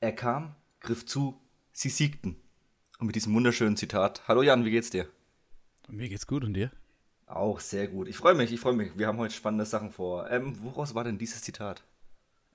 Er 0.00 0.12
kam, 0.12 0.54
griff 0.78 1.06
zu, 1.06 1.40
sie 1.72 1.88
siegten. 1.88 2.36
Und 3.00 3.08
mit 3.08 3.16
diesem 3.16 3.34
wunderschönen 3.34 3.76
Zitat. 3.76 4.22
Hallo 4.28 4.42
Jan, 4.42 4.64
wie 4.64 4.70
geht's 4.70 4.90
dir? 4.90 5.08
Mir 5.88 6.08
geht's 6.08 6.28
gut 6.28 6.44
und 6.44 6.54
dir? 6.54 6.70
Auch 7.26 7.58
sehr 7.58 7.88
gut. 7.88 8.06
Ich 8.06 8.16
freue 8.16 8.34
mich, 8.34 8.52
ich 8.52 8.60
freue 8.60 8.74
mich. 8.74 8.96
Wir 8.96 9.08
haben 9.08 9.18
heute 9.18 9.34
spannende 9.34 9.64
Sachen 9.64 9.90
vor. 9.90 10.30
Ähm, 10.30 10.56
woraus 10.62 10.94
war 10.94 11.02
denn 11.02 11.18
dieses 11.18 11.42
Zitat? 11.42 11.82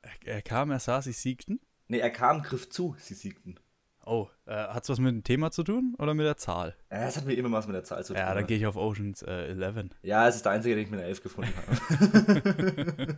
Er, 0.02 0.36
er 0.36 0.42
kam, 0.42 0.71
er 0.71 0.79
sah, 0.79 1.02
sie 1.02 1.12
siegten? 1.12 1.60
Nee, 1.90 2.00
er 2.00 2.11
kam, 2.11 2.43
griff 2.43 2.70
zu, 2.70 2.96
sie 2.98 3.14
siegten. 3.14 3.60
Oh, 4.05 4.30
äh, 4.46 4.54
hat's 4.54 4.88
was 4.88 5.00
mit 5.00 5.14
dem 5.14 5.25
Thema 5.25 5.52
zu 5.52 5.64
tun 5.64 5.96
oder 5.98 6.14
mit 6.14 6.25
der 6.25 6.38
Zahl? 6.38 6.78
Ja, 6.91 7.07
es 7.07 7.18
hat 7.18 7.25
mir 7.25 7.34
immer 7.34 7.52
was 7.52 7.68
mit 7.68 7.75
der 7.75 7.84
Zahl 7.84 8.05
zu 8.05 8.14
tun. 8.14 8.21
Ja, 8.21 8.34
dann 8.34 8.48
gehe 8.48 8.57
ich 8.57 8.66
auf 8.66 8.78
Oceans 8.78 9.21
äh, 9.21 9.50
11. 9.50 9.89
Ja, 10.02 10.30
es 10.30 10.38
ist 10.38 10.46
der 10.46 10.54
einzige, 10.54 10.75
den 10.75 10.86
ich 10.86 10.91
mit 10.91 11.02
einer 11.02 11.10
11 11.10 11.23
gefunden 11.23 11.54
habe. 11.57 13.18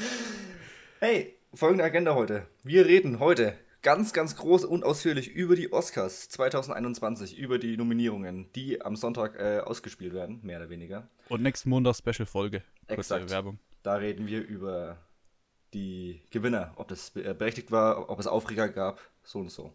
hey, 1.00 1.39
folgende 1.54 1.84
Agenda 1.84 2.14
heute. 2.14 2.46
Wir 2.62 2.86
reden 2.86 3.18
heute 3.18 3.56
ganz, 3.82 4.12
ganz 4.12 4.36
groß 4.36 4.64
und 4.64 4.84
ausführlich 4.84 5.30
über 5.32 5.56
die 5.56 5.72
Oscars 5.72 6.28
2021, 6.28 7.38
über 7.38 7.58
die 7.58 7.76
Nominierungen, 7.76 8.50
die 8.54 8.82
am 8.82 8.94
Sonntag 8.94 9.38
äh, 9.38 9.60
ausgespielt 9.60 10.14
werden, 10.14 10.40
mehr 10.42 10.58
oder 10.58 10.70
weniger. 10.70 11.08
Und 11.28 11.42
nächsten 11.42 11.70
Montag 11.70 11.96
Special-Folge. 11.96 12.62
Exakt. 12.86 13.30
Werbung. 13.30 13.58
Da 13.82 13.94
reden 13.94 14.26
wir 14.26 14.46
über 14.46 14.98
die 15.74 16.22
Gewinner, 16.30 16.72
ob 16.76 16.88
das 16.88 17.14
äh, 17.16 17.34
berechtigt 17.36 17.70
war, 17.70 18.10
ob 18.10 18.18
es 18.20 18.26
Aufreger 18.26 18.68
gab, 18.68 19.00
so 19.22 19.40
und 19.40 19.50
so. 19.50 19.72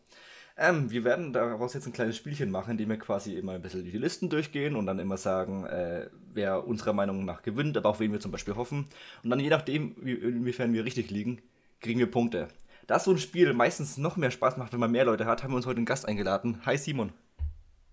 Ähm, 0.57 0.89
wir 0.89 1.03
werden 1.03 1.33
daraus 1.33 1.73
jetzt 1.73 1.85
ein 1.85 1.93
kleines 1.93 2.15
Spielchen 2.15 2.49
machen, 2.49 2.71
indem 2.71 2.89
wir 2.89 2.97
quasi 2.97 3.35
immer 3.35 3.53
ein 3.53 3.61
bisschen 3.61 3.83
die 3.83 3.97
Listen 3.97 4.29
durchgehen 4.29 4.77
und 4.77 4.85
dann 4.85 4.99
immer 4.99 5.17
sagen, 5.17 5.65
äh, 5.65 6.09
wer 6.33 6.65
unserer 6.65 6.93
Meinung 6.93 7.25
nach 7.25 7.41
gewinnt, 7.41 7.75
aber 7.75 7.89
auch 7.89 7.99
wen 7.99 8.13
wir 8.13 8.21
zum 8.21 8.31
Beispiel 8.31 8.55
hoffen. 8.55 8.87
Und 9.23 9.29
dann 9.29 9.41
je 9.41 9.49
nachdem, 9.49 9.97
wie, 9.99 10.13
inwiefern 10.13 10.71
wir 10.71 10.85
richtig 10.85 11.09
liegen, 11.09 11.41
kriegen 11.85 11.99
wir 11.99 12.09
Punkte. 12.09 12.47
Da 12.87 12.97
so 12.97 13.11
ein 13.11 13.19
Spiel 13.19 13.53
meistens 13.53 13.97
noch 13.97 14.17
mehr 14.17 14.31
Spaß 14.31 14.57
macht, 14.57 14.73
wenn 14.73 14.79
man 14.79 14.89
mehr 14.89 15.05
Leute 15.05 15.27
hat, 15.27 15.43
haben 15.43 15.51
wir 15.51 15.57
uns 15.57 15.67
heute 15.67 15.77
einen 15.77 15.85
Gast 15.85 16.07
eingeladen. 16.07 16.59
Hi 16.65 16.79
Simon. 16.79 17.13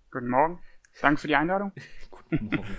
Guten 0.09 0.29
Morgen. 0.29 0.59
Danke 0.99 1.21
für 1.21 1.27
die 1.27 1.35
Einladung. 1.35 1.71
Guten 2.09 2.45
Morgen. 2.47 2.77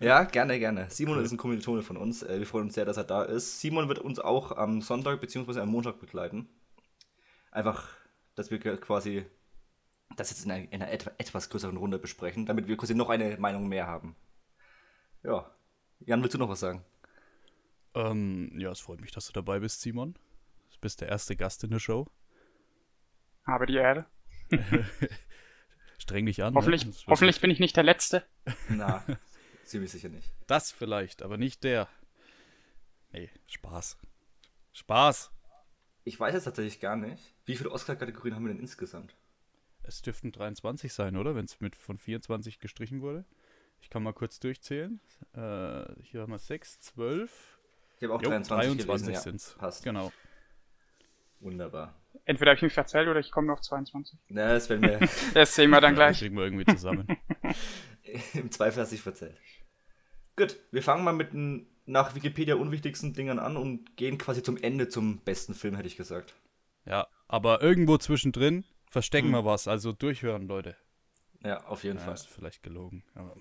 ja, 0.00 0.24
gerne, 0.24 0.58
gerne. 0.58 0.90
Simon 0.90 1.24
ist 1.24 1.32
ein 1.32 1.38
Kommilitone 1.38 1.80
von 1.80 1.96
uns. 1.96 2.22
Äh, 2.22 2.40
wir 2.40 2.46
freuen 2.46 2.64
uns 2.64 2.74
sehr, 2.74 2.84
dass 2.84 2.98
er 2.98 3.04
da 3.04 3.22
ist. 3.22 3.58
Simon 3.60 3.88
wird 3.88 4.00
uns 4.00 4.18
auch 4.18 4.52
am 4.52 4.82
Sonntag 4.82 5.18
bzw. 5.22 5.60
am 5.60 5.70
Montag 5.70 5.98
begleiten. 5.98 6.46
Einfach 7.50 7.88
dass 8.34 8.50
wir 8.50 8.58
quasi 8.58 9.24
das 10.16 10.28
jetzt 10.28 10.44
in 10.44 10.50
einer, 10.50 10.70
in 10.70 10.82
einer 10.82 10.92
etwas 10.92 11.48
größeren 11.48 11.78
Runde 11.78 11.98
besprechen, 11.98 12.44
damit 12.44 12.68
wir 12.68 12.76
quasi 12.76 12.94
noch 12.94 13.08
eine 13.08 13.38
Meinung 13.38 13.66
mehr 13.66 13.86
haben. 13.86 14.14
Ja. 15.22 15.50
Jan, 16.00 16.20
willst 16.20 16.34
du 16.34 16.38
noch 16.38 16.50
was 16.50 16.60
sagen? 16.60 16.84
Ähm, 17.94 18.52
ja, 18.58 18.70
es 18.70 18.80
freut 18.80 19.00
mich, 19.00 19.12
dass 19.12 19.26
du 19.26 19.32
dabei 19.32 19.60
bist, 19.60 19.80
Simon. 19.80 20.16
Du 20.84 20.86
bist 20.86 21.00
der 21.00 21.08
erste 21.08 21.34
Gast 21.34 21.64
in 21.64 21.70
der 21.70 21.78
Show. 21.78 22.06
Habe 23.46 23.64
die 23.64 23.76
Erde. 23.76 24.04
Streng 25.98 26.26
dich 26.26 26.42
an. 26.42 26.54
Hoffentlich, 26.54 26.84
ne? 26.84 26.92
hoffentlich 27.06 27.40
bin 27.40 27.50
ich 27.50 27.58
nicht 27.58 27.74
der 27.74 27.84
Letzte. 27.84 28.22
Na, 28.68 29.02
ziemlich 29.64 29.90
sicher 29.90 30.10
nicht. 30.10 30.30
Das 30.46 30.72
vielleicht, 30.72 31.22
aber 31.22 31.38
nicht 31.38 31.64
der. 31.64 31.88
Nee, 33.12 33.30
Spaß. 33.46 33.96
Spaß. 34.74 35.30
Ich 36.04 36.20
weiß 36.20 36.34
es 36.34 36.44
tatsächlich 36.44 36.80
gar 36.80 36.96
nicht. 36.96 37.32
Wie 37.46 37.56
viele 37.56 37.70
Oscar-Kategorien 37.70 38.34
haben 38.34 38.44
wir 38.44 38.52
denn 38.52 38.60
insgesamt? 38.60 39.16
Es 39.84 40.02
dürften 40.02 40.32
23 40.32 40.92
sein, 40.92 41.16
oder? 41.16 41.34
Wenn 41.34 41.46
es 41.46 41.62
mit 41.62 41.76
von 41.76 41.96
24 41.96 42.58
gestrichen 42.58 43.00
wurde. 43.00 43.24
Ich 43.80 43.88
kann 43.88 44.02
mal 44.02 44.12
kurz 44.12 44.38
durchzählen. 44.38 45.00
Äh, 45.32 45.86
hier 46.02 46.20
haben 46.20 46.32
wir 46.32 46.38
6, 46.38 46.80
12. 46.80 47.58
Ich 47.96 48.02
habe 48.02 48.12
auch 48.12 48.20
Jo, 48.20 48.28
23, 48.28 48.84
23 48.84 49.06
gelesen, 49.06 49.22
sind's. 49.22 49.52
Ja, 49.52 49.58
passt. 49.60 49.82
Genau. 49.82 50.12
Wunderbar. 51.40 51.94
Entweder 52.24 52.52
habe 52.52 52.56
ich 52.56 52.62
mich 52.62 52.72
verzählt 52.72 53.08
oder 53.08 53.20
ich 53.20 53.30
komme 53.30 53.48
noch 53.48 53.54
auf 53.54 53.60
22. 53.62 54.18
Na, 54.30 54.48
das 54.54 54.68
werden 54.70 54.82
wir 54.82 55.08
Das 55.34 55.54
sehen 55.54 55.70
wir 55.70 55.80
dann 55.80 55.92
Ja, 55.94 55.96
gleich. 56.06 56.18
kriegen 56.20 56.36
wir 56.36 56.44
irgendwie 56.44 56.64
zusammen. 56.64 57.06
im 58.34 58.50
Zweifel 58.50 58.80
hast 58.82 58.90
du 58.92 58.96
dich 58.96 59.02
verzählt. 59.02 59.38
Gut, 60.36 60.56
wir 60.70 60.82
fangen 60.82 61.04
mal 61.04 61.12
mit 61.12 61.32
den 61.32 61.66
nach 61.86 62.14
Wikipedia 62.14 62.54
unwichtigsten 62.54 63.12
Dingern 63.12 63.38
an 63.38 63.56
und 63.56 63.96
gehen 63.96 64.16
quasi 64.16 64.42
zum 64.42 64.56
Ende 64.56 64.88
zum 64.88 65.18
besten 65.20 65.54
Film, 65.54 65.74
hätte 65.76 65.86
ich 65.88 65.96
gesagt. 65.96 66.34
ja, 66.86 67.06
aber 67.28 67.62
irgendwo 67.62 67.98
zwischendrin 67.98 68.64
verstecken 68.90 69.26
Hm. 69.28 69.32
wir 69.34 69.44
was. 69.44 69.68
Also 69.68 69.92
durchhören, 69.92 70.46
Leute. 70.46 70.76
Ja, 71.42 71.64
auf 71.66 71.84
jeden 71.84 71.98
Ja, 71.98 72.04
Fall. 72.04 72.14
ist 72.14 72.26
vielleicht 72.28 72.62
gelogen, 72.62 73.04
aber 73.14 73.36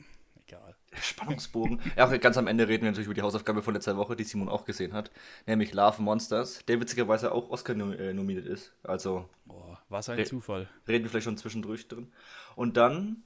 egal. 0.47 0.75
Spannungsbogen. 1.01 1.81
Ja, 1.95 2.07
auch 2.07 2.19
ganz 2.19 2.37
am 2.37 2.47
Ende 2.47 2.67
reden 2.67 2.83
wir 2.83 2.91
natürlich 2.91 3.07
über 3.07 3.13
die 3.13 3.21
Hausaufgabe 3.21 3.61
von 3.61 3.73
letzter 3.73 3.97
Woche, 3.97 4.15
die 4.15 4.23
Simon 4.23 4.49
auch 4.49 4.65
gesehen 4.65 4.93
hat, 4.93 5.11
nämlich 5.45 5.73
Love 5.73 6.01
Monsters, 6.01 6.63
der 6.65 6.79
witzigerweise 6.79 7.31
auch 7.31 7.49
Oscar 7.49 7.73
äh, 7.73 8.13
nominiert 8.13 8.45
ist. 8.45 8.73
Also 8.83 9.29
Boah, 9.45 9.81
was 9.89 10.09
ein 10.09 10.17
Re- 10.19 10.25
Zufall. 10.25 10.69
reden 10.87 11.03
wir 11.03 11.09
vielleicht 11.09 11.25
schon 11.25 11.37
zwischendurch 11.37 11.87
drin. 11.87 12.11
Und 12.55 12.77
dann 12.77 13.23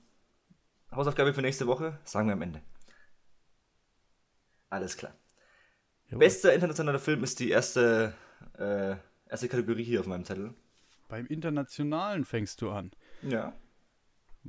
Hausaufgabe 0.92 1.34
für 1.34 1.42
nächste 1.42 1.68
Woche, 1.68 2.00
sagen 2.04 2.28
wir 2.28 2.34
am 2.34 2.42
Ende. 2.42 2.62
Alles 4.70 4.98
klar. 4.98 5.14
Jawohl. 6.08 6.20
Bester 6.20 6.54
internationaler 6.54 7.00
Film 7.00 7.24
ist 7.24 7.40
die 7.40 7.50
erste, 7.50 8.14
äh, 8.58 8.96
erste 9.30 9.48
Kategorie 9.50 9.84
hier 9.84 10.00
auf 10.00 10.08
meinem 10.08 10.24
Zettel. 10.26 10.54
Beim 11.10 11.26
Internationalen 11.28 12.26
fängst 12.26 12.62
du 12.62 12.72
an. 12.72 12.92
Ja. 13.22 13.54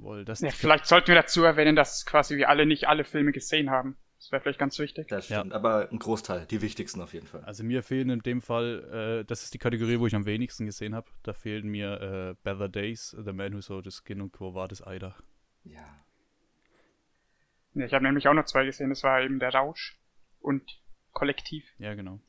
Wohl, 0.03 0.25
das 0.25 0.41
Ja, 0.41 0.51
vielleicht 0.51 0.87
sollten 0.87 1.09
wir 1.09 1.15
dazu 1.15 1.43
erwähnen, 1.45 1.77
dass 1.77 2.05
quasi 2.07 2.37
wir 2.37 2.49
alle 2.49 2.67
nicht 2.67 2.89
alle 2.89 3.05
Filme 3.05 3.33
gesehen 3.33 3.71
haben. 3.71 3.97
Das 4.19 4.33
wäre 4.33 4.43
vielleicht 4.43 4.59
ganz 4.59 4.79
wichtig. 4.81 5.07
Das 5.09 5.29
Ja. 5.29 5.39
stimmt. 5.41 5.53
Aber 5.55 5.89
ein 5.93 5.99
Großteil, 5.99 6.47
die 6.47 6.61
wichtigsten 6.61 7.01
auf 7.01 7.13
jeden 7.15 7.27
Fall. 7.27 7.45
Also 7.45 7.63
mir 7.63 7.83
fehlen 7.85 8.11
in 8.11 8.19
dem 8.21 8.41
Fall, 8.43 9.21
äh, 9.21 9.25
das 9.25 9.45
ist 9.45 9.55
die 9.55 9.59
Kategorie, 9.59 10.01
wo 10.01 10.07
ich 10.09 10.15
am 10.17 10.27
wenigsten 10.27 10.67
gesehen 10.67 10.95
habe. 10.95 11.09
Da 11.23 11.33
fehlen 11.35 11.69
mir 11.69 12.01
äh, 12.01 12.35
Better 12.43 12.69
Days, 12.69 13.17
The 13.25 13.33
Man 13.33 13.55
Who 13.55 13.61
Sold 13.61 13.85
His 13.85 14.03
Skin 14.05 14.21
und 14.21 14.33
Quo 14.33 14.55
Vadis 14.55 14.83
Ida. 14.85 15.15
Ja. 15.65 15.85
Ja, 17.75 17.87
ich 17.87 17.93
habe 17.95 18.05
nämlich 18.05 18.27
auch 18.27 18.35
noch 18.35 18.47
zwei 18.47 18.65
gesehen. 18.65 18.89
Das 18.91 19.03
war 19.05 19.23
eben 19.23 19.39
der 19.39 19.55
Rausch 19.55 19.97
und 20.41 20.81
Kollektiv. 21.13 21.65
Ja, 21.79 21.95
genau. 21.95 22.21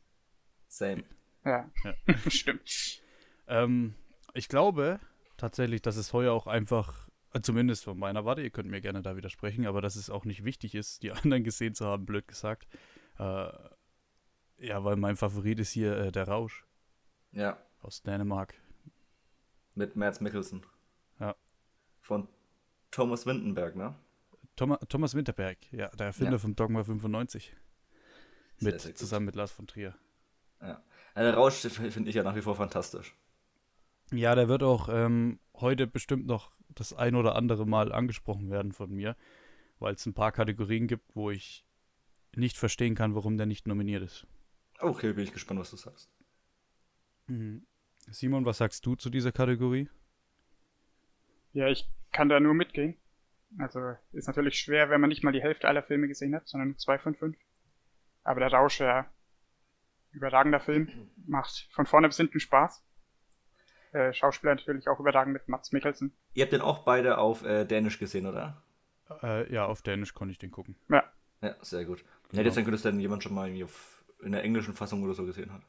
Same. 0.68 1.04
Ja, 1.46 1.70
Ja. 1.84 1.96
stimmt. 2.30 3.02
Ähm, 3.48 3.96
ich 4.36 4.48
glaube 4.48 5.00
tatsächlich, 5.38 5.82
dass 5.82 5.96
es 5.96 6.14
heuer 6.14 6.34
auch 6.34 6.46
einfach, 6.46 7.09
zumindest 7.42 7.84
von 7.84 7.98
meiner 7.98 8.26
Warte, 8.26 8.42
ihr 8.42 8.50
könnt 8.50 8.70
mir 8.70 8.82
gerne 8.82 9.02
da 9.02 9.16
widersprechen, 9.16 9.66
aber 9.68 9.82
dass 9.82 9.96
es 9.96 10.10
auch 10.10 10.26
nicht 10.26 10.44
wichtig 10.44 10.76
ist, 10.76 11.04
die 11.04 11.12
anderen 11.12 11.44
gesehen 11.44 11.76
zu 11.76 11.86
haben, 11.86 12.06
blöd 12.06 12.28
gesagt. 12.28 12.68
Äh, 13.18 13.50
ja, 14.58 14.84
weil 14.84 14.96
mein 14.98 15.16
Favorit 15.16 15.60
ist 15.60 15.72
hier 15.72 15.96
äh, 15.98 16.12
der 16.12 16.28
Rausch 16.28 16.66
Ja. 17.32 17.58
aus 17.82 18.02
Dänemark. 18.04 18.56
Mit 19.76 19.96
Mads 19.96 20.20
Mikkelsen. 20.22 20.66
Ja. 21.20 21.36
Von 22.02 22.28
Thomas 22.92 23.26
Windenberg, 23.26 23.76
ne? 23.76 23.96
Thomas, 24.56 24.80
Thomas 24.90 25.16
Winterberg, 25.16 25.58
ja, 25.72 25.88
der 25.90 26.08
Erfinder 26.08 26.34
Ja. 26.34 26.38
vom 26.40 26.56
Dogma 26.56 26.84
95. 26.84 27.56
Sehr, 28.58 28.72
Mit, 28.74 28.82
sehr 28.82 28.96
zusammen 28.96 29.26
mit 29.28 29.36
Lars 29.36 29.52
von 29.52 29.68
Trier. 29.68 29.96
Ja. 30.62 30.84
Der 31.16 31.34
Rausch 31.34 31.56
finde 31.56 32.10
ich 32.10 32.16
ja 32.16 32.24
nach 32.24 32.36
wie 32.36 32.42
vor 32.42 32.56
fantastisch. 32.56 33.16
Ja, 34.12 34.36
der 34.36 34.50
wird 34.50 34.64
auch 34.64 34.90
ähm, 34.92 35.40
heute 35.56 35.88
bestimmt 35.88 36.26
noch 36.26 36.52
das 36.76 36.94
ein 36.94 37.16
oder 37.16 37.36
andere 37.36 37.66
Mal 37.66 37.92
angesprochen 37.92 38.50
werden 38.50 38.72
von 38.72 38.92
mir, 38.92 39.16
weil 39.80 39.94
es 39.94 40.06
ein 40.06 40.14
paar 40.14 40.32
Kategorien 40.32 40.88
gibt, 40.88 41.16
wo 41.16 41.32
ich 41.32 41.66
nicht 42.36 42.58
verstehen 42.58 42.96
kann, 42.96 43.16
warum 43.16 43.38
der 43.38 43.46
nicht 43.46 43.68
nominiert 43.68 44.04
ist. 44.04 44.28
Okay, 44.80 45.14
bin 45.14 45.24
ich 45.24 45.34
gespannt, 45.34 45.60
was 45.60 45.72
du 45.72 45.78
sagst. 45.78 46.10
Simon, 48.08 48.46
was 48.46 48.58
sagst 48.58 48.86
du 48.86 48.96
zu 48.96 49.10
dieser 49.10 49.32
Kategorie? 49.32 49.90
Ja, 51.54 51.68
ich 51.68 51.90
kann 52.12 52.30
da 52.30 52.40
nur 52.40 52.54
mitgehen. 52.54 52.98
Also 53.58 53.96
ist 54.12 54.28
natürlich 54.28 54.60
schwer, 54.60 54.90
wenn 54.90 55.02
man 55.02 55.10
nicht 55.10 55.24
mal 55.24 55.32
die 55.32 55.42
Hälfte 55.42 55.68
aller 55.68 55.84
Filme 55.84 56.08
gesehen 56.08 56.36
hat, 56.36 56.48
sondern 56.48 56.70
nur 56.70 56.78
zwei 56.78 57.00
von 57.00 57.16
fünf. 57.16 57.38
Aber 58.24 58.40
der 58.40 58.52
Rausch, 58.52 58.80
ja, 58.80 59.12
überragender 60.12 60.60
Film, 60.60 61.10
macht 61.26 61.68
von 61.72 61.86
vorne 61.86 62.08
bis 62.08 62.18
hinten 62.18 62.40
Spaß. 62.40 62.84
Äh, 63.92 64.14
Schauspieler 64.14 64.56
natürlich 64.56 64.88
auch 64.88 65.00
überragend 65.00 65.34
mit 65.34 65.48
Mats 65.48 65.72
Mikkelsen. 65.72 66.14
Ihr 66.34 66.44
habt 66.44 66.54
den 66.54 66.62
auch 66.62 66.80
beide 66.80 67.18
auf 67.18 67.44
äh, 67.44 67.66
Dänisch 67.66 68.00
gesehen, 68.00 68.28
oder? 68.28 68.62
Äh, 69.24 69.52
ja, 69.52 69.66
auf 69.66 69.82
Dänisch 69.82 70.14
konnte 70.14 70.32
ich 70.32 70.38
den 70.38 70.52
gucken. 70.52 70.76
Ja, 70.90 71.04
Ja, 71.42 71.56
sehr 71.62 71.86
gut. 71.86 72.04
Genau. 72.30 72.42
Ja, 72.42 72.46
jetzt 72.46 72.58
dann 72.58 72.64
könnte 72.64 72.76
es 72.76 72.84
dann 72.84 73.00
jemand 73.00 73.24
schon 73.24 73.34
mal 73.34 73.48
irgendwie 73.48 73.64
auf, 73.64 74.04
in 74.22 74.32
der 74.32 74.44
englischen 74.44 74.74
Fassung 74.74 75.02
oder 75.04 75.14
so 75.14 75.26
gesehen 75.26 75.52
hat. 75.52 75.62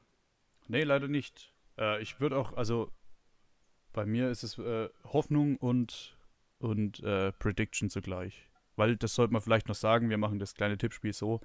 Nee, 0.68 0.82
leider 0.82 1.08
nicht. 1.08 1.54
Äh, 1.78 2.02
ich 2.02 2.20
würde 2.20 2.36
auch, 2.36 2.56
also 2.56 2.90
bei 3.92 4.04
mir 4.04 4.30
ist 4.30 4.42
es 4.42 4.58
äh, 4.58 4.88
Hoffnung 5.04 5.56
und, 5.56 6.16
und 6.58 7.00
äh, 7.02 7.32
Prediction 7.32 7.88
zugleich. 7.88 8.48
Weil 8.76 8.96
das 8.96 9.14
sollte 9.14 9.32
man 9.32 9.42
vielleicht 9.42 9.68
noch 9.68 9.74
sagen, 9.74 10.10
wir 10.10 10.18
machen 10.18 10.38
das 10.38 10.54
kleine 10.54 10.78
Tippspiel 10.78 11.12
so. 11.12 11.40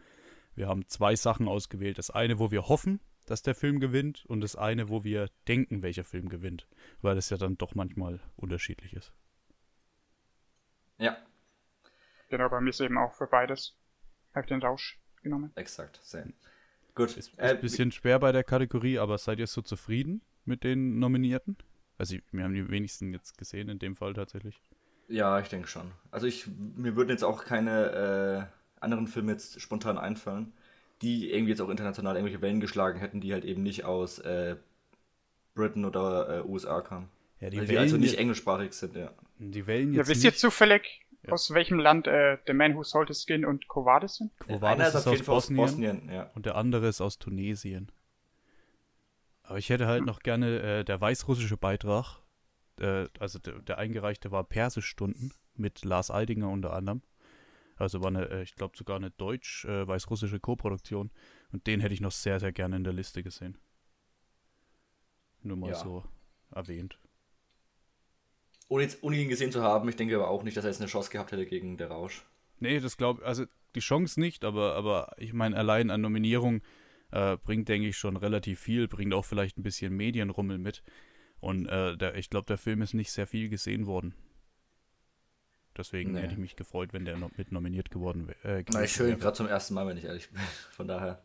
Wir 0.55 0.67
haben 0.67 0.87
zwei 0.87 1.15
Sachen 1.15 1.47
ausgewählt. 1.47 1.97
Das 1.97 2.09
eine, 2.09 2.39
wo 2.39 2.51
wir 2.51 2.67
hoffen, 2.67 2.99
dass 3.25 3.41
der 3.41 3.55
Film 3.55 3.79
gewinnt 3.79 4.25
und 4.25 4.41
das 4.41 4.55
eine, 4.55 4.89
wo 4.89 5.03
wir 5.03 5.29
denken, 5.47 5.81
welcher 5.81 6.03
Film 6.03 6.29
gewinnt. 6.29 6.67
Weil 7.01 7.15
das 7.15 7.29
ja 7.29 7.37
dann 7.37 7.57
doch 7.57 7.75
manchmal 7.75 8.19
unterschiedlich 8.35 8.93
ist. 8.93 9.11
Ja, 10.97 11.17
genau, 12.29 12.49
bei 12.49 12.61
mir 12.61 12.69
ist 12.69 12.81
eben 12.81 12.97
auch 12.97 13.13
für 13.13 13.27
beides. 13.27 13.75
Hab 14.33 14.47
den 14.47 14.61
Rausch 14.61 14.99
genommen. 15.21 15.51
exakt. 15.55 15.99
Same. 16.03 16.33
Gut. 16.93 17.17
Ist, 17.17 17.29
ist 17.33 17.39
äh, 17.39 17.49
ein 17.49 17.61
bisschen 17.61 17.91
schwer 17.91 18.19
bei 18.19 18.31
der 18.31 18.43
Kategorie, 18.43 18.99
aber 18.99 19.17
seid 19.17 19.39
ihr 19.39 19.47
so 19.47 19.61
zufrieden? 19.61 20.21
mit 20.45 20.63
den 20.63 20.99
Nominierten? 20.99 21.57
Also 21.97 22.17
wir 22.31 22.43
haben 22.43 22.53
die 22.53 22.69
wenigsten 22.69 23.11
jetzt 23.11 23.37
gesehen 23.37 23.69
in 23.69 23.79
dem 23.79 23.95
Fall 23.95 24.13
tatsächlich. 24.13 24.59
Ja, 25.07 25.39
ich 25.39 25.49
denke 25.49 25.67
schon. 25.67 25.91
Also 26.11 26.27
ich, 26.27 26.47
mir 26.47 26.95
würden 26.95 27.09
jetzt 27.09 27.23
auch 27.23 27.45
keine 27.45 28.49
äh, 28.49 28.83
anderen 28.83 29.07
Filme 29.07 29.33
jetzt 29.33 29.61
spontan 29.61 29.97
einfallen, 29.97 30.53
die 31.05 31.31
irgendwie 31.31 31.51
jetzt 31.51 31.61
auch 31.61 31.69
international 31.69 32.15
irgendwelche 32.15 32.41
Wellen 32.41 32.59
geschlagen 32.59 32.99
hätten, 32.99 33.21
die 33.21 33.31
halt 33.33 33.45
eben 33.45 33.63
nicht 33.63 33.85
aus 33.85 34.19
äh, 34.19 34.55
Britain 35.53 35.85
oder 35.85 36.39
äh, 36.39 36.41
USA 36.47 36.81
kamen. 36.81 37.09
Ja, 37.39 37.49
die 37.49 37.59
Weil 37.59 37.67
die 37.67 37.77
also 37.77 37.97
nicht 37.97 38.17
englischsprachig 38.17 38.73
sind, 38.73 38.95
ja. 38.95 39.11
Die 39.39 39.67
Wellen 39.67 39.93
Ja, 39.93 39.99
jetzt 39.99 40.09
wisst 40.09 40.23
ihr 40.23 40.31
nicht. 40.31 40.39
zufällig, 40.39 41.01
Ja. 41.23 41.33
aus 41.33 41.53
welchem 41.53 41.79
Land 41.79 42.07
äh, 42.07 42.37
The 42.47 42.53
Man 42.53 42.75
Who 42.75 42.83
Sold 42.83 43.09
His 43.09 43.23
Skin 43.23 43.45
und 43.45 43.67
Quo 43.67 43.85
Vadis 43.85 44.15
sind? 44.15 44.31
Einer 44.47 44.61
Vadis 44.61 44.87
ist 44.87 44.95
ist 44.95 45.07
aus 45.07 45.23
Bosnien, 45.23 45.57
Bosnien, 45.57 46.09
ja. 46.11 46.31
und 46.35 46.45
der 46.45 46.55
andere 46.55 46.87
ist 46.87 47.01
aus 47.01 47.19
Tunesien. 47.19 47.91
Aber 49.43 49.57
ich 49.59 49.69
hätte 49.69 49.85
halt 49.87 50.05
noch 50.05 50.19
gerne 50.19 50.59
äh, 50.79 50.83
der 50.83 50.99
weißrussische 50.99 51.57
Beitrag, 51.57 52.19
äh, 52.79 53.05
also 53.19 53.37
der, 53.39 53.59
der 53.59 53.77
eingereichte 53.77 54.31
war 54.31 54.43
Persischstunden 54.43 55.33
mit 55.55 55.85
Lars 55.85 56.09
Eidinger 56.09 56.49
unter 56.49 56.73
anderem. 56.73 57.01
Also 57.75 58.01
war 58.01 58.07
eine, 58.07 58.29
äh, 58.29 58.43
ich 58.43 58.55
glaube 58.55 58.77
sogar 58.77 58.95
eine 58.95 59.11
deutsch-weißrussische 59.11 60.39
Koproduktion. 60.39 61.11
Und 61.51 61.67
den 61.67 61.79
hätte 61.79 61.93
ich 61.93 62.01
noch 62.01 62.11
sehr, 62.11 62.39
sehr 62.39 62.51
gerne 62.51 62.77
in 62.77 62.83
der 62.83 62.93
Liste 62.93 63.23
gesehen. 63.23 63.57
Nur 65.41 65.57
mal 65.57 65.69
Ja. 65.71 65.75
so 65.75 66.03
erwähnt. 66.51 66.97
Ohne, 68.67 68.83
jetzt, 68.83 69.03
ohne 69.03 69.17
ihn 69.17 69.29
gesehen 69.29 69.51
zu 69.51 69.61
haben, 69.61 69.87
ich 69.89 69.95
denke 69.95 70.15
aber 70.15 70.29
auch 70.29 70.43
nicht, 70.43 70.57
dass 70.57 70.65
er 70.65 70.71
jetzt 70.71 70.81
eine 70.81 70.89
Chance 70.89 71.11
gehabt 71.11 71.31
hätte 71.31 71.45
gegen 71.45 71.77
Der 71.77 71.89
Rausch. 71.89 72.25
Nee, 72.59 72.79
das 72.79 72.97
glaube 72.97 73.23
also 73.23 73.45
die 73.75 73.79
Chance 73.81 74.19
nicht, 74.19 74.43
aber, 74.45 74.75
aber 74.75 75.13
ich 75.17 75.33
meine, 75.33 75.55
allein 75.57 75.91
an 75.91 76.01
Nominierung 76.01 76.61
äh, 77.11 77.37
bringt, 77.37 77.69
denke 77.69 77.89
ich, 77.89 77.97
schon 77.97 78.17
relativ 78.17 78.59
viel, 78.59 78.87
bringt 78.87 79.13
auch 79.13 79.25
vielleicht 79.25 79.57
ein 79.57 79.63
bisschen 79.63 79.95
Medienrummel 79.95 80.57
mit. 80.57 80.81
Und 81.39 81.67
äh, 81.67 81.95
der, 81.97 82.15
ich 82.15 82.29
glaube, 82.29 82.47
der 82.47 82.57
Film 82.57 82.81
ist 82.81 82.93
nicht 82.93 83.11
sehr 83.11 83.27
viel 83.27 83.49
gesehen 83.49 83.85
worden. 83.85 84.15
Deswegen 85.77 86.13
Nee. 86.13 86.21
hätte 86.21 86.33
ich 86.33 86.39
mich 86.39 86.55
gefreut, 86.55 86.93
wenn 86.93 87.03
der 87.05 87.17
noch 87.17 87.35
mit 87.37 87.51
nominiert 87.51 87.91
geworden 87.91 88.27
wäre. 88.27 88.59
Äh, 88.59 88.65
Na, 88.71 88.83
ich 88.83 88.97
höre 88.97 89.07
ihn 89.07 89.11
wäre. 89.11 89.19
gerade 89.19 89.37
zum 89.37 89.47
ersten 89.47 89.73
Mal, 89.73 89.85
wenn 89.87 89.97
ich 89.97 90.05
ehrlich 90.05 90.29
bin. 90.31 90.41
Von 90.71 90.87
daher, 90.87 91.21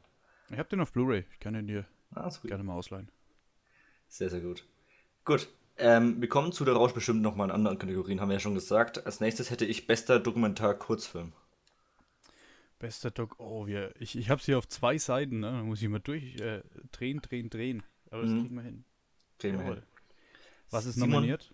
ich 0.50 0.58
habe 0.58 0.68
den 0.68 0.80
auf 0.80 0.92
Blu-ray. 0.92 1.24
Ich 1.32 1.38
kann 1.40 1.54
den 1.54 1.66
dir 1.68 1.84
ah, 2.14 2.28
gerne 2.44 2.64
mal 2.64 2.74
ausleihen. 2.74 3.10
Sehr, 4.08 4.28
sehr 4.30 4.40
gut. 4.40 4.66
Gut, 5.24 5.48
ähm, 5.78 6.20
wir 6.20 6.28
kommen 6.28 6.50
zu 6.50 6.64
Der 6.64 6.74
Rausch 6.74 6.92
bestimmt 6.92 7.22
nochmal 7.22 7.48
in 7.48 7.54
anderen 7.54 7.78
Kategorien, 7.78 8.20
haben 8.20 8.28
wir 8.28 8.34
ja 8.34 8.40
schon 8.40 8.54
gesagt. 8.54 9.06
Als 9.06 9.20
nächstes 9.20 9.50
hätte 9.50 9.64
ich 9.64 9.86
bester 9.86 10.18
Dokumentar-Kurzfilm. 10.18 11.32
Bester 12.80 13.10
Doc. 13.10 13.38
Oh, 13.38 13.66
wir, 13.66 13.94
ich, 14.00 14.16
ich 14.16 14.30
habe 14.30 14.42
sie 14.42 14.54
auf 14.54 14.66
zwei 14.66 14.96
Seiten, 14.98 15.40
ne? 15.40 15.50
Da 15.52 15.62
muss 15.62 15.82
ich 15.82 15.88
mal 15.88 16.00
durch 16.00 16.36
äh, 16.40 16.62
drehen, 16.92 17.20
drehen, 17.20 17.50
drehen. 17.50 17.82
Aber 18.10 18.22
das 18.22 18.30
Mhm. 18.30 18.40
kriegen 18.42 18.56
wir 18.56 18.62
hin. 18.62 18.84
Drehen 19.38 19.58
wir 19.58 19.64
hin. 19.66 19.82
Was 20.70 20.86
ist 20.86 20.94
Simon? 20.94 21.10
nominiert? 21.10 21.52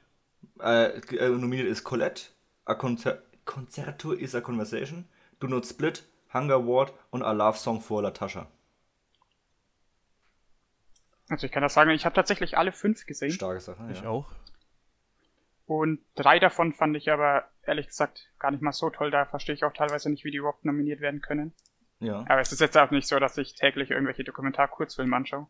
Äh, 0.61 0.99
äh, 1.17 1.29
nominiert 1.31 1.67
ist 1.67 1.83
Colette, 1.85 2.23
A 2.67 2.75
Concer 2.75 3.23
Concerto 3.45 4.13
is 4.13 4.35
a 4.35 4.41
Conversation, 4.41 5.07
Do 5.41 5.47
Not 5.47 5.65
Split, 5.67 6.05
Hunger 6.35 6.67
Ward 6.67 6.93
und 7.11 7.23
A 7.23 7.33
Love 7.33 7.57
Song 7.57 7.81
for 7.81 8.03
Latasha. 8.03 8.49
Also 11.29 11.47
ich 11.47 11.53
kann 11.53 11.63
das 11.63 11.75
sagen, 11.75 11.91
ich 11.91 12.05
habe 12.05 12.15
tatsächlich 12.15 12.59
alle 12.59 12.73
fünf 12.73 13.07
gesehen. 13.07 13.31
Starke 13.31 13.61
Sache, 13.61 13.89
Ich 13.91 14.03
ja. 14.03 14.09
auch. 14.09 14.31
Und 15.67 16.01
drei 16.15 16.39
davon 16.39 16.73
fand 16.73 16.97
ich 16.97 17.11
aber 17.11 17.49
ehrlich 17.65 17.89
gesagt 17.89 18.31
gar 18.39 18.51
nicht 18.53 18.63
mal 18.63 18.73
so 18.73 18.91
toll. 18.91 19.11
Da 19.11 19.25
verstehe 19.27 19.55
ich 19.55 19.65
auch 19.65 19.73
teilweise 19.73 20.11
nicht, 20.11 20.25
wie 20.25 20.31
die 20.31 20.39
überhaupt 20.39 20.65
nominiert 20.65 21.01
werden 21.01 21.21
können. 21.21 21.53
Ja. 21.99 22.25
Aber 22.29 22.41
es 22.41 22.53
ist 22.53 22.61
jetzt 22.61 22.77
auch 22.77 22.91
nicht 22.91 23.09
so, 23.09 23.19
dass 23.19 23.37
ich 23.39 23.55
täglich 23.55 23.91
irgendwelche 23.91 24.23
Dokumentar-Kurzfilme 24.23 25.17
anschaue. 25.17 25.49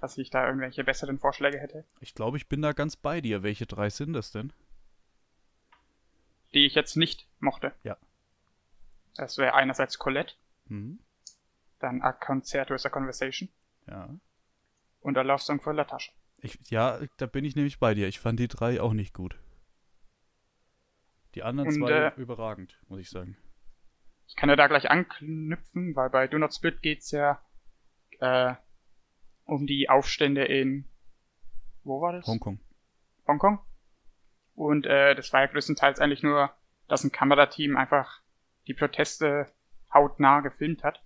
Dass 0.00 0.18
ich 0.18 0.30
da 0.30 0.46
irgendwelche 0.46 0.82
besseren 0.82 1.20
Vorschläge 1.20 1.58
hätte. 1.58 1.84
Ich 2.00 2.14
glaube, 2.14 2.36
ich 2.36 2.48
bin 2.48 2.62
da 2.62 2.72
ganz 2.72 2.96
bei 2.96 3.20
dir. 3.20 3.44
Welche 3.44 3.66
drei 3.66 3.88
sind 3.90 4.14
das 4.14 4.32
denn? 4.32 4.52
Die 6.54 6.66
ich 6.66 6.74
jetzt 6.74 6.96
nicht 6.96 7.26
mochte. 7.40 7.72
Ja. 7.82 7.96
Das 9.16 9.38
wäre 9.38 9.54
einerseits 9.54 9.98
Colette, 9.98 10.34
Mhm. 10.66 10.98
dann 11.78 12.02
A 12.02 12.12
Concerto 12.12 12.74
is 12.74 12.86
a 12.86 12.88
Conversation 12.90 13.48
Ja. 13.86 14.08
und 15.00 15.18
A 15.18 15.22
Love 15.22 15.42
Song 15.42 15.60
for 15.60 15.74
Latasha. 15.74 16.12
Ich, 16.38 16.58
ja, 16.70 16.98
da 17.18 17.26
bin 17.26 17.44
ich 17.44 17.54
nämlich 17.56 17.78
bei 17.78 17.94
dir. 17.94 18.08
Ich 18.08 18.18
fand 18.20 18.38
die 18.40 18.48
drei 18.48 18.80
auch 18.80 18.92
nicht 18.94 19.14
gut. 19.14 19.38
Die 21.34 21.42
anderen 21.42 21.68
Und, 21.68 21.74
zwei 21.74 21.90
äh, 21.92 22.12
überragend, 22.16 22.78
muss 22.88 23.00
ich 23.00 23.08
sagen. 23.10 23.36
Ich 24.26 24.36
kann 24.36 24.48
ja 24.48 24.56
da 24.56 24.66
gleich 24.66 24.90
anknüpfen, 24.90 25.94
weil 25.94 26.10
bei 26.10 26.26
Do 26.26 26.38
Not 26.38 26.54
Split 26.54 26.82
geht's 26.82 27.10
ja 27.10 27.40
äh, 28.20 28.54
um 29.44 29.66
die 29.66 29.88
Aufstände 29.88 30.44
in 30.44 30.84
wo 31.84 32.00
war 32.00 32.12
das? 32.12 32.26
Hongkong. 32.26 32.60
Hongkong. 33.26 33.58
Und 34.62 34.86
äh, 34.86 35.16
das 35.16 35.32
war 35.32 35.40
ja 35.40 35.46
größtenteils 35.46 35.98
eigentlich 35.98 36.22
nur, 36.22 36.54
dass 36.86 37.02
ein 37.02 37.10
Kamerateam 37.10 37.76
einfach 37.76 38.20
die 38.68 38.74
Proteste 38.74 39.50
hautnah 39.92 40.40
gefilmt 40.40 40.84
hat. 40.84 41.02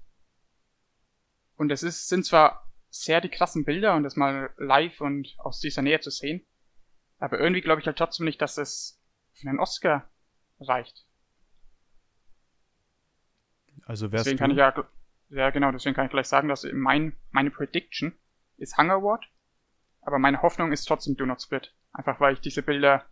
Und 1.56 1.72
es 1.72 1.82
ist, 1.82 2.08
sind 2.08 2.26
zwar 2.26 2.70
sehr 2.90 3.22
die 3.22 3.30
krassen 3.30 3.64
Bilder 3.64 3.94
und 3.94 4.02
das 4.02 4.14
mal 4.14 4.50
live 4.58 5.00
und 5.00 5.34
aus 5.38 5.60
dieser 5.60 5.80
Nähe 5.80 6.00
zu 6.00 6.10
sehen, 6.10 6.44
aber 7.18 7.38
irgendwie 7.40 7.62
glaube 7.62 7.80
ich 7.80 7.86
halt 7.86 7.96
trotzdem 7.96 8.26
nicht, 8.26 8.42
dass 8.42 8.58
es 8.58 9.02
für 9.32 9.48
einen 9.48 9.58
Oscar 9.58 10.06
reicht. 10.60 11.06
Also 13.86 14.12
wärst 14.12 14.26
Deswegen 14.26 14.36
du, 14.36 14.42
kann 14.42 14.50
ich 14.50 14.58
ja, 14.58 14.88
ja 15.30 15.50
genau, 15.50 15.72
deswegen 15.72 15.94
kann 15.94 16.06
ich 16.06 16.10
gleich 16.10 16.28
sagen, 16.28 16.48
dass 16.48 16.66
mein, 16.72 17.16
meine 17.30 17.50
Prediction 17.50 18.14
ist 18.58 18.76
Hunger 18.76 19.02
Ward, 19.02 19.24
aber 20.02 20.18
meine 20.18 20.42
Hoffnung 20.42 20.72
ist 20.72 20.84
trotzdem 20.84 21.16
Do 21.16 21.24
Not 21.24 21.40
Split. 21.40 21.74
Einfach 21.92 22.20
weil 22.20 22.34
ich 22.34 22.40
diese 22.40 22.62
Bilder 22.62 23.06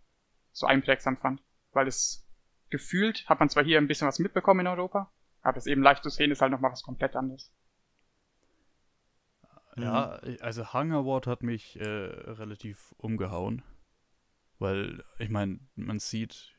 so 0.55 0.65
einprägsam 0.65 1.17
fand. 1.17 1.43
Weil 1.71 1.87
es 1.87 2.25
gefühlt 2.69 3.27
hat 3.27 3.39
man 3.39 3.49
zwar 3.49 3.63
hier 3.63 3.77
ein 3.77 3.87
bisschen 3.87 4.07
was 4.07 4.19
mitbekommen 4.19 4.61
in 4.61 4.67
Europa, 4.67 5.11
aber 5.41 5.57
es 5.57 5.67
eben 5.67 5.83
live 5.83 6.01
zu 6.01 6.09
sehen 6.09 6.31
ist 6.31 6.41
halt 6.41 6.51
nochmal 6.51 6.71
was 6.71 6.83
komplett 6.83 7.15
anderes. 7.15 7.53
Ja, 9.77 10.21
also 10.39 10.73
Hunger 10.73 10.99
Award 10.99 11.27
hat 11.27 11.43
mich 11.43 11.77
äh, 11.79 11.85
relativ 11.85 12.95
umgehauen. 12.97 13.61
Weil, 14.57 15.03
ich 15.19 15.29
meine, 15.29 15.59
man 15.75 15.99
sieht 15.99 16.57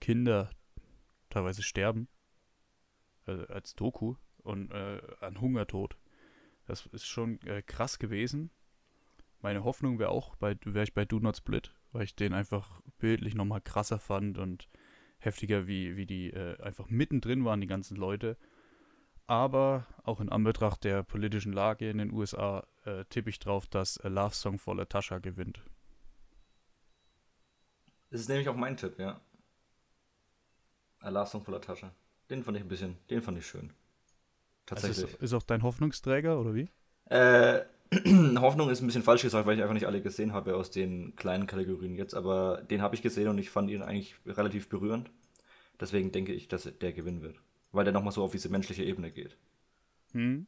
Kinder 0.00 0.50
teilweise 1.30 1.62
sterben. 1.62 2.08
Also 3.24 3.46
als 3.46 3.76
Doku 3.76 4.16
und 4.42 4.72
äh, 4.72 5.00
an 5.20 5.40
Hungertod. 5.40 5.96
Das 6.66 6.86
ist 6.86 7.06
schon 7.06 7.40
äh, 7.42 7.62
krass 7.62 8.00
gewesen. 8.00 8.50
Meine 9.40 9.62
Hoffnung 9.62 10.00
wäre 10.00 10.10
auch, 10.10 10.34
bei 10.36 10.56
wäre 10.64 10.84
ich 10.84 10.94
bei 10.94 11.04
Do 11.04 11.20
Not 11.20 11.36
Split, 11.36 11.72
weil 11.94 12.04
ich 12.04 12.16
den 12.16 12.34
einfach 12.34 12.80
bildlich 12.98 13.34
nochmal 13.34 13.60
krasser 13.60 13.98
fand 13.98 14.36
und 14.36 14.68
heftiger, 15.18 15.66
wie, 15.66 15.96
wie 15.96 16.06
die 16.06 16.30
äh, 16.30 16.60
einfach 16.60 16.90
mittendrin 16.90 17.44
waren, 17.44 17.60
die 17.60 17.66
ganzen 17.66 17.96
Leute. 17.96 18.36
Aber 19.26 19.86
auch 20.02 20.20
in 20.20 20.28
Anbetracht 20.28 20.84
der 20.84 21.02
politischen 21.02 21.52
Lage 21.52 21.88
in 21.88 21.98
den 21.98 22.12
USA 22.12 22.66
äh, 22.84 23.04
tippe 23.06 23.30
ich 23.30 23.38
drauf, 23.38 23.66
dass 23.66 23.98
A 23.98 24.08
Love 24.08 24.34
Song 24.34 24.58
for 24.58 24.76
Latasha 24.76 25.18
gewinnt. 25.18 25.62
Das 28.10 28.20
ist 28.20 28.28
nämlich 28.28 28.48
auch 28.48 28.56
mein 28.56 28.76
Tipp, 28.76 28.98
ja. 28.98 29.20
A 30.98 31.08
Love 31.08 31.26
Song 31.26 31.42
for 31.42 31.54
Latasha. 31.54 31.90
Den 32.28 32.42
fand 32.42 32.56
ich 32.56 32.64
ein 32.64 32.68
bisschen, 32.68 32.98
den 33.08 33.22
fand 33.22 33.38
ich 33.38 33.46
schön. 33.46 33.72
Also 34.68 34.88
Tatsächlich. 34.88 35.14
ist, 35.14 35.22
ist 35.22 35.32
auch 35.32 35.42
dein 35.42 35.62
Hoffnungsträger, 35.62 36.38
oder 36.40 36.54
wie? 36.54 36.68
Äh, 37.06 37.64
Hoffnung 38.40 38.70
ist 38.70 38.80
ein 38.80 38.86
bisschen 38.86 39.02
falsch 39.02 39.22
gesagt, 39.22 39.46
weil 39.46 39.56
ich 39.56 39.62
einfach 39.62 39.74
nicht 39.74 39.86
alle 39.86 40.02
gesehen 40.02 40.32
habe 40.32 40.56
aus 40.56 40.70
den 40.70 41.14
kleinen 41.16 41.46
Kategorien 41.46 41.94
jetzt, 41.94 42.14
aber 42.14 42.62
den 42.62 42.82
habe 42.82 42.94
ich 42.94 43.02
gesehen 43.02 43.28
und 43.28 43.38
ich 43.38 43.50
fand 43.50 43.70
ihn 43.70 43.82
eigentlich 43.82 44.16
relativ 44.26 44.68
berührend. 44.68 45.10
Deswegen 45.80 46.12
denke 46.12 46.32
ich, 46.32 46.48
dass 46.48 46.64
der 46.64 46.92
gewinnen 46.92 47.22
wird. 47.22 47.40
Weil 47.72 47.84
der 47.84 47.92
nochmal 47.92 48.12
so 48.12 48.22
auf 48.22 48.32
diese 48.32 48.48
menschliche 48.48 48.84
Ebene 48.84 49.10
geht. 49.10 49.36
Hm? 50.12 50.46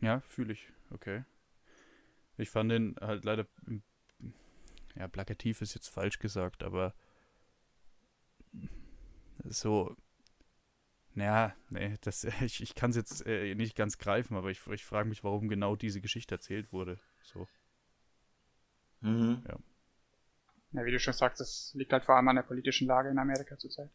Ja, 0.00 0.20
fühle 0.20 0.52
ich. 0.52 0.68
Okay. 0.90 1.24
Ich 2.36 2.50
fand 2.50 2.70
den 2.70 2.96
halt 3.00 3.24
leider. 3.24 3.46
Ja, 4.94 5.08
plakativ 5.08 5.62
ist 5.62 5.74
jetzt 5.74 5.88
falsch 5.88 6.18
gesagt, 6.18 6.62
aber. 6.62 6.94
So. 9.44 9.96
Naja, 11.14 11.54
nee, 11.68 11.96
das, 12.00 12.24
ich, 12.42 12.62
ich 12.62 12.74
kann 12.74 12.90
es 12.90 12.96
jetzt 12.96 13.26
äh, 13.26 13.54
nicht 13.54 13.76
ganz 13.76 13.98
greifen, 13.98 14.36
aber 14.36 14.50
ich, 14.50 14.66
ich 14.68 14.84
frage 14.84 15.08
mich, 15.08 15.24
warum 15.24 15.48
genau 15.48 15.76
diese 15.76 16.00
Geschichte 16.00 16.34
erzählt 16.34 16.72
wurde. 16.72 16.98
So. 17.22 17.48
Mhm. 19.00 19.42
Ja, 20.72 20.84
wie 20.84 20.90
du 20.90 20.98
schon 20.98 21.12
sagst, 21.12 21.40
das 21.40 21.72
liegt 21.74 21.92
halt 21.92 22.04
vor 22.04 22.16
allem 22.16 22.28
an 22.28 22.36
der 22.36 22.42
politischen 22.44 22.86
Lage 22.86 23.10
in 23.10 23.18
Amerika 23.18 23.58
zurzeit. 23.58 23.90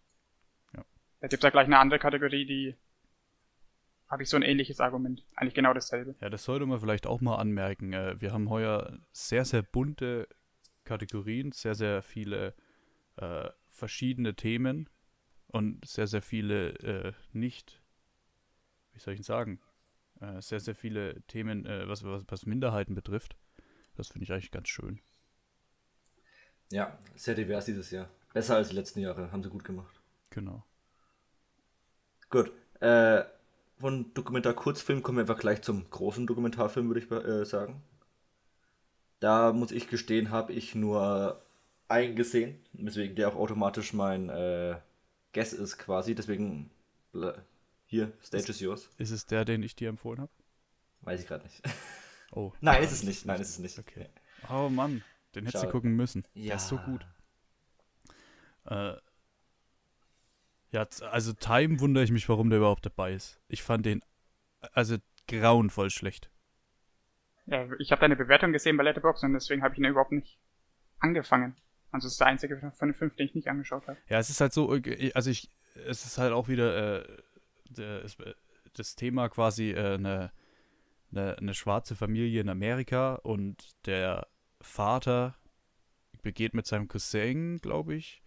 Ja. 0.75 0.85
Da 1.21 1.27
gibt's 1.27 1.43
ja 1.43 1.49
gleich 1.49 1.65
eine 1.65 1.79
andere 1.79 1.99
Kategorie, 1.99 2.45
die 2.45 2.75
habe 4.09 4.23
ich 4.23 4.29
so 4.29 4.37
ein 4.37 4.43
ähnliches 4.43 4.79
Argument. 4.79 5.25
Eigentlich 5.35 5.55
genau 5.55 5.73
dasselbe. 5.73 6.15
Ja, 6.21 6.29
das 6.29 6.43
sollte 6.43 6.65
man 6.65 6.79
vielleicht 6.79 7.07
auch 7.07 7.19
mal 7.19 7.37
anmerken. 7.37 7.93
Äh, 7.93 8.21
Wir 8.21 8.31
haben 8.31 8.49
heuer 8.49 8.99
sehr, 9.11 9.43
sehr 9.43 9.63
bunte 9.63 10.27
Kategorien, 10.83 11.51
sehr, 11.51 11.75
sehr 11.75 12.01
viele 12.01 12.53
äh, 13.17 13.49
verschiedene 13.67 14.35
Themen 14.35 14.89
und 15.57 15.85
sehr, 15.85 16.07
sehr 16.07 16.21
viele 16.21 16.69
äh, 16.79 17.13
nicht, 17.33 17.81
wie 18.93 18.99
soll 18.99 19.13
ich 19.13 19.19
denn 19.19 19.23
sagen, 19.23 19.59
äh, 20.21 20.41
sehr, 20.41 20.59
sehr 20.59 20.75
viele 20.75 21.21
Themen, 21.23 21.65
äh, 21.65 21.87
was, 21.87 22.03
was, 22.03 22.23
was 22.27 22.45
Minderheiten 22.45 22.95
betrifft. 22.95 23.35
Das 23.95 24.09
finde 24.09 24.23
ich 24.23 24.31
eigentlich 24.31 24.51
ganz 24.51 24.69
schön. 24.69 24.99
Ja, 26.71 26.97
sehr 27.15 27.35
divers 27.35 27.65
dieses 27.65 27.91
Jahr. 27.91 28.09
Besser 28.33 28.55
als 28.55 28.69
die 28.69 28.75
letzten 28.75 28.99
Jahre, 28.99 29.31
haben 29.31 29.41
sie 29.41 29.49
gut 29.49 29.63
gemacht. 29.63 30.01
Genau. 30.29 30.63
Gut. 32.29 32.51
Äh, 32.79 33.23
von 33.79 34.13
Dokumentar-Kurzfilm 34.13 35.01
kommen 35.01 35.17
wir 35.17 35.21
einfach 35.21 35.39
gleich 35.39 35.61
zum 35.61 35.89
großen 35.89 36.27
Dokumentarfilm, 36.27 36.87
würde 36.87 36.99
ich 36.99 37.11
äh, 37.11 37.45
sagen. 37.45 37.81
Da 39.19 39.53
muss 39.53 39.71
ich 39.71 39.87
gestehen, 39.87 40.29
habe 40.29 40.53
ich 40.53 40.75
nur 40.75 41.41
einen 41.87 42.15
gesehen, 42.15 42.59
weswegen 42.73 43.15
der 43.15 43.29
auch 43.29 43.35
automatisch 43.35 43.93
mein 43.93 44.29
äh, 44.29 44.75
Guess 45.33 45.53
ist 45.53 45.77
quasi. 45.77 46.15
Deswegen 46.15 46.69
hier, 47.85 48.11
Stage 48.23 48.43
ist, 48.43 48.49
is 48.49 48.59
yours. 48.59 48.89
Ist 48.97 49.11
es 49.11 49.25
der, 49.25 49.45
den 49.45 49.63
ich 49.63 49.75
dir 49.75 49.89
empfohlen 49.89 50.21
habe? 50.21 50.31
Weiß 51.01 51.21
ich 51.21 51.27
gerade 51.27 51.43
nicht. 51.43 51.61
Oh. 52.33 52.51
Nein, 52.59 52.83
ist 52.83 52.91
es 52.91 53.03
nicht. 53.03 53.25
Nein, 53.25 53.39
ist 53.39 53.51
es 53.51 53.59
nicht. 53.59 53.79
Okay. 53.79 54.09
Oh 54.49 54.67
Mann, 54.67 55.01
den 55.33 55.45
hättest 55.45 55.63
du 55.63 55.69
gucken 55.69 55.95
müssen. 55.95 56.25
Ja. 56.33 56.47
Der 56.47 56.55
ist 56.57 56.67
so 56.67 56.77
gut. 56.77 57.07
Äh, 58.65 58.95
ja, 60.71 60.85
also 61.09 61.31
Time 61.31 61.79
wundere 61.79 62.03
ich 62.03 62.11
mich, 62.11 62.27
warum 62.27 62.49
der 62.49 62.59
überhaupt 62.59 62.85
dabei 62.85 63.13
ist. 63.13 63.39
Ich 63.47 63.63
fand 63.63 63.85
den 63.85 64.03
also 64.73 64.97
grauenvoll 65.27 65.89
schlecht. 65.89 66.29
Ja, 67.45 67.65
ich 67.79 67.91
habe 67.91 68.01
deine 68.01 68.17
Bewertung 68.17 68.51
gesehen 68.51 68.75
bei 68.75 68.83
Letterboxd 68.83 69.23
und 69.23 69.33
deswegen 69.33 69.63
habe 69.63 69.73
ich 69.73 69.79
ihn 69.79 69.85
überhaupt 69.85 70.11
nicht 70.11 70.37
angefangen. 70.99 71.55
Also 71.91 72.07
es 72.07 72.13
ist 72.13 72.19
der 72.19 72.27
einzige 72.27 72.57
von 72.57 72.89
den 72.89 72.93
fünf, 72.93 73.15
den 73.15 73.27
ich 73.27 73.35
nicht 73.35 73.47
angeschaut 73.47 73.87
habe. 73.87 73.97
Ja, 74.09 74.19
es 74.19 74.29
ist 74.29 74.41
halt 74.41 74.53
so, 74.53 74.69
also 75.13 75.29
ich, 75.29 75.49
es 75.85 76.05
ist 76.05 76.17
halt 76.17 76.33
auch 76.33 76.47
wieder 76.47 77.05
äh, 77.05 78.07
das 78.73 78.95
Thema 78.95 79.29
quasi 79.29 79.71
äh, 79.71 79.95
eine, 79.95 80.31
eine, 81.11 81.37
eine 81.37 81.53
schwarze 81.53 81.95
Familie 81.95 82.41
in 82.41 82.49
Amerika 82.49 83.15
und 83.15 83.75
der 83.85 84.27
Vater 84.61 85.35
begeht 86.21 86.53
mit 86.53 86.65
seinem 86.65 86.87
Cousin, 86.87 87.57
glaube 87.59 87.95
ich, 87.95 88.21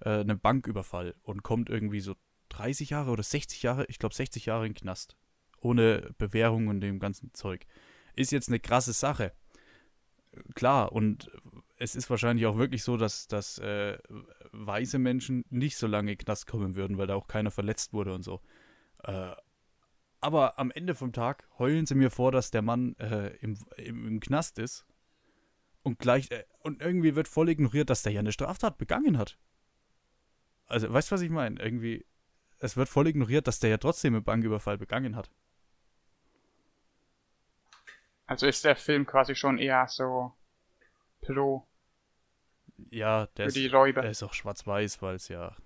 äh, 0.00 0.20
einen 0.20 0.38
Banküberfall 0.38 1.14
und 1.22 1.42
kommt 1.42 1.70
irgendwie 1.70 2.00
so 2.00 2.14
30 2.50 2.90
Jahre 2.90 3.10
oder 3.10 3.22
60 3.22 3.62
Jahre, 3.62 3.86
ich 3.86 3.98
glaube 3.98 4.14
60 4.14 4.46
Jahre 4.46 4.66
in 4.66 4.72
den 4.72 4.80
Knast. 4.80 5.16
Ohne 5.60 6.14
Bewährung 6.18 6.68
und 6.68 6.80
dem 6.80 6.98
ganzen 6.98 7.32
Zeug. 7.34 7.66
Ist 8.14 8.30
jetzt 8.30 8.48
eine 8.48 8.60
krasse 8.60 8.92
Sache. 8.92 9.32
Klar, 10.54 10.92
und 10.92 11.30
es 11.78 11.94
ist 11.94 12.08
wahrscheinlich 12.08 12.46
auch 12.46 12.56
wirklich 12.56 12.82
so, 12.82 12.96
dass, 12.96 13.28
dass 13.28 13.58
äh, 13.58 13.98
weiße 14.52 14.98
Menschen 14.98 15.44
nicht 15.50 15.76
so 15.76 15.86
lange 15.86 16.12
in 16.12 16.18
Knast 16.18 16.46
kommen 16.46 16.74
würden, 16.74 16.98
weil 16.98 17.06
da 17.06 17.14
auch 17.14 17.28
keiner 17.28 17.50
verletzt 17.50 17.92
wurde 17.92 18.14
und 18.14 18.22
so. 18.22 18.40
Äh, 19.04 19.32
aber 20.20 20.58
am 20.58 20.70
Ende 20.70 20.94
vom 20.94 21.12
Tag 21.12 21.48
heulen 21.58 21.86
sie 21.86 21.94
mir 21.94 22.10
vor, 22.10 22.32
dass 22.32 22.50
der 22.50 22.62
Mann 22.62 22.96
äh, 22.98 23.28
im, 23.36 23.58
im, 23.76 24.08
im, 24.08 24.20
Knast 24.20 24.58
ist 24.58 24.86
und 25.82 25.98
gleich 25.98 26.30
äh, 26.30 26.44
und 26.60 26.80
irgendwie 26.80 27.14
wird 27.14 27.28
voll 27.28 27.48
ignoriert, 27.50 27.90
dass 27.90 28.02
der 28.02 28.12
ja 28.12 28.20
eine 28.20 28.32
Straftat 28.32 28.78
begangen 28.78 29.18
hat. 29.18 29.38
Also, 30.66 30.92
weißt 30.92 31.10
du, 31.10 31.14
was 31.14 31.20
ich 31.20 31.30
meine? 31.30 31.60
Irgendwie, 31.60 32.06
es 32.58 32.76
wird 32.76 32.88
voll 32.88 33.06
ignoriert, 33.06 33.46
dass 33.46 33.60
der 33.60 33.70
ja 33.70 33.76
trotzdem 33.76 34.14
einen 34.14 34.24
Banküberfall 34.24 34.78
begangen 34.78 35.14
hat. 35.14 35.30
Also 38.26 38.46
ist 38.46 38.64
der 38.64 38.74
Film 38.74 39.06
quasi 39.06 39.36
schon 39.36 39.58
eher 39.58 39.86
so 39.86 40.32
pro. 41.20 41.66
Ja, 42.90 43.26
der, 43.36 43.46
ist, 43.46 43.56
der 43.56 44.10
ist 44.10 44.22
auch 44.22 44.34
schwarz-weiß, 44.34 45.00
weil 45.00 45.16
es 45.16 45.28
ja 45.28 45.56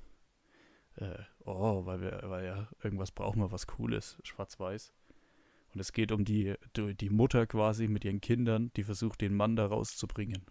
äh, 1.01 1.19
oh, 1.45 1.85
weil 1.87 2.01
wir, 2.01 2.21
weil 2.25 2.45
ja, 2.45 2.69
irgendwas 2.83 3.11
brauchen 3.11 3.41
wir, 3.41 3.51
was 3.51 3.67
cool 3.79 3.95
ist, 3.95 4.19
schwarz-weiß. 4.23 4.93
Und 5.73 5.81
es 5.81 5.93
geht 5.93 6.13
um 6.13 6.25
die, 6.25 6.55
die 6.77 7.11
Mutter 7.11 7.47
quasi 7.47 7.89
mit 7.89 8.05
ihren 8.05 8.21
Kindern, 8.21 8.73
die 8.77 8.85
versucht, 8.85 9.21
den 9.21 9.35
Mann 9.35 9.57
da 9.57 9.67
rauszubringen. 9.67 10.45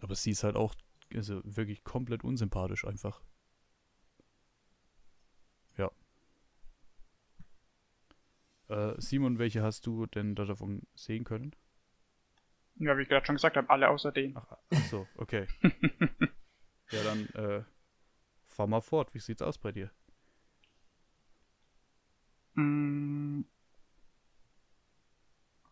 Aber 0.00 0.14
sie 0.14 0.30
ist 0.30 0.44
halt 0.44 0.56
auch 0.56 0.74
also 1.14 1.40
wirklich 1.44 1.82
komplett 1.84 2.22
unsympathisch 2.22 2.84
einfach. 2.84 3.20
Ja. 5.76 5.90
Äh, 8.68 8.94
Simon, 9.00 9.38
welche 9.38 9.62
hast 9.62 9.86
du 9.86 10.06
denn 10.06 10.36
da 10.36 10.44
davon 10.44 10.82
sehen 10.94 11.24
können? 11.24 11.56
Ja, 12.78 12.96
wie 12.96 13.02
ich 13.02 13.08
gerade 13.08 13.26
schon 13.26 13.36
gesagt 13.36 13.56
habe, 13.56 13.68
alle 13.70 13.88
außer 13.88 14.12
den. 14.12 14.36
Ach, 14.36 14.56
ach 14.70 14.84
so, 14.84 15.06
okay. 15.16 15.46
ja, 16.90 17.02
dann 17.02 17.26
äh, 17.34 17.64
fahr 18.46 18.66
mal 18.66 18.80
fort. 18.80 19.12
Wie 19.14 19.18
sieht's 19.18 19.42
aus 19.42 19.58
bei 19.58 19.72
dir? 19.72 19.90
Mm, 22.54 23.42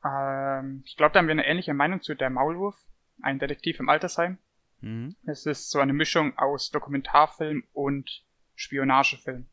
ähm, 0.04 0.82
ich 0.84 0.96
glaube, 0.96 1.12
da 1.12 1.18
haben 1.18 1.26
wir 1.26 1.32
eine 1.32 1.46
ähnliche 1.46 1.75
Meinung 1.75 2.02
zu 2.02 2.14
Der 2.14 2.30
Maulwurf, 2.30 2.76
ein 3.22 3.38
Detektiv 3.38 3.80
im 3.80 3.88
Altersheim. 3.88 4.38
Mhm. 4.80 5.16
Es 5.25 5.46
ist 5.46 5.70
so 5.70 5.78
eine 5.80 5.92
Mischung 5.92 6.36
aus 6.38 6.70
Dokumentarfilm 6.70 7.64
und 7.72 8.25
Spionagefilm. 8.54 9.46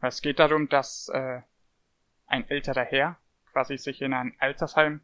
Es 0.00 0.22
geht 0.22 0.38
darum, 0.38 0.68
dass 0.68 1.08
äh, 1.12 1.42
ein 2.26 2.48
älterer 2.48 2.84
Herr 2.84 3.18
quasi 3.52 3.78
sich 3.78 4.02
in 4.02 4.12
ein 4.12 4.36
Altersheim 4.38 5.00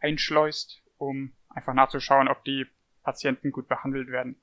einschleust, 0.00 0.79
um 1.00 1.32
einfach 1.48 1.74
nachzuschauen, 1.74 2.28
ob 2.28 2.44
die 2.44 2.66
Patienten 3.02 3.50
gut 3.50 3.66
behandelt 3.66 4.08
werden. 4.08 4.40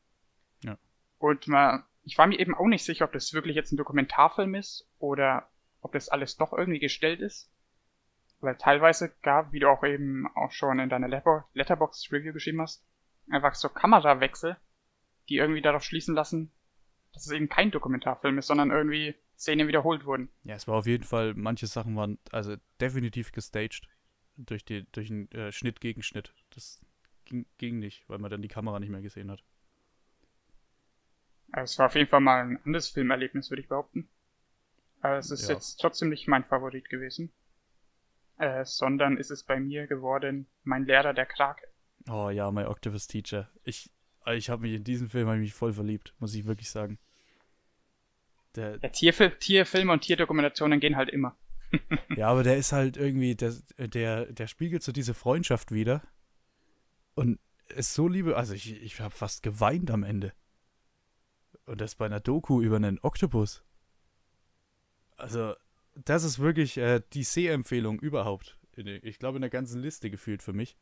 Ja. 0.64 0.78
Und 1.20 1.48
man 1.48 1.84
ich 2.08 2.18
war 2.18 2.26
mir 2.26 2.40
eben 2.40 2.56
auch 2.56 2.68
nicht 2.68 2.86
sicher, 2.86 3.04
ob 3.04 3.12
das 3.12 3.34
wirklich 3.34 3.58
jetzt 3.58 3.74
ein 3.74 3.78
Dokumentarfilm 3.78 4.56
ist 4.56 4.90
oder 4.98 5.50
ob 5.82 5.92
das 5.92 6.08
alles 6.08 6.38
doch 6.38 6.54
irgendwie 6.54 6.80
gestellt 6.80 7.20
ist. 7.20 7.52
Weil 8.40 8.56
teilweise 8.56 9.14
gab, 9.24 9.52
wie 9.52 9.60
du 9.60 9.70
auch 9.70 9.84
eben 9.84 10.26
auch 10.36 10.52
schon 10.52 10.80
in 10.80 10.88
deiner 10.88 11.10
Letterbox 11.10 12.10
Review 12.14 12.32
geschrieben 12.32 12.62
hast, 12.62 12.86
einfach 13.30 13.56
so 13.56 13.68
Kamerawechsel, 13.68 14.56
die 15.28 15.36
irgendwie 15.36 15.62
darauf 15.62 15.84
schließen 15.84 16.16
lassen, 16.16 16.54
dass 17.12 17.26
es 17.26 17.32
eben 17.34 17.50
kein 17.50 17.72
Dokumentarfilm 17.72 18.38
ist, 18.38 18.48
sondern 18.48 18.72
irgendwie 18.72 19.16
Szenen 19.38 19.68
wiederholt 19.68 20.06
wurden. 20.06 20.30
Ja, 20.44 20.56
es 20.56 20.66
war 20.66 20.76
auf 20.76 20.88
jeden 20.88 21.04
Fall, 21.04 21.34
manche 21.34 21.68
Sachen 21.68 21.98
waren 21.98 22.20
also 22.32 22.56
definitiv 22.80 23.34
gestaged 23.34 23.86
durch, 24.38 24.66
die, 24.66 24.86
durch 24.92 25.10
einen 25.10 25.32
äh, 25.32 25.52
Schnitt 25.52 25.82
gegen 25.82 26.04
Schnitt. 26.04 26.34
Das 26.52 26.82
ging, 27.26 27.46
ging 27.58 27.80
nicht, 27.80 28.08
weil 28.08 28.20
man 28.20 28.32
dann 28.32 28.42
die 28.42 28.48
Kamera 28.48 28.80
nicht 28.80 28.90
mehr 28.90 29.02
gesehen 29.02 29.32
hat. 29.32 29.44
Also 31.52 31.72
es 31.72 31.80
war 31.80 31.88
auf 31.88 31.96
jeden 31.96 32.10
Fall 32.10 32.20
mal 32.20 32.42
ein 32.42 32.60
anderes 32.66 32.90
Filmerlebnis, 32.90 33.50
würde 33.50 33.62
ich 33.62 33.68
behaupten. 33.68 34.08
Aber 35.02 35.18
es 35.18 35.32
ist 35.32 35.48
ja. 35.48 35.56
jetzt 35.56 35.78
trotzdem 35.78 36.10
nicht 36.10 36.28
mein 36.28 36.44
Favorit 36.44 36.90
gewesen. 36.90 37.32
Äh, 38.38 38.66
sondern 38.66 39.18
ist 39.18 39.32
es 39.32 39.44
bei 39.44 39.60
mir 39.60 39.88
geworden 39.88 40.48
mein 40.64 40.86
Lehrer 40.86 41.14
der 41.14 41.26
Krake. 41.26 41.68
Oh 42.10 42.30
ja, 42.30 42.52
My 42.52 42.66
Octopus 42.66 43.08
Teacher. 43.08 43.50
Ich, 43.64 43.90
ich 44.28 44.50
habe 44.50 44.62
mich 44.62 44.74
in 44.74 44.84
diesen 44.84 45.10
Film 45.10 45.28
mich 45.40 45.54
voll 45.54 45.74
verliebt, 45.74 46.14
muss 46.20 46.36
ich 46.36 46.46
wirklich 46.46 46.70
sagen. 46.70 47.00
Der, 48.56 48.78
ja, 48.82 48.90
Tierfil 48.90 49.32
Tierfilme 49.32 49.92
und 49.92 50.02
Tierdokumentationen 50.02 50.80
gehen 50.80 50.96
halt 50.96 51.10
immer. 51.10 51.36
Ja, 52.16 52.30
aber 52.30 52.44
der 52.44 52.58
ist 52.58 52.72
halt 52.72 52.98
irgendwie, 52.98 53.36
der, 53.36 53.54
der, 53.78 54.26
der 54.32 54.48
spiegelt 54.48 54.84
so 54.84 54.92
diese 54.92 55.14
Freundschaft 55.14 55.72
wieder. 55.72 56.02
Und 57.16 57.40
ist 57.70 57.94
so 57.94 58.08
liebe, 58.08 58.38
also 58.38 58.54
ich, 58.54 58.82
ich 58.82 59.00
habe 59.00 59.14
fast 59.14 59.44
geweint 59.44 59.92
am 59.92 60.04
Ende. 60.04 60.34
Und 61.66 61.82
das 61.82 61.96
bei 61.96 62.06
einer 62.06 62.20
Doku 62.20 62.62
über 62.62 62.78
einen 62.78 63.00
Oktopus. 63.00 63.64
Also, 65.18 65.54
das 65.96 66.24
ist 66.24 66.40
wirklich 66.40 66.78
äh, 66.78 67.02
die 67.14 67.24
Sehempfehlung 67.24 68.00
überhaupt. 68.00 68.58
Ich 68.76 69.18
glaube, 69.18 69.38
in 69.38 69.42
der 69.42 69.50
ganzen 69.50 69.82
Liste 69.82 70.12
gefühlt 70.12 70.44
für 70.44 70.54
mich. 70.54 70.78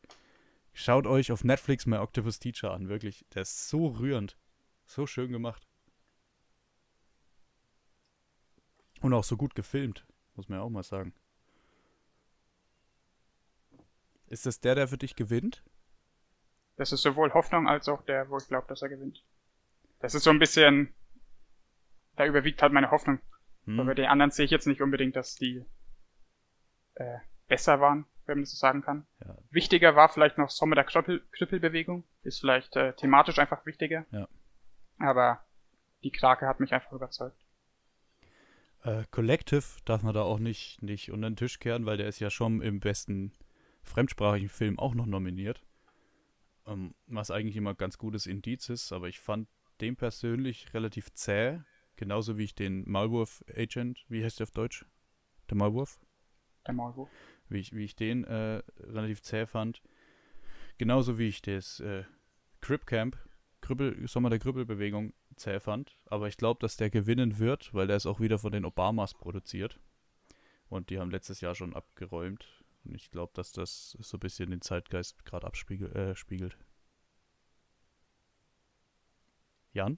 Schaut 0.74 1.08
euch 1.08 1.32
auf 1.32 1.46
Netflix 1.46 1.86
My 1.86 1.98
Octopus 1.98 2.40
Teacher 2.40 2.72
an, 2.72 2.90
wirklich. 2.90 3.26
Der 3.34 3.44
ist 3.44 3.70
so 3.70 3.88
rührend. 3.88 4.38
So 4.86 5.08
schön 5.08 5.32
gemacht. 5.32 5.66
Und 9.02 9.14
auch 9.14 9.24
so 9.24 9.38
gut 9.38 9.56
gefilmt, 9.56 10.06
muss 10.36 10.50
man 10.50 10.60
ja 10.60 10.64
auch 10.64 10.70
mal 10.70 10.84
sagen. 10.84 11.14
Ist 14.28 14.46
das 14.46 14.60
der, 14.60 14.76
der 14.76 14.88
für 14.88 14.98
dich 14.98 15.16
gewinnt? 15.16 15.64
Das 16.78 16.92
ist 16.92 17.02
sowohl 17.02 17.34
Hoffnung 17.34 17.68
als 17.68 17.88
auch 17.88 18.04
der, 18.04 18.30
wo 18.30 18.38
ich 18.38 18.48
glaube, 18.48 18.68
dass 18.68 18.82
er 18.82 18.90
gewinnt. 18.90 19.24
Das 20.00 20.14
ist 20.14 20.24
so 20.24 20.30
ein 20.30 20.40
bisschen, 20.40 20.94
da 22.16 22.26
überwiegt 22.26 22.62
halt 22.62 22.74
meine 22.74 22.92
Hoffnung. 22.92 23.20
Hm. 23.66 23.80
Aber 23.80 23.90
bei 23.90 23.94
den 23.96 24.08
anderen 24.08 24.32
sehe 24.32 24.46
ich 24.46 24.52
jetzt 24.52 24.68
nicht 24.68 24.82
unbedingt, 24.82 25.16
dass 25.16 25.36
die 25.36 25.66
äh, 26.96 27.20
besser 27.48 27.80
waren, 27.80 28.06
wenn 28.26 28.38
man 28.38 28.44
das 28.44 28.52
so 28.52 28.58
sagen 28.58 28.82
kann. 28.82 29.08
Ja. 29.24 29.38
Wichtiger 29.52 29.96
war 29.96 30.10
vielleicht 30.10 30.38
noch 30.38 30.50
Sommer 30.50 30.76
der 30.76 30.84
Krüppel 30.84 31.26
Krüppelbewegung. 31.32 32.04
Ist 32.24 32.40
vielleicht 32.40 32.76
äh, 32.76 32.94
thematisch 32.94 33.40
einfach 33.40 33.66
wichtiger. 33.66 34.06
Ja. 34.12 34.28
Aber 34.98 35.46
die 36.04 36.12
Krake 36.12 36.48
hat 36.48 36.60
mich 36.60 36.74
einfach 36.74 36.92
überzeugt. 36.92 37.45
Äh, 38.86 39.04
Collective 39.10 39.64
darf 39.86 40.04
man 40.04 40.14
da 40.14 40.22
auch 40.22 40.38
nicht, 40.38 40.82
nicht 40.84 41.12
unter 41.12 41.28
den 41.28 41.36
Tisch 41.36 41.58
kehren, 41.58 41.88
weil 41.88 41.98
der 41.98 42.08
ist 42.08 42.20
ja 42.20 42.30
schon 42.30 42.62
im 42.62 42.80
besten 42.80 43.32
fremdsprachigen 43.82 44.48
Film 44.48 44.78
auch 44.78 44.94
noch 44.94 45.08
nominiert. 45.08 45.66
Ähm, 46.68 46.94
was 47.08 47.32
eigentlich 47.32 47.56
immer 47.56 47.74
ganz 47.74 47.98
gutes 47.98 48.28
Indiz 48.28 48.70
ist, 48.70 48.92
aber 48.92 49.08
ich 49.08 49.20
fand 49.20 49.50
den 49.82 49.96
persönlich 49.96 50.72
relativ 50.76 51.12
zäh, 51.14 51.62
genauso 51.96 52.38
wie 52.38 52.44
ich 52.44 52.54
den 52.54 52.88
Maulwurf 52.88 53.44
Agent, 53.56 54.06
wie 54.08 54.24
heißt 54.24 54.40
der 54.40 54.46
auf 54.46 54.52
Deutsch? 54.52 54.86
Der 55.50 55.58
Maulwurf? 55.58 56.00
Der 56.68 56.76
Maulwurf. 56.76 57.10
Wie 57.50 57.60
ich, 57.60 57.74
wie 57.74 57.86
ich 57.86 57.96
den 57.96 58.24
äh, 58.24 58.62
relativ 58.80 59.24
zäh 59.24 59.48
fand. 59.48 59.82
Genauso 60.78 61.18
wie 61.18 61.28
ich 61.28 61.42
das 61.42 61.80
äh, 61.80 62.04
Crip 62.62 62.86
Camp, 62.86 63.18
Krüppel, 63.62 64.08
Sommer 64.08 64.30
der 64.30 64.40
Krüppelbewegung 64.40 65.14
zäh 65.36 65.60
fand. 65.60 65.98
Aber 66.08 66.28
ich 66.28 66.38
glaube, 66.38 66.60
dass 66.62 66.78
der 66.78 66.90
gewinnen 66.90 67.40
wird, 67.40 67.74
weil 67.74 67.88
der 67.88 67.98
ist 67.98 68.06
auch 68.06 68.20
wieder 68.20 68.40
von 68.40 68.52
den 68.52 68.66
Obamas 68.66 69.14
produziert. 69.14 69.80
Und 70.70 70.90
die 70.90 71.00
haben 71.00 71.12
letztes 71.12 71.42
Jahr 71.42 71.56
schon 71.56 71.76
abgeräumt. 71.76 72.46
Und 72.86 72.96
ich 72.96 73.12
glaube, 73.12 73.34
dass 73.36 73.52
das 73.52 73.98
so 74.00 74.18
ein 74.18 74.22
bisschen 74.22 74.52
den 74.52 74.62
Zeitgeist 74.62 75.26
gerade 75.26 75.48
abspiegelt. 75.48 75.96
Äh, 75.96 76.16
spiegelt. 76.16 76.58
Jan? 79.74 79.98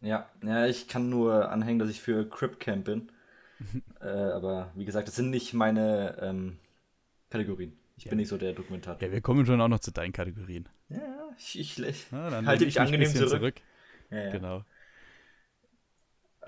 Ja, 0.00 0.28
ja, 0.44 0.66
ich 0.66 0.86
kann 0.88 1.10
nur 1.10 1.50
anhängen, 1.50 1.78
dass 1.78 1.90
ich 1.90 2.00
für 2.00 2.28
Crip 2.28 2.60
Camp 2.60 2.84
bin. 2.84 3.10
äh, 4.00 4.06
aber 4.06 4.70
wie 4.74 4.84
gesagt, 4.84 5.08
das 5.08 5.16
sind 5.16 5.30
nicht 5.30 5.54
meine 5.54 6.16
ähm, 6.20 6.58
Kategorien. 7.30 7.78
Ich 7.96 8.04
Ja. 8.04 8.10
bin 8.10 8.18
nicht 8.18 8.28
so 8.28 8.38
der 8.38 8.52
Dokumentator. 8.52 9.08
Ja, 9.08 9.12
wir 9.12 9.20
kommen 9.20 9.44
schon 9.44 9.60
auch 9.60 9.68
noch 9.68 9.80
zu 9.80 9.90
deinen 9.90 10.12
Kategorien. 10.12 10.68
Ja, 10.88 11.28
ich, 11.36 11.58
ich, 11.58 11.78
ich 11.82 12.06
dann 12.10 12.46
halte 12.46 12.64
mich 12.64 12.74
ich 12.76 12.80
angenehm 12.80 13.12
zurück. 13.12 13.28
zurück. 13.30 13.60
Ja, 14.10 14.18
ja. 14.24 14.30
Genau. 14.30 14.64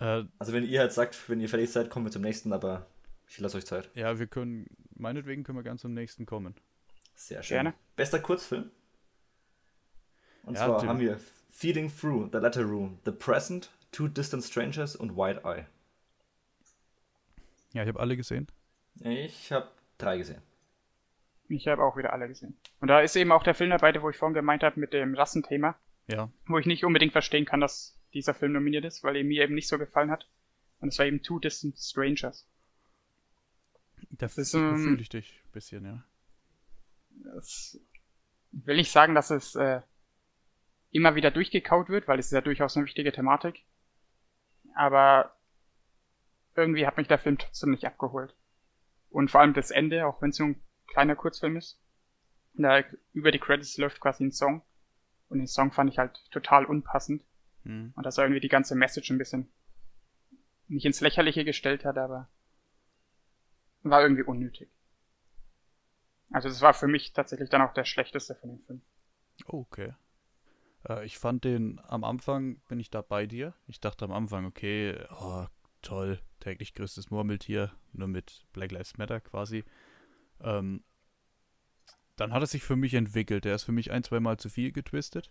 Äh, 0.00 0.24
Also 0.38 0.52
wenn 0.52 0.64
ihr 0.64 0.80
halt 0.80 0.92
sagt, 0.92 1.28
wenn 1.28 1.40
ihr 1.40 1.48
fertig 1.48 1.70
seid, 1.70 1.90
kommen 1.90 2.06
wir 2.06 2.10
zum 2.12 2.22
nächsten, 2.22 2.52
aber 2.52 2.86
ich 3.28 3.38
lasse 3.38 3.56
euch 3.58 3.66
Zeit. 3.66 3.90
ja, 3.94 4.18
wir 4.18 4.26
können, 4.26 4.66
meinetwegen 4.96 5.44
können 5.44 5.58
wir 5.58 5.62
ganz 5.62 5.82
zum 5.82 5.94
nächsten 5.94 6.26
kommen. 6.26 6.54
Sehr 7.14 7.42
schön. 7.42 7.56
Gerne. 7.56 7.74
Bester 7.96 8.18
Kurzfilm? 8.18 8.70
Und 10.44 10.54
Ja, 10.56 10.64
zwar 10.66 10.86
haben 10.86 11.00
wir 11.00 11.20
Feeding 11.50 11.92
Through, 11.94 12.30
The 12.32 12.38
Letter 12.38 12.62
Room, 12.62 12.98
The 13.04 13.12
Present, 13.12 13.70
Two 13.92 14.08
Distant 14.08 14.42
Strangers 14.42 14.96
und 14.96 15.16
White 15.16 15.42
Eye. 15.44 15.66
Ja, 17.72 17.82
ich 17.82 17.88
habe 17.88 18.00
alle 18.00 18.16
gesehen. 18.16 18.48
Ich 19.00 19.52
habe 19.52 19.68
drei 19.98 20.16
gesehen. 20.18 20.42
Ich 21.48 21.68
habe 21.68 21.82
auch 21.82 21.96
wieder 21.96 22.12
alle 22.12 22.28
gesehen. 22.28 22.56
Und 22.80 22.88
da 22.88 23.00
ist 23.00 23.16
eben 23.16 23.32
auch 23.32 23.42
der 23.42 23.54
Film 23.54 23.70
dabei, 23.70 24.00
wo 24.00 24.08
ich 24.10 24.16
vorhin 24.16 24.34
gemeint 24.34 24.62
habe 24.62 24.78
mit 24.80 24.92
dem 24.92 25.14
Rassenthema, 25.14 25.76
Ja. 26.08 26.30
wo 26.46 26.58
ich 26.58 26.66
nicht 26.66 26.84
unbedingt 26.84 27.12
verstehen 27.12 27.44
kann, 27.44 27.60
dass 27.60 27.96
dieser 28.12 28.34
Film 28.34 28.52
nominiert 28.52 28.84
ist, 28.84 29.02
weil 29.02 29.16
er 29.16 29.24
mir 29.24 29.42
eben 29.42 29.54
nicht 29.54 29.68
so 29.68 29.78
gefallen 29.78 30.10
hat. 30.10 30.28
Und 30.80 30.88
es 30.88 30.98
war 30.98 31.06
eben 31.06 31.22
Two 31.22 31.38
Distant 31.38 31.78
Strangers. 31.78 32.48
Da 34.10 34.26
ist, 34.26 34.54
ähm, 34.54 34.76
fühle 34.78 35.02
ich 35.02 35.08
dich 35.08 35.40
ein 35.44 35.52
bisschen, 35.52 35.84
ja. 35.84 36.04
Das 37.34 37.78
will 38.52 38.76
nicht 38.76 38.90
sagen, 38.90 39.14
dass 39.14 39.30
es 39.30 39.54
äh, 39.54 39.82
immer 40.90 41.14
wieder 41.14 41.30
durchgekaut 41.30 41.88
wird, 41.88 42.08
weil 42.08 42.18
es 42.18 42.26
ist 42.26 42.32
ja 42.32 42.40
durchaus 42.40 42.76
eine 42.76 42.86
wichtige 42.86 43.12
Thematik. 43.12 43.64
Aber 44.74 45.36
irgendwie 46.56 46.86
hat 46.86 46.96
mich 46.96 47.08
der 47.08 47.18
Film 47.18 47.38
trotzdem 47.38 47.70
nicht 47.70 47.84
abgeholt. 47.84 48.34
Und 49.10 49.30
vor 49.30 49.40
allem 49.40 49.54
das 49.54 49.70
Ende, 49.70 50.06
auch 50.06 50.20
wenn 50.22 50.30
es 50.30 50.38
nur 50.38 50.48
ein 50.48 50.62
kleiner 50.86 51.16
Kurzfilm 51.16 51.56
ist. 51.56 51.78
Da 52.54 52.82
über 53.12 53.30
die 53.30 53.38
Credits 53.38 53.78
läuft 53.78 54.00
quasi 54.00 54.24
ein 54.24 54.32
Song. 54.32 54.62
Und 55.28 55.38
den 55.38 55.46
Song 55.46 55.72
fand 55.72 55.90
ich 55.90 55.98
halt 55.98 56.24
total 56.30 56.64
unpassend. 56.64 57.24
Hm. 57.64 57.92
Und 57.94 58.06
dass 58.06 58.18
er 58.18 58.24
irgendwie 58.24 58.40
die 58.40 58.48
ganze 58.48 58.74
Message 58.74 59.10
ein 59.10 59.18
bisschen 59.18 59.48
nicht 60.68 60.84
ins 60.84 61.00
Lächerliche 61.00 61.44
gestellt 61.44 61.84
hat, 61.84 61.98
aber 61.98 62.28
war 63.82 64.02
irgendwie 64.02 64.22
unnötig. 64.22 64.70
Also 66.30 66.48
das 66.48 66.60
war 66.60 66.74
für 66.74 66.86
mich 66.86 67.12
tatsächlich 67.12 67.50
dann 67.50 67.62
auch 67.62 67.72
der 67.72 67.84
schlechteste 67.84 68.34
von 68.36 68.50
den 68.50 68.60
fünf. 68.60 68.82
Okay. 69.46 69.94
Äh, 70.88 71.04
ich 71.04 71.18
fand 71.18 71.44
den 71.44 71.80
am 71.84 72.04
Anfang, 72.04 72.60
bin 72.68 72.78
ich 72.78 72.90
da 72.90 73.02
bei 73.02 73.26
dir. 73.26 73.54
Ich 73.66 73.80
dachte 73.80 74.04
am 74.04 74.12
Anfang, 74.12 74.44
okay, 74.46 74.96
oh, 75.18 75.46
toll, 75.82 76.20
täglich 76.38 76.74
größtes 76.74 77.10
Murmeltier, 77.10 77.72
nur 77.92 78.08
mit 78.08 78.46
Black 78.52 78.70
Lives 78.70 78.96
Matter 78.96 79.20
quasi. 79.20 79.64
Ähm, 80.40 80.84
dann 82.16 82.32
hat 82.32 82.42
es 82.42 82.50
sich 82.50 82.62
für 82.62 82.76
mich 82.76 82.94
entwickelt. 82.94 83.44
Der 83.44 83.54
ist 83.54 83.64
für 83.64 83.72
mich 83.72 83.90
ein, 83.90 84.04
zwei 84.04 84.20
Mal 84.20 84.36
zu 84.36 84.50
viel 84.50 84.72
getwistet. 84.72 85.30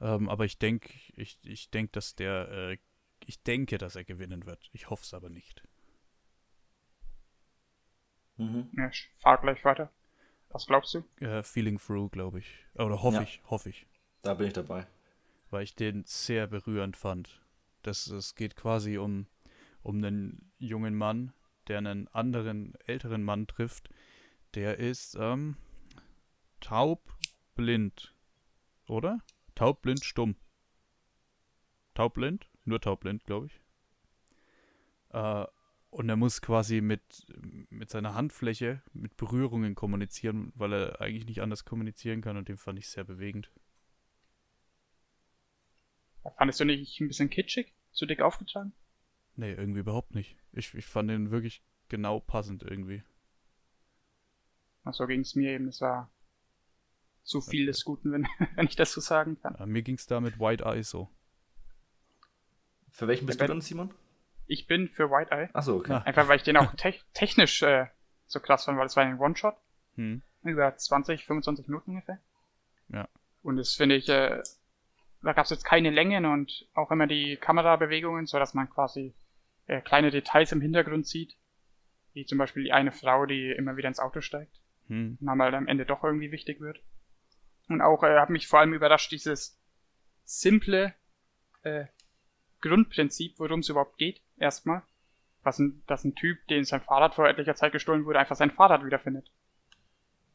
Ähm, 0.00 0.28
aber 0.28 0.44
ich 0.44 0.58
denke, 0.58 0.90
ich, 1.14 1.38
ich 1.44 1.70
denke, 1.70 1.92
dass 1.92 2.14
der, 2.14 2.48
äh, 2.50 2.78
ich 3.26 3.42
denke, 3.42 3.78
dass 3.78 3.96
er 3.96 4.04
gewinnen 4.04 4.46
wird. 4.46 4.68
Ich 4.72 4.90
hoffe 4.90 5.02
es 5.04 5.12
aber 5.14 5.28
nicht. 5.30 5.62
Mhm. 8.36 8.70
Ja, 8.76 8.88
ich 8.88 9.10
fahr 9.18 9.40
gleich 9.40 9.64
weiter. 9.64 9.90
Was 10.50 10.66
glaubst 10.66 10.94
du? 10.94 11.04
Äh, 11.24 11.42
Feeling 11.42 11.78
Through, 11.78 12.10
glaube 12.10 12.38
ich. 12.38 12.64
Oder 12.76 13.02
hoffe 13.02 13.16
Ja. 13.18 13.22
ich, 13.22 13.42
hoffe 13.50 13.68
ich. 13.70 13.86
Da 14.22 14.34
bin 14.34 14.46
ich 14.48 14.52
dabei. 14.52 14.86
weil 15.50 15.62
ich 15.64 15.74
den 15.74 16.04
sehr 16.04 16.46
berührend 16.46 16.96
fand. 16.96 17.40
Das, 17.82 18.06
es 18.08 18.34
geht 18.34 18.54
quasi 18.54 18.98
um, 18.98 19.26
um 19.82 19.96
einen 19.96 20.52
jungen 20.58 20.94
Mann, 20.94 21.32
der 21.68 21.78
einen 21.78 22.06
anderen, 22.08 22.74
älteren 22.86 23.22
Mann 23.22 23.46
trifft. 23.46 23.88
Der 24.54 24.78
ist 24.78 25.16
ähm, 25.18 25.56
taubblind, 26.60 28.14
oder? 28.88 29.20
Taubblind, 29.58 30.04
stumm. 30.04 30.36
Taubblind? 31.94 32.48
Nur 32.64 32.80
taubblind, 32.80 33.24
glaube 33.24 33.46
ich. 33.46 33.60
Äh, 35.08 35.46
und 35.90 36.08
er 36.08 36.14
muss 36.14 36.40
quasi 36.40 36.80
mit, 36.80 37.26
mit 37.68 37.90
seiner 37.90 38.14
Handfläche, 38.14 38.82
mit 38.92 39.16
Berührungen 39.16 39.74
kommunizieren, 39.74 40.52
weil 40.54 40.72
er 40.72 41.00
eigentlich 41.00 41.26
nicht 41.26 41.42
anders 41.42 41.64
kommunizieren 41.64 42.20
kann 42.20 42.36
und 42.36 42.48
den 42.48 42.56
fand 42.56 42.78
ich 42.78 42.88
sehr 42.88 43.02
bewegend. 43.02 43.50
Fandest 46.36 46.60
du 46.60 46.64
nicht 46.64 47.00
ein 47.00 47.08
bisschen 47.08 47.28
kitschig? 47.28 47.74
Zu 47.90 48.06
dick 48.06 48.20
aufgetragen? 48.20 48.72
Nee, 49.34 49.54
irgendwie 49.54 49.80
überhaupt 49.80 50.14
nicht. 50.14 50.36
Ich, 50.52 50.72
ich 50.74 50.86
fand 50.86 51.10
den 51.10 51.32
wirklich 51.32 51.64
genau 51.88 52.20
passend 52.20 52.62
irgendwie. 52.62 53.02
Ach, 54.84 54.94
so 54.94 55.04
ging 55.08 55.22
es 55.22 55.34
mir 55.34 55.50
eben. 55.50 55.66
Es 55.66 55.80
war 55.80 56.12
zu 57.28 57.40
viel 57.40 57.66
des 57.66 57.84
Guten, 57.84 58.12
wenn, 58.12 58.26
wenn 58.56 58.66
ich 58.66 58.76
das 58.76 58.92
so 58.92 59.00
sagen 59.00 59.38
kann. 59.40 59.54
Äh, 59.56 59.66
mir 59.66 59.82
ging 59.82 59.96
es 59.96 60.06
da 60.06 60.20
mit 60.20 60.40
White 60.40 60.64
Eye 60.64 60.82
so. 60.82 61.08
Für 62.90 63.06
welchen 63.06 63.26
bist 63.26 63.40
Ja, 63.40 63.46
du 63.46 63.52
dann, 63.52 63.60
Simon? 63.60 63.94
Ich 64.46 64.66
bin 64.66 64.88
für 64.88 65.10
White 65.10 65.30
Eye. 65.30 65.50
Achso, 65.52 65.76
okay. 65.76 65.92
Ah. 65.92 65.98
Einfach 65.98 66.28
weil 66.28 66.36
ich 66.36 66.42
den 66.42 66.56
auch 66.56 66.74
te 66.74 66.94
technisch 67.12 67.62
äh, 67.62 67.86
so 68.26 68.40
krass 68.40 68.64
fand, 68.64 68.78
weil 68.78 68.86
es 68.86 68.96
war 68.96 69.04
ein 69.04 69.18
One-Shot. 69.18 69.56
Hm. 69.96 70.22
Über 70.42 70.74
20, 70.74 71.26
25 71.26 71.68
Minuten 71.68 71.90
ungefähr. 71.90 72.18
Ja. 72.88 73.08
Und 73.42 73.56
das 73.56 73.74
finde 73.74 73.96
ich, 73.96 74.08
äh, 74.08 74.42
da 75.22 75.32
gab 75.32 75.44
es 75.44 75.50
jetzt 75.50 75.64
keine 75.64 75.90
Längen 75.90 76.24
und 76.24 76.66
auch 76.74 76.90
immer 76.90 77.06
die 77.06 77.36
Kamerabewegungen, 77.36 78.26
so 78.26 78.38
dass 78.38 78.54
man 78.54 78.70
quasi 78.70 79.14
äh, 79.66 79.82
kleine 79.82 80.10
Details 80.10 80.52
im 80.52 80.62
Hintergrund 80.62 81.06
sieht. 81.06 81.36
Wie 82.14 82.24
zum 82.24 82.38
Beispiel 82.38 82.64
die 82.64 82.72
eine 82.72 82.90
Frau, 82.90 83.26
die 83.26 83.50
immer 83.50 83.76
wieder 83.76 83.88
ins 83.88 84.00
Auto 84.00 84.22
steigt. 84.22 84.60
Hm. 84.86 85.18
und 85.20 85.42
halt 85.42 85.54
am 85.54 85.66
Ende 85.66 85.84
doch 85.84 86.02
irgendwie 86.02 86.32
wichtig 86.32 86.60
wird. 86.60 86.80
Und 87.68 87.80
auch 87.80 88.02
äh, 88.02 88.18
hat 88.18 88.30
mich 88.30 88.46
vor 88.46 88.60
allem 88.60 88.72
überrascht, 88.72 89.12
dieses 89.12 89.58
simple 90.24 90.94
äh, 91.62 91.86
Grundprinzip, 92.60 93.38
worum 93.38 93.60
es 93.60 93.68
überhaupt 93.68 93.98
geht, 93.98 94.20
erstmal. 94.38 94.82
Was 95.42 95.58
ein, 95.58 95.82
dass 95.86 96.04
ein 96.04 96.14
Typ, 96.14 96.46
den 96.48 96.64
sein 96.64 96.80
Fahrrad 96.80 97.14
vor 97.14 97.28
etlicher 97.28 97.54
Zeit 97.54 97.72
gestohlen 97.72 98.04
wurde, 98.04 98.18
einfach 98.18 98.36
sein 98.36 98.50
Fahrrad 98.50 98.84
wiederfindet. 98.84 99.30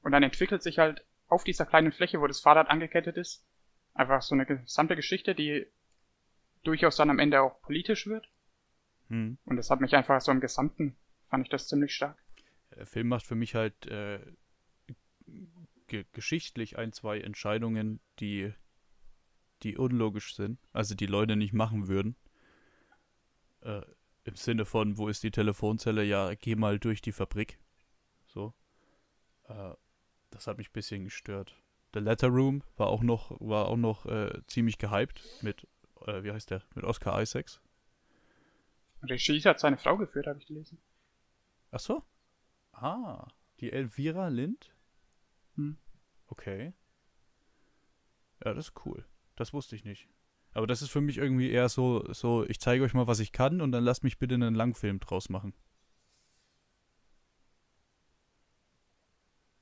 Und 0.01 0.11
dann 0.11 0.23
entwickelt 0.23 0.63
sich 0.63 0.79
halt 0.79 1.05
auf 1.27 1.43
dieser 1.43 1.65
kleinen 1.65 1.91
Fläche, 1.91 2.21
wo 2.21 2.27
das 2.27 2.39
Fahrrad 2.39 2.69
angekettet 2.69 3.17
ist, 3.17 3.45
einfach 3.93 4.21
so 4.21 4.35
eine 4.35 4.45
gesamte 4.45 4.95
Geschichte, 4.95 5.35
die 5.35 5.67
durchaus 6.63 6.95
dann 6.95 7.09
am 7.09 7.19
Ende 7.19 7.41
auch 7.41 7.61
politisch 7.61 8.07
wird. 8.07 8.27
Hm. 9.09 9.37
Und 9.45 9.57
das 9.57 9.69
hat 9.69 9.81
mich 9.81 9.95
einfach 9.95 10.21
so 10.21 10.31
im 10.31 10.39
Gesamten, 10.39 10.95
fand 11.29 11.45
ich 11.45 11.49
das 11.49 11.67
ziemlich 11.67 11.93
stark. 11.93 12.17
Der 12.75 12.85
Film 12.85 13.09
macht 13.09 13.25
für 13.25 13.35
mich 13.35 13.55
halt 13.55 13.85
äh, 13.87 14.19
ge 15.93 16.05
geschichtlich 16.11 16.79
ein, 16.79 16.91
zwei 16.91 17.19
Entscheidungen, 17.19 17.99
die, 18.19 18.51
die 19.61 19.77
unlogisch 19.77 20.35
sind, 20.35 20.59
also 20.71 20.95
die 20.95 21.05
Leute 21.05 21.35
nicht 21.35 21.53
machen 21.53 21.87
würden. 21.87 22.15
Äh, 23.61 23.83
Im 24.23 24.35
Sinne 24.35 24.65
von, 24.65 24.97
wo 24.97 25.07
ist 25.07 25.21
die 25.21 25.29
Telefonzelle? 25.29 26.03
Ja, 26.03 26.33
geh 26.33 26.55
mal 26.55 26.79
durch 26.79 27.01
die 27.01 27.11
Fabrik. 27.11 27.59
So. 28.25 28.55
Äh, 29.43 29.75
das 30.31 30.47
hat 30.47 30.57
mich 30.57 30.69
ein 30.69 30.73
bisschen 30.73 31.03
gestört. 31.03 31.61
The 31.93 31.99
Letter 31.99 32.29
Room 32.29 32.63
war 32.75 32.87
auch 32.87 33.03
noch, 33.03 33.39
war 33.39 33.67
auch 33.67 33.77
noch 33.77 34.07
äh, 34.07 34.41
ziemlich 34.47 34.79
gehypt 34.79 35.21
mit, 35.43 35.67
äh, 36.07 36.23
wie 36.23 36.31
heißt 36.31 36.49
der? 36.49 36.63
Mit 36.73 36.85
Oscar 36.85 37.21
Isaacs. 37.21 37.61
Regie 39.03 39.41
hat 39.41 39.59
seine 39.59 39.77
Frau 39.77 39.95
geführt, 39.97 40.25
habe 40.25 40.39
ich 40.39 40.47
gelesen. 40.47 40.79
Ach 41.69 41.79
so. 41.79 42.03
Ah, 42.71 43.27
die 43.59 43.71
Elvira 43.71 44.29
Lind? 44.29 44.73
Hm. 45.55 45.77
Okay. 46.33 46.73
Ja, 48.43 48.55
das 48.55 48.69
ist 48.69 48.85
cool. 48.87 49.05
Das 49.35 49.53
wusste 49.53 49.75
ich 49.75 49.85
nicht. 49.85 50.09
Aber 50.51 50.65
das 50.65 50.81
ist 50.81 50.89
für 50.89 50.99
mich 50.99 51.19
irgendwie 51.19 51.51
eher 51.51 51.69
so, 51.69 52.11
so, 52.11 52.43
ich 52.47 52.59
zeige 52.59 52.83
euch 52.83 52.95
mal, 52.95 53.05
was 53.05 53.19
ich 53.19 53.31
kann 53.31 53.61
und 53.61 53.71
dann 53.71 53.83
lasst 53.83 54.03
mich 54.03 54.17
bitte 54.17 54.33
einen 54.33 54.55
Langfilm 54.55 54.99
draus 54.99 55.29
machen. 55.29 55.53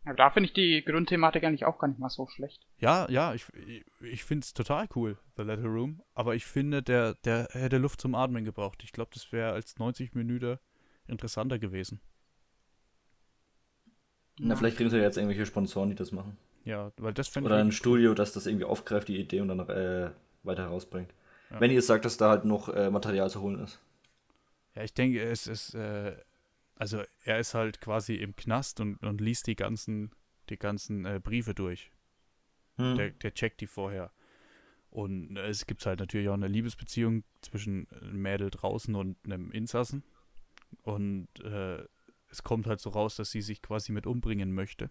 Aber 0.06 0.16
da 0.16 0.30
finde 0.30 0.48
ich 0.48 0.54
die 0.54 0.82
Grundthematik 0.82 1.44
eigentlich 1.44 1.66
auch 1.66 1.78
gar 1.78 1.90
nicht 1.90 2.00
mal 2.00 2.10
so 2.10 2.26
schlecht. 2.28 2.66
Ja, 2.78 3.06
ja, 3.10 3.34
ich, 3.34 3.46
ich, 3.68 3.84
ich 4.00 4.24
finde 4.24 4.46
es 4.46 4.54
total 4.54 4.88
cool, 4.96 5.18
The 5.36 5.44
Letter 5.44 5.68
Room. 5.68 6.02
Aber 6.14 6.36
ich 6.36 6.46
finde, 6.46 6.82
der, 6.82 7.16
der 7.26 7.50
hätte 7.52 7.80
Luft 7.80 8.00
zum 8.00 8.16
Atmen 8.16 8.46
gebraucht. 8.46 8.82
Ich 8.86 8.94
glaube, 8.94 9.12
das 9.14 9.34
wäre 9.34 9.52
als 9.52 9.78
90 9.78 10.14
Minuten 10.14 10.58
interessanter 11.06 11.60
gewesen. 11.60 12.00
Na, 14.40 14.56
vielleicht 14.56 14.78
kriegen 14.78 14.90
sie 14.90 14.98
ja 14.98 15.04
jetzt 15.04 15.18
irgendwelche 15.18 15.46
Sponsoren, 15.46 15.90
die 15.90 15.96
das 15.96 16.14
machen. 16.14 16.38
Ja, 16.63 16.91
weil 16.97 17.13
das 17.13 17.28
fände 17.28 17.47
Oder 17.47 17.58
ein 17.58 17.69
ich. 17.69 17.78
Studio, 17.78 18.13
das 18.13 18.34
das 18.34 18.45
irgendwie 18.45 18.65
aufgreift, 18.65 19.08
die 19.08 19.19
Idee 19.19 19.41
und 19.41 19.47
dann 19.47 19.60
äh, 19.69 20.12
weiter 20.43 20.63
herausbringt. 20.63 21.13
Ja. 21.50 21.60
Wenn 21.60 21.71
ihr 21.71 21.82
sagt, 21.82 22.06
dass 22.06 22.17
da 22.17 22.30
halt 22.30 22.45
noch 22.45 22.69
äh, 22.69 22.89
Material 22.89 23.30
zu 23.30 23.41
holen 23.41 23.60
ist. 23.60 23.80
Ja, 24.76 24.84
ich 24.84 24.93
denke, 24.93 25.21
es 25.21 25.47
ist, 25.47 25.74
äh, 25.74 26.15
also 26.76 27.02
er 27.26 27.39
ist 27.39 27.54
halt 27.54 27.82
quasi 27.82 28.15
im 28.15 28.36
Knast 28.36 28.80
und, 28.80 28.97
und 29.04 29.21
liest 29.21 29.47
die 29.47 29.56
ganzen, 29.56 30.12
die 30.50 30.58
ganzen 30.58 31.06
äh, 31.06 31.19
Briefe 31.21 31.54
durch. 31.54 31.91
Hm. 32.78 32.95
Der, 32.95 33.10
der 33.10 33.34
checkt 33.34 33.62
die 33.62 33.67
vorher. 33.67 34.12
Und 34.91 35.38
äh, 35.38 35.47
es 35.47 35.65
gibt 35.65 35.86
halt 35.86 36.00
natürlich 36.00 36.30
auch 36.30 36.36
eine 36.36 36.47
Liebesbeziehung 36.47 37.24
zwischen 37.41 37.88
einem 37.89 38.21
Mädel 38.21 38.50
draußen 38.50 38.93
und 38.95 39.17
einem 39.26 39.52
Insassen. 39.52 40.04
Und 40.84 41.28
äh, 41.43 41.84
es 42.30 42.43
kommt 42.43 42.67
halt 42.67 42.80
so 42.80 42.91
raus, 42.91 43.15
dass 43.15 43.32
sie 43.32 43.41
sich 43.41 43.62
quasi 43.62 43.91
mit 43.91 44.08
umbringen 44.08 44.54
möchte. 44.54 44.89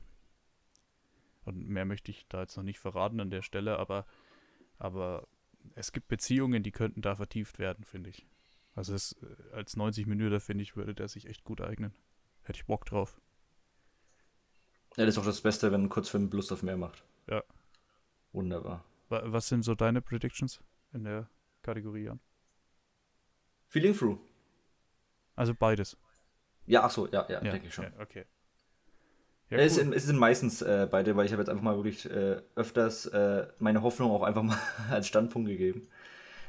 Und 1.44 1.68
mehr 1.68 1.84
möchte 1.84 2.10
ich 2.10 2.26
da 2.28 2.40
jetzt 2.42 2.56
noch 2.56 2.64
nicht 2.64 2.78
verraten 2.78 3.20
an 3.20 3.30
der 3.30 3.42
Stelle, 3.42 3.78
aber, 3.78 4.06
aber 4.78 5.26
es 5.74 5.92
gibt 5.92 6.08
Beziehungen, 6.08 6.62
die 6.62 6.72
könnten 6.72 7.02
da 7.02 7.14
vertieft 7.14 7.58
werden, 7.58 7.84
finde 7.84 8.10
ich. 8.10 8.26
Also 8.74 8.94
es, 8.94 9.12
äh, 9.22 9.54
als 9.54 9.76
90 9.76 10.06
Minuten, 10.06 10.38
finde 10.40 10.62
ich, 10.62 10.76
würde 10.76 10.94
der 10.94 11.08
sich 11.08 11.26
echt 11.26 11.44
gut 11.44 11.60
eignen. 11.60 11.92
Hätte 12.44 12.58
ich 12.58 12.66
Bock 12.66 12.84
drauf. 12.84 13.20
Ja, 14.96 15.04
das 15.06 15.14
ist 15.14 15.18
auch 15.18 15.24
das 15.24 15.40
Beste, 15.40 15.70
wenn 15.72 15.84
ein 15.84 15.88
Kurzfilm 15.88 16.30
Lust 16.30 16.52
auf 16.52 16.62
mehr 16.62 16.76
macht. 16.76 17.04
Ja. 17.28 17.42
Wunderbar. 18.32 18.84
Wa- 19.08 19.22
Was 19.26 19.48
sind 19.48 19.62
so 19.62 19.74
deine 19.74 20.00
Predictions 20.02 20.60
in 20.92 21.04
der 21.04 21.28
Kategorie, 21.62 22.04
Jan? 22.04 22.20
Feeling 23.68 23.94
Through. 23.94 24.18
Also 25.36 25.54
beides. 25.54 25.96
Ja, 26.66 26.84
ach 26.84 26.90
so, 26.90 27.06
ja, 27.08 27.26
ja, 27.28 27.42
Ja, 27.42 27.52
denke 27.52 27.68
ich 27.68 27.74
schon. 27.74 27.84
ja, 27.84 28.00
okay. 28.00 28.26
Ja, 29.50 29.58
Ja, 29.58 29.64
es, 29.64 29.74
sind, 29.74 29.92
es 29.94 30.06
sind 30.06 30.18
meistens 30.18 30.62
äh, 30.62 30.86
beide, 30.90 31.16
weil 31.16 31.26
ich 31.26 31.32
habe 31.32 31.42
jetzt 31.42 31.48
einfach 31.48 31.62
mal 31.62 31.76
wirklich 31.76 32.08
äh, 32.10 32.40
öfters 32.54 33.06
äh, 33.06 33.46
meine 33.58 33.82
Hoffnung 33.82 34.10
auch 34.10 34.22
einfach 34.22 34.42
mal 34.44 34.58
als 34.90 35.08
Standpunkt 35.08 35.48
gegeben. 35.48 35.88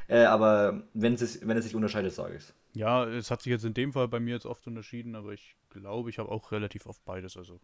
Äh, 0.07 0.23
aber 0.25 0.83
wenn 0.93 1.13
es, 1.15 1.47
wenn 1.47 1.57
es 1.57 1.65
sich 1.65 1.75
unterscheidet, 1.75 2.13
sage 2.13 2.35
ich 2.35 2.43
es. 2.43 2.53
ja, 2.73 3.05
es 3.05 3.31
hat 3.31 3.41
sich 3.41 3.51
jetzt 3.51 3.65
in 3.65 3.73
dem 3.73 3.93
Fall 3.93 4.07
bei 4.07 4.19
mir 4.19 4.33
jetzt 4.35 4.45
oft 4.45 4.65
unterschieden, 4.67 5.15
aber 5.15 5.31
ich 5.33 5.55
glaube, 5.69 6.09
ich 6.09 6.19
habe 6.19 6.29
auch 6.29 6.51
relativ 6.51 6.85
oft 6.85 7.03
beides. 7.05 7.37
Also 7.37 7.59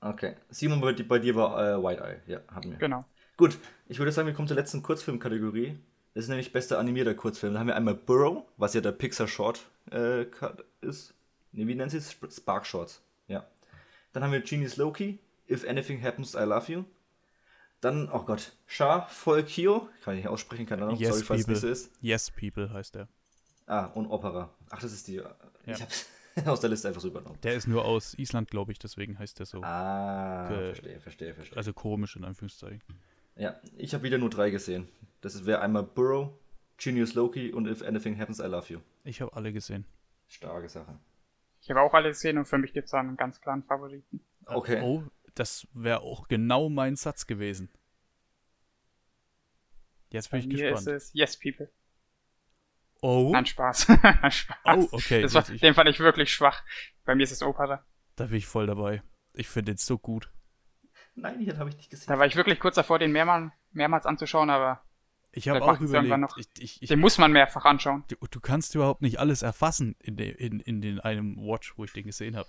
Okay. 0.00 0.36
Simon, 0.50 0.80
bei, 0.80 0.92
bei 0.92 1.18
dir 1.18 1.34
war 1.34 1.58
äh, 1.78 1.82
White 1.82 2.02
Eye. 2.02 2.20
Ja, 2.32 2.40
hatten 2.54 2.70
wir. 2.70 2.78
Genau. 2.78 3.04
Gut, 3.36 3.58
ich 3.88 3.98
würde 3.98 4.12
sagen, 4.12 4.26
wir 4.28 4.34
kommen 4.34 4.48
zur 4.48 4.56
letzten 4.56 4.82
Kurzfilmkategorie. 4.82 5.78
Das 6.14 6.24
ist 6.24 6.28
nämlich 6.28 6.52
bester 6.52 6.78
animierter 6.78 7.14
Kurzfilm. 7.14 7.54
Da 7.54 7.60
haben 7.60 7.66
wir 7.66 7.76
einmal 7.76 7.94
Burrow, 7.94 8.44
was 8.56 8.74
ja 8.74 8.80
der 8.80 8.92
Pixar 8.92 9.26
Short 9.28 9.60
äh, 9.90 10.24
Cut 10.26 10.64
ist. 10.80 11.14
Nee, 11.52 11.66
wie 11.66 11.74
nennt 11.74 11.90
sie 11.90 11.98
es? 11.98 12.10
Sp- 12.12 12.30
Spark 12.30 12.66
Shorts. 12.66 13.02
Dann 14.16 14.24
haben 14.24 14.32
wir 14.32 14.40
Genius 14.40 14.78
Loki, 14.78 15.18
If 15.46 15.68
Anything 15.68 16.02
Happens, 16.02 16.32
I 16.34 16.38
Love 16.44 16.72
You. 16.72 16.84
Dann, 17.82 18.08
oh 18.10 18.22
Gott, 18.22 18.56
Shah 18.66 19.02
Folkio. 19.08 19.90
Kann 20.02 20.14
ich 20.14 20.20
nicht 20.24 20.28
aussprechen, 20.28 20.64
keine 20.64 20.84
Ahnung. 20.84 20.96
Yes, 20.96 21.10
Sorry, 21.18 21.22
falls 21.22 21.40
es 21.42 21.46
nicht 21.48 21.56
so 21.58 21.66
People. 21.66 21.72
ist. 21.72 21.90
Yes 22.00 22.30
People 22.30 22.72
heißt 22.72 22.94
der. 22.94 23.08
Ah, 23.66 23.84
und 23.88 24.06
Opera. 24.06 24.48
Ach, 24.70 24.80
das 24.80 24.94
ist 24.94 25.06
die. 25.08 25.16
Ja. 25.16 25.36
Ich 25.66 25.82
hab's 25.82 26.06
aus 26.46 26.60
der 26.60 26.70
Liste 26.70 26.88
einfach 26.88 27.02
so 27.02 27.08
übernommen. 27.08 27.38
Der 27.42 27.56
ist 27.56 27.66
nur 27.68 27.84
aus 27.84 28.14
Island, 28.14 28.50
glaube 28.50 28.72
ich, 28.72 28.78
deswegen 28.78 29.18
heißt 29.18 29.38
der 29.38 29.44
so. 29.44 29.62
Ah, 29.62 30.48
Ge- 30.48 30.64
verstehe, 30.68 30.98
verstehe, 31.00 31.34
verstehe. 31.34 31.58
Also 31.58 31.74
komisch 31.74 32.16
in 32.16 32.24
Anführungszeichen. 32.24 32.80
Ja, 33.36 33.60
ich 33.76 33.92
habe 33.92 34.02
wieder 34.04 34.16
nur 34.16 34.30
drei 34.30 34.48
gesehen. 34.48 34.88
Das 35.20 35.44
wäre 35.44 35.60
einmal 35.60 35.82
Burrow, 35.82 36.30
Genius 36.78 37.12
Loki 37.12 37.52
und 37.52 37.66
If 37.68 37.82
Anything 37.82 38.18
Happens, 38.18 38.38
I 38.40 38.44
Love 38.44 38.72
You. 38.72 38.78
Ich 39.04 39.20
habe 39.20 39.34
alle 39.36 39.52
gesehen. 39.52 39.84
Starke 40.26 40.70
Sache. 40.70 40.98
Ich 41.66 41.70
habe 41.70 41.80
auch 41.80 41.94
alle 41.94 42.10
gesehen 42.10 42.38
und 42.38 42.44
für 42.44 42.58
mich 42.58 42.72
gibt 42.72 42.86
es 42.86 42.94
einen 42.94 43.16
ganz 43.16 43.40
klaren 43.40 43.64
Favoriten. 43.64 44.20
Okay. 44.44 44.80
Oh, 44.82 45.02
das 45.34 45.66
wäre 45.72 46.00
auch 46.02 46.28
genau 46.28 46.68
mein 46.68 46.94
Satz 46.94 47.26
gewesen. 47.26 47.70
Jetzt 50.10 50.30
bin 50.30 50.38
Bei 50.38 50.40
ich 50.42 50.46
mir 50.46 50.70
gespannt. 50.70 50.86
ist 50.86 51.08
es 51.08 51.10
Yes 51.12 51.36
People. 51.36 51.68
Oh, 53.02 53.30
Nein, 53.32 53.46
Spaß. 53.46 53.82
Spaß. 54.30 54.56
oh, 54.64 54.88
okay. 54.92 55.22
Das 55.22 55.34
war, 55.34 55.50
ich, 55.50 55.60
den 55.60 55.74
fand 55.74 55.88
ich 55.88 55.98
wirklich 55.98 56.32
schwach. 56.32 56.62
Bei 57.04 57.16
mir 57.16 57.24
ist 57.24 57.32
es 57.32 57.42
Opera. 57.42 57.84
da 58.14 58.26
bin 58.26 58.36
ich 58.36 58.46
voll 58.46 58.68
dabei. 58.68 59.02
Ich 59.34 59.48
finde 59.48 59.72
den 59.72 59.78
so 59.78 59.98
gut. 59.98 60.30
Nein, 61.16 61.44
den 61.44 61.58
habe 61.58 61.70
ich 61.70 61.76
nicht 61.76 61.90
gesehen. 61.90 62.06
Da 62.06 62.16
war 62.20 62.26
ich 62.26 62.36
wirklich 62.36 62.60
kurz 62.60 62.76
davor, 62.76 63.00
den 63.00 63.10
mehrmal, 63.10 63.50
mehrmals 63.72 64.06
anzuschauen, 64.06 64.50
aber 64.50 64.85
Ich 65.36 65.48
habe 65.48 65.62
auch 65.62 65.78
überlegt, 65.80 66.16
noch- 66.18 66.36
ich, 66.38 66.48
ich, 66.58 66.82
ich, 66.82 66.88
den 66.88 66.98
muss 66.98 67.18
man 67.18 67.30
mehrfach 67.30 67.64
anschauen. 67.66 68.04
du, 68.08 68.16
du 68.30 68.40
kannst 68.40 68.74
überhaupt 68.74 69.02
nicht 69.02 69.18
alles 69.20 69.42
erfassen 69.42 69.94
in, 70.02 70.16
de, 70.16 70.30
in, 70.30 70.60
in 70.60 70.80
den 70.80 70.98
einem 70.98 71.36
Watch, 71.36 71.76
wo 71.76 71.84
ich 71.84 71.92
den 71.92 72.06
gesehen 72.06 72.36
habe. 72.36 72.48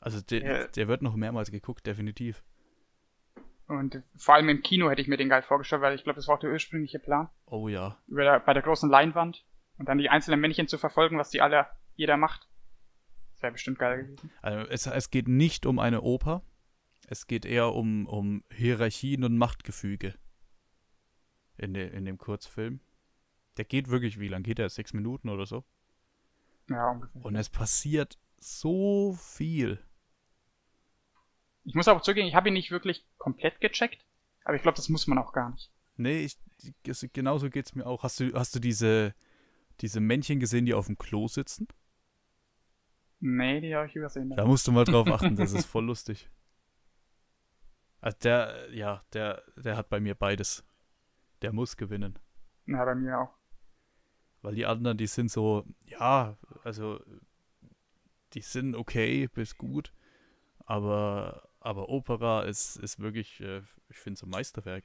Also 0.00 0.20
der, 0.20 0.42
Ja. 0.42 0.66
der 0.66 0.88
wird 0.88 1.02
noch 1.02 1.14
mehrmals 1.14 1.50
geguckt, 1.50 1.86
definitiv. 1.86 2.42
Und 3.66 4.02
vor 4.16 4.34
allem 4.34 4.48
im 4.48 4.62
Kino 4.62 4.90
hätte 4.90 5.02
ich 5.02 5.08
mir 5.08 5.16
den 5.18 5.28
geil 5.28 5.42
vorgestellt, 5.42 5.82
weil 5.82 5.94
ich 5.94 6.02
glaube, 6.02 6.16
das 6.16 6.26
war 6.26 6.36
auch 6.36 6.40
der 6.40 6.50
ursprüngliche 6.50 6.98
Plan. 6.98 7.28
Oh 7.46 7.68
ja. 7.68 7.96
Über 8.06 8.22
der, 8.24 8.40
bei 8.40 8.54
der 8.54 8.62
großen 8.62 8.88
Leinwand. 8.90 9.44
Und 9.76 9.88
dann 9.88 9.98
die 9.98 10.08
einzelnen 10.08 10.40
Männchen 10.40 10.66
zu 10.68 10.78
verfolgen, 10.78 11.18
was 11.18 11.30
die 11.30 11.40
alle, 11.40 11.66
jeder 11.94 12.16
macht. 12.16 12.48
Das 13.34 13.42
wäre 13.42 13.52
bestimmt 13.52 13.78
geil 13.78 14.02
gewesen. 14.04 14.30
Also 14.42 14.66
es, 14.68 14.86
es 14.86 15.10
geht 15.10 15.28
nicht 15.28 15.66
um 15.66 15.78
eine 15.78 16.00
Oper. 16.00 16.42
Es 17.06 17.26
geht 17.26 17.44
eher 17.44 17.72
um, 17.74 18.06
um 18.06 18.42
Hierarchien 18.52 19.22
und 19.22 19.36
Machtgefüge. 19.38 20.14
In, 21.58 21.74
de, 21.74 21.92
in 21.94 22.04
dem 22.04 22.18
Kurzfilm. 22.18 22.80
Der 23.56 23.64
geht 23.64 23.88
wirklich, 23.88 24.18
wie 24.18 24.28
lang 24.28 24.42
geht 24.42 24.58
der? 24.58 24.68
Sechs 24.68 24.92
Minuten 24.92 25.28
oder 25.28 25.44
so? 25.44 25.64
Ja, 26.70 26.90
ungefähr. 26.90 27.24
Und 27.24 27.34
es 27.34 27.48
passiert 27.48 28.18
so 28.38 29.14
viel. 29.14 29.78
Ich 31.64 31.74
muss 31.74 31.88
aber 31.88 32.00
zugeben, 32.00 32.28
ich 32.28 32.34
habe 32.34 32.48
ihn 32.48 32.54
nicht 32.54 32.70
wirklich 32.70 33.04
komplett 33.18 33.60
gecheckt. 33.60 34.04
Aber 34.44 34.56
ich 34.56 34.62
glaube, 34.62 34.76
das 34.76 34.88
muss 34.88 35.06
man 35.06 35.18
auch 35.18 35.32
gar 35.32 35.50
nicht. 35.50 35.70
Nee, 35.96 36.20
ich, 36.20 36.38
es, 36.86 37.06
genauso 37.12 37.50
geht's 37.50 37.74
mir 37.74 37.86
auch. 37.86 38.02
Hast 38.02 38.20
du, 38.20 38.32
hast 38.32 38.54
du 38.54 38.60
diese, 38.60 39.14
diese 39.80 40.00
Männchen 40.00 40.40
gesehen, 40.40 40.64
die 40.64 40.74
auf 40.74 40.86
dem 40.86 40.96
Klo 40.96 41.28
sitzen? 41.28 41.68
Nee, 43.20 43.60
die 43.60 43.74
habe 43.74 43.86
ich 43.88 43.96
übersehen. 43.96 44.30
Da 44.30 44.46
musst 44.46 44.66
du 44.66 44.72
mal 44.72 44.84
drauf 44.84 45.08
achten, 45.08 45.36
das 45.36 45.52
ist 45.52 45.66
voll 45.66 45.84
lustig. 45.84 46.30
Also 48.00 48.16
der, 48.22 48.68
ja, 48.72 49.04
der, 49.12 49.42
der 49.56 49.76
hat 49.76 49.88
bei 49.88 49.98
mir 49.98 50.14
beides. 50.14 50.64
Der 51.42 51.52
muss 51.52 51.76
gewinnen. 51.76 52.18
Ja, 52.66 52.84
bei 52.84 52.94
mir 52.94 53.20
auch. 53.20 53.34
Weil 54.42 54.54
die 54.54 54.66
anderen, 54.66 54.98
die 54.98 55.06
sind 55.06 55.30
so, 55.30 55.64
ja, 55.86 56.36
also 56.64 57.00
die 58.34 58.42
sind 58.42 58.76
okay 58.76 59.26
bis 59.28 59.56
gut, 59.56 59.92
aber, 60.64 61.48
aber 61.60 61.88
Opera 61.88 62.42
ist, 62.42 62.76
ist 62.76 63.00
wirklich, 63.00 63.40
äh, 63.40 63.62
ich 63.88 63.96
finde 63.96 64.18
so 64.18 64.26
ein 64.26 64.30
Meisterwerk. 64.30 64.84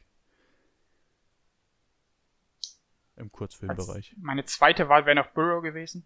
Im 3.15 3.31
Kurzfilmbereich. 3.31 4.13
Als 4.13 4.23
meine 4.23 4.45
zweite 4.45 4.89
Wahl 4.89 5.05
wäre 5.05 5.15
noch 5.15 5.27
Burrow 5.27 5.61
gewesen. 5.61 6.05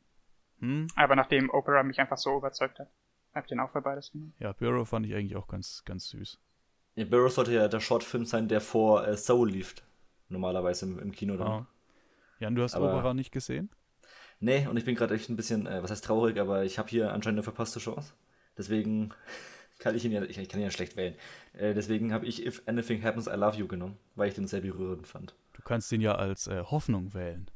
Hm? 0.59 0.87
Aber 0.95 1.15
nachdem 1.15 1.49
Opera 1.49 1.83
mich 1.83 1.99
einfach 1.99 2.17
so 2.17 2.37
überzeugt 2.37 2.79
hat, 2.79 2.89
habe 3.33 3.45
ich 3.45 3.49
den 3.49 3.59
auch 3.59 3.71
für 3.71 3.81
beides 3.81 4.11
genommen. 4.11 4.33
Ja, 4.39 4.51
Bureau 4.51 4.83
fand 4.83 5.05
ich 5.05 5.15
eigentlich 5.15 5.35
auch 5.35 5.47
ganz, 5.47 5.83
ganz 5.85 6.09
süß. 6.09 6.39
Ja, 6.95 7.05
Burrow 7.05 7.31
sollte 7.31 7.53
ja 7.53 7.67
der 7.67 7.79
Shortfilm 7.79 8.25
sein, 8.25 8.47
der 8.47 8.59
vor 8.59 9.07
äh, 9.07 9.15
Soul 9.15 9.51
lief. 9.51 9.75
Normalerweise 10.29 10.85
im, 10.85 10.99
im 10.99 11.11
Kino 11.11 11.37
dann. 11.37 11.47
Ah. 11.47 11.67
Jan, 12.39 12.55
du 12.55 12.63
hast 12.63 12.75
Aber- 12.75 12.93
Opera 12.93 13.13
nicht 13.13 13.31
gesehen? 13.31 13.69
Nee, 14.39 14.67
und 14.67 14.77
ich 14.77 14.85
bin 14.85 14.93
gerade 14.95 15.15
echt 15.15 15.29
ein 15.29 15.35
bisschen, 15.35 15.65
äh, 15.65 15.81
was 15.81 15.89
heißt 15.89 16.05
traurig, 16.05 16.37
aber 16.39 16.63
ich 16.63 16.77
habe 16.77 16.89
hier 16.89 17.11
anscheinend 17.11 17.37
eine 17.37 17.43
verpasste 17.43 17.79
Chance. 17.79 18.13
Deswegen 18.57 19.09
kann 19.79 19.95
ich 19.95 20.05
ihn 20.05 20.11
ja, 20.11 20.21
ich, 20.23 20.37
ich 20.37 20.47
kann 20.49 20.59
ihn 20.59 20.65
ja 20.65 20.71
schlecht 20.71 20.95
wählen. 20.95 21.15
Äh, 21.53 21.73
deswegen 21.73 22.13
habe 22.13 22.25
ich 22.27 22.45
If 22.45 22.61
Anything 22.67 23.03
Happens, 23.03 23.27
I 23.27 23.31
Love 23.31 23.57
You 23.57 23.67
genommen, 23.67 23.97
weil 24.15 24.29
ich 24.29 24.35
den 24.35 24.47
sehr 24.47 24.61
berührend 24.61 25.07
fand. 25.07 25.35
Du 25.53 25.61
kannst 25.63 25.91
ihn 25.91 26.01
ja 26.01 26.15
als 26.15 26.45
äh, 26.47 26.61
Hoffnung 26.63 27.13
wählen. 27.15 27.49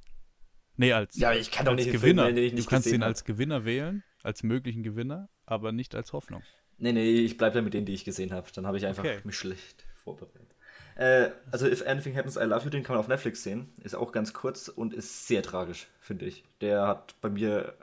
Nee, 0.77 0.93
als, 0.93 1.15
Ja, 1.17 1.33
ich 1.33 1.51
kann 1.51 1.65
doch 1.65 1.75
nicht 1.75 1.89
Film 1.89 2.01
Gewinner. 2.01 2.23
wählen, 2.25 2.35
den 2.35 2.45
ich 2.45 2.51
du 2.51 2.55
nicht 2.57 2.69
kannst 2.69 2.87
ihn 2.87 3.01
hab. 3.01 3.09
als 3.09 3.25
Gewinner 3.25 3.63
wählen, 3.65 4.03
als 4.23 4.41
möglichen 4.41 4.81
Gewinner, 4.81 5.29
aber 5.45 5.71
nicht 5.71 5.93
als 5.93 6.13
Hoffnung. 6.13 6.41
Nee, 6.79 6.93
nee, 6.93 7.11
ich 7.19 7.37
bleibe 7.37 7.53
da 7.55 7.61
mit 7.61 7.75
denen, 7.75 7.85
die 7.85 7.93
ich 7.93 8.05
gesehen 8.05 8.31
habe. 8.33 8.47
Dann 8.55 8.65
habe 8.65 8.77
ich 8.77 8.87
einfach 8.87 9.03
Okay. 9.03 9.19
mich 9.23 9.37
schlecht 9.37 9.85
vorbereitet. 9.93 10.55
Äh, 10.95 11.31
also 11.51 11.67
If 11.67 11.85
Anything 11.85 12.15
Happens, 12.15 12.35
I 12.35 12.43
Love 12.43 12.65
You, 12.65 12.69
den 12.69 12.83
kann 12.83 12.95
man 12.95 12.99
auf 12.99 13.07
Netflix 13.07 13.43
sehen. 13.43 13.73
Ist 13.83 13.95
auch 13.95 14.11
ganz 14.11 14.33
kurz 14.33 14.67
und 14.67 14.93
ist 14.93 15.27
sehr 15.27 15.43
tragisch, 15.43 15.87
finde 15.99 16.25
ich. 16.25 16.43
Der 16.61 16.87
hat 16.87 17.19
bei 17.21 17.29
mir 17.29 17.75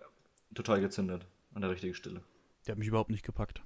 total 0.55 0.81
gezündet. 0.81 1.27
An 1.55 1.63
der 1.63 1.71
richtigen 1.71 1.95
Stelle. 1.95 2.23
Der 2.67 2.73
hat 2.73 2.79
mich 2.79 2.89
überhaupt 2.89 3.11
nicht 3.11 3.25
gepackt. 3.25 3.63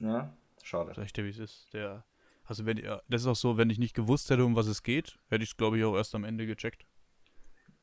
Ja, 0.00 0.34
schade. 0.62 0.92
Sag 0.96 1.04
ich 1.04 1.12
dir, 1.12 1.24
wie 1.24 1.30
es 1.30 1.38
ist. 1.38 1.72
Der, 1.72 2.04
also 2.44 2.66
wenn 2.66 2.78
das 3.08 3.20
ist 3.20 3.26
auch 3.26 3.36
so, 3.36 3.58
wenn 3.58 3.70
ich 3.70 3.78
nicht 3.78 3.94
gewusst 3.94 4.30
hätte, 4.30 4.44
um 4.44 4.56
was 4.56 4.66
es 4.66 4.82
geht, 4.82 5.18
hätte 5.28 5.44
ich 5.44 5.50
es, 5.50 5.56
glaube 5.56 5.78
ich, 5.78 5.84
auch 5.84 5.94
erst 5.94 6.14
am 6.14 6.24
Ende 6.24 6.46
gecheckt. 6.46 6.86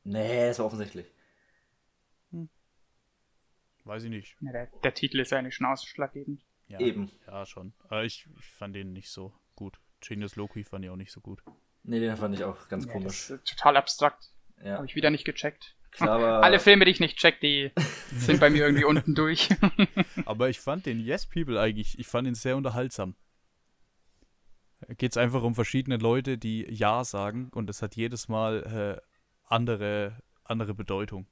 Nee, 0.04 0.48
das 0.48 0.60
war 0.60 0.66
offensichtlich. 0.66 1.06
Weiß 3.86 4.04
ich 4.04 4.10
nicht. 4.10 4.36
Ja, 4.42 4.52
der, 4.52 4.68
der 4.84 4.94
Titel 4.94 5.20
ist 5.20 5.32
ja 5.32 5.40
eigentlich 5.40 5.56
schon 5.56 5.68
ausschlaggebend. 5.68 6.46
Ja, 6.68 6.80
Eben. 6.80 7.12
Ja, 7.26 7.46
schon. 7.46 7.74
Aber 7.86 8.04
ich, 8.04 8.28
ich 8.38 8.46
fand 8.46 8.76
den 8.76 8.94
nicht 8.94 9.10
so. 9.10 9.34
Genius 10.02 10.36
Loki 10.36 10.64
fand 10.64 10.86
ich 10.86 10.92
auch 10.92 10.96
nicht 10.96 11.12
so 11.12 11.22
gut. 11.22 11.42
Nee, 11.84 12.00
den 12.00 12.16
fand 12.18 12.36
ich 12.36 12.44
auch 12.44 12.68
ganz 12.68 12.86
Ja, 12.86 12.92
komisch. 12.92 13.34
total 13.46 13.78
abstrakt. 13.78 14.30
Ja, 14.64 14.76
Habe 14.76 14.86
ich 14.86 14.96
wieder 14.96 15.10
nicht 15.10 15.26
gecheckt. 15.26 15.76
klar, 15.92 16.10
aber 16.10 16.44
Alle 16.44 16.60
Filme, 16.60 16.86
die 16.86 16.92
ich 16.92 17.00
nicht 17.00 17.18
check, 17.18 17.40
die 17.40 17.72
sind 18.18 18.40
bei 18.40 18.50
mir 18.50 18.66
irgendwie 18.66 18.84
unten 18.86 19.16
durch. 19.16 19.50
Aber 20.26 20.50
ich 20.50 20.60
fand 20.60 20.86
den 20.86 21.00
Yes 21.00 21.26
People 21.26 21.60
eigentlich, 21.60 21.98
ich 21.98 22.08
fand 22.08 22.28
ihn 22.28 22.36
sehr 22.36 22.58
unterhaltsam. 22.58 23.16
geht 24.98 25.12
es 25.12 25.18
einfach 25.18 25.44
um 25.44 25.56
verschiedene 25.56 25.98
Leute, 25.98 26.38
die 26.38 26.66
Ja 26.70 27.04
sagen 27.06 27.50
und 27.54 27.70
es 27.70 27.82
hat 27.82 27.96
jedes 27.96 28.28
Mal 28.28 29.00
äh, 29.02 29.02
andere, 29.46 30.22
andere 30.44 30.74
Bedeutung. 30.74 31.26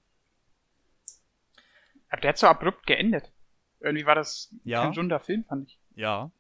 Aber 2.10 2.22
der 2.22 2.30
hat 2.30 2.38
so 2.38 2.48
abrupt 2.48 2.88
geendet. 2.88 3.32
Irgendwie 3.80 4.06
war 4.06 4.16
das 4.16 4.54
Ja. 4.64 4.84
kein 4.84 4.94
runder 4.94 5.20
Film, 5.20 5.44
fand 5.44 5.68
ich. 5.68 5.80
Ja. 5.96 6.32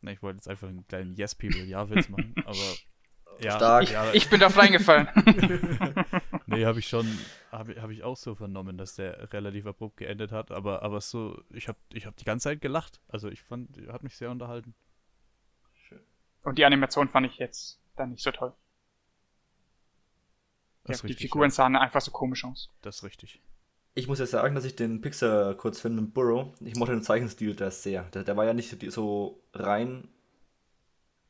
Na, 0.00 0.12
ich 0.12 0.22
wollte 0.22 0.36
jetzt 0.36 0.48
einfach 0.48 0.68
einen 0.68 0.86
kleinen 0.86 1.14
Yes 1.14 1.34
People 1.34 1.64
Ja-Witz 1.64 2.08
machen, 2.08 2.34
aber 2.44 2.56
ja, 3.40 3.56
Stark. 3.56 3.90
ja 3.90 4.12
Ich 4.12 4.28
bin 4.28 4.40
drauf 4.40 4.56
reingefallen. 4.56 5.08
nee, 6.46 6.64
habe 6.66 6.78
ich 6.78 6.88
schon, 6.88 7.06
habe 7.50 7.80
hab 7.80 7.90
ich 7.90 8.02
auch 8.02 8.16
so 8.16 8.34
vernommen, 8.34 8.76
dass 8.76 8.96
der 8.96 9.32
relativ 9.32 9.66
abrupt 9.66 9.96
geendet 9.98 10.32
hat, 10.32 10.50
aber, 10.50 10.82
aber 10.82 11.00
so, 11.00 11.42
ich 11.50 11.68
habe 11.68 11.78
ich 11.92 12.06
hab 12.06 12.16
die 12.16 12.24
ganze 12.24 12.44
Zeit 12.44 12.60
gelacht. 12.60 13.00
Also 13.08 13.28
ich 13.28 13.42
fand, 13.42 13.76
hat 13.88 14.02
mich 14.02 14.16
sehr 14.16 14.30
unterhalten. 14.30 14.74
Und 16.42 16.58
die 16.58 16.64
Animation 16.64 17.08
fand 17.08 17.26
ich 17.26 17.36
jetzt 17.36 17.78
dann 17.96 18.10
nicht 18.10 18.22
so 18.22 18.30
toll. 18.30 18.54
Das 20.84 20.98
ist 20.98 21.08
die 21.08 21.14
Figuren 21.14 21.50
ja. 21.50 21.50
sahen 21.50 21.76
einfach 21.76 22.00
so 22.00 22.10
komisch 22.10 22.44
aus. 22.44 22.70
Das 22.80 22.96
ist 22.96 23.04
richtig. 23.04 23.40
Ich 23.94 24.06
muss 24.06 24.18
ja 24.20 24.26
sagen, 24.26 24.54
dass 24.54 24.64
ich 24.64 24.76
den 24.76 25.00
Pixar-Kurzfilm 25.00 25.96
mit 25.96 26.14
Burrow, 26.14 26.54
ich 26.60 26.76
mochte 26.76 26.92
den 26.92 27.02
Zeichenstil 27.02 27.54
da 27.56 27.70
sehr. 27.70 28.04
Der, 28.04 28.22
der 28.22 28.36
war 28.36 28.44
ja 28.44 28.54
nicht 28.54 28.76
so 28.92 29.42
rein 29.52 30.08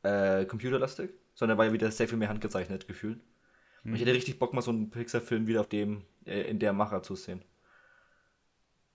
äh, 0.02 0.44
computerlastig, 0.44 1.10
sondern 1.34 1.56
war 1.58 1.66
ja 1.66 1.72
wieder 1.72 1.90
sehr 1.90 2.08
viel 2.08 2.18
mehr 2.18 2.28
handgezeichnet 2.28 2.86
gefühlt. 2.86 3.20
Und 3.82 3.94
ich 3.94 4.02
hätte 4.02 4.12
richtig 4.12 4.38
Bock, 4.38 4.52
mal 4.52 4.60
so 4.60 4.70
einen 4.70 4.90
Pixar-Film 4.90 5.46
wieder 5.46 5.60
auf 5.60 5.68
dem, 5.68 6.02
äh, 6.26 6.42
in 6.42 6.58
der 6.58 6.74
Macher 6.74 7.02
zu 7.02 7.16
sehen. 7.16 7.42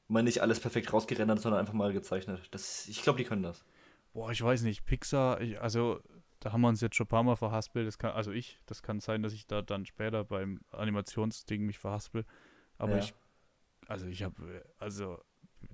Mal 0.07 0.21
nicht 0.21 0.43
alles 0.43 0.59
perfekt 0.59 0.93
rausgerendert, 0.93 1.39
sondern 1.41 1.59
einfach 1.59 1.73
mal 1.73 1.91
gezeichnet. 1.91 2.47
Das, 2.51 2.87
ich 2.87 3.01
glaube, 3.01 3.17
die 3.17 3.25
können 3.25 3.41
das. 3.41 3.65
Boah, 4.13 4.31
ich 4.31 4.43
weiß 4.43 4.61
nicht, 4.61 4.85
Pixar, 4.85 5.41
ich, 5.41 5.59
also 5.59 5.99
da 6.39 6.51
haben 6.51 6.61
wir 6.61 6.67
uns 6.67 6.81
jetzt 6.81 6.95
schon 6.95 7.05
ein 7.05 7.09
paar 7.09 7.23
Mal 7.23 7.35
verhaspelt. 7.35 7.87
Das 7.87 7.97
kann, 7.97 8.11
also 8.11 8.31
ich, 8.31 8.59
das 8.67 8.83
kann 8.83 8.99
sein, 8.99 9.23
dass 9.23 9.33
ich 9.33 9.47
da 9.47 9.63
dann 9.63 9.87
später 9.87 10.23
beim 10.23 10.61
Animationsding 10.69 11.65
mich 11.65 11.79
verhaspel. 11.79 12.23
Aber 12.77 12.93
Ja. 12.93 12.99
ich, 12.99 13.15
also 13.87 14.07
ich 14.07 14.23
habe, 14.23 14.65
also 14.79 15.23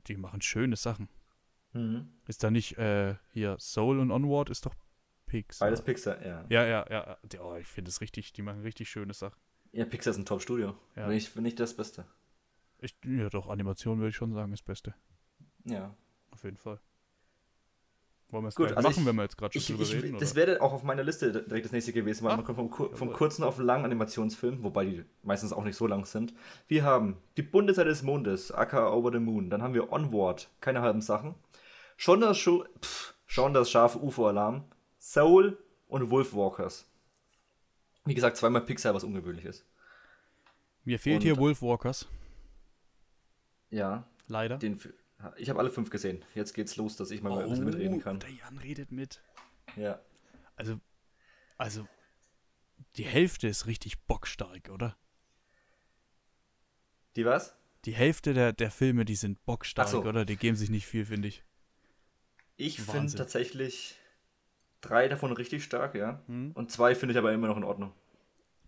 die 0.08 0.18
machen 0.18 0.42
schöne 0.42 0.76
Sachen. 0.76 1.10
Mhm. 1.74 2.12
Ist 2.28 2.44
da 2.44 2.52
nicht 2.52 2.78
äh, 2.78 3.16
hier 3.32 3.58
Soul 3.60 4.00
und 4.00 4.12
Onward 4.12 4.50
ist 4.50 4.66
doch 4.66 4.76
Pixar. 5.26 5.68
Beides 5.68 5.82
Pixar, 5.82 6.26
ja. 6.26 6.46
Ja, 6.50 6.66
ja, 6.66 6.86
ja. 6.90 7.18
Oh, 7.40 7.56
ich 7.56 7.68
finde 7.68 7.90
es 7.90 8.02
richtig, 8.02 8.34
die 8.34 8.42
machen 8.42 8.62
richtig 8.62 8.90
schöne 8.90 9.14
Sachen. 9.14 9.40
Ja, 9.72 9.86
Pixar 9.86 10.12
ist 10.12 10.18
ein 10.18 10.26
Top-Studio. 10.26 10.78
Ja. 10.96 11.08
Wenn, 11.08 11.14
nicht, 11.14 11.36
wenn 11.36 11.44
nicht 11.44 11.60
das 11.60 11.76
Beste. 11.76 12.06
Ich, 12.80 12.96
ja, 13.06 13.30
doch, 13.30 13.48
Animation 13.48 14.00
würde 14.00 14.10
ich 14.10 14.16
schon 14.16 14.34
sagen, 14.34 14.52
ist 14.52 14.66
Beste. 14.66 14.94
Ja. 15.64 15.96
Auf 16.32 16.44
jeden 16.44 16.58
Fall. 16.58 16.80
Wollen 18.32 18.46
wir 18.46 18.48
es 18.48 18.56
Gut, 18.56 18.72
also 18.72 18.88
machen, 18.90 19.02
ich- 19.02 19.06
wenn 19.06 19.16
wir 19.18 19.24
jetzt 19.24 19.38
gerade 19.38 19.60
schon 19.60 19.76
Ich, 19.82 19.94
ich, 19.94 20.04
reden? 20.04 20.18
das 20.18 20.36
wäre 20.36 20.62
auch 20.62 20.72
auf 20.72 20.84
meiner 20.84 21.04
Liste 21.04 21.32
direkt 21.44 21.66
das 21.66 21.72
nächste 21.74 21.92
gewesen, 21.92 22.24
weil 22.24 22.32
Ah, 22.32 22.38
man 22.38 22.46
kommt 22.46 22.56
vom, 22.58 22.70
Kur 22.70 22.96
vom 22.96 23.12
kurzen 23.12 23.44
auf 23.44 23.58
langen 23.60 23.84
Animationsfilm, 23.86 24.64
wobei 24.64 24.86
die 24.86 25.06
meistens 25.24 25.52
auch 25.52 25.64
nicht 25.66 25.76
so 25.76 25.86
lang 25.86 26.06
sind. 26.06 26.34
Wir 26.68 26.84
haben 26.84 27.18
Die 27.36 27.42
bunte 27.42 27.74
Seite 27.74 27.90
des 27.90 28.04
Mondes, 28.04 28.52
aka 28.52 28.90
Over 28.94 29.12
the 29.12 29.20
Moon. 29.20 29.50
Dann 29.50 29.62
haben 29.62 29.74
wir 29.74 29.92
Onward, 29.92 30.50
keine 30.62 30.82
halben 30.82 31.02
Sachen. 31.02 31.36
Schon 31.98 32.22
das, 32.22 32.38
Schu 32.38 32.64
pff, 32.82 33.14
schon 33.28 33.54
das 33.54 33.70
scharfe 33.70 34.00
UFO-Alarm, 34.02 34.64
Soul 34.98 35.58
und 35.90 36.10
Wolfwalkers. 36.10 36.88
Wie 38.06 38.16
gesagt, 38.16 38.38
zweimal 38.38 38.62
Pixar, 38.62 38.94
was 38.96 39.04
ungewöhnlich 39.04 39.46
ist. 39.46 39.66
Mir 40.86 41.00
fehlt 41.00 41.18
und- 41.18 41.24
hier 41.24 41.38
Wolfwalkers. 41.38 42.08
Ja, 43.70 44.06
Leider. 44.28 44.58
den, 44.58 44.80
ich 45.38 45.50
habe 45.50 45.60
alle 45.60 45.70
fünf 45.70 45.90
gesehen. 45.90 46.24
Jetzt 46.36 46.54
geht's 46.54 46.76
los, 46.76 46.96
dass 46.96 47.12
ich 47.12 47.22
mal 47.22 47.38
ein 47.42 47.50
bisschen 47.50 47.66
mitreden 47.66 48.02
kann. 48.02 48.20
der 48.20 48.32
Jan 48.32 48.58
redet 48.58 48.92
mit. 48.92 49.22
Ja. 49.76 50.00
Also, 50.56 50.80
also, 51.58 51.88
die 52.96 53.04
Hälfte 53.04 53.48
ist 53.48 53.66
richtig 53.66 54.00
bockstark, 54.02 54.70
oder? 54.70 54.98
Die 57.16 57.26
was? 57.26 57.56
Die 57.86 57.94
Hälfte 57.94 58.34
der, 58.34 58.54
der 58.54 58.72
Filme, 58.72 59.06
die 59.06 59.16
sind 59.16 59.44
bockstark, 59.46 59.90
so. 59.90 60.04
oder? 60.04 60.26
Die 60.26 60.38
geben 60.38 60.56
sich 60.56 60.70
nicht 60.70 60.86
viel, 60.86 61.06
finde 61.06 61.28
ich. 61.28 61.44
Ich 62.58 62.80
finde 62.82 63.14
tatsächlich 63.14 63.98
drei 64.82 65.08
davon 65.08 65.32
richtig 65.32 65.64
stark, 65.64 65.96
ja. 65.96 66.22
Hm? 66.28 66.52
Und 66.54 66.72
zwei 66.72 66.96
finde 66.96 67.14
ich 67.14 67.18
aber 67.18 67.34
immer 67.34 67.48
noch 67.48 67.58
in 67.58 67.64
Ordnung. 67.64 67.94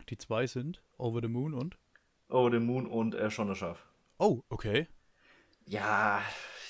Die 0.09 0.17
zwei 0.17 0.47
sind 0.47 0.81
Over 0.97 1.21
the 1.21 1.27
Moon 1.27 1.53
und. 1.53 1.77
Over 2.29 2.51
the 2.51 2.59
Moon 2.59 2.87
und 2.87 3.13
äh, 3.13 3.29
Schon 3.29 3.53
Schaf. 3.55 3.85
Oh, 4.17 4.41
okay. 4.49 4.87
Ja, 5.65 6.21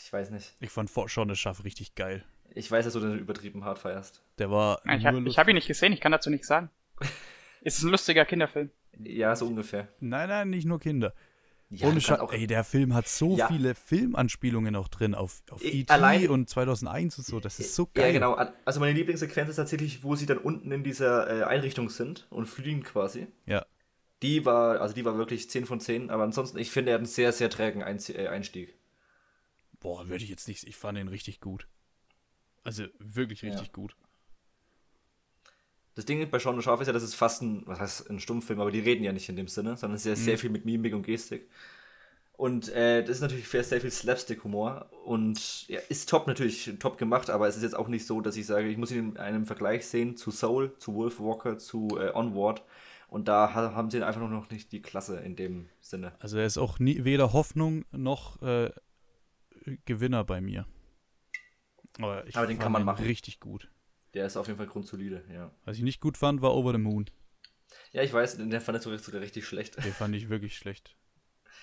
ich 0.03 0.11
weiß 0.13 0.29
nicht. 0.31 0.55
Ich 0.59 0.69
fand 0.69 0.89
das 1.29 1.39
Schaff 1.39 1.63
richtig 1.63 1.95
geil. 1.95 2.23
Ich 2.55 2.69
weiß, 2.69 2.85
dass 2.85 2.93
du 2.93 2.99
den 2.99 3.17
übertrieben 3.17 3.65
hart 3.65 3.79
feierst. 3.79 4.21
Der 4.37 4.51
war. 4.51 4.81
Ich 4.85 5.05
habe 5.05 5.25
hab 5.25 5.47
ihn 5.47 5.55
nicht 5.55 5.67
gesehen, 5.67 5.91
ich 5.93 6.01
kann 6.01 6.11
dazu 6.11 6.29
nichts 6.29 6.47
sagen. 6.47 6.69
Es 7.61 7.77
ist 7.77 7.83
ein 7.83 7.89
lustiger 7.89 8.25
Kinderfilm. 8.25 8.69
Ja, 8.99 9.35
so 9.35 9.47
ungefähr. 9.47 9.87
Nein, 9.99 10.29
nein, 10.29 10.49
nicht 10.49 10.65
nur 10.65 10.79
Kinder. 10.79 11.13
Ja, 11.69 11.87
Ohne 11.87 12.01
Scha 12.01 12.23
Ey, 12.31 12.45
der 12.45 12.63
Film 12.63 12.93
hat 12.93 13.07
so 13.07 13.35
Ja. 13.35 13.47
viele 13.47 13.73
Filmanspielungen 13.73 14.75
auch 14.75 14.87
drin 14.87 15.15
auf, 15.15 15.41
auf 15.49 15.63
E.T. 15.63 15.91
allein- 15.91 16.29
und 16.29 16.47
2001 16.47 17.17
und 17.17 17.25
so. 17.25 17.39
Das 17.39 17.59
ist 17.59 17.73
so 17.73 17.87
geil. 17.91 18.07
Ja, 18.07 18.11
genau. 18.11 18.35
Also 18.65 18.79
meine 18.79 18.93
Lieblingssequenz 18.93 19.49
ist 19.49 19.55
tatsächlich, 19.55 20.03
wo 20.03 20.15
sie 20.15 20.27
dann 20.27 20.37
unten 20.37 20.71
in 20.71 20.83
dieser 20.83 21.39
äh, 21.41 21.43
Einrichtung 21.45 21.89
sind 21.89 22.27
und 22.29 22.45
fliegen 22.45 22.83
quasi. 22.83 23.25
Ja. 23.47 23.65
Die 24.21 24.45
war, 24.45 24.81
also 24.81 24.93
die 24.93 25.03
war 25.03 25.17
wirklich 25.17 25.49
10 25.49 25.65
von 25.65 25.79
10, 25.79 26.11
aber 26.11 26.23
ansonsten, 26.23 26.59
ich 26.59 26.69
finde, 26.69 26.91
er 26.91 26.95
hat 26.95 26.99
einen 26.99 27.07
sehr, 27.07 27.31
sehr 27.31 27.49
trägen 27.49 27.81
äh, 27.81 28.27
Einstieg. 28.27 28.75
Boah, 29.83 30.09
würde 30.09 30.23
ich 30.23 30.29
jetzt 30.29 30.47
nicht. 30.47 30.63
Ich 30.63 30.75
fand 30.75 30.97
ihn 30.97 31.07
richtig 31.07 31.39
gut. 31.39 31.67
Also 32.63 32.85
wirklich 32.99 33.41
Ja. 33.41 33.49
richtig 33.49 33.71
gut. 33.73 33.95
Das 35.95 36.05
Ding 36.05 36.27
bei 36.31 36.39
Sean 36.39 36.55
das 36.55 36.65
Schaf 36.65 36.81
ist 36.81 36.87
ja, 36.87 36.93
das 36.93 37.03
ist 37.03 37.13
fast 37.13 37.43
ein, 37.43 37.61
was 37.67 37.79
heißt 37.79 38.09
ein 38.09 38.19
Stummfilm, 38.19 38.59
aber 38.59 38.71
die 38.71 38.79
reden 38.79 39.03
ja 39.03 39.11
nicht 39.11 39.29
in 39.29 39.35
dem 39.35 39.47
Sinne, 39.47 39.77
sondern 39.77 39.99
sehr, 39.99 40.15
sehr 40.15 40.39
viel 40.39 40.49
mit 40.49 40.65
Mimik 40.65 40.95
und 40.95 41.03
Gestik. 41.03 41.47
Und 42.35 42.69
äh, 42.69 43.03
das 43.03 43.17
ist 43.17 43.21
natürlich 43.21 43.47
sehr, 43.47 43.63
sehr 43.63 43.79
viel 43.79 43.91
Slapstick-Humor 43.91 44.89
und 45.05 45.67
ja, 45.67 45.79
ist 45.89 46.09
top 46.09 46.25
natürlich 46.25 46.71
top 46.79 46.97
gemacht, 46.97 47.29
aber 47.29 47.47
es 47.47 47.55
ist 47.57 47.61
jetzt 47.61 47.75
auch 47.75 47.87
nicht 47.89 48.07
so, 48.07 48.21
dass 48.21 48.35
ich 48.37 48.47
sage, 48.47 48.67
ich 48.69 48.77
muss 48.77 48.89
ihn 48.91 49.11
in 49.11 49.17
einem 49.17 49.45
Vergleich 49.45 49.85
sehen 49.85 50.17
zu 50.17 50.31
Soul, 50.31 50.75
zu 50.79 50.95
Wolfwalker, 50.95 51.59
zu 51.59 51.89
äh, 51.99 52.11
Onward. 52.13 52.63
Und 53.07 53.27
da 53.27 53.53
ha 53.53 53.75
haben 53.75 53.91
sie 53.91 54.01
einfach 54.01 54.27
noch 54.27 54.49
nicht 54.49 54.71
die 54.71 54.81
Klasse 54.81 55.19
in 55.19 55.35
dem 55.35 55.69
Sinne. 55.79 56.13
Also 56.17 56.39
er 56.39 56.47
ist 56.47 56.57
auch 56.57 56.79
nie, 56.79 57.03
weder 57.03 57.31
Hoffnung 57.33 57.85
noch 57.91 58.41
äh, 58.41 58.71
Gewinner 59.85 60.23
bei 60.23 60.41
mir. 60.41 60.65
Aber, 61.99 62.25
ich 62.27 62.35
Aber 62.35 62.47
den 62.47 62.59
kann 62.59 62.71
man 62.71 62.83
machen. 62.83 63.05
richtig 63.05 63.39
gut. 63.39 63.69
Der 64.13 64.25
ist 64.25 64.37
auf 64.37 64.47
jeden 64.47 64.57
Fall 64.57 64.67
grundsolide, 64.67 65.23
ja. 65.31 65.51
Was 65.65 65.77
ich 65.77 65.83
nicht 65.83 65.99
gut 66.01 66.17
fand, 66.17 66.41
war 66.41 66.53
Over 66.55 66.71
the 66.71 66.77
Moon. 66.77 67.05
Ja, 67.91 68.03
ich 68.03 68.13
weiß, 68.13 68.37
den 68.37 68.51
fand 68.61 68.77
ich 68.77 68.83
sogar- 69.01 69.21
richtig 69.21 69.45
schlecht. 69.47 69.83
Den 69.83 69.93
fand 69.93 70.15
ich 70.15 70.29
wirklich 70.29 70.55
schlecht. 70.57 70.95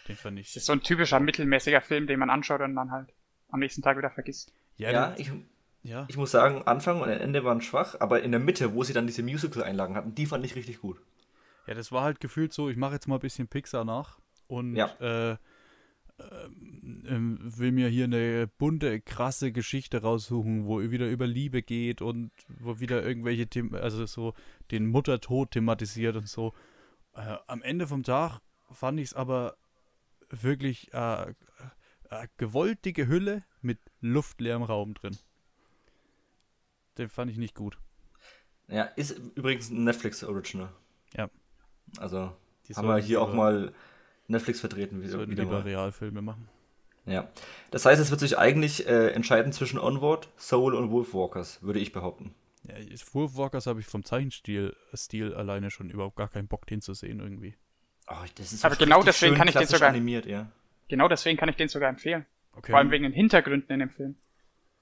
Den 0.08 0.16
fand 0.16 0.38
ich. 0.38 0.50
Es 0.50 0.56
ist 0.56 0.66
so 0.66 0.72
ein 0.72 0.82
typischer 0.82 1.20
mittelmäßiger 1.20 1.80
Film, 1.80 2.06
den 2.06 2.18
man 2.18 2.30
anschaut 2.30 2.60
und 2.60 2.74
dann 2.74 2.90
halt 2.90 3.12
am 3.48 3.60
nächsten 3.60 3.82
Tag 3.82 3.96
wieder 3.98 4.10
vergisst. 4.10 4.52
Ja, 4.76 4.90
Ja, 4.90 5.14
ich, 5.18 5.30
ja. 5.82 6.06
ich 6.08 6.16
muss 6.16 6.30
sagen, 6.30 6.62
Anfang 6.62 7.00
und 7.00 7.08
Ende 7.08 7.44
waren 7.44 7.60
schwach, 7.60 7.96
aber 8.00 8.22
in 8.22 8.30
der 8.32 8.40
Mitte, 8.40 8.72
wo 8.74 8.82
sie 8.82 8.92
dann 8.92 9.06
diese 9.06 9.22
Musical-Einlagen 9.22 9.94
hatten, 9.94 10.14
die 10.14 10.26
fand 10.26 10.44
ich 10.44 10.54
richtig 10.56 10.80
gut. 10.80 11.00
Ja, 11.66 11.74
das 11.74 11.92
war 11.92 12.02
halt 12.02 12.20
gefühlt 12.20 12.52
so, 12.52 12.68
ich 12.70 12.76
mache 12.76 12.94
jetzt 12.94 13.06
mal 13.06 13.16
ein 13.16 13.20
bisschen 13.20 13.46
Pixar 13.46 13.84
nach 13.84 14.18
und 14.48 14.74
Ja. 14.74 14.86
äh, 15.32 15.36
will 17.02 17.72
mir 17.72 17.88
hier 17.88 18.04
eine 18.04 18.46
bunte, 18.46 19.00
krasse 19.00 19.52
Geschichte 19.52 20.02
raussuchen, 20.02 20.66
wo 20.66 20.80
wieder 20.80 21.08
über 21.08 21.26
Liebe 21.26 21.62
geht 21.62 22.02
und 22.02 22.30
wo 22.48 22.80
wieder 22.80 23.04
irgendwelche 23.04 23.46
Themen, 23.46 23.74
also 23.74 24.06
so 24.06 24.34
den 24.70 24.86
Muttertod 24.86 25.52
thematisiert 25.52 26.16
und 26.16 26.28
so. 26.28 26.52
Äh, 27.14 27.36
am 27.46 27.62
Ende 27.62 27.86
vom 27.86 28.02
Tag 28.02 28.40
fand 28.70 29.00
ich 29.00 29.08
es 29.08 29.14
aber 29.14 29.56
wirklich 30.30 30.92
äh, 30.92 31.30
äh, 32.10 32.28
gewollt 32.36 32.84
dicke 32.84 33.08
Hülle 33.08 33.44
mit 33.60 33.78
luftleerem 34.00 34.62
Raum 34.62 34.94
drin. 34.94 35.16
Den 36.98 37.08
fand 37.08 37.30
ich 37.30 37.38
nicht 37.38 37.54
gut. 37.54 37.78
Ja, 38.68 38.84
ist 38.84 39.18
übrigens 39.34 39.70
ein 39.70 39.84
Netflix-Original. 39.84 40.72
Ja. 41.14 41.28
Also 41.98 42.32
Die 42.68 42.74
haben 42.74 42.86
wir 42.86 42.98
hier 42.98 43.20
auch 43.20 43.32
mal 43.32 43.72
Netflix 44.30 44.60
vertreten. 44.60 45.00
Wieder, 45.02 45.10
Sollten 45.12 45.32
wieder 45.32 45.42
lieber 45.44 45.56
mal. 45.58 45.62
Realfilme 45.62 46.22
machen. 46.22 46.48
Ja. 47.06 47.28
Das 47.70 47.86
heißt, 47.86 48.00
es 48.00 48.10
wird 48.10 48.20
sich 48.20 48.38
eigentlich 48.38 48.86
äh, 48.86 49.08
entscheiden 49.08 49.52
zwischen 49.52 49.78
Onward, 49.78 50.28
Soul 50.36 50.74
und 50.74 50.90
Wolfwalkers, 50.90 51.62
würde 51.62 51.80
ich 51.80 51.92
behaupten. 51.92 52.34
Ja, 52.64 52.74
Wolfwalkers 53.12 53.66
habe 53.66 53.80
ich 53.80 53.86
vom 53.86 54.04
Zeichenstil 54.04 54.76
Stil 54.94 55.34
alleine 55.34 55.70
schon 55.70 55.90
überhaupt 55.90 56.16
gar 56.16 56.28
keinen 56.28 56.46
Bock, 56.46 56.66
den 56.66 56.80
zu 56.80 56.94
sehen 56.94 57.20
irgendwie. 57.20 57.54
Oh, 58.08 58.14
das 58.34 58.52
ist 58.52 58.64
Aber 58.64 58.74
so 58.74 58.84
genau 58.84 59.02
deswegen 59.02 59.32
schön 59.32 59.38
kann 59.38 59.48
ich 59.48 59.54
den 59.54 59.66
sogar- 59.66 59.88
animiert, 59.88 60.26
ja. 60.26 60.50
Genau 60.88 61.08
deswegen 61.08 61.38
kann 61.38 61.48
ich 61.48 61.56
den 61.56 61.68
sogar 61.68 61.88
empfehlen. 61.88 62.26
Okay. 62.52 62.72
Vor 62.72 62.78
allem 62.78 62.90
wegen 62.90 63.04
den 63.04 63.12
Hintergründen 63.12 63.72
in 63.72 63.78
dem 63.80 63.90
Film. 63.90 64.16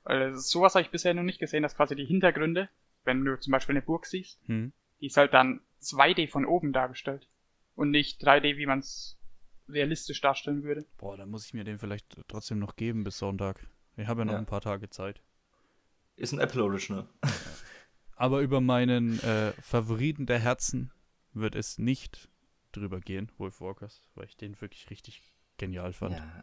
Weil 0.05 0.35
sowas 0.35 0.75
habe 0.75 0.83
ich 0.83 0.91
bisher 0.91 1.13
noch 1.13 1.23
nicht 1.23 1.39
gesehen, 1.39 1.63
dass 1.63 1.77
quasi 1.77 1.95
die 1.95 2.07
Hintergründe, 2.07 2.71
wenn 3.05 3.23
du 3.25 3.39
zum 3.39 3.51
Beispiel 3.51 3.75
eine 3.75 3.83
Burg 3.83 4.07
siehst, 4.07 4.41
hm. 4.47 4.73
die 5.01 5.07
ist 5.07 5.19
halt 5.19 5.35
dann 5.35 5.61
2D 5.83 6.29
von 6.31 6.47
oben 6.47 6.73
dargestellt. 6.73 7.29
Und 7.75 7.91
nicht 7.91 8.27
3D, 8.27 8.57
wie 8.57 8.67
man 8.67 8.79
es 8.79 9.18
realistisch 9.69 10.21
darstellen 10.21 10.63
würde. 10.63 10.85
Boah, 10.99 11.17
dann 11.17 11.31
muss 11.31 11.47
ich 11.47 11.55
mir 11.55 11.65
den 11.65 11.79
vielleicht 11.79 12.17
trotzdem 12.29 12.59
noch 12.59 12.77
geben 12.77 13.05
bis 13.05 13.19
Sonntag. 13.19 13.67
Ich 13.97 14.07
habe 14.07 14.21
ja 14.21 14.25
noch 14.25 14.33
Ja. 14.33 14.39
ein 14.39 14.47
paar 14.47 14.61
Tage 14.61 14.89
Zeit. 14.91 15.21
Ist 16.17 16.33
ein 16.33 16.41
Apple 16.41 16.63
Original. 16.63 17.07
Aber 18.17 18.41
über 18.41 18.61
meinen 18.61 19.23
äh, 19.23 19.53
Favoriten 19.63 20.27
der 20.27 20.41
Herzen 20.41 20.91
wird 21.33 21.55
es 21.55 21.79
nicht 21.79 22.29
drüber 22.73 23.01
gehen, 23.01 23.31
Wolf 23.39 23.61
Walkers, 23.61 24.03
weil 24.15 24.25
ich 24.27 24.37
den 24.37 24.61
wirklich 24.61 24.91
richtig 24.91 25.23
genial 25.57 25.93
fand. 25.93 26.17
Ja. 26.17 26.43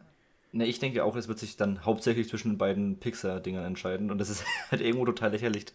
Ne, 0.52 0.66
ich 0.66 0.78
denke 0.78 1.04
auch, 1.04 1.16
es 1.16 1.28
wird 1.28 1.38
sich 1.38 1.56
dann 1.56 1.84
hauptsächlich 1.84 2.28
zwischen 2.28 2.52
den 2.52 2.58
beiden 2.58 2.98
Pixar-Dingern 2.98 3.64
entscheiden 3.64 4.10
und 4.10 4.18
das 4.18 4.30
ist 4.30 4.44
halt 4.70 4.80
irgendwo 4.80 5.04
total 5.04 5.32
lächerlich. 5.32 5.66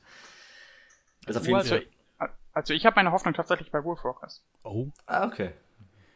Also, 1.28 1.40
auf 1.40 1.46
jeden 1.46 1.58
also, 1.58 1.76
Fall. 1.76 2.30
also 2.54 2.74
ich 2.74 2.86
habe 2.86 2.96
meine 2.96 3.12
Hoffnung 3.12 3.34
tatsächlich 3.36 3.70
bei 3.70 3.84
Wolfwalkers. 3.84 4.44
Oh. 4.64 4.88
Ah, 5.06 5.28
okay. 5.28 5.52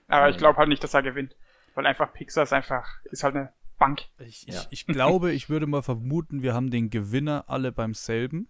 Aber 0.07 0.29
ich 0.29 0.37
glaube 0.37 0.57
halt 0.57 0.69
nicht, 0.69 0.83
dass 0.83 0.93
er 0.93 1.03
gewinnt. 1.03 1.35
Weil 1.73 1.85
einfach 1.85 2.13
Pixar 2.13 2.43
ist 2.43 2.53
einfach, 2.53 2.87
ist 3.05 3.23
halt 3.23 3.35
eine 3.35 3.53
Bank. 3.77 4.03
Ich, 4.19 4.43
ja. 4.43 4.61
ich, 4.69 4.87
ich 4.87 4.87
glaube, 4.87 5.33
ich 5.33 5.49
würde 5.49 5.67
mal 5.67 5.81
vermuten, 5.81 6.41
wir 6.41 6.53
haben 6.53 6.69
den 6.69 6.89
Gewinner 6.89 7.45
alle 7.47 7.71
beim 7.71 7.93
selben. 7.93 8.47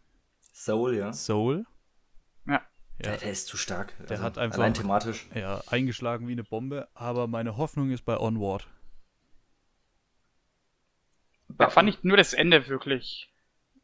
Soul, 0.54 0.96
ja. 0.96 1.14
Soul. 1.14 1.66
Ja. 2.46 2.54
ja. 2.54 2.62
Der, 3.00 3.18
der, 3.18 3.32
ist 3.32 3.48
zu 3.48 3.58
stark. 3.58 3.94
Der 4.00 4.12
also, 4.12 4.24
hat 4.24 4.38
einfach. 4.38 4.60
Allein 4.60 4.74
thematisch. 4.74 5.28
Ja, 5.34 5.62
eingeschlagen 5.68 6.28
wie 6.28 6.34
eine 6.34 6.44
Bombe. 6.44 6.88
Aber 6.94 7.28
meine 7.28 7.58
Hoffnung 7.58 7.92
ist 7.92 8.06
bei 8.06 8.18
Onward. 8.20 8.68
Da 11.48 11.70
fand 11.70 11.90
ich 11.90 12.04
nur 12.04 12.18
das 12.18 12.34
Ende 12.34 12.68
wirklich 12.68 13.32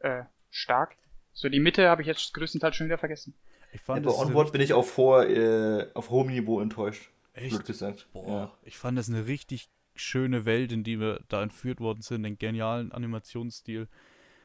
äh, 0.00 0.24
stark. 0.50 0.96
So 1.32 1.48
die 1.48 1.60
Mitte 1.60 1.88
habe 1.88 2.02
ich 2.02 2.08
jetzt 2.08 2.34
größtenteils 2.34 2.76
schon 2.76 2.86
wieder 2.86 2.98
vergessen. 2.98 3.34
Ich 3.72 3.80
fand 3.80 4.04
ja, 4.04 4.12
bei 4.12 4.18
Onward 4.18 4.52
bin 4.52 4.60
ich 4.60 4.74
auf, 4.74 4.96
hoher, 4.98 5.26
äh, 5.26 5.90
auf 5.94 6.10
hohem 6.10 6.28
Niveau 6.28 6.60
enttäuscht. 6.60 7.10
Echt? 7.32 7.64
gesagt. 7.64 8.08
Boah, 8.12 8.28
ja. 8.28 8.58
ich 8.62 8.78
fand 8.78 8.98
das 8.98 9.08
eine 9.08 9.26
richtig 9.26 9.70
schöne 9.94 10.44
Welt, 10.44 10.72
in 10.72 10.84
die 10.84 11.00
wir 11.00 11.20
da 11.28 11.42
entführt 11.42 11.80
worden 11.80 12.02
sind, 12.02 12.22
den 12.22 12.38
genialen 12.38 12.92
Animationsstil. 12.92 13.88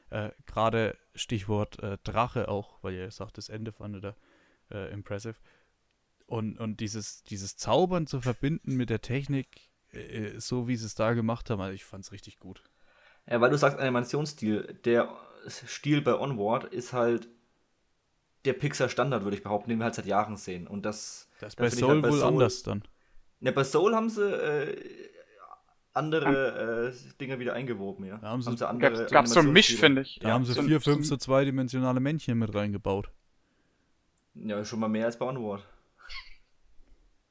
Äh, 0.09 0.31
Gerade 0.45 0.97
Stichwort 1.15 1.81
äh, 1.83 1.97
Drache 2.03 2.47
auch, 2.47 2.81
weil 2.81 2.93
ihr 2.93 3.11
sagt, 3.11 3.37
das 3.37 3.49
Ende 3.49 3.71
fand 3.71 4.03
ihr 4.03 4.15
äh, 4.71 4.91
impressive. 4.91 5.35
Und, 6.25 6.59
und 6.59 6.79
dieses, 6.79 7.23
dieses 7.23 7.55
Zaubern 7.57 8.07
zu 8.07 8.21
verbinden 8.21 8.75
mit 8.75 8.89
der 8.89 9.01
Technik, 9.01 9.69
äh, 9.91 10.39
so 10.39 10.67
wie 10.67 10.75
sie 10.75 10.85
es 10.85 10.95
da 10.95 11.13
gemacht 11.13 11.49
haben, 11.49 11.61
also 11.61 11.73
ich 11.73 11.85
fand 11.85 12.03
es 12.03 12.11
richtig 12.11 12.39
gut. 12.39 12.63
Ja, 13.29 13.41
weil 13.41 13.49
du 13.49 13.57
sagst 13.57 13.79
Animationsstil, 13.79 14.79
der 14.85 15.09
Stil 15.47 16.01
bei 16.01 16.17
Onward 16.17 16.65
ist 16.65 16.93
halt 16.93 17.29
der 18.45 18.53
Pixar-Standard, 18.53 19.23
würde 19.23 19.37
ich 19.37 19.43
behaupten, 19.43 19.69
den 19.69 19.79
wir 19.79 19.85
halt 19.85 19.95
seit 19.95 20.05
Jahren 20.05 20.37
sehen. 20.37 20.67
Und 20.67 20.85
das, 20.85 21.26
das 21.39 21.49
ist 21.49 21.55
bei 21.55 21.69
Soul 21.69 21.89
halt 21.89 22.01
bei 22.03 22.09
wohl 22.09 22.19
Soul, 22.19 22.27
anders 22.27 22.63
dann. 22.63 22.83
Ja, 23.39 23.51
bei 23.51 23.63
Soul 23.63 23.95
haben 23.95 24.09
sie 24.09 24.23
äh, 24.23 24.75
andere 25.93 26.93
äh, 26.93 27.13
Dinge 27.19 27.39
wieder 27.39 27.53
eingewoben, 27.53 28.05
ja. 28.05 28.17
Da 28.17 28.29
haben 28.29 28.41
sie, 28.41 28.49
haben 28.49 28.57
sie 28.57 28.67
andere 28.67 28.97
gab, 29.03 29.11
gab 29.11 29.27
so 29.27 29.39
ein 29.39 29.51
Misch, 29.51 29.75
finde 29.75 30.03
ich. 30.03 30.19
Da 30.21 30.29
ja, 30.29 30.33
haben 30.33 30.45
sie 30.45 30.53
so 30.53 30.61
vier, 30.61 30.79
fünf 30.79 31.05
so 31.05 31.17
zweidimensionale 31.17 31.99
Männchen 31.99 32.37
mit 32.37 32.53
reingebaut. 32.53 33.09
Ja, 34.35 34.63
schon 34.63 34.79
mal 34.79 34.87
mehr 34.87 35.05
als 35.05 35.17
bei 35.17 35.25
Onward. 35.25 35.65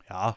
Ja. 0.09 0.37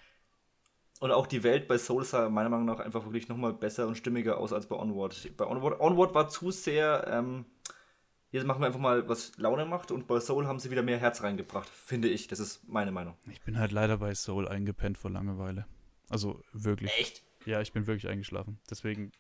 Und 0.99 1.11
auch 1.11 1.27
die 1.27 1.43
Welt 1.43 1.67
bei 1.67 1.77
Soul 1.77 2.03
sah 2.03 2.29
meiner 2.29 2.49
Meinung 2.49 2.65
nach 2.65 2.79
einfach 2.79 3.05
wirklich 3.05 3.29
nochmal 3.29 3.53
besser 3.53 3.87
und 3.87 3.95
stimmiger 3.95 4.37
aus 4.37 4.51
als 4.51 4.67
bei 4.67 4.75
Onward. 4.75 5.31
Bei 5.37 5.45
Onward, 5.47 5.79
Onward 5.79 6.13
war 6.13 6.27
zu 6.27 6.51
sehr, 6.51 7.07
ähm, 7.09 7.45
jetzt 8.31 8.45
machen 8.45 8.61
wir 8.61 8.67
einfach 8.67 8.79
mal, 8.79 9.07
was 9.07 9.37
Laune 9.37 9.65
macht 9.65 9.91
und 9.91 10.07
bei 10.07 10.19
Soul 10.19 10.47
haben 10.47 10.59
sie 10.59 10.71
wieder 10.71 10.83
mehr 10.83 10.97
Herz 10.97 11.23
reingebracht, 11.23 11.69
finde 11.69 12.07
ich. 12.07 12.27
Das 12.27 12.39
ist 12.39 12.67
meine 12.67 12.91
Meinung. 12.91 13.15
Ich 13.31 13.41
bin 13.41 13.57
halt 13.57 13.71
leider 13.71 13.97
bei 13.97 14.13
Soul 14.13 14.47
eingepennt 14.47 14.97
vor 14.97 15.11
Langeweile. 15.11 15.65
Also 16.09 16.43
wirklich. 16.53 16.91
Echt? 16.99 17.23
Ja, 17.45 17.61
ich 17.61 17.73
bin 17.73 17.87
wirklich 17.87 18.09
eingeschlafen. 18.09 18.59
Deswegen, 18.69 19.11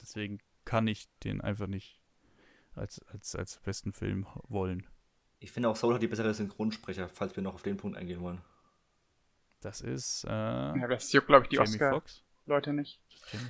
deswegen 0.00 0.38
kann 0.64 0.86
ich 0.86 1.08
den 1.24 1.40
einfach 1.40 1.66
nicht 1.66 2.00
als, 2.74 3.04
als, 3.08 3.34
als 3.36 3.58
besten 3.58 3.92
Film 3.92 4.26
wollen. 4.48 4.86
Ich 5.40 5.52
finde 5.52 5.68
auch 5.68 5.76
Soul 5.76 5.94
hat 5.94 6.02
die 6.02 6.08
bessere 6.08 6.32
Synchronsprecher, 6.32 7.08
falls 7.08 7.36
wir 7.36 7.42
noch 7.42 7.54
auf 7.54 7.62
den 7.62 7.76
Punkt 7.76 7.96
eingehen 7.96 8.20
wollen. 8.20 8.40
Das 9.60 9.80
ist. 9.80 10.24
Äh, 10.24 10.30
ja, 10.30 10.88
das 10.88 11.12
juckt, 11.12 11.26
glaube 11.26 11.44
ich, 11.44 11.48
die 11.48 11.58
Oscar-Leute 11.58 12.72
nicht. 12.72 13.00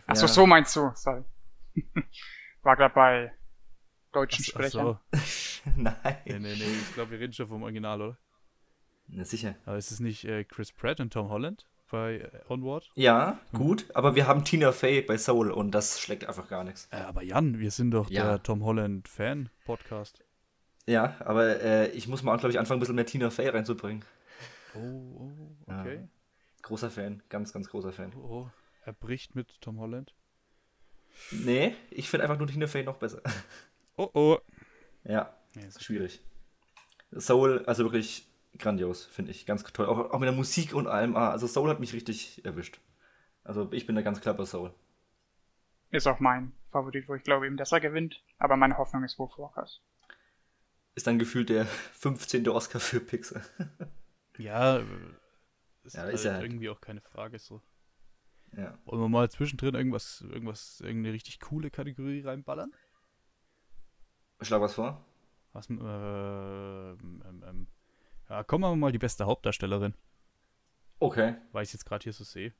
Achso, 0.06 0.26
ja. 0.26 0.32
so 0.32 0.46
meinst 0.46 0.76
du. 0.76 0.92
Sorry. 0.94 1.24
War 2.62 2.76
gerade 2.76 2.94
bei 2.94 3.32
deutschen 4.14 4.42
ach, 4.42 4.48
Sprechern. 4.48 4.98
Ach 5.12 5.24
so. 5.24 5.70
Nein. 5.76 5.96
Nee, 6.24 6.38
nee, 6.38 6.54
nee. 6.54 6.64
Ich 6.82 6.94
glaube, 6.94 7.12
wir 7.12 7.20
reden 7.20 7.32
schon 7.32 7.48
vom 7.48 7.62
Original, 7.62 8.00
oder? 8.00 8.18
Na 9.08 9.24
sicher. 9.24 9.56
Aber 9.66 9.76
ist 9.76 9.90
es 9.90 10.00
nicht 10.00 10.24
äh, 10.24 10.44
Chris 10.44 10.72
Pratt 10.72 11.00
und 11.00 11.12
Tom 11.12 11.28
Holland? 11.28 11.66
bei 11.94 12.16
äh, 12.16 12.40
Onward. 12.48 12.90
Ja, 12.96 13.38
gut, 13.52 13.86
aber 13.94 14.16
wir 14.16 14.26
haben 14.26 14.44
Tina 14.44 14.72
Fey 14.72 15.00
bei 15.02 15.16
Soul 15.16 15.52
und 15.52 15.70
das 15.70 16.00
schlägt 16.00 16.26
einfach 16.26 16.48
gar 16.48 16.64
nichts. 16.64 16.88
Äh, 16.90 16.96
aber 16.96 17.22
Jan, 17.22 17.60
wir 17.60 17.70
sind 17.70 17.92
doch 17.92 18.10
ja. 18.10 18.24
der 18.24 18.42
Tom 18.42 18.64
Holland 18.64 19.06
Fan-Podcast. 19.06 20.24
Ja, 20.86 21.16
aber 21.20 21.62
äh, 21.62 21.88
ich 21.90 22.08
muss 22.08 22.24
mal, 22.24 22.36
glaube 22.36 22.50
ich, 22.50 22.58
anfangen, 22.58 22.78
ein 22.78 22.80
bisschen 22.80 22.96
mehr 22.96 23.06
Tina 23.06 23.30
Fey 23.30 23.48
reinzubringen. 23.48 24.04
Oh, 24.74 24.78
oh 24.78 25.56
okay. 25.66 25.96
Ja. 25.96 26.08
Großer 26.62 26.90
Fan, 26.90 27.22
ganz, 27.28 27.52
ganz 27.52 27.68
großer 27.68 27.92
Fan. 27.92 28.12
Oh, 28.16 28.28
oh. 28.28 28.50
Er 28.82 28.92
bricht 28.92 29.36
mit 29.36 29.60
Tom 29.60 29.78
Holland? 29.78 30.14
Nee, 31.30 31.76
ich 31.90 32.08
finde 32.08 32.24
einfach 32.24 32.38
nur 32.38 32.48
Tina 32.48 32.66
Fey 32.66 32.82
noch 32.82 32.96
besser. 32.96 33.22
Oh, 33.96 34.10
oh. 34.14 34.38
Ja, 35.04 35.36
nee, 35.54 35.68
schwierig. 35.78 36.20
Soul, 37.12 37.64
also 37.66 37.84
wirklich 37.84 38.26
grandios, 38.58 39.04
finde 39.04 39.30
ich. 39.30 39.46
Ganz 39.46 39.62
toll. 39.64 39.86
Auch, 39.86 40.10
auch 40.10 40.18
mit 40.18 40.26
der 40.26 40.34
Musik 40.34 40.74
und 40.74 40.86
allem. 40.86 41.16
Ah, 41.16 41.30
also 41.30 41.46
Soul 41.46 41.70
hat 41.70 41.80
mich 41.80 41.92
richtig 41.92 42.44
erwischt. 42.44 42.80
Also 43.44 43.70
ich 43.72 43.86
bin 43.86 43.94
da 43.94 44.02
ganz 44.02 44.20
klar 44.20 44.34
bei 44.34 44.44
Soul. 44.44 44.74
Ist 45.90 46.06
auch 46.06 46.18
mein 46.18 46.52
Favorit, 46.66 47.08
wo 47.08 47.14
ich 47.14 47.22
glaube 47.22 47.46
eben, 47.46 47.56
dass 47.56 47.72
er 47.72 47.80
gewinnt. 47.80 48.22
Aber 48.38 48.56
meine 48.56 48.78
Hoffnung 48.78 49.04
ist 49.04 49.18
Wolf 49.18 49.38
Walkers. 49.38 49.80
Ist 50.94 51.06
dann 51.06 51.18
gefühlt 51.18 51.48
der 51.50 51.66
15. 51.92 52.48
Oscar 52.48 52.80
für 52.80 53.00
Pixar. 53.00 53.42
ja, 54.38 54.82
ist, 55.84 55.94
ja, 55.94 56.02
halt 56.02 56.14
ist 56.14 56.24
ja 56.24 56.32
halt. 56.32 56.44
irgendwie 56.44 56.70
auch 56.70 56.80
keine 56.80 57.00
Frage 57.00 57.38
so. 57.38 57.62
Ja. 58.56 58.78
Wollen 58.84 59.02
wir 59.02 59.08
mal 59.08 59.30
zwischendrin 59.30 59.74
irgendwas, 59.74 60.24
irgendwas, 60.28 60.80
irgendeine 60.80 61.12
richtig 61.12 61.40
coole 61.40 61.70
Kategorie 61.70 62.22
reinballern? 62.22 62.72
Schlag 64.40 64.60
was 64.60 64.74
vor. 64.74 65.04
Was, 65.52 65.70
äh, 65.70 65.74
ähm, 65.74 67.22
ähm, 67.24 67.66
ja, 68.28 68.42
kommen 68.42 68.64
wir 68.64 68.74
mal 68.76 68.92
die 68.92 68.98
beste 68.98 69.26
Hauptdarstellerin. 69.26 69.94
Okay. 70.98 71.36
Weil 71.52 71.64
ich 71.64 71.72
jetzt 71.72 71.84
gerade 71.84 72.02
hier 72.02 72.12
so 72.12 72.24
sehe. 72.24 72.52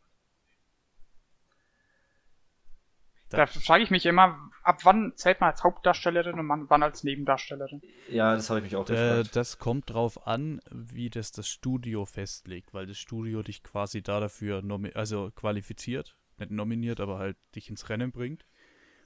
Da, 3.30 3.38
da 3.38 3.46
frage 3.46 3.82
ich 3.82 3.90
mich 3.90 4.06
immer, 4.06 4.50
ab 4.62 4.84
wann 4.84 5.12
zählt 5.16 5.40
man 5.40 5.50
als 5.50 5.64
Hauptdarstellerin 5.64 6.38
und 6.38 6.70
wann 6.70 6.82
als 6.82 7.04
Nebendarstellerin? 7.04 7.82
Ja, 8.08 8.34
das 8.34 8.48
habe 8.50 8.60
ich 8.60 8.64
mich 8.64 8.76
auch 8.76 8.84
gefragt. 8.84 9.28
Äh, 9.28 9.30
das 9.32 9.58
kommt 9.58 9.90
drauf 9.90 10.26
an, 10.26 10.60
wie 10.70 11.10
das 11.10 11.32
das 11.32 11.48
Studio 11.48 12.04
festlegt, 12.04 12.74
weil 12.74 12.86
das 12.86 12.98
Studio 12.98 13.42
dich 13.42 13.62
quasi 13.62 14.02
da 14.02 14.20
dafür 14.20 14.62
also 14.94 15.30
qualifiziert, 15.34 16.16
nicht 16.38 16.50
nominiert, 16.50 17.00
aber 17.00 17.18
halt 17.18 17.36
dich 17.54 17.70
ins 17.70 17.88
Rennen 17.88 18.12
bringt. 18.12 18.44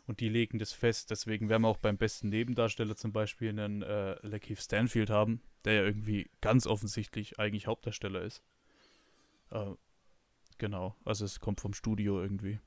Und 0.09 0.21
die 0.21 0.31
legen 0.31 0.59
das 0.59 0.73
fest. 0.73 1.11
Deswegen 1.11 1.51
werden 1.51 1.63
wir 1.63 1.69
auch 1.69 1.77
beim 1.77 1.99
besten 1.99 2.31
Nebendarsteller 2.31 2.97
zum 2.97 3.13
Beispiel 3.13 3.51
einen 3.51 3.83
äh, 3.83 4.17
Lakeith 4.27 4.59
Stanfield 4.59 5.11
haben, 5.11 5.43
der 5.67 5.75
ja 5.75 5.83
irgendwie 5.83 6.31
ganz 6.41 6.67
offensichtlich 6.67 7.39
eigentlich 7.39 7.67
Hauptdarsteller 7.67 8.23
ist. 8.23 8.43
Äh, 9.51 9.67
genau, 10.57 10.97
also 11.05 11.27
es 11.27 11.41
kommt 11.41 11.61
vom 11.61 11.75
Studio 11.75 12.23
irgendwie. 12.23 12.59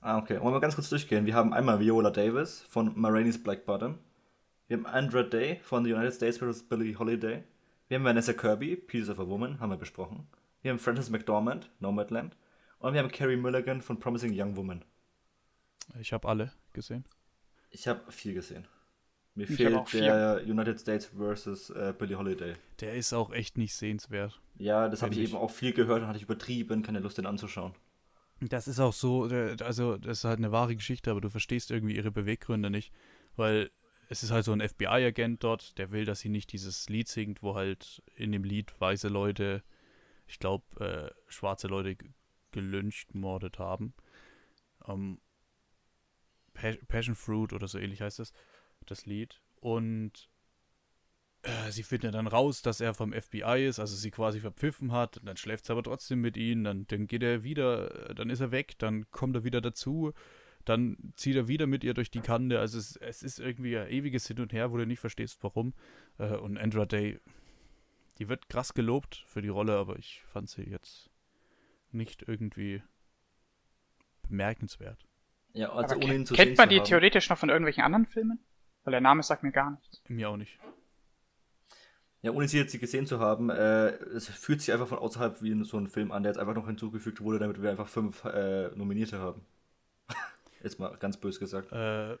Ah, 0.00 0.18
okay. 0.18 0.40
Wollen 0.40 0.54
wir 0.54 0.60
ganz 0.60 0.76
kurz 0.76 0.88
durchgehen. 0.88 1.26
Wir 1.26 1.34
haben 1.34 1.52
einmal 1.52 1.80
Viola 1.80 2.10
Davis 2.10 2.62
von 2.62 2.92
Maraine's 2.94 3.42
Black 3.42 3.66
Bottom. 3.66 3.98
Wir 4.68 4.76
haben 4.76 4.86
Andra 4.86 5.24
Day 5.24 5.58
von 5.64 5.84
The 5.84 5.92
United 5.92 6.14
States 6.14 6.38
vs. 6.38 6.68
Billie 6.68 6.96
Holiday. 6.96 7.42
Wir 7.88 7.98
haben 7.98 8.04
Vanessa 8.04 8.32
Kirby, 8.32 8.76
Pieces 8.76 9.08
of 9.08 9.18
a 9.18 9.26
Woman, 9.26 9.58
haben 9.58 9.70
wir 9.70 9.78
besprochen. 9.78 10.28
Wir 10.62 10.70
haben 10.70 10.78
Frances 10.78 11.10
McDormand, 11.10 11.70
Nomadland. 11.80 12.36
Und 12.78 12.92
wir 12.92 13.00
haben 13.00 13.10
Carrie 13.10 13.36
Mulligan 13.36 13.82
von 13.82 13.98
Promising 13.98 14.30
Young 14.32 14.56
Woman. 14.56 14.84
Ich 15.98 16.12
habe 16.12 16.28
alle 16.28 16.52
gesehen. 16.78 17.04
Ich 17.70 17.86
habe 17.86 18.10
viel 18.10 18.34
gesehen. 18.34 18.66
Mir 19.34 19.48
ich 19.48 19.56
fehlt 19.56 19.92
der 19.92 20.42
United 20.44 20.80
States 20.80 21.06
vs. 21.06 21.70
Äh, 21.70 21.94
Billie 21.96 22.16
Holiday. 22.18 22.54
Der 22.80 22.94
ist 22.94 23.12
auch 23.12 23.32
echt 23.32 23.56
nicht 23.58 23.74
sehenswert. 23.74 24.40
Ja, 24.56 24.88
das 24.88 25.02
habe 25.02 25.14
ich 25.14 25.20
eben 25.20 25.36
auch 25.36 25.50
viel 25.50 25.72
gehört 25.72 26.02
und 26.02 26.08
hatte 26.08 26.18
ich 26.18 26.24
übertrieben, 26.24 26.82
keine 26.82 27.00
Lust, 27.00 27.18
den 27.18 27.26
anzuschauen. 27.26 27.74
Das 28.40 28.68
ist 28.68 28.80
auch 28.80 28.92
so, 28.92 29.24
also 29.24 29.96
das 29.96 30.18
ist 30.18 30.24
halt 30.24 30.38
eine 30.38 30.52
wahre 30.52 30.76
Geschichte, 30.76 31.10
aber 31.10 31.20
du 31.20 31.28
verstehst 31.30 31.70
irgendwie 31.70 31.96
ihre 31.96 32.10
Beweggründe 32.10 32.70
nicht, 32.70 32.92
weil 33.36 33.70
es 34.08 34.22
ist 34.22 34.30
halt 34.30 34.44
so 34.44 34.52
ein 34.52 34.66
FBI-Agent 34.66 35.44
dort, 35.44 35.76
der 35.78 35.90
will, 35.90 36.04
dass 36.04 36.20
sie 36.20 36.28
nicht 36.28 36.52
dieses 36.52 36.88
Lied 36.88 37.08
singt, 37.08 37.42
wo 37.42 37.54
halt 37.54 38.02
in 38.16 38.32
dem 38.32 38.44
Lied 38.44 38.72
weiße 38.80 39.08
Leute, 39.08 39.62
ich 40.26 40.38
glaube, 40.38 40.64
äh, 40.84 41.30
schwarze 41.30 41.68
Leute 41.68 41.96
gelyncht, 42.52 43.08
gemordet 43.08 43.58
haben. 43.58 43.92
Ähm, 44.86 45.20
Passion 46.88 47.14
Fruit 47.14 47.52
oder 47.52 47.68
so 47.68 47.78
ähnlich 47.78 48.00
heißt 48.00 48.18
das, 48.18 48.32
das 48.86 49.06
Lied. 49.06 49.40
Und 49.60 50.28
äh, 51.42 51.70
sie 51.70 51.82
findet 51.82 52.14
dann 52.14 52.26
raus, 52.26 52.62
dass 52.62 52.80
er 52.80 52.94
vom 52.94 53.12
FBI 53.12 53.66
ist, 53.66 53.78
also 53.78 53.94
sie 53.96 54.10
quasi 54.10 54.40
verpfiffen 54.40 54.92
hat. 54.92 55.20
Dann 55.24 55.36
schläft 55.36 55.66
sie 55.66 55.72
aber 55.72 55.82
trotzdem 55.82 56.20
mit 56.20 56.36
ihm. 56.36 56.64
Dann, 56.64 56.86
dann 56.88 57.06
geht 57.06 57.22
er 57.22 57.42
wieder, 57.44 58.14
dann 58.14 58.30
ist 58.30 58.40
er 58.40 58.50
weg, 58.50 58.78
dann 58.78 59.10
kommt 59.10 59.36
er 59.36 59.44
wieder 59.44 59.60
dazu. 59.60 60.12
dann 60.64 61.14
zieht 61.16 61.36
er 61.36 61.48
wieder 61.48 61.66
mit 61.66 61.82
ihr 61.84 61.94
durch 61.94 62.10
die 62.10 62.20
Kante. 62.20 62.60
Also 62.60 62.78
es, 62.78 62.96
es 62.96 63.22
ist 63.22 63.40
irgendwie 63.40 63.78
ein 63.78 63.88
ewiges 63.90 64.26
Hin 64.26 64.40
und 64.40 64.52
Her, 64.52 64.70
wo 64.72 64.76
du 64.76 64.86
nicht 64.86 65.00
verstehst, 65.00 65.38
warum. 65.42 65.74
Äh, 66.18 66.36
und 66.36 66.58
Andra 66.58 66.84
Day, 66.86 67.20
die 68.18 68.28
wird 68.28 68.48
krass 68.48 68.74
gelobt 68.74 69.24
für 69.26 69.42
die 69.42 69.48
Rolle, 69.48 69.76
aber 69.76 69.98
ich 69.98 70.22
fand 70.32 70.50
sie 70.50 70.64
jetzt 70.64 71.10
nicht 71.92 72.22
irgendwie 72.26 72.82
bemerkenswert. 74.28 75.07
Ja, 75.52 75.72
also 75.72 75.94
Aber 75.94 76.04
ohne 76.04 76.04
ihn 76.04 76.10
kennt 76.10 76.28
zu 76.28 76.34
kennt 76.34 76.48
sehen 76.48 76.56
man 76.56 76.68
zu 76.68 76.74
die 76.74 76.80
haben. 76.80 76.86
theoretisch 76.86 77.28
noch 77.30 77.38
von 77.38 77.48
irgendwelchen 77.48 77.84
anderen 77.84 78.06
Filmen? 78.06 78.38
Weil 78.84 78.92
der 78.92 79.00
Name 79.00 79.22
sagt 79.22 79.42
mir 79.42 79.52
gar 79.52 79.70
nichts. 79.72 80.02
Mir 80.08 80.30
auch 80.30 80.36
nicht. 80.36 80.58
Ja, 82.22 82.32
ohne 82.32 82.48
sie 82.48 82.58
jetzt 82.58 82.78
gesehen 82.78 83.06
zu 83.06 83.20
haben, 83.20 83.48
äh, 83.50 83.88
es 83.90 84.28
fühlt 84.28 84.60
sich 84.60 84.72
einfach 84.72 84.88
von 84.88 84.98
außerhalb 84.98 85.40
wie 85.42 85.64
so 85.64 85.78
ein 85.78 85.86
Film 85.88 86.10
an, 86.10 86.22
der 86.22 86.32
jetzt 86.32 86.38
einfach 86.38 86.54
noch 86.54 86.66
hinzugefügt 86.66 87.20
wurde, 87.20 87.38
damit 87.38 87.62
wir 87.62 87.70
einfach 87.70 87.88
fünf 87.88 88.24
äh, 88.24 88.68
Nominierte 88.74 89.18
haben. 89.20 89.44
jetzt 90.62 90.80
mal 90.80 90.96
ganz 90.96 91.16
bös 91.16 91.38
gesagt. 91.38 91.70
Äh, 91.72 92.18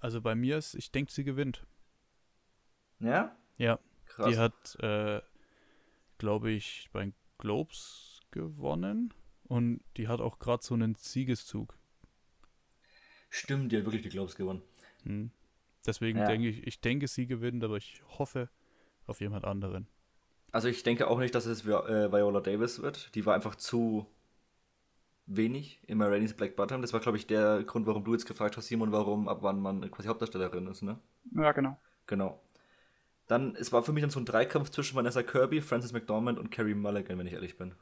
also 0.00 0.20
bei 0.20 0.34
mir 0.34 0.58
ist, 0.58 0.74
ich 0.74 0.92
denke, 0.92 1.10
sie 1.12 1.24
gewinnt. 1.24 1.66
Ja? 3.00 3.36
Ja, 3.56 3.78
Krass. 4.06 4.28
die 4.28 4.38
hat, 4.38 4.76
äh, 4.80 5.20
glaube 6.18 6.50
ich, 6.52 6.88
bei 6.92 7.12
Globes 7.38 8.20
gewonnen. 8.30 9.12
Und 9.44 9.80
die 9.96 10.08
hat 10.08 10.20
auch 10.20 10.38
gerade 10.38 10.62
so 10.62 10.74
einen 10.74 10.94
Siegeszug. 10.94 11.77
Stimmt, 13.30 13.72
die 13.72 13.78
hat 13.78 13.84
wirklich 13.84 14.02
die 14.02 14.08
Globes 14.10 14.36
gewonnen. 14.36 14.62
Hm. 15.04 15.30
Deswegen 15.86 16.18
Ja. 16.18 16.26
denke 16.26 16.48
ich, 16.48 16.66
ich 16.66 16.80
denke, 16.80 17.08
sie 17.08 17.26
gewinnt, 17.26 17.64
aber 17.64 17.76
ich 17.78 18.02
hoffe 18.18 18.48
auf 19.06 19.20
jemand 19.20 19.44
anderen. 19.44 19.88
Also 20.52 20.68
ich 20.68 20.82
denke 20.82 21.06
auch 21.08 21.18
nicht, 21.18 21.34
dass 21.34 21.46
es 21.46 21.64
Vi- 21.64 21.86
äh, 21.88 22.12
Viola 22.12 22.40
Davis 22.40 22.82
wird. 22.82 23.14
Die 23.14 23.24
war 23.24 23.34
einfach 23.34 23.54
zu 23.56 24.06
wenig 25.26 25.80
in 25.86 25.98
Marainis 25.98 26.34
Black 26.34 26.56
Bottom. 26.56 26.82
Das 26.82 26.92
war, 26.92 27.00
glaube 27.00 27.18
ich, 27.18 27.26
der 27.26 27.62
Grund, 27.64 27.86
warum 27.86 28.04
du 28.04 28.12
jetzt 28.12 28.26
gefragt 28.26 28.56
hast, 28.56 28.66
Simon, 28.66 28.92
warum, 28.92 29.28
ab 29.28 29.38
wann 29.42 29.60
man 29.60 29.88
quasi 29.90 30.08
Hauptdarstellerin 30.08 30.66
ist, 30.66 30.82
ne? 30.82 30.98
Ja, 31.32 31.52
genau. 31.52 31.78
Genau. 32.06 32.40
Dann, 33.28 33.56
es 33.56 33.72
war 33.72 33.82
für 33.84 33.92
mich 33.92 34.02
dann 34.02 34.10
so 34.10 34.20
ein 34.20 34.26
Dreikampf 34.26 34.70
zwischen 34.70 34.96
Vanessa 34.96 35.22
Kirby, 35.22 35.60
Frances 35.62 35.92
McDormand 35.92 36.38
und 36.38 36.50
Carrie 36.50 36.74
Mulligan, 36.74 37.18
wenn 37.18 37.26
ich 37.28 37.34
ehrlich 37.34 37.58
bin. 37.58 37.74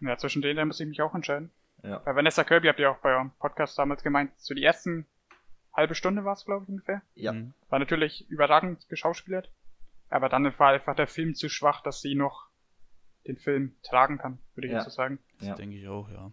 Ja, 0.00 0.16
zwischen 0.16 0.40
denen 0.40 0.56
da 0.56 0.64
muss 0.64 0.80
ich 0.80 0.86
mich 0.86 1.02
auch 1.02 1.14
entscheiden. 1.14 1.50
Ja. 1.82 1.98
Bei 1.98 2.14
Vanessa 2.16 2.42
Kirby 2.44 2.68
habt 2.68 2.80
ihr 2.80 2.90
auch 2.90 2.98
bei 2.98 3.14
eurem 3.14 3.30
Podcast 3.38 3.78
damals 3.78 4.02
gemeint, 4.02 4.32
so 4.38 4.54
die 4.54 4.62
ersten 4.64 5.06
halbe 5.72 5.94
Stunde 5.94 6.24
war 6.24 6.32
es, 6.34 6.44
glaube 6.44 6.64
ich, 6.64 6.68
ungefähr. 6.70 7.02
Ja. 7.14 7.32
Hm. 7.32 7.52
War 7.68 7.78
natürlich 7.78 8.28
überragend 8.30 8.88
geschauspielert. 8.88 9.50
Aber 10.08 10.28
dann 10.28 10.44
war 10.58 10.70
einfach 10.72 10.94
der 10.94 11.06
Film 11.08 11.34
zu 11.34 11.48
schwach, 11.48 11.82
dass 11.82 12.00
sie 12.00 12.14
noch 12.14 12.46
den 13.26 13.36
Film 13.36 13.74
tragen 13.82 14.18
kann, 14.18 14.38
würde 14.54 14.68
ich 14.68 14.72
Ja. 14.72 14.78
jetzt 14.78 14.84
so 14.86 14.90
sagen. 14.90 15.18
Das 15.38 15.48
Ja. 15.48 15.54
denke 15.56 15.76
ich 15.76 15.88
auch, 15.88 16.08
ja. 16.08 16.30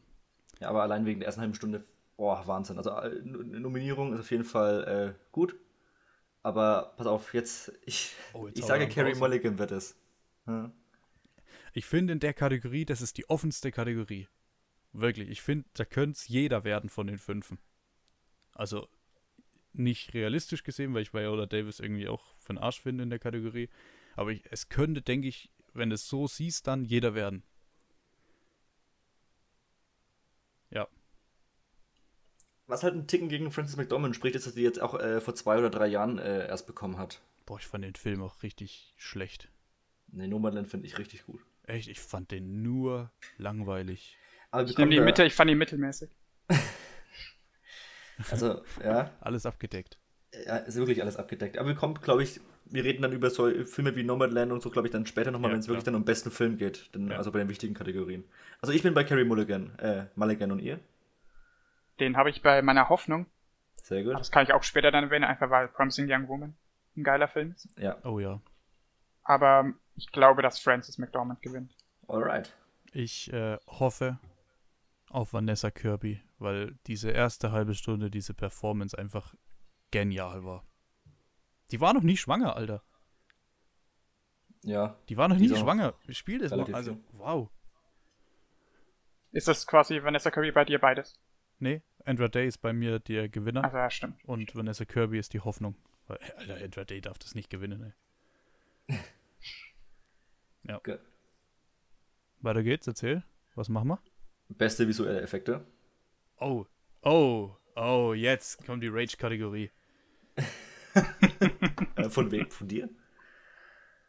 Ja, 0.60 0.70
aber 0.70 0.84
allein 0.84 1.06
wegen 1.06 1.20
der 1.20 1.26
ersten 1.28 1.41
halben 1.41 1.56
Stunde, 1.56 1.84
oh, 2.18 2.36
Wahnsinn. 2.46 2.78
Also 2.78 2.91
äh, 2.91 3.08
N- 3.18 3.62
Nominierung 3.62 4.14
ist 4.14 4.20
auf 4.20 4.32
jeden 4.32 4.44
Fall 4.44 5.16
äh, 5.18 5.24
gut. 5.32 5.56
Aber 6.44 6.94
pass 6.98 7.08
auf, 7.08 7.34
jetzt, 7.34 7.72
ich, 7.86 8.16
Oh, 8.34 8.48
jetzt 8.48 8.60
ich 8.60 8.66
sage 8.66 8.88
Carrie. 8.88 9.16
Mulligan 9.16 9.58
wird 9.58 9.72
es. 9.72 9.98
Ja. 10.46 10.72
Ich 11.74 11.86
finde 11.86 12.14
in 12.14 12.20
der 12.20 12.34
Kategorie, 12.34 12.86
das 12.86 13.02
ist 13.02 13.18
die 13.18 13.28
offenste 13.30 13.72
Kategorie. 13.72 14.28
Wirklich, 14.94 15.30
ich 15.30 15.41
finde, 15.41 15.66
da 15.74 15.86
könnte 15.86 16.18
es 16.18 16.28
jeder 16.28 16.64
werden 16.64 16.89
von 16.89 17.08
den 17.08 17.18
Fünfen. 17.18 17.58
Also 18.54 18.88
nicht 19.74 20.14
realistisch 20.14 20.64
gesehen, 20.64 20.94
weil 20.94 21.02
ich 21.02 21.14
Viola 21.14 21.48
Davis 21.48 21.80
irgendwie 21.80 22.08
auch 22.08 22.36
für 22.38 22.54
den 22.54 22.60
Arsch 22.60 22.82
finde 22.82 23.04
in 23.04 23.10
der 23.10 23.20
Kategorie. 23.20 23.70
Aber 24.16 24.32
ich, 24.32 24.44
es 24.52 24.70
könnte, 24.70 25.02
denke 25.02 25.28
ich, 25.28 25.50
wenn 25.74 25.89
du 25.89 25.96
es 25.96 26.08
so 26.08 26.28
siehst, 26.28 26.68
dann 26.68 26.86
jeder 26.86 27.16
werden. 27.16 27.44
Ja, 30.70 30.88
Was 32.68 32.84
halt 32.84 32.96
ein 32.96 33.08
Ticken 33.08 33.30
gegen 33.30 33.52
Frances 33.52 33.76
McDormand 33.76 34.16
spricht, 34.16 34.36
ist, 34.36 34.48
dass 34.48 34.56
die 34.56 34.62
jetzt 34.62 34.82
auch 34.82 35.00
äh, 35.00 35.20
vor 35.20 35.36
zwei 35.36 35.58
oder 35.60 35.70
drei 35.70 35.88
Jahren 35.88 36.18
äh, 36.18 36.48
erst 36.48 36.66
bekommen 36.66 36.98
hat. 36.98 37.22
boah, 37.46 37.60
ich 37.60 37.68
fand 37.68 37.84
den 37.84 37.96
Film 37.96 38.22
auch 38.22 38.41
richtig 38.41 38.94
schlecht. 38.98 39.50
Nee, 40.08 40.28
Nomadland 40.28 40.68
finde 40.68 40.88
ich 40.88 40.98
richtig 40.98 41.26
gut. 41.26 41.41
Echt, 41.64 41.88
ich 41.88 42.00
fand 42.00 42.32
den 42.32 42.62
nur 42.62 43.12
langweilig. 43.38 44.18
Wir 44.54 44.64
Ich 44.64 44.78
nehme 44.78 44.91
die 44.91 44.99
Mitte, 45.01 45.24
ich 45.26 45.34
fand 45.36 45.49
die 45.49 45.56
mittelmäßig. 45.56 46.10
Also, 48.32 48.62
ja, 48.84 49.10
Alles 49.22 49.45
abgedeckt. 49.45 49.97
ja, 50.45 50.58
ist 50.58 50.78
wirklich 50.78 51.01
alles 51.01 51.18
abgedeckt. 51.18 51.58
Aber 51.58 51.70
wir 51.70 51.76
kommen, 51.76 51.95
glaube 51.95 52.24
ich, 52.24 52.39
wir 52.66 52.84
reden 52.84 53.01
dann 53.01 53.12
über 53.12 53.30
so 53.30 53.49
Filme 53.66 53.95
wie 53.95 54.04
Nomadland 54.04 54.51
und 54.51 54.62
so, 54.62 54.70
glaube 54.70 54.88
ich, 54.88 54.91
dann 54.91 55.06
später 55.06 55.32
nochmal, 55.32 55.49
Ja, 55.49 55.54
wenn 55.56 55.60
es 55.62 55.68
wirklich 55.68 55.84
dann 55.84 55.95
um 55.95 56.06
besten 56.06 56.32
Film 56.32 56.58
geht. 56.58 56.93
Denn, 56.93 57.10
Ja. 57.10 57.18
Also 57.18 57.32
bei 57.32 57.39
den 57.39 57.49
wichtigen 57.49 57.74
Kategorien. 57.74 58.24
Also 58.62 58.72
ich 58.74 58.84
bin 58.84 58.93
bei 58.93 59.04
Carrie 59.04 59.24
Mulligan, 59.26 59.78
äh, 59.80 60.06
Mulligan 60.16 60.51
und 60.51 60.60
ihr. 60.60 60.80
Den 61.99 62.16
habe 62.16 62.30
ich 62.30 62.41
bei 62.41 62.62
meiner 62.62 62.89
Hoffnung. 62.89 63.26
Sehr 63.82 64.01
Aber 64.01 64.12
gut. 64.12 64.20
das 64.20 64.32
kann 64.32 64.43
ich 64.43 64.54
auch 64.54 64.64
später 64.64 64.91
dann 64.91 65.04
erwähnen, 65.06 65.26
einfach 65.26 65.49
weil 65.49 65.68
Promising 65.68 66.06
Young 66.10 66.28
Woman 66.28 66.56
ein 66.95 67.04
geiler 67.04 67.28
Film 67.28 67.51
ist. 67.51 67.68
Ja, 67.78 67.97
Oh 68.04 68.20
ja. 68.20 68.39
Aber 69.24 69.74
ich 69.95 70.12
glaube, 70.12 70.41
dass 70.41 70.60
Frances 70.60 70.97
McDormand 70.97 71.41
gewinnt. 71.41 71.76
alright. 72.08 72.54
Ich 72.93 73.34
äh, 73.34 73.58
hoffe 73.68 74.20
auf 75.14 75.34
Vanessa 75.34 75.72
Kirby, 75.72 76.22
weil 76.39 76.78
diese 76.88 77.11
erste 77.11 77.51
halbe 77.51 77.76
Stunde, 77.76 78.09
diese 78.09 78.34
Performance 78.34 78.97
einfach 78.97 79.36
genial 79.91 80.43
war. 80.43 80.66
Die 81.72 81.80
war 81.80 81.93
noch 81.93 82.03
nie 82.03 82.18
schwanger, 82.18 82.55
Alter. 82.55 82.84
Ja, 84.64 84.97
Die 85.09 85.18
war 85.18 85.28
noch 85.28 85.38
Die 85.38 85.47
nie 85.47 85.55
schwanger. 85.57 85.93
Spiel 86.09 86.39
das 86.39 86.51
mal. 86.51 86.74
Also, 86.74 86.97
wow. 87.11 87.49
Ist 89.32 89.47
das 89.47 89.68
quasi 89.68 90.01
Vanessa 90.03 90.32
Kirby 90.32 90.51
bei 90.51 90.64
dir 90.66 90.80
beides? 90.80 91.20
Nee, 91.59 91.82
Andra 92.05 92.28
Day 92.28 92.47
ist 92.47 92.59
bei 92.59 92.72
mir 92.74 92.99
der 92.99 93.30
Gewinner 93.30 93.64
Also 93.64 93.78
ja, 93.78 93.89
stimmt. 93.89 94.24
und 94.26 94.55
Vanessa 94.55 94.86
Kirby 94.86 95.20
ist 95.20 95.34
die 95.34 95.39
Hoffnung. 95.41 95.76
Weil, 96.07 96.20
Alter, 96.38 96.64
Andra 96.64 96.84
Day 96.86 97.01
darf 97.01 97.18
das 97.20 97.36
nicht 97.36 97.49
gewinnen, 97.49 97.93
ey. 98.88 98.97
Ge- 100.84 100.99
Weiter 102.41 102.64
geht's, 102.64 102.88
erzähl. 102.88 103.24
Was 103.55 103.70
machen 103.70 103.89
wir? 103.89 103.99
Beste 104.58 104.88
visuelle 104.88 105.22
Effekte. 105.22 105.66
Oh, 106.39 106.66
oh, 107.04 107.51
oh, 107.76 108.14
jetzt 108.14 108.66
kommt 108.66 108.84
die 108.84 108.89
Rage-Kategorie. 108.89 109.72
Äh, 111.95 112.08
von 112.10 112.30
wem? 112.30 112.47
Von 112.51 112.68
dir? 112.68 112.88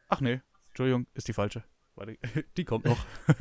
Ach 0.08 0.20
nee, 0.20 0.42
Entschuldigung, 0.68 1.06
ist 1.14 1.28
die 1.28 1.32
falsche. 1.32 1.64
Warte, 1.94 2.18
die 2.56 2.64
kommt 2.64 2.84
noch. 2.84 3.06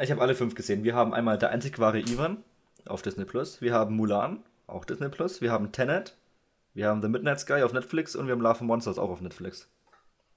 Ich 0.00 0.10
habe 0.10 0.20
alle 0.20 0.34
fünf 0.34 0.54
gesehen. 0.54 0.84
Wir 0.84 0.94
haben 0.94 1.14
einmal 1.14 1.38
Der 1.38 1.50
einzig 1.50 1.78
wahre 1.78 1.98
Ivan 1.98 2.44
auf 2.84 3.02
Disney 3.02 3.24
Plus. 3.24 3.60
Wir 3.60 3.72
haben 3.72 3.96
Mulan, 3.96 4.44
auch 4.66 4.84
Disney 4.84 5.08
Plus. 5.08 5.40
Wir 5.40 5.50
haben 5.50 5.72
Tenet. 5.72 6.16
Wir 6.74 6.88
haben 6.88 7.02
The 7.02 7.08
Midnight 7.08 7.40
Sky 7.40 7.62
auf 7.62 7.72
Netflix 7.72 8.14
und 8.14 8.26
wir 8.26 8.32
haben 8.32 8.40
Love 8.40 8.60
and 8.60 8.68
Monsters 8.68 8.98
auch 8.98 9.10
auf 9.10 9.20
Netflix. 9.20 9.68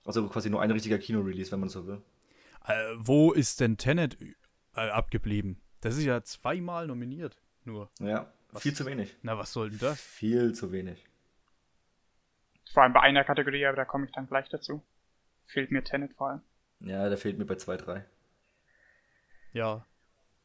Also 0.06 0.28
quasi 0.28 0.50
nur 0.50 0.62
ein 0.62 0.72
richtiger 0.72 0.98
Kino-Release, 0.98 1.52
wenn 1.52 1.60
man 1.60 1.70
so 1.70 1.86
will. 1.86 2.02
Äh, 2.66 2.94
wo 2.96 3.34
ist 3.34 3.60
denn 3.60 3.78
Tenet 3.78 4.18
äh, 4.76 4.90
abgeblieben? 4.90 5.62
Das 5.82 5.98
ist 5.98 6.04
ja 6.04 6.22
zweimal 6.24 6.88
nominiert. 6.88 7.38
Nur. 7.66 7.90
Ja, 8.00 8.32
Was? 8.52 8.64
viel 8.64 8.74
zu 8.74 8.86
wenig. 8.86 9.16
Na, 9.22 9.38
was 9.38 9.54
soll 9.54 9.70
denn 9.70 9.80
das? 9.80 10.02
Viel 10.02 10.54
zu 10.54 10.72
wenig. 10.72 11.06
Vor 12.72 12.84
allem 12.84 12.94
bei 12.94 13.02
einer 13.02 13.24
Kategorie, 13.24 13.66
aber 13.66 13.76
da 13.78 13.86
komme 13.86 14.06
ich 14.06 14.12
dann 14.12 14.28
gleich 14.28 14.48
dazu. 14.50 14.84
Fehlt 15.46 15.72
mir 15.72 15.84
Tenet 15.84 16.14
vor 16.14 16.30
allem. 16.30 16.42
Ja, 16.80 17.10
der 17.10 17.18
fehlt 17.18 17.38
mir 17.38 17.46
bei 17.46 17.56
zwei, 17.56 17.78
drei. 17.78 18.06
Ja. 19.54 19.86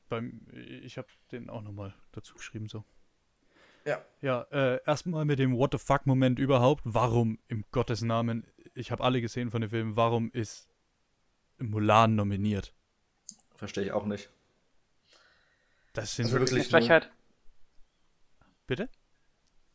Beim, 0.09 0.47
ich 0.53 0.99
habe 0.99 1.09
den 1.33 1.49
auch 1.51 1.63
nochmal 1.63 1.95
dazu 2.13 2.35
geschrieben, 2.35 2.69
so. 2.69 2.85
Ja. 3.85 4.05
Ja, 4.21 4.43
äh, 4.51 4.81
erstmal 4.85 5.25
mit 5.25 5.39
dem 5.39 5.57
What 5.57 5.73
the 5.73 5.79
fuck-Moment 5.79 6.39
überhaupt. 6.39 6.83
Warum, 6.85 7.39
im 7.49 7.65
Gottes 7.71 8.03
Namen, 8.03 8.45
ich 8.75 8.91
habe 8.91 9.05
alle 9.05 9.21
gesehen 9.21 9.51
von 9.51 9.61
dem 9.61 9.71
Film, 9.71 9.97
warum 9.97 10.31
ist 10.33 10.69
Mulan 11.59 12.17
nominiert? 12.17 12.75
Verstehe 13.57 13.85
ich 13.85 13.93
auch 13.93 14.05
nicht. 14.07 14.29
Das 15.93 16.15
sind 16.15 16.27
Also 16.27 16.39
wirklich 16.41 16.61
eine 16.61 16.69
Frechheit. 16.69 17.11
Bitte? 18.67 18.89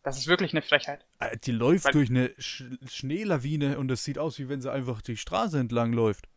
Das 0.04 0.18
ist 0.18 0.28
wirklich 0.28 0.52
eine 0.54 0.62
Frechheit. 0.62 1.06
Äh, 1.20 1.38
Die 1.38 1.52
läuft 1.52 1.86
Weil- 1.86 1.94
durch 1.94 2.10
eine 2.10 2.34
Sch 2.40 2.64
Schneelawine 2.88 3.78
und 3.78 3.90
es 3.92 4.04
sieht 4.04 4.18
aus, 4.18 4.38
wie 4.40 4.50
wenn 4.50 4.62
sie 4.62 4.72
einfach 4.72 5.02
die 5.02 5.18
Straße 5.18 5.60
entlang 5.60 5.94
läuft. 5.94 6.28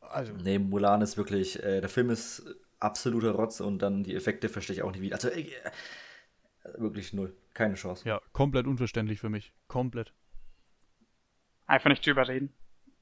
Also, 0.00 0.32
Nee, 0.34 0.58
Mulan 0.58 1.02
ist 1.02 1.16
wirklich, 1.16 1.62
äh, 1.62 1.80
der 1.80 1.88
Film 1.88 2.10
ist 2.10 2.44
absoluter 2.78 3.32
Rotz 3.32 3.60
und 3.60 3.80
dann 3.80 4.04
die 4.04 4.14
Effekte 4.14 4.48
verstehe 4.48 4.76
ich 4.76 4.82
auch 4.82 4.90
nicht 4.92 5.00
wie. 5.00 5.12
Also, 5.12 5.28
äh, 5.28 5.46
wirklich 6.76 7.12
null. 7.12 7.34
Keine 7.54 7.74
Chance. 7.74 8.06
ja, 8.06 8.20
komplett 8.32 8.66
unverständlich 8.66 9.18
für 9.20 9.30
mich. 9.30 9.52
Komplett. 9.66 10.12
Einfach 11.66 11.88
nicht 11.90 12.06
drüber 12.06 12.28
reden. 12.28 12.52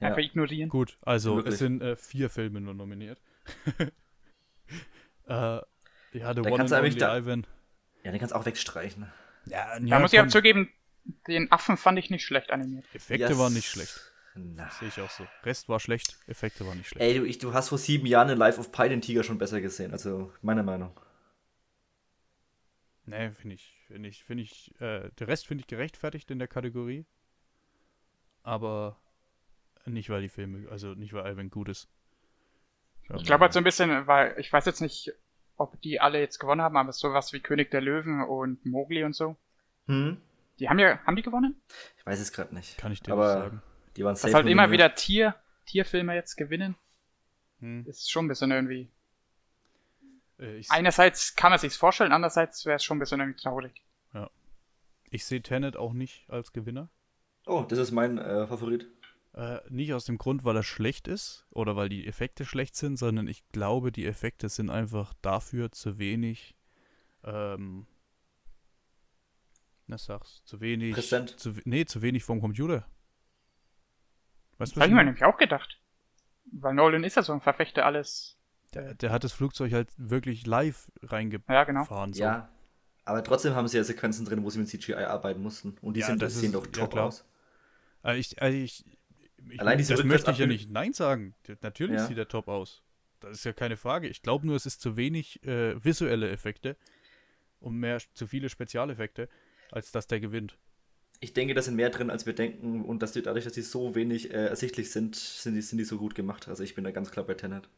Ja. 0.01 0.09
Einfach 0.09 0.23
ignorieren. 0.23 0.69
Gut, 0.69 0.97
also 1.03 1.37
Wirklich. 1.37 1.55
es 1.55 1.59
sind 1.61 1.81
äh, 1.83 1.97
vier 1.97 2.29
Filme 2.31 2.61
nur 2.61 2.75
nominiert. 2.75 3.21
äh, 5.27 5.31
ja, 5.33 5.65
The 6.13 6.19
Da 6.23 6.41
One 6.43 6.57
kannst 6.57 6.73
and 6.73 6.85
Only 6.85 6.97
da- 6.99 7.17
Ivan. 7.17 7.47
Ja, 8.03 8.11
den 8.11 8.19
kannst 8.19 8.35
du 8.35 8.39
auch 8.39 8.47
wegstreichen. 8.47 9.11
Ja, 9.47 9.79
Da 9.79 9.99
muss 10.01 10.13
ich 10.13 10.21
auch 10.21 10.27
zugeben, 10.29 10.71
den 11.27 11.51
Affen 11.53 11.77
fand 11.77 11.99
ich 11.99 12.11
nicht 12.11 12.25
schlecht 12.25 12.51
animiert. 12.51 12.85
Effekte 12.95 13.33
Ja, 13.33 13.39
waren 13.39 13.53
nicht 13.55 13.69
schlecht. 13.69 14.13
Na. 14.35 14.69
Sehe 14.71 14.89
ich 14.89 15.01
auch 15.01 15.11
so. 15.11 15.27
Rest 15.45 15.69
war 15.69 15.79
schlecht, 15.81 16.19
Effekte 16.27 16.67
waren 16.67 16.79
nicht 16.79 16.89
schlecht. 16.89 17.03
Ey, 17.05 17.19
du, 17.19 17.25
ich, 17.25 17.39
du 17.39 17.55
hast 17.55 17.69
vor 17.69 17.79
sieben 17.79 18.07
Jahren 18.07 18.29
in 18.31 18.37
Life 18.39 18.59
of 18.59 18.73
Pi 18.73 18.89
den 18.89 19.01
Tiger 19.01 19.23
schon 19.23 19.39
besser 19.39 19.61
gesehen, 19.61 19.93
also 19.93 20.33
meine 20.43 20.63
Meinung. 20.65 20.99
Nee, 23.07 23.31
finde 23.33 23.55
ich, 23.55 23.77
finde 23.87 24.09
ich, 24.09 24.25
finde 24.25 24.43
ich, 24.43 24.73
äh, 24.81 25.11
der 25.19 25.29
Rest 25.29 25.47
finde 25.47 25.61
ich 25.63 25.67
gerechtfertigt 25.69 26.31
in 26.31 26.39
der 26.39 26.49
Kategorie. 26.49 27.05
Aber 28.43 28.97
nicht, 29.87 30.11
weil 30.11 30.23
die 30.23 30.29
Filme, 30.29 30.69
also 30.71 30.95
nicht, 30.95 31.13
weil 31.13 31.23
Alvin 31.25 31.51
gut 31.51 31.69
ist. 31.69 31.89
Ja, 33.09 33.17
Ich 33.17 33.25
glaube 33.25 33.43
halt 33.43 33.53
so 33.53 33.59
ein 33.59 33.65
bisschen, 33.65 34.07
weil 34.07 34.35
ich 34.39 34.53
weiß 34.53 34.65
jetzt 34.65 34.81
nicht, 34.81 35.13
ob 35.57 35.81
die 35.83 36.01
alle 36.01 36.21
jetzt 36.21 36.39
gewonnen 36.39 36.63
haben, 36.63 36.77
aber 36.77 36.93
sowas 36.93 37.33
wie 37.33 37.41
König 37.41 37.71
der 37.71 37.81
Löwen 37.81 38.23
und 38.23 38.65
Mowgli 38.65 39.05
und 39.05 39.15
so. 39.15 39.37
Hm? 39.87 40.21
Die 40.59 40.69
haben 40.69 40.79
ja, 40.79 40.99
haben 41.05 41.17
die 41.17 41.23
gewonnen? 41.23 41.61
Ich 41.99 42.07
weiß 42.07 42.21
es 42.21 42.33
gerade 42.33 42.55
nicht. 42.55 42.79
Kann 42.79 42.93
ich 42.93 43.03
dir 43.03 43.13
Aber 43.13 43.27
nicht 43.35 43.43
sagen. 43.45 43.63
Die 43.97 44.05
waren 44.05 44.15
Dass 44.15 44.23
safe 44.23 44.35
halt 44.35 44.47
immer 44.47 44.71
wieder 44.71 44.95
Tier, 44.95 45.35
Tierfilme 45.67 46.15
jetzt 46.15 46.37
gewinnen, 46.37 46.77
Hm. 47.61 47.85
ist 47.87 48.11
schon 48.11 48.25
ein 48.27 48.29
bisschen 48.29 48.51
irgendwie. 48.51 48.89
Äh, 50.39 50.57
ich 50.57 50.71
Einerseits 50.71 51.37
kann 51.37 51.51
man 51.51 51.59
sich's 51.59 51.77
vorstellen, 51.77 52.13
andererseits 52.13 52.67
wäre 52.67 52.77
es 52.77 52.85
schon 52.85 52.97
ein 52.97 53.01
bisschen 53.01 53.21
irgendwie 53.21 53.41
traurig. 53.41 53.83
ich 55.11 55.25
sehe 55.25 55.41
Tenet 55.43 55.77
auch 55.77 55.93
nicht 55.93 56.29
als 56.29 56.53
Gewinner. 56.53 56.89
Oh, 57.47 57.65
das 57.69 57.79
ist 57.79 57.93
mein 57.93 58.19
äh, 58.19 58.47
Favorit. 58.49 58.89
Äh, 59.35 59.61
nicht 59.69 59.93
aus 59.93 60.05
dem 60.05 60.17
Grund, 60.19 60.45
weil 60.45 60.57
er 60.57 60.63
schlecht 60.63 61.09
ist 61.09 61.45
oder 61.51 61.75
weil 61.75 61.89
die 61.89 62.07
Effekte 62.07 62.45
schlecht 62.45 62.77
sind, 62.77 62.97
sondern 62.99 63.27
ich 63.27 63.47
glaube, 63.49 63.91
die 63.91 64.07
Effekte 64.07 64.49
sind 64.49 64.71
einfach 64.71 65.13
dafür 65.23 65.73
zu 65.73 65.99
wenig. 65.99 66.55
Ähm, 67.25 67.87
na 69.87 69.99
sag's, 69.99 70.43
zu 70.45 70.61
wenig. 70.61 70.95
Präsent. 70.95 71.39
Zu, 71.39 71.55
nee, 71.65 71.85
zu 71.85 72.01
wenig 72.01 72.23
vom 72.25 72.41
Computer. 72.41 72.87
Weißt 74.59 74.71
Das 74.71 74.71
du, 74.71 74.81
habe 74.81 74.81
was 74.81 74.87
ich 74.89 74.95
mir 74.95 75.05
nämlich 75.05 75.25
auch 75.25 75.37
gedacht. 75.37 75.81
Weil 76.53 76.75
Nolan 76.75 77.05
ist 77.05 77.17
ja 77.17 77.23
so 77.23 77.33
ein 77.33 77.41
Verfechter 77.41 77.85
alles. 77.85 78.39
Der, 78.73 78.95
der 78.95 79.11
hat 79.11 79.25
das 79.25 79.33
Flugzeug 79.33 79.73
halt 79.73 79.89
wirklich 79.97 80.47
live 80.47 80.91
reingefahren. 81.03 81.55
Ja, 81.55 81.65
genau. 81.65 81.85
So. 82.13 82.23
Ja. 82.23 82.49
Aber 83.05 83.23
trotzdem 83.25 83.55
haben 83.55 83.69
sie 83.69 83.77
ja 83.77 83.85
Sequenzen 83.85 84.25
drin, 84.25 84.43
wo 84.45 84.51
sie 84.51 84.59
mit 84.59 84.69
CGI 84.69 84.95
arbeiten 84.95 85.43
mussten. 85.43 85.77
Und 85.83 85.95
die 85.95 86.01
Ja, 86.01 86.07
sind, 86.07 86.23
das 86.23 86.33
das 86.35 86.41
sehen 86.41 86.51
ist- 86.51 86.55
doch 86.55 86.67
ja, 86.67 86.73
top 86.73 86.93
klar. 86.93 87.07
aus. 87.07 87.25
Also 88.03 88.19
ich, 88.21 88.41
also 88.41 88.57
ich, 88.57 88.85
ich, 89.51 89.61
Allein 89.61 89.79
diese 89.79 89.95
das 89.95 90.05
möchte 90.05 90.31
ich 90.31 90.39
ja 90.39 90.47
nicht 90.47 90.71
Nein 90.71 90.93
sagen. 90.93 91.35
Natürlich 91.63 91.97
Ja. 91.97 92.07
sieht 92.07 92.19
er 92.19 92.29
top 92.29 92.49
aus. 92.49 92.83
Das 93.21 93.39
ist 93.39 93.45
ja 93.45 93.53
keine 93.53 93.77
Frage. 93.77 94.09
Ich 94.09 94.23
glaube 94.23 94.47
nur, 94.47 94.57
es 94.57 94.67
ist 94.67 94.81
zu 94.81 94.97
wenig 94.97 95.43
äh, 95.45 95.83
visuelle 95.83 96.31
Effekte 96.31 96.77
und 97.61 97.77
mehr 97.77 97.99
zu 98.13 98.27
viele 98.27 98.49
Spezialeffekte, 98.49 99.29
als 99.71 99.93
dass 99.93 100.07
der 100.07 100.21
gewinnt. 100.21 100.59
Ich 101.21 101.33
denke, 101.33 101.55
da 101.55 101.63
sind 101.63 101.77
mehr 101.77 101.91
drin, 101.91 102.11
als 102.11 102.27
wir 102.27 102.35
denken. 102.35 102.85
Und 102.85 103.01
dass 103.03 103.13
die, 103.13 103.23
dadurch, 103.23 103.45
dass 103.45 103.55
die 103.55 103.63
so 103.63 103.95
wenig 103.95 104.31
äh, 104.31 104.47
ersichtlich 104.47 104.91
sind, 104.91 105.17
sind 105.17 105.55
die, 105.55 105.63
sind 105.63 105.79
die 105.79 105.85
so 105.85 105.97
gut 105.99 106.15
gemacht. 106.15 106.49
Also 106.49 106.63
ich 106.63 106.75
bin 106.75 106.85
da 106.85 106.91
ganz 106.91 107.11
klar 107.11 107.25
bei 107.25 107.35
Tenet. 107.35 107.69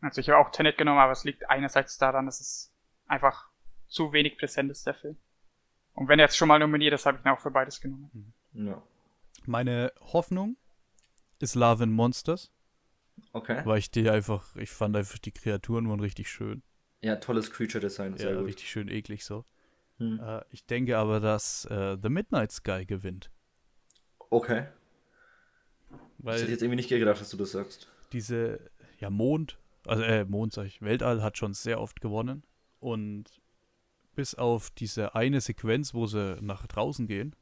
Also 0.00 0.20
ich 0.20 0.28
habe 0.28 0.38
auch 0.38 0.50
Tenet 0.50 0.76
genommen, 0.76 0.98
aber 0.98 1.12
es 1.12 1.24
liegt 1.24 1.48
einerseits 1.48 1.98
daran, 1.98 2.26
dass 2.26 2.40
es 2.40 2.72
einfach 3.06 3.48
zu 3.86 4.12
wenig 4.12 4.38
präsent 4.38 4.70
ist, 4.70 4.86
der 4.86 4.94
Film. 4.94 5.16
Und 5.94 6.08
wenn 6.08 6.18
er 6.18 6.26
jetzt 6.26 6.36
schon 6.36 6.48
mal 6.48 6.58
nominiert 6.58 6.92
ist, 6.94 7.06
habe 7.06 7.18
ich 7.18 7.24
ihn 7.24 7.28
auch 7.30 7.40
für 7.40 7.50
beides 7.50 7.80
genommen. 7.80 8.32
Ja. 8.52 8.82
Meine 9.46 9.92
Hoffnung 10.00 10.56
ist 11.38 11.54
Love 11.54 11.84
and 11.84 11.92
Monsters, 11.92 12.52
Okay. 13.32 13.62
weil 13.64 13.78
ich 13.78 13.90
die 13.90 14.08
einfach, 14.10 14.56
ich 14.56 14.70
fand 14.70 14.96
einfach 14.96 15.18
die 15.18 15.32
Kreaturen 15.32 15.88
waren 15.88 16.00
richtig 16.00 16.30
schön. 16.30 16.62
Ja, 17.02 17.16
tolles 17.16 17.50
Creature 17.50 17.80
Design. 17.80 18.16
Sehr 18.16 18.30
ja, 18.32 18.36
gut. 18.38 18.46
richtig 18.48 18.68
schön 18.70 18.88
eklig 18.88 19.24
so. 19.24 19.44
Hm. 19.98 20.20
Äh, 20.20 20.42
ich 20.50 20.66
denke 20.66 20.98
aber, 20.98 21.20
dass 21.20 21.64
äh, 21.66 21.96
The 22.02 22.08
Midnight 22.08 22.52
Sky 22.52 22.84
gewinnt. 22.84 23.30
Okay. 24.30 24.66
Weil 26.18 26.34
hätte 26.34 26.44
ich 26.46 26.50
jetzt 26.50 26.62
irgendwie 26.62 26.76
nicht 26.76 26.88
gedacht, 26.88 27.20
dass 27.20 27.30
du 27.30 27.36
das 27.36 27.52
sagst. 27.52 27.88
diese, 28.12 28.70
ja, 28.98 29.10
Mond, 29.10 29.58
also 29.86 30.02
äh, 30.02 30.24
Mond 30.24 30.52
sag 30.52 30.66
ich, 30.66 30.82
Weltall 30.82 31.22
hat 31.22 31.38
schon 31.38 31.54
sehr 31.54 31.80
oft 31.80 32.00
gewonnen. 32.00 32.42
Und 32.80 33.40
bis 34.14 34.34
auf 34.34 34.70
diese 34.70 35.14
eine 35.14 35.40
Sequenz, 35.40 35.94
wo 35.94 36.06
sie 36.06 36.38
nach 36.40 36.66
draußen 36.66 37.06
gehen, 37.06 37.36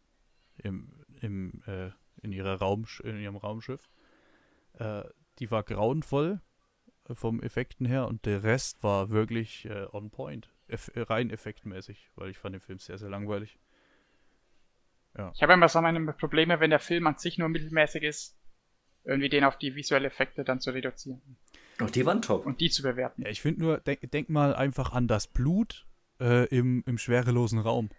im, 0.59 1.04
im, 1.25 1.63
äh, 1.67 1.91
in, 2.23 2.33
ihrer 2.33 2.59
Raum, 2.59 2.87
in 3.03 3.19
ihrem 3.21 3.37
Raumschiff, 3.37 3.89
äh, 4.79 5.03
die 5.39 5.51
war 5.51 5.63
grauenvoll 5.63 6.41
äh, 7.09 7.15
vom 7.15 7.43
Effekten 7.43 7.87
her 7.87 8.07
und 8.07 8.27
der 8.27 8.43
Rest 8.43 8.83
war 8.83 9.11
wirklich 9.11 9.65
äh, 9.67 9.87
on 9.93 10.11
point. 10.11 10.51
Eff 10.67 10.91
rein 10.95 11.31
effektmäßig, 11.31 12.11
weil 12.15 12.31
ich 12.31 12.39
fand 12.39 12.55
den 12.55 12.61
Film 12.61 12.79
sehr, 12.79 12.97
sehr 12.97 13.11
langweilig. 13.11 13.59
Ich 15.35 15.43
habe 15.43 15.53
immer 15.53 15.69
so 15.69 15.81
meine 15.81 16.13
Probleme, 16.15 16.59
wenn 16.59 16.71
der 16.71 16.81
Film 16.81 17.07
an 17.07 17.19
sich 17.19 17.39
nur 17.39 17.49
mittelmäßig 17.49 18.03
ist, 18.03 18.37
irgendwie 19.05 19.29
den 19.29 19.45
auf 19.45 19.57
die 19.59 19.77
visuellen 19.77 20.07
Effekte 20.07 20.43
dann 20.43 20.61
zu 20.61 20.73
reduzieren 20.73 21.21
Oh, 21.81 21.87
die 21.87 22.07
waren 22.07 22.23
top. 22.23 22.47
und 22.47 22.61
die 22.61 22.71
zu 22.71 22.83
bewerten. 22.83 23.23
Ja, 23.23 23.29
ich 23.29 23.41
finde 23.41 23.61
nur, 23.61 23.79
denk, 23.79 24.11
denk 24.11 24.29
mal 24.29 24.55
einfach 24.55 24.93
an 24.93 25.09
das 25.09 25.27
Blut 25.27 25.87
äh, 26.21 26.47
im, 26.47 26.85
im 26.87 26.99
schwerelosen 26.99 27.59
Raum. 27.59 27.91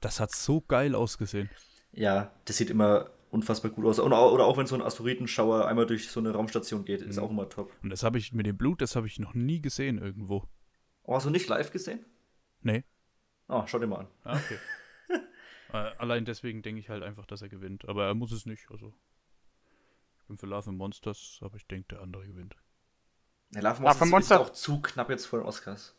Das 0.00 0.20
hat 0.20 0.32
so 0.32 0.60
geil 0.60 0.94
ausgesehen. 0.94 1.50
Ja, 1.96 2.30
das 2.44 2.56
sieht 2.58 2.70
immer 2.70 3.10
unfassbar 3.30 3.70
gut 3.72 3.84
aus. 3.86 3.98
Oder 3.98 4.18
auch, 4.18 4.32
oder 4.32 4.44
auch 4.44 4.56
wenn 4.56 4.66
so 4.66 4.74
ein 4.76 4.82
Asteroidenschauer 4.82 5.66
einmal 5.66 5.86
durch 5.86 6.08
so 6.08 6.20
eine 6.20 6.30
Raumstation 6.30 6.84
geht, 6.84 7.02
ist 7.02 7.16
Mhm. 7.16 7.22
auch 7.22 7.30
immer 7.30 7.48
top. 7.48 7.72
Und 7.82 7.90
das 7.90 8.02
habe 8.04 8.18
ich 8.18 8.32
mit 8.32 8.46
dem 8.46 8.56
Blut, 8.56 8.80
das 8.80 8.94
habe 8.96 9.06
ich 9.08 9.18
noch 9.18 9.34
nie 9.34 9.60
gesehen 9.60 9.98
irgendwo. 9.98 10.46
Oh, 11.02 11.14
hast 11.16 11.26
du 11.26 11.30
nicht 11.30 11.48
live 11.48 11.72
gesehen? 11.72 12.04
Nee. 12.60 12.84
Oh, 13.48 13.64
schau 13.66 13.78
dir 13.78 13.86
mal 13.86 14.00
an. 14.00 14.08
Ah, 14.24 14.36
okay. 14.36 14.58
äh, 15.72 15.76
allein 15.98 16.24
deswegen 16.24 16.62
denke 16.62 16.80
ich 16.80 16.88
halt 16.88 17.02
einfach, 17.02 17.26
dass 17.26 17.42
er 17.42 17.48
gewinnt. 17.48 17.88
Aber 17.88 18.06
er 18.06 18.14
muss 18.14 18.32
es 18.32 18.46
nicht. 18.46 18.70
Also. 18.70 18.92
Ich 20.20 20.26
bin 20.26 20.36
für 20.38 20.46
Love 20.46 20.70
and 20.70 20.78
Monsters, 20.78 21.38
aber 21.42 21.56
ich 21.56 21.66
denke, 21.66 21.88
der 21.94 22.00
andere 22.02 22.26
gewinnt. 22.26 22.56
Ja, 23.54 23.60
Love 23.60 23.74
Love 23.74 23.82
Monsters 23.82 24.08
Monster- 24.08 24.34
ist 24.36 24.40
auch 24.40 24.50
zu 24.52 24.82
knapp 24.82 25.08
jetzt 25.10 25.26
vor 25.26 25.38
den 25.40 25.46
Oscars. 25.46 25.94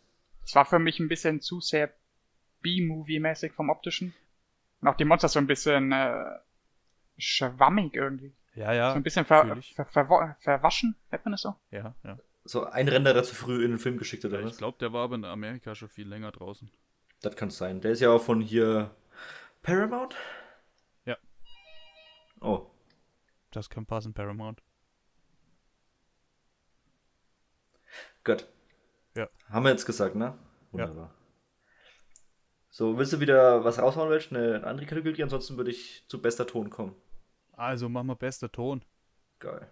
Es 0.45 0.53
war 0.55 0.65
für 0.65 0.79
mich 0.79 0.99
ein 0.99 1.07
bisschen 1.07 1.39
zu 1.41 1.61
sehr 1.61 1.93
B-Movie-mäßig 2.61 3.53
vom 3.53 3.69
optischen. 3.69 4.13
Und 4.81 4.87
auch 4.87 4.95
die 4.95 5.05
Monster 5.05 5.27
so 5.27 5.39
ein 5.39 5.47
bisschen 5.47 5.91
äh, 5.91 6.37
schwammig 7.17 7.95
irgendwie. 7.95 8.33
Ja, 8.55 8.73
ja. 8.73 8.89
so 8.91 8.95
ein 8.95 9.03
bisschen 9.03 9.25
ver 9.25 9.57
ver 9.61 9.85
ver 9.85 10.35
verwaschen, 10.39 10.95
nennt 11.11 11.25
man 11.25 11.31
das 11.31 11.41
so? 11.41 11.55
Ja, 11.71 11.93
ja. 12.03 12.17
So 12.43 12.65
ein 12.65 12.87
Renderer 12.87 13.23
zu 13.23 13.35
früh 13.35 13.63
in 13.63 13.71
den 13.71 13.79
Film 13.79 13.97
geschickt 13.97 14.23
oder 14.25 14.39
ja 14.39 14.45
was? 14.45 14.53
ich 14.53 14.57
glaube, 14.57 14.77
der 14.79 14.93
war 14.93 15.03
aber 15.03 15.15
in 15.15 15.25
Amerika 15.25 15.75
schon 15.75 15.89
viel 15.89 16.07
länger 16.07 16.31
draußen. 16.31 16.71
Das 17.21 17.35
kann 17.35 17.49
sein. 17.49 17.81
Der 17.81 17.91
ist 17.91 17.99
ja 17.99 18.09
auch 18.09 18.21
von 18.21 18.41
hier 18.41 18.91
Paramount? 19.63 20.15
Ja. 21.05 21.17
Oh, 22.41 22.67
Das 23.51 23.69
kann 23.69 23.85
passen, 23.85 24.13
Paramount. 24.13 24.61
gut. 28.23 28.47
Ja. 29.15 29.27
Haben 29.49 29.63
wir 29.65 29.71
jetzt 29.71 29.85
gesagt, 29.85 30.15
ne? 30.15 30.37
Wunderbar. 30.71 31.13
So, 32.77 32.95
willst 32.95 33.11
du 33.11 33.19
wieder 33.19 33.63
was 33.63 33.79
raushauen, 33.79 34.11
willst? 34.11 34.31
Eine, 34.31 34.53
eine 34.57 34.67
andere 34.67 34.85
Kategorie? 34.85 35.23
Ansonsten 35.23 35.57
würde 35.57 35.71
ich 35.71 36.03
zu 36.07 36.21
bester 36.21 36.45
Ton 36.45 36.69
kommen. 36.69 36.93
Also 37.53 37.89
machen 37.89 38.05
wir 38.05 38.15
bester 38.15 38.51
Ton. 38.51 38.85
Geil. 39.39 39.67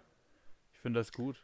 Ich 0.72 0.80
finde 0.80 0.98
das 0.98 1.12
gut. 1.12 1.40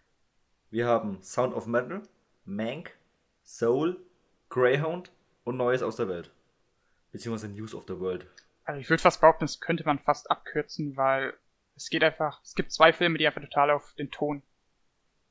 Wir 0.70 0.88
haben 0.88 1.22
Sound 1.22 1.54
of 1.54 1.68
Metal, 1.68 2.02
Mank, 2.44 2.98
Soul, 3.44 4.04
Greyhound 4.48 5.12
und 5.44 5.56
Neues 5.56 5.84
aus 5.84 5.94
der 5.94 6.08
Welt. 6.08 6.32
Beziehungsweise 7.12 7.52
News 7.52 7.76
of 7.76 7.84
the 7.86 8.00
World. 8.00 8.26
Also 8.64 8.80
ich 8.80 8.90
würde 8.90 9.00
fast 9.00 9.20
behaupten, 9.20 9.44
das 9.44 9.60
könnte 9.60 9.84
man 9.84 10.00
fast 10.00 10.32
abkürzen, 10.32 10.96
weil 10.96 11.32
es 11.76 11.90
geht 11.90 12.02
einfach, 12.02 12.42
es 12.42 12.56
gibt 12.56 12.72
zwei 12.72 12.92
Filme, 12.92 13.18
die 13.18 13.26
einfach 13.28 13.40
total 13.40 13.70
auf 13.70 13.94
den 13.94 14.10
Ton 14.10 14.42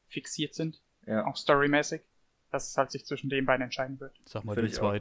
fixiert 0.08 0.56
sind, 0.56 0.80
Ja. 1.06 1.26
auch 1.26 1.36
storymäßig, 1.36 2.04
dass 2.52 2.70
es 2.70 2.78
halt 2.78 2.92
sich 2.92 3.06
zwischen 3.06 3.30
den 3.30 3.46
beiden 3.46 3.64
entscheiden 3.64 4.00
wird. 4.00 4.18
Sag 4.24 4.46
mal 4.46 4.56
Find 4.56 4.68
den 4.70 4.72
ich 4.72 4.80
auch. 4.80 4.94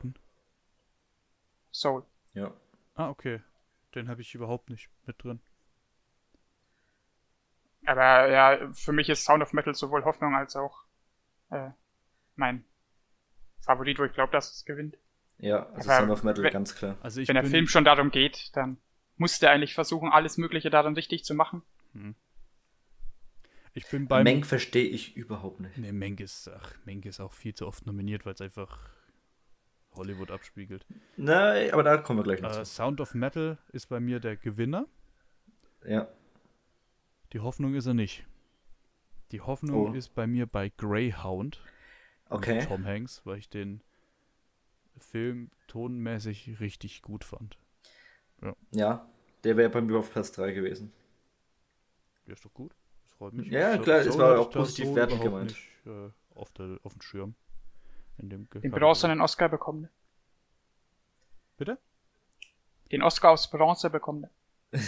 Soul. 1.72 2.04
Ja. 2.34 2.52
Ah, 2.94 3.08
okay. 3.10 3.40
Den 3.94 4.08
habe 4.08 4.20
ich 4.20 4.34
überhaupt 4.34 4.70
nicht 4.70 4.88
mit 5.06 5.22
drin. 5.22 5.40
Aber 7.86 8.28
ja, 8.28 8.72
für 8.72 8.92
mich 8.92 9.08
ist 9.08 9.24
Sound 9.24 9.42
of 9.42 9.52
Metal 9.52 9.74
sowohl 9.74 10.04
Hoffnung 10.04 10.34
als 10.34 10.54
auch 10.54 10.84
äh, 11.50 11.70
mein 12.36 12.64
Favorit, 13.60 13.98
wo 13.98 14.04
ich 14.04 14.12
glaube, 14.12 14.32
dass 14.32 14.52
es 14.54 14.64
gewinnt. 14.64 14.96
Ja, 15.38 15.66
also 15.70 15.88
Aber 15.90 15.98
Sound 16.00 16.10
of 16.12 16.22
Metal, 16.22 16.44
wenn- 16.44 16.52
ganz 16.52 16.74
klar. 16.74 16.98
Also 17.02 17.20
ich 17.20 17.28
Wenn 17.28 17.34
der 17.36 17.44
Film 17.44 17.66
schon 17.66 17.84
darum 17.84 18.10
geht, 18.10 18.54
dann 18.54 18.76
muss 19.16 19.38
der 19.38 19.50
eigentlich 19.50 19.74
versuchen, 19.74 20.10
alles 20.10 20.36
Mögliche 20.38 20.70
daran 20.70 20.94
richtig 20.94 21.24
zu 21.24 21.34
machen. 21.34 21.62
ich 23.72 23.86
bin 23.88 24.06
beim 24.08 24.24
Mank 24.24 24.46
verstehe 24.46 24.86
ich 24.88 25.16
überhaupt 25.16 25.60
nicht. 25.60 25.76
Nee, 25.78 25.92
Menk 25.92 26.20
ist, 26.20 26.48
ach, 26.48 26.74
Menk 26.84 27.06
ist 27.06 27.20
auch 27.20 27.32
viel 27.32 27.54
zu 27.54 27.66
oft 27.66 27.86
nominiert, 27.86 28.24
weil 28.26 28.34
es 28.34 28.40
einfach 28.40 28.90
Hollywood 29.94 30.30
abspiegelt. 30.30 30.86
Na, 31.16 31.52
aber 31.72 31.82
da 31.82 31.96
kommen 31.98 32.18
wir 32.20 32.22
gleich 32.24 32.40
noch 32.40 32.50
Äh, 32.50 32.64
zu. 32.64 32.64
Sound 32.64 33.00
of 33.00 33.14
Metal 33.14 33.58
ist 33.72 33.86
bei 33.88 34.00
mir 34.00 34.20
der 34.20 34.36
Gewinner. 34.36 34.86
Ja. 35.84 36.08
Die 37.32 37.40
Hoffnung 37.40 37.74
ist 37.74 37.86
er 37.86 37.94
nicht. 37.94 38.26
Die 39.32 39.40
Hoffnung 39.40 39.90
Oh. 39.90 39.92
ist 39.94 40.14
bei 40.14 40.26
mir 40.26 40.46
bei 40.46 40.70
Greyhound 40.76 41.60
Okay. 42.28 42.64
Tom 42.66 42.84
Hanks, 42.84 43.22
weil 43.24 43.38
ich 43.38 43.48
den 43.48 43.82
Film 44.98 45.50
tonmäßig 45.66 46.60
richtig 46.60 47.02
gut 47.02 47.24
fand. 47.24 47.58
Ja, 48.70 49.08
der 49.44 49.56
wäre 49.56 49.70
bei 49.70 49.80
mir 49.80 49.98
auf 49.98 50.12
Platz 50.12 50.30
3 50.32 50.52
gewesen. 50.52 50.92
Ja, 52.26 52.32
ist 52.34 52.44
doch 52.44 52.54
gut. 52.54 52.72
Das 53.02 53.12
freut 53.14 53.32
mich. 53.34 53.48
Ja, 53.48 53.76
So- 53.76 53.82
klar, 53.82 53.98
es 53.98 54.12
so 54.12 54.18
war 54.18 54.30
hatte 54.30 54.40
auch 54.40 54.50
positiv 54.50 54.94
wertend 54.94 55.22
gemeint. 55.22 55.50
Nicht, 55.50 55.68
äh, 55.86 56.10
auf, 56.34 56.50
der, 56.52 56.78
auf 56.84 56.92
dem 56.92 57.02
Schirm. 57.02 57.34
In 58.20 58.28
dem 58.28 58.40
Den 58.40 58.50
Kategorie. 58.50 58.80
bronzenen 58.80 59.20
Oscar 59.20 59.48
bekommen. 59.48 59.88
Bitte? 61.56 61.78
Den 62.92 63.02
Oscar 63.02 63.30
aus 63.30 63.50
Bronze 63.50 63.90
bekommen. 63.90 64.26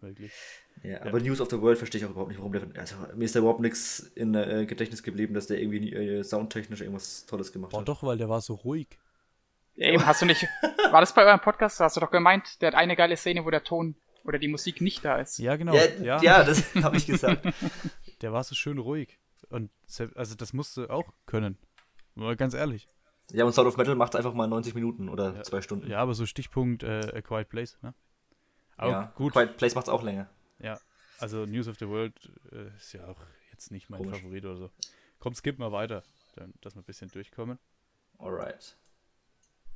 Wirklich. 0.00 0.32
Ja, 0.84 1.02
aber 1.02 1.18
News 1.20 1.40
of 1.40 1.50
the 1.50 1.60
World 1.60 1.78
verstehe 1.78 2.00
ich 2.00 2.06
auch 2.06 2.10
überhaupt 2.10 2.28
nicht, 2.30 2.38
warum 2.38 2.52
der. 2.52 2.62
Also, 2.80 2.94
mir 3.14 3.24
ist 3.24 3.34
da 3.34 3.40
überhaupt 3.40 3.60
nichts 3.60 3.98
in 4.14 4.34
äh, 4.34 4.64
Gedächtnis 4.64 5.02
geblieben, 5.02 5.34
dass 5.34 5.48
der 5.48 5.60
irgendwie 5.60 5.92
äh, 5.92 6.22
soundtechnisch 6.22 6.80
irgendwas 6.80 7.26
Tolles 7.26 7.52
gemacht 7.52 7.72
Boah, 7.72 7.80
hat. 7.80 7.88
doch, 7.88 8.02
weil 8.04 8.16
der 8.16 8.28
war 8.28 8.40
so 8.40 8.54
ruhig. 8.54 8.86
Ja, 9.74 9.88
eben, 9.88 10.06
hast 10.06 10.22
du 10.22 10.26
nicht. 10.26 10.42
War 10.90 11.00
das 11.00 11.14
bei 11.14 11.24
eurem 11.24 11.40
Podcast? 11.40 11.78
Hast 11.78 11.96
du 11.96 12.00
doch 12.00 12.10
gemeint, 12.10 12.60
der 12.62 12.68
hat 12.68 12.74
eine 12.74 12.96
geile 12.96 13.16
Szene, 13.16 13.44
wo 13.44 13.50
der 13.50 13.62
Ton 13.62 13.94
oder 14.24 14.38
die 14.38 14.48
Musik 14.48 14.80
nicht 14.80 15.04
da 15.04 15.18
ist. 15.18 15.38
Ja, 15.38 15.54
genau. 15.56 15.72
Ja, 15.74 15.84
ja, 16.02 16.22
ja. 16.22 16.44
das 16.44 16.74
habe 16.82 16.96
ich 16.96 17.06
gesagt. 17.06 17.46
Der 18.22 18.32
war 18.32 18.42
so 18.42 18.56
schön 18.56 18.78
ruhig. 18.78 19.18
Und 19.50 19.70
also 20.14 20.34
das 20.34 20.52
musst 20.52 20.76
du 20.76 20.88
auch 20.90 21.12
können. 21.26 21.58
Mal 22.14 22.36
ganz 22.36 22.54
ehrlich. 22.54 22.86
ja, 23.32 23.44
und 23.44 23.52
Sound 23.52 23.68
of 23.68 23.76
Metal 23.76 23.94
macht 23.94 24.16
einfach 24.16 24.34
mal 24.34 24.46
90 24.46 24.74
Minuten 24.74 25.08
oder 25.08 25.34
Ja. 25.36 25.42
zwei 25.42 25.62
Stunden. 25.62 25.88
Ja, 25.90 26.00
aber 26.00 26.14
so 26.14 26.26
Stichpunkt 26.26 26.82
äh, 26.82 27.12
A 27.14 27.20
Quiet 27.22 27.48
Place, 27.48 27.78
ne? 27.82 27.94
Aber 28.76 28.90
Ja, 28.90 29.12
gut. 29.16 29.32
Quiet 29.32 29.56
Place 29.56 29.74
macht 29.74 29.86
es 29.86 29.92
auch 29.92 30.02
länger. 30.02 30.28
Ja, 30.58 30.78
also 31.18 31.46
News 31.46 31.68
of 31.68 31.78
the 31.78 31.88
World 31.88 32.14
äh, 32.52 32.68
ist 32.76 32.92
ja 32.92 33.06
auch 33.06 33.20
jetzt 33.52 33.70
nicht 33.70 33.90
mein 33.90 34.02
Komisch. 34.02 34.20
Favorit 34.20 34.44
oder 34.44 34.56
so. 34.56 34.70
Komm, 35.18 35.34
skip 35.34 35.58
mal 35.58 35.72
weiter, 35.72 36.02
dann, 36.36 36.52
dass 36.60 36.74
wir 36.76 36.82
ein 36.82 36.84
bisschen 36.84 37.10
durchkommen. 37.10 37.58
Alright. 38.18 38.76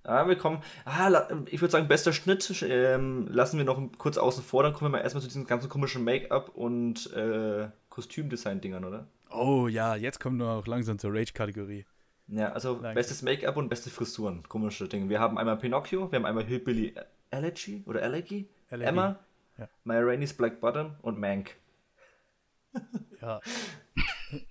Ah, 0.05 0.27
wir 0.27 0.37
kommen. 0.37 0.61
Ah, 0.85 1.29
ich 1.47 1.61
würde 1.61 1.71
sagen, 1.71 1.87
bester 1.87 2.13
Schnitt 2.13 2.53
ähm, 2.69 3.29
lassen 3.29 3.57
wir 3.59 3.65
noch 3.65 3.81
kurz 3.99 4.19
außen 4.19 4.43
vor. 4.43 4.65
Dann 4.65 4.73
kommen 4.73 4.91
wir 4.93 4.99
mal 4.99 5.03
erstmal 5.05 5.23
zu 5.23 5.29
diesen 5.29 5.47
ganzen 5.47 5.69
komischen 5.69 6.03
Make-up 6.03 6.49
und 6.57 7.13
äh, 7.13 7.69
Kostümdesign-Dingern, 7.89 8.85
oder? 8.85 9.07
Oh 9.35 9.69
ja, 9.69 9.97
jetzt 9.97 10.21
kommen 10.21 10.39
wir 10.39 10.49
auch 10.51 10.67
langsam 10.67 10.99
zur 10.99 11.13
Rage-Kategorie. 11.15 11.87
Ja, 12.29 12.53
also 12.53 12.75
Danke. 12.75 12.95
bestes 12.95 13.23
Make-up 13.23 13.57
und 13.57 13.69
beste 13.69 13.91
Frisuren. 13.91 14.43
Komische 14.49 14.89
Dinge. 14.89 15.09
Wir 15.09 15.21
haben 15.21 15.39
einmal 15.39 15.57
Pinocchio, 15.59 16.11
wir 16.11 16.17
haben 16.19 16.27
einmal 16.27 16.45
Hillbilly 16.45 16.95
Elegy 17.31 17.83
oder 17.87 18.03
Elegy, 18.03 18.49
Elegy, 18.71 18.89
Emma, 18.89 19.19
ja. 19.59 19.69
My 19.85 19.97
Rainey's 19.97 20.33
Black 20.35 20.61
Bottom 20.61 20.97
und 21.03 21.19
Mank. 21.19 21.57
Ja. 23.21 23.41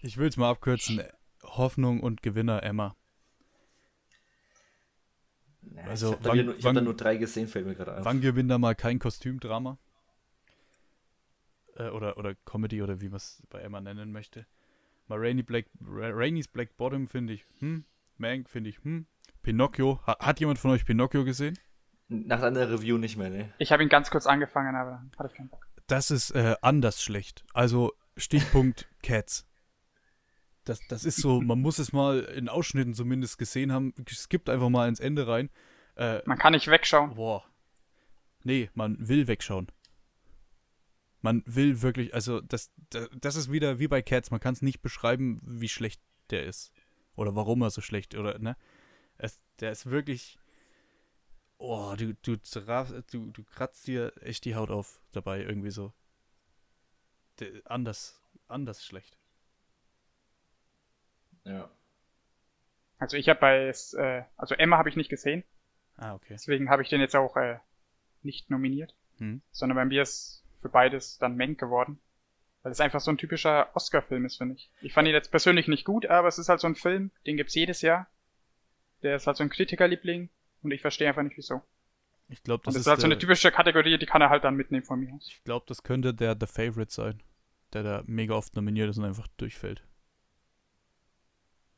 Ich 0.01 0.15
will 0.17 0.29
es 0.29 0.37
mal 0.37 0.49
abkürzen. 0.51 1.01
Hoffnung 1.43 1.99
und 2.01 2.21
Gewinner 2.21 2.63
Emma. 2.63 2.95
Ja, 5.75 5.83
Also, 5.83 6.07
ich 6.07 6.13
habe 6.13 6.23
da, 6.23 6.29
wann- 6.29 6.45
nur- 6.45 6.55
ich 6.57 6.65
hab 6.65 6.73
da 6.75 6.81
nur 6.81 6.95
drei 6.95 7.17
gesehen, 7.17 7.47
fällt 7.47 7.65
mir 7.65 7.75
gerade 7.75 7.95
ein. 7.95 8.05
Wann 8.05 8.21
gewinnt 8.21 8.49
da 8.49 8.57
mal 8.57 8.75
kein 8.75 8.99
Kostümdrama? 8.99 9.77
Äh, 11.75 11.89
oder, 11.89 12.17
oder 12.17 12.35
Comedy 12.45 12.81
oder 12.81 13.01
wie 13.01 13.09
man 13.09 13.17
es 13.17 13.41
bei 13.49 13.59
Emma 13.59 13.81
nennen 13.81 14.11
möchte. 14.11 14.45
Mal 15.07 15.17
Rainy 15.19 15.43
Black, 15.43 15.65
Ra 15.85 16.09
Rainy's 16.11 16.47
Black 16.47 16.77
Bottom 16.77 17.07
finde 17.07 17.33
ich, 17.33 17.45
hm. 17.59 17.85
Mank 18.17 18.49
finde 18.49 18.69
ich, 18.69 18.77
hm. 18.83 19.05
Pinocchio. 19.41 19.99
Ha 20.07 20.17
hat 20.19 20.39
jemand 20.39 20.59
von 20.59 20.71
euch 20.71 20.85
Pinocchio 20.85 21.23
gesehen? 21.25 21.57
Nach 22.07 22.41
einer 22.41 22.69
Review 22.69 22.97
nicht 22.97 23.17
mehr, 23.17 23.29
ne? 23.29 23.53
Ich 23.57 23.71
habe 23.71 23.83
ihn 23.83 23.89
ganz 23.89 24.09
kurz 24.09 24.25
angefangen, 24.27 24.75
aber 24.75 25.03
hatte 25.17 25.29
ich 25.31 25.37
keinen 25.37 25.49
Bock. 25.49 25.65
Das 25.87 26.11
ist 26.11 26.31
äh, 26.31 26.55
anders 26.61 27.01
schlecht. 27.01 27.43
Also 27.53 27.93
Stichpunkt 28.17 28.87
Cats. 29.03 29.47
Das, 30.65 30.79
das 30.89 31.05
ist 31.05 31.17
so, 31.17 31.41
man 31.41 31.59
muss 31.59 31.79
es 31.79 31.91
mal 31.91 32.19
in 32.19 32.47
Ausschnitten 32.47 32.93
zumindest 32.93 33.37
gesehen 33.37 33.71
haben. 33.71 33.93
Skippt 34.07 34.49
einfach 34.49 34.69
mal 34.69 34.87
ins 34.87 34.99
Ende 34.99 35.27
rein. 35.27 35.49
Äh, 35.95 36.21
Man 36.25 36.37
kann 36.37 36.53
nicht 36.53 36.67
wegschauen. 36.67 37.15
boah. 37.15 37.43
Nee, 38.43 38.69
man 38.73 38.95
will 39.07 39.27
wegschauen. 39.27 39.67
Man 41.21 41.43
will 41.45 41.81
wirklich, 41.81 42.13
also 42.13 42.41
das, 42.41 42.71
das, 42.89 43.35
ist 43.35 43.51
wieder 43.51 43.79
wie 43.79 43.87
bei 43.87 44.01
Cats. 44.01 44.31
Man 44.31 44.39
kann 44.39 44.53
es 44.53 44.61
nicht 44.61 44.81
beschreiben, 44.81 45.39
wie 45.43 45.69
schlecht 45.69 46.01
der 46.31 46.45
ist. 46.45 46.71
Oder 47.15 47.35
warum 47.35 47.61
er 47.61 47.69
so 47.69 47.81
schlecht, 47.81 48.15
oder, 48.15 48.39
ne? 48.39 48.57
Es, 49.17 49.39
der 49.59 49.71
ist 49.71 49.85
wirklich. 49.85 50.39
Oh, 51.57 51.93
du, 51.95 52.15
du, 52.15 52.37
du, 52.37 53.31
du 53.31 53.43
kratzt 53.43 53.85
dir 53.85 54.13
echt 54.21 54.45
die 54.45 54.55
Haut 54.55 54.71
auf 54.71 54.99
dabei, 55.11 55.41
irgendwie 55.41 55.69
so. 55.69 55.93
Der, 57.39 57.49
anders, 57.65 58.19
anders 58.47 58.83
schlecht. 58.83 59.15
Ja. 61.43 61.69
Also 62.97 63.17
ich 63.17 63.29
habe 63.29 63.39
bei, 63.39 63.67
äh, 63.67 64.23
also 64.37 64.55
Emma 64.55 64.77
habe 64.77 64.89
ich 64.89 64.95
nicht 64.95 65.09
gesehen, 65.09 65.43
Ah, 65.97 66.13
okay. 66.13 66.33
deswegen 66.33 66.69
habe 66.69 66.83
ich 66.83 66.89
den 66.89 67.01
jetzt 67.01 67.15
auch 67.15 67.35
äh, 67.35 67.57
nicht 68.21 68.49
nominiert, 68.49 68.95
Hm. 69.17 69.41
sondern 69.51 69.75
bei 69.75 69.85
mir 69.85 70.03
ist 70.03 70.40
für 70.61 70.69
beides 70.69 71.17
dann 71.17 71.35
Menk 71.35 71.59
geworden. 71.59 71.99
Weil 72.63 72.71
es 72.71 72.79
einfach 72.79 72.99
so 72.99 73.09
ein 73.11 73.17
typischer 73.17 73.75
Oscar-Film 73.75 74.23
ist, 74.25 74.37
finde 74.37 74.55
ich. 74.55 74.69
Ich 74.81 74.93
fand 74.93 75.07
ihn 75.07 75.15
jetzt 75.15 75.31
persönlich 75.31 75.67
nicht 75.67 75.83
gut, 75.83 76.05
aber 76.05 76.27
es 76.27 76.37
ist 76.37 76.47
halt 76.47 76.59
so 76.59 76.67
ein 76.67 76.75
Film, 76.75 77.09
den 77.25 77.35
gibt's 77.37 77.55
jedes 77.55 77.81
Jahr. 77.81 78.07
Der 79.01 79.15
ist 79.15 79.25
halt 79.25 79.37
so 79.37 79.43
ein 79.43 79.49
Kritikerliebling 79.49 80.29
und 80.61 80.71
ich 80.71 80.81
verstehe 80.81 81.07
einfach 81.07 81.23
nicht 81.23 81.37
wieso. 81.37 81.61
Ich 82.29 82.43
glaube, 82.43 82.61
Und 82.61 82.67
das 82.67 82.75
das 82.75 82.81
ist 82.81 82.85
ist 82.85 82.89
halt 82.91 82.99
so 83.01 83.07
eine 83.07 83.17
typische 83.17 83.51
Kategorie, 83.51 83.97
die 83.97 84.05
kann 84.05 84.21
er 84.21 84.29
halt 84.29 84.43
dann 84.43 84.55
mitnehmen 84.55 84.85
von 84.85 84.99
mir 84.99 85.11
aus. 85.13 85.27
ich 85.27 85.43
glaube, 85.43 85.65
das 85.67 85.81
könnte 85.83 86.13
der 86.13 86.37
The 86.39 86.45
Favorite 86.45 86.91
sein, 86.93 87.21
der 87.73 87.81
da 87.83 88.03
mega 88.05 88.35
oft 88.35 88.55
nominiert 88.55 88.89
ist 88.91 88.97
und 88.99 89.05
einfach 89.05 89.27
durchfällt. 89.37 89.83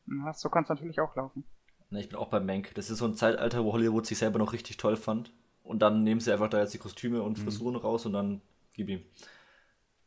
Ja, 0.07 0.33
so 0.33 0.49
kann 0.49 0.63
es 0.63 0.69
natürlich 0.69 0.99
auch 0.99 1.15
laufen. 1.15 1.45
Ne, 1.89 2.01
ich 2.01 2.09
bin 2.09 2.17
auch 2.17 2.27
bei 2.27 2.39
Mank. 2.39 2.73
Das 2.75 2.89
ist 2.89 2.97
so 2.97 3.05
ein 3.05 3.15
Zeitalter, 3.15 3.63
wo 3.63 3.71
Hollywood 3.73 4.05
sich 4.05 4.17
selber 4.17 4.39
noch 4.39 4.53
richtig 4.53 4.77
toll 4.77 4.97
fand. 4.97 5.31
Und 5.63 5.79
dann 5.79 6.03
nehmen 6.03 6.19
sie 6.19 6.31
einfach 6.33 6.49
da 6.49 6.59
jetzt 6.59 6.73
die 6.73 6.77
Kostüme 6.79 7.21
und 7.21 7.37
Mhm. 7.37 7.43
Frisuren 7.43 7.75
raus 7.77 8.05
und 8.05 8.11
dann 8.13 8.41
gib 8.73 8.89
ihm. 8.89 9.03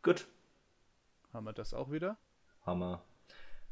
Gut, 0.02 0.26
Haben 1.32 1.44
wir 1.46 1.52
das 1.52 1.74
auch 1.74 1.90
wieder? 1.90 2.16
Hammer. 2.64 3.02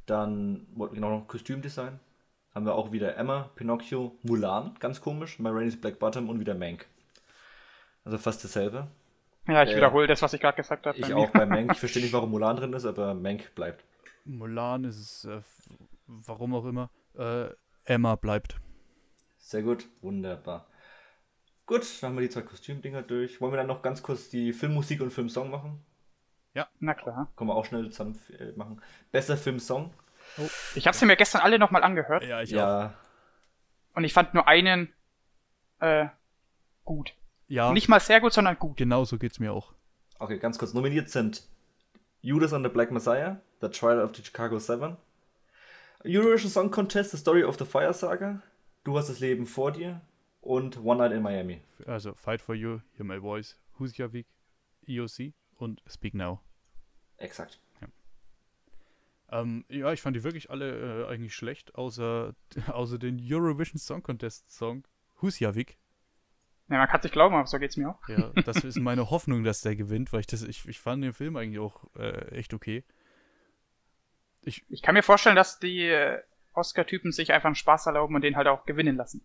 Dann 0.06 0.66
wollten 0.74 0.94
wir 0.94 1.00
genau 1.00 1.18
noch 1.18 1.28
Kostümdesign. 1.28 1.98
Haben 2.54 2.66
wir 2.66 2.74
auch 2.74 2.92
wieder 2.92 3.16
Emma, 3.16 3.50
Pinocchio, 3.56 4.16
Mulan, 4.22 4.74
ganz 4.78 5.00
komisch, 5.00 5.38
My 5.38 5.48
Rainey's 5.50 5.80
Black 5.80 5.98
Bottom 5.98 6.28
und 6.28 6.38
wieder 6.40 6.54
Mank. 6.54 6.86
Also 8.04 8.18
fast 8.18 8.44
dasselbe. 8.44 8.88
Ja, 9.48 9.62
ich 9.62 9.70
Äh, 9.70 9.76
wiederhole 9.76 10.06
das, 10.06 10.22
was 10.22 10.32
ich 10.34 10.40
gerade 10.40 10.56
gesagt 10.56 10.86
habe. 10.86 10.98
Ich 10.98 11.08
bei 11.08 11.14
auch 11.14 11.30
bei 11.30 11.46
Mank. 11.46 11.72
Ich 11.72 11.78
verstehe 11.78 12.02
nicht, 12.02 12.12
warum 12.12 12.30
Mulan 12.30 12.56
drin 12.56 12.72
ist, 12.74 12.84
aber 12.84 13.14
Mank 13.14 13.54
bleibt. 13.54 13.84
Mulan 14.24 14.84
ist 14.84 14.98
es, 14.98 15.24
äh, 15.24 15.40
warum 16.06 16.54
auch 16.54 16.64
immer. 16.66 16.90
Äh, 17.16 17.48
Emma 17.84 18.14
bleibt. 18.16 18.56
Sehr 19.38 19.62
gut, 19.62 19.86
wunderbar. 20.00 20.66
Gut, 21.66 22.02
dann 22.02 22.10
haben 22.10 22.16
wir 22.16 22.22
die 22.22 22.28
zwei 22.30 22.42
Kostümdinger 22.42 23.02
durch. 23.02 23.40
Wollen 23.40 23.52
wir 23.52 23.56
dann 23.56 23.66
noch 23.66 23.82
ganz 23.82 24.02
kurz 24.02 24.28
die 24.28 24.52
Filmmusik 24.52 25.00
und 25.00 25.10
Filmsong 25.12 25.50
machen? 25.50 25.84
Na 26.78 26.94
klar. 26.94 27.32
Können 27.36 27.50
wir 27.50 27.54
auch 27.56 27.64
schnell 27.64 27.90
zusammen 27.90 28.18
äh, 28.38 28.52
machen. 28.52 28.80
Bester 29.10 29.36
Filmsong? 29.36 29.92
Ich 30.74 30.86
habe 30.86 30.96
sie 30.96 31.06
mir 31.06 31.16
gestern 31.16 31.40
alle 31.40 31.58
nochmal 31.58 31.82
angehört 31.82 32.24
Ja, 32.24 32.42
ich 32.42 32.54
auch. 32.54 32.58
Ja, 32.58 32.94
und 33.94 34.04
ich 34.04 34.12
fand 34.12 34.34
nur 34.34 34.46
einen 34.46 34.92
äh, 35.80 36.06
gut. 36.84 37.14
Ja, 37.48 37.72
Nicht 37.72 37.88
mal 37.88 38.00
sehr 38.00 38.20
gut, 38.20 38.32
sondern 38.32 38.58
gut. 38.58 38.76
genau 38.76 39.04
so 39.04 39.18
geht's 39.18 39.38
mir 39.40 39.52
auch. 39.52 39.72
okay, 40.18 40.38
ganz 40.38 40.58
kurz. 40.58 40.74
Nominiert 40.74 41.10
sind 41.10 41.42
Judas 42.20 42.52
and 42.52 42.64
the 42.64 42.72
Black 42.72 42.90
Messiah, 42.90 43.40
The 43.60 43.68
Trial 43.68 44.00
of 44.00 44.14
the 44.16 44.22
Chicago 44.24 44.58
Seven, 44.58 44.96
Eurovision 46.04 46.50
Song 46.50 46.70
Contest, 46.70 47.10
The 47.10 47.16
Story 47.18 47.44
of 47.44 47.58
the 47.58 47.64
Fire 47.64 47.92
Saga, 47.92 48.40
Du 48.84 48.96
hast 48.98 49.08
das 49.08 49.20
Leben 49.20 49.46
vor 49.46 49.72
dir 49.72 50.00
und 50.44 50.78
One 50.78 50.98
Night 50.98 51.12
in 51.12 51.22
Miami. 51.22 51.60
Also, 51.86 52.14
Fight 52.14 52.40
for 52.40 52.54
You, 52.54 52.80
Hear 52.96 53.04
My 53.04 53.20
Voice, 53.20 53.58
Who's 53.78 53.98
Your 53.98 54.12
Week, 54.12 54.26
EOC 54.86 55.32
und 55.56 55.82
Speak 55.86 56.14
Now. 56.14 56.40
Exakt. 57.16 57.60
Ähm, 59.30 59.64
ja, 59.68 59.92
ich 59.92 60.00
fand 60.00 60.14
die 60.14 60.22
wirklich 60.22 60.50
alle 60.50 61.06
äh, 61.06 61.08
eigentlich 61.08 61.34
schlecht, 61.34 61.74
außer, 61.74 62.34
außer 62.68 62.98
den 62.98 63.20
Eurovision 63.20 63.78
Song 63.78 64.02
Contest 64.02 64.50
Song 64.50 64.84
Who's 65.20 65.40
Your 65.40 65.54
Week. 65.54 65.76
Ja, 66.68 66.78
man 66.78 66.88
kann 66.88 67.02
sich 67.02 67.12
glauben, 67.12 67.34
aber 67.34 67.46
so 67.46 67.58
geht's 67.58 67.76
mir 67.76 67.90
auch. 67.90 68.08
Ja, 68.08 68.30
das 68.44 68.56
ist 68.64 68.78
meine 68.78 69.10
Hoffnung, 69.10 69.42
dass 69.42 69.60
der 69.60 69.76
gewinnt, 69.76 70.12
weil 70.12 70.20
ich 70.20 70.26
das, 70.26 70.42
ich, 70.42 70.66
ich 70.68 70.78
fand 70.78 71.02
den 71.02 71.12
Film 71.12 71.36
eigentlich 71.36 71.58
auch 71.58 71.84
äh, 71.96 72.28
echt 72.36 72.54
okay. 72.54 72.84
Ich, 74.42 74.64
Ich 74.68 74.82
kann 74.82 74.94
mir 74.94 75.02
vorstellen, 75.02 75.36
dass 75.36 75.58
die 75.58 75.80
äh, 75.88 76.22
Oscar-Typen 76.52 77.10
sich 77.10 77.32
einfach 77.32 77.46
einen 77.46 77.54
Spaß 77.54 77.86
erlauben 77.86 78.14
und 78.14 78.22
den 78.22 78.36
halt 78.36 78.46
auch 78.46 78.66
gewinnen 78.66 78.96
lassen. 78.96 79.22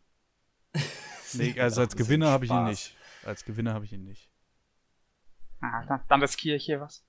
Nee, 1.33 1.59
also 1.59 1.81
als 1.81 1.95
Gewinner 1.95 2.29
habe 2.29 2.45
ich 2.45 2.51
ihn 2.51 2.65
nicht. 2.65 2.95
Als 3.23 3.45
Gewinner 3.45 3.73
habe 3.73 3.85
ich 3.85 3.93
ihn 3.93 4.03
nicht. 4.03 4.29
Ah, 5.61 5.85
dann, 5.85 6.01
dann 6.07 6.21
riskiere 6.21 6.55
ich 6.55 6.65
hier 6.65 6.79
was. 6.79 7.03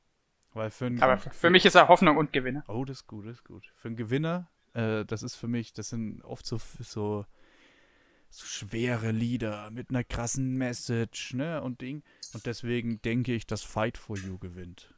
Weil 0.53 0.71
für 0.71 0.87
einen, 0.87 1.01
Aber 1.03 1.19
für, 1.19 1.31
für 1.31 1.51
mich 1.51 1.65
ist 1.65 1.77
er 1.77 1.89
Hoffnung 1.89 2.17
und 2.17 2.33
Gewinner. 2.33 2.65
Oh, 2.67 2.85
das 2.85 2.99
ist 2.99 3.07
gut, 3.07 3.27
das 3.27 3.37
ist 3.37 3.45
gut. 3.45 3.73
Für 3.77 3.89
einen 3.89 3.97
Gewinner, 3.97 4.51
äh, 4.75 5.05
das 5.05 5.23
ist 5.23 5.37
für 5.37 5.47
mich, 5.47 5.73
das 5.73 5.91
sind 5.91 6.23
oft 6.23 6.45
so, 6.45 6.59
so, 6.81 7.25
so 8.31 8.47
schwere 8.47 9.13
Lieder 9.13 9.71
mit 9.71 9.91
einer 9.91 10.03
krassen 10.03 10.57
Message, 10.57 11.35
ne, 11.35 11.63
und 11.63 11.81
Ding. 11.81 12.03
Und 12.35 12.47
deswegen 12.47 13.01
denke 13.03 13.33
ich, 13.35 13.47
dass 13.47 13.63
Fight 13.63 13.97
for 13.97 14.17
You 14.17 14.39
gewinnt. 14.39 14.93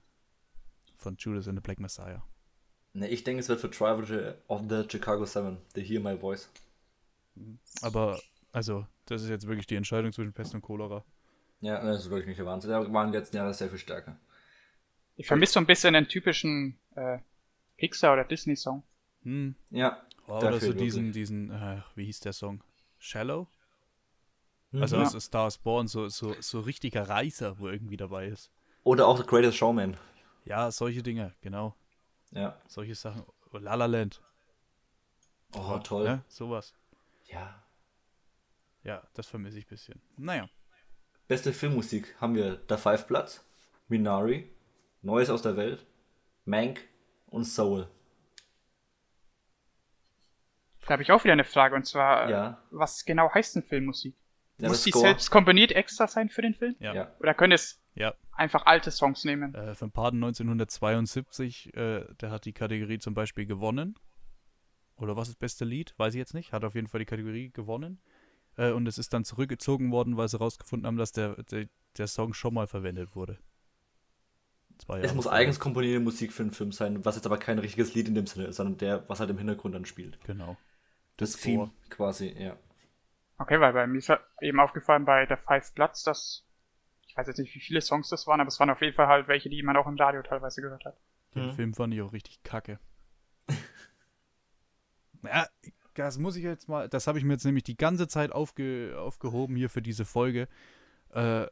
Von 0.94 1.16
Judas 1.18 1.48
and 1.48 1.58
the 1.58 1.62
Black 1.62 1.80
Messiah. 1.80 2.22
Ne, 2.94 3.08
ich 3.08 3.24
denke, 3.24 3.40
es 3.40 3.48
wird 3.48 3.60
für 3.60 3.70
Trial 3.70 4.38
of 4.48 4.62
the 4.68 4.84
Chicago 4.88 5.26
Seven, 5.26 5.58
The 5.74 5.82
Hear 5.82 6.00
My 6.00 6.16
Voice. 6.16 6.48
Aber, 7.82 8.20
also, 8.52 8.86
das 9.06 9.22
ist 9.22 9.28
jetzt 9.28 9.46
wirklich 9.46 9.66
die 9.66 9.76
Entscheidung 9.76 10.12
zwischen 10.12 10.32
Pest 10.32 10.54
und 10.54 10.62
Cholera. 10.62 11.04
Ja, 11.60 11.82
das 11.84 12.00
ist 12.04 12.10
wirklich 12.10 12.26
nicht 12.26 12.38
der 12.38 12.46
Wahnsinn. 12.46 12.70
Da 12.70 12.92
waren 12.92 13.12
die 13.12 13.18
letzten 13.18 13.36
Jahre 13.36 13.54
sehr 13.54 13.68
viel 13.68 13.78
stärker. 13.78 14.18
Ich 15.16 15.26
vermisse 15.26 15.54
so 15.54 15.60
ein 15.60 15.66
bisschen 15.66 15.94
den 15.94 16.08
typischen 16.08 16.78
äh, 16.96 17.18
Pixar- 17.78 18.12
oder 18.14 18.24
Disney-Song. 18.24 18.82
Hm. 19.22 19.54
Ja. 19.70 20.02
Oh, 20.26 20.38
der 20.40 20.48
oder 20.50 20.60
so 20.60 20.72
diesen, 20.72 21.12
diesen, 21.12 21.50
äh, 21.50 21.80
wie 21.94 22.04
hieß 22.06 22.20
der 22.20 22.32
Song? 22.32 22.62
Shallow? 22.98 23.48
Mhm. 24.72 24.82
Also 24.82 24.96
Ja. 24.96 25.02
aus 25.02 25.14
A 25.14 25.20
Star 25.20 25.46
is 25.48 25.58
Born, 25.58 25.86
so, 25.86 26.08
so, 26.08 26.34
so 26.40 26.60
richtiger 26.60 27.08
Reißer, 27.08 27.58
wo 27.58 27.68
irgendwie 27.68 27.96
dabei 27.96 28.26
ist. 28.28 28.50
Oder 28.84 29.06
auch 29.06 29.18
The 29.18 29.26
Greatest 29.26 29.56
Showman. 29.56 29.96
Ja, 30.44 30.70
solche 30.70 31.02
Dinge, 31.02 31.34
genau. 31.40 31.76
Ja. 32.32 32.60
Solche 32.66 32.94
Sachen. 32.94 33.22
Oh, 33.52 33.58
La 33.58 33.74
La 33.74 33.86
Land. 33.86 34.20
Oh, 35.54 35.78
toll. 35.78 36.04
Ne? 36.04 36.24
Sowas. 36.28 36.74
Ja. 37.26 37.61
Ja, 38.84 39.02
das 39.14 39.26
vermisse 39.26 39.58
ich 39.58 39.66
ein 39.66 39.68
bisschen. 39.68 40.00
Naja. 40.16 40.48
Beste 41.28 41.52
Filmmusik 41.52 42.14
haben 42.20 42.34
wir 42.34 42.56
Da 42.66 42.76
Five 42.76 43.06
Bloods, 43.06 43.44
Minari, 43.88 44.50
Neues 45.02 45.30
aus 45.30 45.42
der 45.42 45.56
Welt, 45.56 45.86
Mank 46.44 46.80
und 47.26 47.44
Soul. 47.44 47.88
Da 50.86 50.90
habe 50.94 51.02
ich 51.02 51.12
auch 51.12 51.22
wieder 51.22 51.32
eine 51.32 51.44
Frage 51.44 51.74
und 51.76 51.84
zwar, 51.86 52.26
äh, 52.26 52.30
Ja. 52.30 52.62
was 52.70 53.04
genau 53.04 53.32
heißt 53.32 53.54
denn 53.56 53.62
Filmmusik? 53.62 54.14
Ja, 54.58 54.68
Muss 54.68 54.78
das 54.78 54.84
die 54.84 54.90
Score. 54.90 55.06
selbst 55.06 55.30
komponiert 55.30 55.72
extra 55.72 56.06
sein 56.06 56.28
für 56.28 56.42
den 56.42 56.54
Film? 56.54 56.76
Ja. 56.80 56.92
Ja. 56.94 57.16
Oder 57.20 57.34
können 57.34 57.52
es 57.52 57.80
Ja. 57.94 58.14
einfach 58.32 58.66
alte 58.66 58.90
Songs 58.90 59.24
nehmen? 59.24 59.54
Äh, 59.54 59.74
von 59.74 59.90
Paden 59.92 60.18
1972, 60.20 61.74
äh, 61.74 62.04
der 62.20 62.30
hat 62.30 62.44
die 62.44 62.52
Kategorie 62.52 62.98
zum 62.98 63.14
Beispiel 63.14 63.46
gewonnen. 63.46 63.94
Oder 64.96 65.16
was 65.16 65.28
ist 65.28 65.38
beste 65.38 65.64
Lied? 65.64 65.94
Weiß 65.98 66.14
ich 66.14 66.18
jetzt 66.18 66.34
nicht. 66.34 66.52
Hat 66.52 66.64
auf 66.64 66.74
jeden 66.74 66.86
Fall 66.88 67.00
die 67.00 67.06
Kategorie 67.06 67.50
gewonnen. 67.50 68.00
Äh, 68.56 68.72
und 68.72 68.86
es 68.86 68.98
ist 68.98 69.12
dann 69.12 69.24
zurückgezogen 69.24 69.90
worden, 69.92 70.16
weil 70.16 70.28
sie 70.28 70.38
rausgefunden 70.38 70.86
haben, 70.86 70.96
dass 70.96 71.12
der, 71.12 71.42
der, 71.44 71.68
der 71.96 72.06
Song 72.06 72.34
schon 72.34 72.54
mal 72.54 72.66
verwendet 72.66 73.14
wurde. 73.16 73.38
Zwei 74.78 75.00
Es 75.00 75.14
muss 75.14 75.26
vorher. 75.26 75.40
eigens 75.40 75.60
komponierte 75.60 76.00
Musik 76.00 76.32
für 76.32 76.42
einen 76.42 76.52
Film 76.52 76.72
sein, 76.72 77.04
was 77.04 77.16
jetzt 77.16 77.26
aber 77.26 77.38
kein 77.38 77.58
richtiges 77.58 77.94
Lied 77.94 78.08
in 78.08 78.14
dem 78.14 78.26
Sinne 78.26 78.46
ist, 78.46 78.56
sondern 78.56 78.78
der, 78.78 79.08
was 79.08 79.20
halt 79.20 79.30
im 79.30 79.38
Hintergrund 79.38 79.74
dann 79.74 79.84
spielt. 79.84 80.18
Genau. 80.24 80.56
Das, 81.16 81.32
Das 81.32 81.40
Theme 81.42 81.66
Score. 81.66 81.72
quasi, 81.90 82.28
ja. 82.38 82.56
Okay, 83.38 83.60
weil 83.60 83.72
bei 83.72 83.86
mir 83.86 83.98
ist 83.98 84.08
ja 84.08 84.20
eben 84.40 84.60
aufgefallen 84.60 85.04
bei 85.04 85.26
der 85.26 85.36
Five 85.36 85.72
Bloods, 85.74 86.02
dass 86.04 86.44
ich 87.06 87.16
weiß 87.16 87.26
jetzt 87.26 87.38
nicht, 87.38 87.54
wie 87.54 87.60
viele 87.60 87.80
Songs 87.82 88.08
das 88.08 88.26
waren, 88.26 88.40
aber 88.40 88.48
es 88.48 88.58
waren 88.58 88.70
auf 88.70 88.80
jeden 88.80 88.94
Fall 88.94 89.06
halt 89.06 89.28
welche, 89.28 89.50
die 89.50 89.62
man 89.62 89.76
auch 89.76 89.86
im 89.86 89.96
Radio 89.96 90.22
teilweise 90.22 90.62
gehört 90.62 90.84
hat. 90.84 90.96
Den 91.34 91.46
Mhm. 91.48 91.52
Film 91.52 91.74
fand 91.74 91.92
ich 91.94 92.00
auch 92.02 92.12
richtig 92.12 92.42
kacke. 92.42 92.78
ja, 95.22 95.46
das 95.94 96.18
muss 96.18 96.36
ich 96.36 96.44
jetzt 96.44 96.68
mal, 96.68 96.88
das 96.88 97.06
habe 97.06 97.18
ich 97.18 97.24
mir 97.24 97.34
jetzt 97.34 97.44
nämlich 97.44 97.64
die 97.64 97.76
ganze 97.76 98.08
Zeit 98.08 98.32
aufge, 98.32 98.96
aufgehoben 98.98 99.56
hier 99.56 99.70
für 99.70 99.82
diese 99.82 100.04
Folge. 100.04 100.48
Äh, 101.10 101.46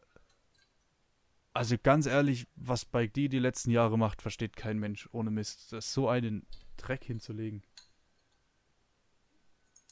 also 1.53 1.77
ganz 1.83 2.07
ehrlich, 2.07 2.47
was 2.57 2.85
bei 2.85 3.07
die 3.07 3.29
die 3.29 3.39
letzten 3.39 3.71
Jahre 3.71 3.99
macht, 3.99 4.23
versteht 4.23 4.57
kein 4.57 4.79
Mensch 4.79 5.09
ohne 5.13 5.31
Mist. 5.31 5.73
Das 5.73 5.93
so 5.93 6.09
einen 6.09 6.47
Dreck 6.77 7.05
hinzulegen. 7.05 7.63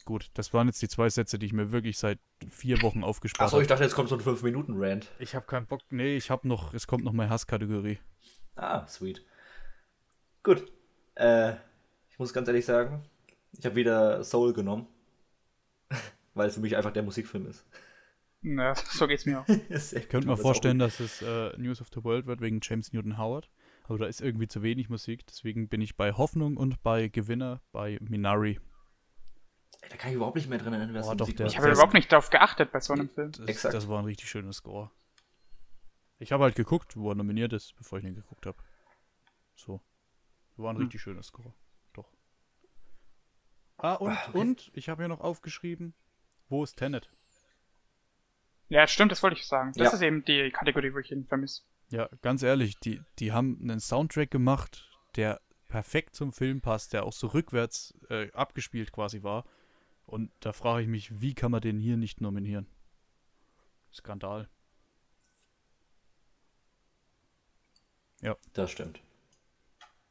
Gut, 0.05 0.31
das 0.35 0.55
waren 0.55 0.69
jetzt 0.69 0.81
die 0.81 0.89
zwei 0.89 1.11
Sätze, 1.11 1.39
die 1.39 1.45
ich 1.45 1.53
mir 1.53 1.71
wirklich 1.71 1.99
seit 1.99 2.19
vier 2.49 2.81
Wochen 2.81 3.05
aufgespart 3.05 3.49
Achso, 3.49 3.59
ich 3.59 3.65
habe. 3.65 3.69
dachte, 3.69 3.85
jetzt 3.85 3.95
kommt 3.95 4.09
so 4.09 4.15
ein 4.15 4.23
5-Minuten-Rant. 4.23 5.11
Ich 5.19 5.35
habe 5.35 5.45
keinen 5.45 5.67
Bock. 5.67 5.83
Nee, 5.91 6.17
ich 6.17 6.31
habe 6.31 6.49
noch, 6.49 6.73
es 6.73 6.87
kommt 6.87 7.05
noch 7.05 7.13
meine 7.13 7.29
Hasskategorie. 7.29 7.99
Ah, 8.57 8.87
sweet. 8.87 9.23
Gut. 10.43 10.73
Äh, 11.15 11.57
ich 12.09 12.19
muss 12.19 12.33
ganz 12.33 12.49
ehrlich 12.49 12.65
sagen, 12.65 13.03
ich 13.59 13.67
habe 13.67 13.77
wieder 13.77 14.25
Soul 14.25 14.53
genommen. 14.55 14.87
Weil 16.35 16.49
es 16.49 16.55
für 16.55 16.61
mich 16.61 16.77
einfach 16.77 16.93
der 16.93 17.03
Musikfilm 17.03 17.47
ist. 17.47 17.67
Ja, 18.43 18.75
so 18.77 19.07
geht's 19.09 19.27
mir 19.27 19.41
auch. 19.41 19.47
Ich 19.69 20.09
könnte 20.09 20.29
mir 20.29 20.37
vorstellen, 20.37 20.79
dass 20.79 21.01
es 21.01 21.21
äh, 21.23 21.57
News 21.59 21.81
of 21.81 21.89
the 21.93 22.05
World 22.05 22.27
wird 22.27 22.41
wegen 22.41 22.61
James 22.63 22.93
Newton 22.93 23.19
Howard. 23.19 23.51
Aber 23.85 23.99
da 23.99 24.07
ist 24.07 24.21
irgendwie 24.21 24.47
zu 24.49 24.63
wenig 24.63 24.89
Musik. 24.89 25.27
Deswegen 25.27 25.69
bin 25.69 25.81
ich 25.81 25.97
bei 25.97 26.13
Hoffnung 26.13 26.57
und 26.57 26.83
bei 26.83 27.09
Gewinner 27.09 27.61
bei 27.73 27.99
Minari. 28.01 28.61
Ey, 29.81 29.89
da 29.91 29.97
kann 29.97 30.11
ich 30.11 30.17
überhaupt 30.17 30.37
nicht 30.37 30.49
mehr 30.49 30.59
drin 30.59 30.73
erinnern, 30.73 30.95
wer 30.95 31.05
Oh, 31.05 31.11
es 31.11 31.17
doch, 31.17 31.27
Musik 31.27 31.37
der-. 31.39 31.47
Ich 31.47 31.59
habe 31.59 31.71
überhaupt 31.73 31.95
nicht 31.95 32.13
darauf 32.13 32.31
geachtet 32.31 32.71
bei 32.71 32.81
so 32.81 32.93
einem 32.93 33.09
Film. 33.09 33.33
Das, 33.33 33.47
Exakt. 33.49 33.75
das 33.75 33.89
war 33.89 33.99
ein 33.99 34.05
richtig 34.05 34.29
schöner 34.29 34.53
Score. 34.53 34.91
Ich 36.21 36.31
habe 36.33 36.45
halt 36.45 36.55
geguckt, 36.55 36.97
wo 36.97 37.11
er 37.11 37.15
nominiert 37.15 37.53
ist, 37.53 37.75
bevor 37.77 37.99
ich 37.99 38.05
ihn 38.05 38.15
geguckt 38.15 38.45
habe. 38.47 38.59
So. 39.57 39.81
War 40.57 40.73
ein 40.73 40.77
Hm. 40.77 40.83
richtig 40.83 41.01
schöner 41.01 41.23
Score. 41.23 41.53
Ah, 43.79 43.95
und, 43.95 44.11
Ah, 44.13 44.29
okay. 44.29 44.39
und 44.39 44.71
ich 44.75 44.89
habe 44.89 45.03
hier 45.03 45.09
noch 45.09 45.21
aufgeschrieben, 45.21 45.95
wo 46.49 46.63
ist 46.65 46.77
Tenet? 46.77 47.09
Ja, 48.69 48.87
stimmt, 48.87 49.13
das 49.13 49.23
wollte 49.23 49.37
ich 49.37 49.47
sagen. 49.47 49.73
Das 49.77 49.93
Ja. 49.93 49.93
ist 49.95 50.03
eben 50.03 50.25
die 50.25 50.51
Kategorie, 50.51 50.93
wo 50.93 50.99
ich 50.99 51.11
ihn 51.11 51.27
vermisse. 51.27 51.63
Ja, 51.91 52.09
ganz 52.21 52.43
ehrlich, 52.43 52.79
die, 52.81 53.01
die 53.19 53.33
haben 53.33 53.59
einen 53.63 53.81
Soundtrack 53.81 54.31
gemacht, 54.31 54.85
der 55.17 55.41
perfekt 55.69 56.15
zum 56.15 56.33
Film 56.33 56.61
passt, 56.61 56.93
der 56.93 57.05
auch 57.05 57.13
so 57.13 57.29
rückwärts 57.29 57.95
äh, 58.11 58.31
abgespielt 58.33 58.93
quasi 58.93 59.23
war. 59.23 59.45
Und 60.05 60.31
da 60.41 60.53
frage 60.53 60.83
ich 60.83 60.89
mich, 60.89 61.21
wie 61.21 61.35
kann 61.35 61.51
man 61.51 61.61
den 61.61 61.79
hier 61.79 61.97
nicht 61.97 62.21
nominieren? 62.21 62.67
Skandal. 63.93 64.49
Das 68.53 68.71
stimmt. 68.71 69.01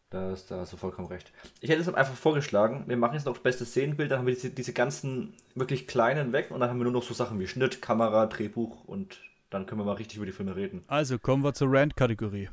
Das, 0.10 0.45
da 0.45 0.60
hast 0.60 0.72
du 0.72 0.78
vollkommen 0.78 1.10
recht. 1.10 1.34
Ich 1.60 1.70
hätte 1.70 1.82
es 1.82 1.93
einfach 1.93 2.16
vorgeschlagen, 2.16 2.86
wir 2.88 2.95
machen 2.95 3.16
jetzt 3.16 3.26
noch 3.26 3.38
beste 3.39 3.66
Szenenbilder, 3.66 4.12
dann 4.12 4.20
haben 4.20 4.28
wir 4.28 4.34
diese, 4.34 4.51
diese 4.51 4.72
ganzen 4.72 5.34
wirklich 5.53 5.86
kleinen 5.86 6.32
weg 6.32 6.49
und 6.49 6.62
dann 6.62 6.70
haben 6.70 6.80
wir 6.80 6.86
nur 6.86 6.93
noch 6.93 7.03
so 7.03 7.14
Sachen 7.14 7.39
wie 7.39 7.47
Schnitt, 7.47 7.82
Kamera, 7.82 8.26
Drehbuch 8.28 8.86
und 8.86 9.20
dann 9.49 9.66
können 9.66 9.82
wir 9.82 9.86
mal 9.86 9.93
richtig 9.93 10.18
über 10.18 10.26
die 10.26 10.32
Filme 10.32 10.55
reden. 10.55 10.84
Also 10.88 11.20
kommen 11.20 11.43
wir 11.43 11.53
zur 11.53 11.72
Rant-Kategorie. 11.72 12.49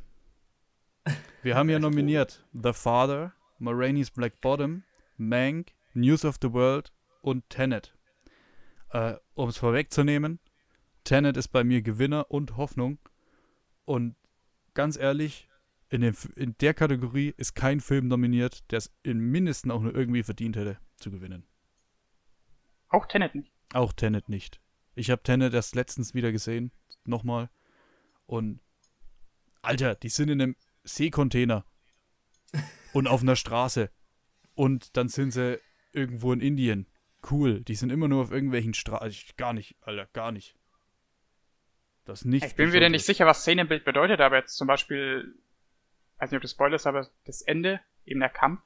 Wir 1.43 1.55
haben 1.55 1.69
hier 1.69 1.79
nominiert 1.81 2.45
The 2.53 2.73
Father, 2.73 3.33
Ma 3.61 3.71
Rainey's 3.73 4.11
Black 4.11 4.41
Bottom, 4.41 4.83
Mank, 5.17 5.73
News 5.93 6.25
of 6.25 6.39
the 6.43 6.53
World 6.53 6.93
und 7.23 7.49
Tenet. 7.51 7.95
Äh, 8.91 9.15
um 9.35 9.49
es 9.49 9.59
vorwegzunehmen, 9.59 10.41
Tenet 11.05 11.37
ist 11.37 11.49
bei 11.49 11.63
mir 11.63 11.83
Gewinner 11.83 12.31
und 12.31 12.57
Hoffnung. 12.57 12.99
Und 13.85 14.17
ganz 14.73 14.97
ehrlich, 14.97 15.49
in, 15.95 16.01
dem, 16.01 16.11
F- 16.11 16.33
in 16.35 16.57
der 16.59 16.75
Kategorie 16.75 17.33
ist 17.37 17.55
kein 17.55 17.81
Film 17.81 18.09
nominiert, 18.09 18.69
der 18.73 18.79
es 18.79 18.93
im 19.05 19.31
Mindesten 19.31 19.71
auch 19.71 19.81
nur 19.81 19.95
irgendwie 19.95 20.25
verdient 20.25 20.57
hätte 20.57 20.79
zu 20.99 21.13
gewinnen. 21.13 21.47
Auch 22.89 23.07
Tenet 23.07 23.37
nicht. 23.37 23.53
Auch 23.73 23.93
Tenet 23.93 24.29
nicht. 24.29 24.61
Ich 24.97 25.11
habe 25.11 25.23
Tenet 25.23 25.55
erst 25.55 25.77
letztens 25.77 26.13
wieder 26.13 26.33
gesehen, 26.33 26.73
nochmal. 27.05 27.49
Und 28.27 28.59
Alter, 29.63 29.95
die 29.95 30.09
sind 30.09 30.31
in 30.31 30.43
einem 30.43 30.57
Seekontainer 30.83 31.65
und 32.93 33.07
auf 33.07 33.23
einer 33.23 33.37
Straße. 33.37 33.89
Und 34.57 34.97
dann 34.97 35.09
sind 35.09 35.31
sie 35.31 35.61
irgendwo 35.93 36.33
in 36.33 36.41
Indien. 36.41 36.89
Cool, 37.31 37.61
die 37.61 37.77
sind 37.77 37.91
immer 37.91 38.09
nur 38.09 38.23
auf 38.23 38.33
irgendwelchen 38.33 38.75
Straßen. 38.75 39.37
Gar 39.37 39.53
nicht, 39.53 39.77
Alter, 39.81 40.09
gar 40.13 40.33
nicht. 40.33 40.57
Das 42.05 42.23
ist 42.23 42.25
nicht. 42.27 42.45
Ich 42.45 42.57
bin 42.57 42.71
mir 42.71 42.81
denn 42.81 42.93
nicht 42.93 43.07
sicher, 43.07 43.27
was 43.27 43.43
Szenenbild 43.43 43.85
bedeutet, 43.85 44.21
aber 44.21 44.39
jetzt 44.39 44.57
zum 44.57 44.67
Beispiel, 44.67 45.35
weiß 46.19 46.31
nicht, 46.31 46.39
ob 46.39 46.43
das 46.43 46.53
Spoiler 46.53 46.77
ist, 46.77 46.87
aber 46.87 47.09
das 47.25 47.43
Ende, 47.43 47.81
eben 48.05 48.21
der 48.21 48.29
Kampf 48.29 48.63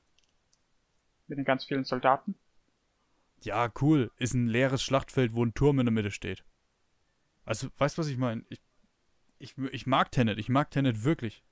mit 1.26 1.38
den 1.38 1.44
ganz 1.44 1.64
vielen 1.64 1.84
Soldaten. 1.84 2.34
Ja, 3.40 3.72
cool. 3.80 4.11
Ist 4.16 4.34
ein 4.34 4.49
leeres 4.49 4.82
Schlachtfeld, 4.82 5.34
wo 5.34 5.44
ein 5.44 5.55
Turm 5.55 5.78
in 5.78 5.86
der 5.86 5.92
Mitte 5.92 6.11
steht. 6.11 6.44
Also, 7.44 7.68
weißt 7.78 7.96
du, 7.96 8.03
was 8.03 8.09
ich 8.09 8.18
meine? 8.18 8.44
Ich, 8.49 8.61
ich, 9.38 9.57
ich 9.59 9.86
mag 9.86 10.11
Tenet. 10.11 10.38
Ich 10.38 10.49
mag 10.49 10.70
Tenet 10.70 11.05
wirklich. 11.05 11.44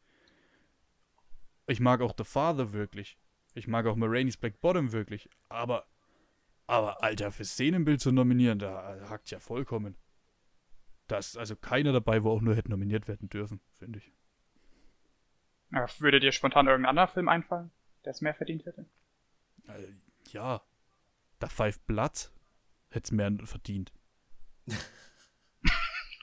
Ich 1.67 1.81
mag 1.81 2.01
auch 2.01 2.15
The 2.17 2.25
Father 2.25 2.73
wirklich. 2.73 3.19
Ich 3.55 3.67
mag 3.69 3.87
auch 3.87 3.97
Maraine's 3.97 4.37
Black 4.37 4.61
Bottom 4.61 4.93
wirklich. 4.93 5.29
Aber, 5.49 5.87
aber, 6.67 7.03
Alter, 7.03 7.33
für 7.33 7.45
Szenenbild 7.45 8.01
zu 8.01 8.13
nominieren, 8.13 8.59
da 8.59 9.09
hackt 9.09 9.31
ja 9.31 9.39
vollkommen. 9.39 9.97
Da 11.07 11.19
ist 11.19 11.39
also 11.39 11.55
keiner 11.55 11.93
dabei, 11.93 12.25
wo 12.25 12.31
auch 12.31 12.41
nur 12.41 12.57
hätte 12.57 12.71
nominiert 12.71 13.07
werden 13.09 13.29
dürfen, 13.29 13.61
finde 13.73 14.01
ich. 14.01 14.13
Würde 15.71 16.21
dir 16.21 16.33
spontan 16.33 16.67
irgendein 16.67 16.91
anderer 16.91 17.09
Film 17.09 17.29
einfallen, 17.29 17.71
der 18.05 18.13
es 18.13 18.21
mehr 18.21 18.35
verdient 18.35 18.67
hätte? 18.67 18.87
Äh, 19.69 20.33
ja. 20.33 20.63
Da 21.39 21.49
Five 21.49 21.81
Bloods 21.81 22.33
hätte 22.91 23.05
es 23.05 23.13
mehr 23.13 23.31
verdient. 23.45 23.93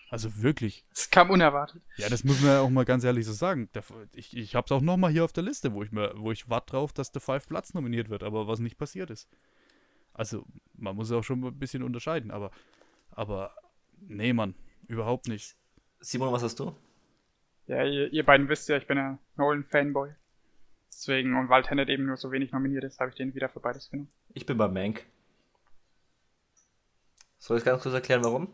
also 0.09 0.41
wirklich. 0.41 0.85
Es 0.91 1.09
kam 1.09 1.29
unerwartet. 1.29 1.83
Ja, 1.97 2.09
das 2.09 2.23
muss 2.23 2.41
man 2.41 2.51
ja 2.51 2.61
auch 2.61 2.69
mal 2.69 2.85
ganz 2.85 3.03
ehrlich 3.03 3.25
so 3.25 3.33
sagen. 3.33 3.69
Ich 4.13 4.35
ich 4.35 4.55
habe 4.55 4.65
es 4.65 4.71
auch 4.71 4.81
noch 4.81 4.97
mal 4.97 5.11
hier 5.11 5.23
auf 5.23 5.33
der 5.33 5.43
Liste, 5.43 5.73
wo 5.73 5.83
ich 5.83 5.91
mir, 5.91 6.13
wo 6.15 6.31
ich 6.31 6.49
warte 6.49 6.71
drauf, 6.71 6.93
dass 6.93 7.11
The 7.13 7.19
Five 7.19 7.47
Platz 7.47 7.73
nominiert 7.73 8.09
wird, 8.09 8.23
aber 8.23 8.47
was 8.47 8.59
nicht 8.59 8.77
passiert 8.77 9.11
ist. 9.11 9.29
Also, 10.13 10.45
man 10.73 10.95
muss 10.95 11.11
auch 11.11 11.23
schon 11.23 11.43
ein 11.43 11.59
bisschen 11.59 11.83
unterscheiden, 11.83 12.31
aber, 12.31 12.51
aber, 13.11 13.55
nee, 13.99 14.31
Mann, 14.31 14.55
überhaupt 14.87 15.27
nicht. 15.27 15.55
Simon, 15.99 16.31
was 16.31 16.43
hast 16.43 16.59
du? 16.59 16.75
Ja, 17.67 17.83
ihr, 17.83 18.11
ihr 18.11 18.25
beiden 18.25 18.49
wisst 18.49 18.69
ja, 18.69 18.77
ich 18.77 18.87
bin 18.87 18.97
ein 18.97 19.19
Nolan-Fanboy. 19.37 20.11
Deswegen, 20.89 21.37
und 21.37 21.49
weil 21.49 21.63
Tenet 21.63 21.89
eben 21.89 22.05
nur 22.05 22.17
so 22.17 22.31
wenig 22.31 22.51
nominiert 22.51 22.83
ist, 22.83 22.99
habe 22.99 23.09
ich 23.09 23.15
den 23.15 23.33
wieder 23.33 23.49
für 23.49 23.59
beides 23.59 23.89
genommen. 23.89 24.09
Ich 24.33 24.45
bin 24.45 24.57
bei 24.57 24.67
Mank. 24.67 25.05
Soll 27.39 27.57
ich 27.57 27.63
ganz 27.63 27.81
kurz 27.81 27.95
erklären, 27.95 28.23
warum? 28.23 28.47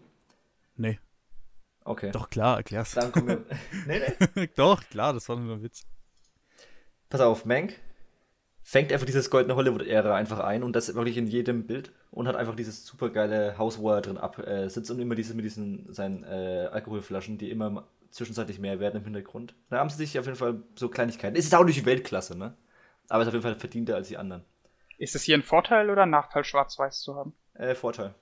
Nee. 0.75 0.99
Okay. 1.83 2.11
Doch, 2.11 2.29
klar, 2.29 2.57
erklär's. 2.57 2.93
Dann 2.93 3.11
kommen 3.11 3.27
wir. 3.27 3.45
nee, 3.87 4.01
nee. 4.35 4.49
Doch, 4.55 4.83
klar, 4.89 5.13
das 5.13 5.27
war 5.27 5.35
nur 5.35 5.55
ein 5.55 5.63
Witz. 5.63 5.85
Pass 7.09 7.21
auf, 7.21 7.45
Mank 7.45 7.79
fängt 8.69 8.93
einfach 8.93 9.07
dieses 9.07 9.31
goldene 9.31 9.55
Hollywood-Ära 9.55 10.15
einfach 10.15 10.39
ein 10.41 10.61
und 10.61 10.75
das 10.75 10.93
wirklich 10.93 11.17
in 11.17 11.25
jedem 11.25 11.65
Bild 11.65 11.91
und 12.11 12.27
hat 12.27 12.35
einfach 12.35 12.55
dieses 12.55 12.85
super 12.85 13.09
geile 13.09 13.57
Haus, 13.57 13.79
wo 13.79 13.89
er 13.89 14.01
drin 14.01 14.19
absitzt 14.19 14.91
äh, 14.91 14.93
und 14.93 14.99
immer 14.99 15.15
diese, 15.15 15.33
mit 15.33 15.43
diesen 15.43 15.91
seinen 15.91 16.23
äh, 16.23 16.69
Alkoholflaschen, 16.71 17.39
die 17.39 17.49
immer 17.49 17.87
zwischenzeitlich 18.11 18.59
mehr 18.59 18.79
werden 18.79 18.97
im 18.97 19.03
Hintergrund. 19.03 19.55
Da 19.69 19.77
haben 19.77 19.89
sie 19.89 19.97
sich 19.97 20.17
auf 20.19 20.25
jeden 20.25 20.37
Fall 20.37 20.63
so 20.75 20.89
Kleinigkeiten. 20.89 21.35
Es 21.35 21.45
ist 21.45 21.55
auch 21.55 21.63
nicht 21.63 21.79
die 21.79 21.85
Weltklasse, 21.85 22.37
ne? 22.37 22.55
Aber 23.07 23.21
es 23.21 23.27
ist 23.27 23.29
auf 23.29 23.33
jeden 23.33 23.43
Fall 23.43 23.55
verdienter 23.55 23.95
als 23.95 24.07
die 24.07 24.17
anderen. 24.17 24.43
Ist 24.97 25.15
es 25.15 25.23
hier 25.23 25.35
ein 25.35 25.43
Vorteil 25.43 25.89
oder 25.89 26.03
ein 26.03 26.09
Nachteil, 26.09 26.43
schwarz-weiß 26.43 27.01
zu 27.01 27.15
haben? 27.15 27.33
Äh, 27.53 27.73
Vorteil. 27.75 28.13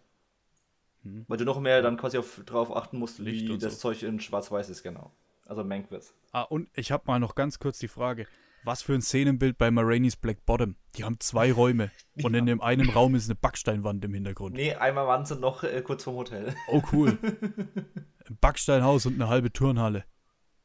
Hm. 1.04 1.26
Weil 1.28 1.38
du 1.38 1.46
noch 1.46 1.60
mehr 1.60 1.82
dann 1.82 1.98
quasi 1.98 2.18
auf, 2.18 2.42
drauf 2.46 2.76
achten 2.76 3.00
musst, 3.00 3.20
Licht 3.20 3.48
wie 3.48 3.52
und 3.52 3.64
das 3.64 3.82
so. 3.82 3.90
Zeug 3.90 4.04
in 4.04 4.20
schwarz-weiß 4.20 4.70
ist, 4.70 4.84
genau. 4.84 5.12
Also 5.48 5.64
Mank 5.64 5.92
wird's. 5.92 6.14
Ah, 6.32 6.44
und 6.44 6.70
ich 6.74 6.92
habe 6.92 7.04
mal 7.08 7.20
noch 7.20 7.36
ganz 7.36 7.60
kurz 7.60 7.80
die 7.80 7.88
Frage. 7.88 8.28
Was 8.64 8.82
für 8.82 8.94
ein 8.94 9.02
Szenenbild 9.02 9.58
bei 9.58 9.72
Marainis 9.72 10.18
Black 10.18 10.46
Bottom? 10.46 10.76
Die 10.96 11.04
haben 11.04 11.20
zwei 11.20 11.52
Räume 11.54 11.92
und 12.24 12.34
in 12.34 12.46
dem 12.46 12.62
einen 12.62 12.90
Raum 12.90 13.16
ist 13.16 13.30
eine 13.30 13.36
Backsteinwand 13.36 14.04
im 14.04 14.14
Hintergrund. 14.14 14.56
Nee, 14.56 14.74
einmal 14.74 15.08
waren 15.08 15.26
sie 15.26 15.38
noch 15.38 15.64
äh, 15.64 15.82
kurz 15.82 16.04
vorm 16.04 16.18
Hotel. 16.18 16.54
Oh, 16.68 16.82
cool. 16.92 17.18
Ein 18.30 18.38
Backsteinhaus 18.42 19.06
und 19.06 19.16
eine 19.16 19.28
halbe 19.30 19.52
Turnhalle. 19.54 20.06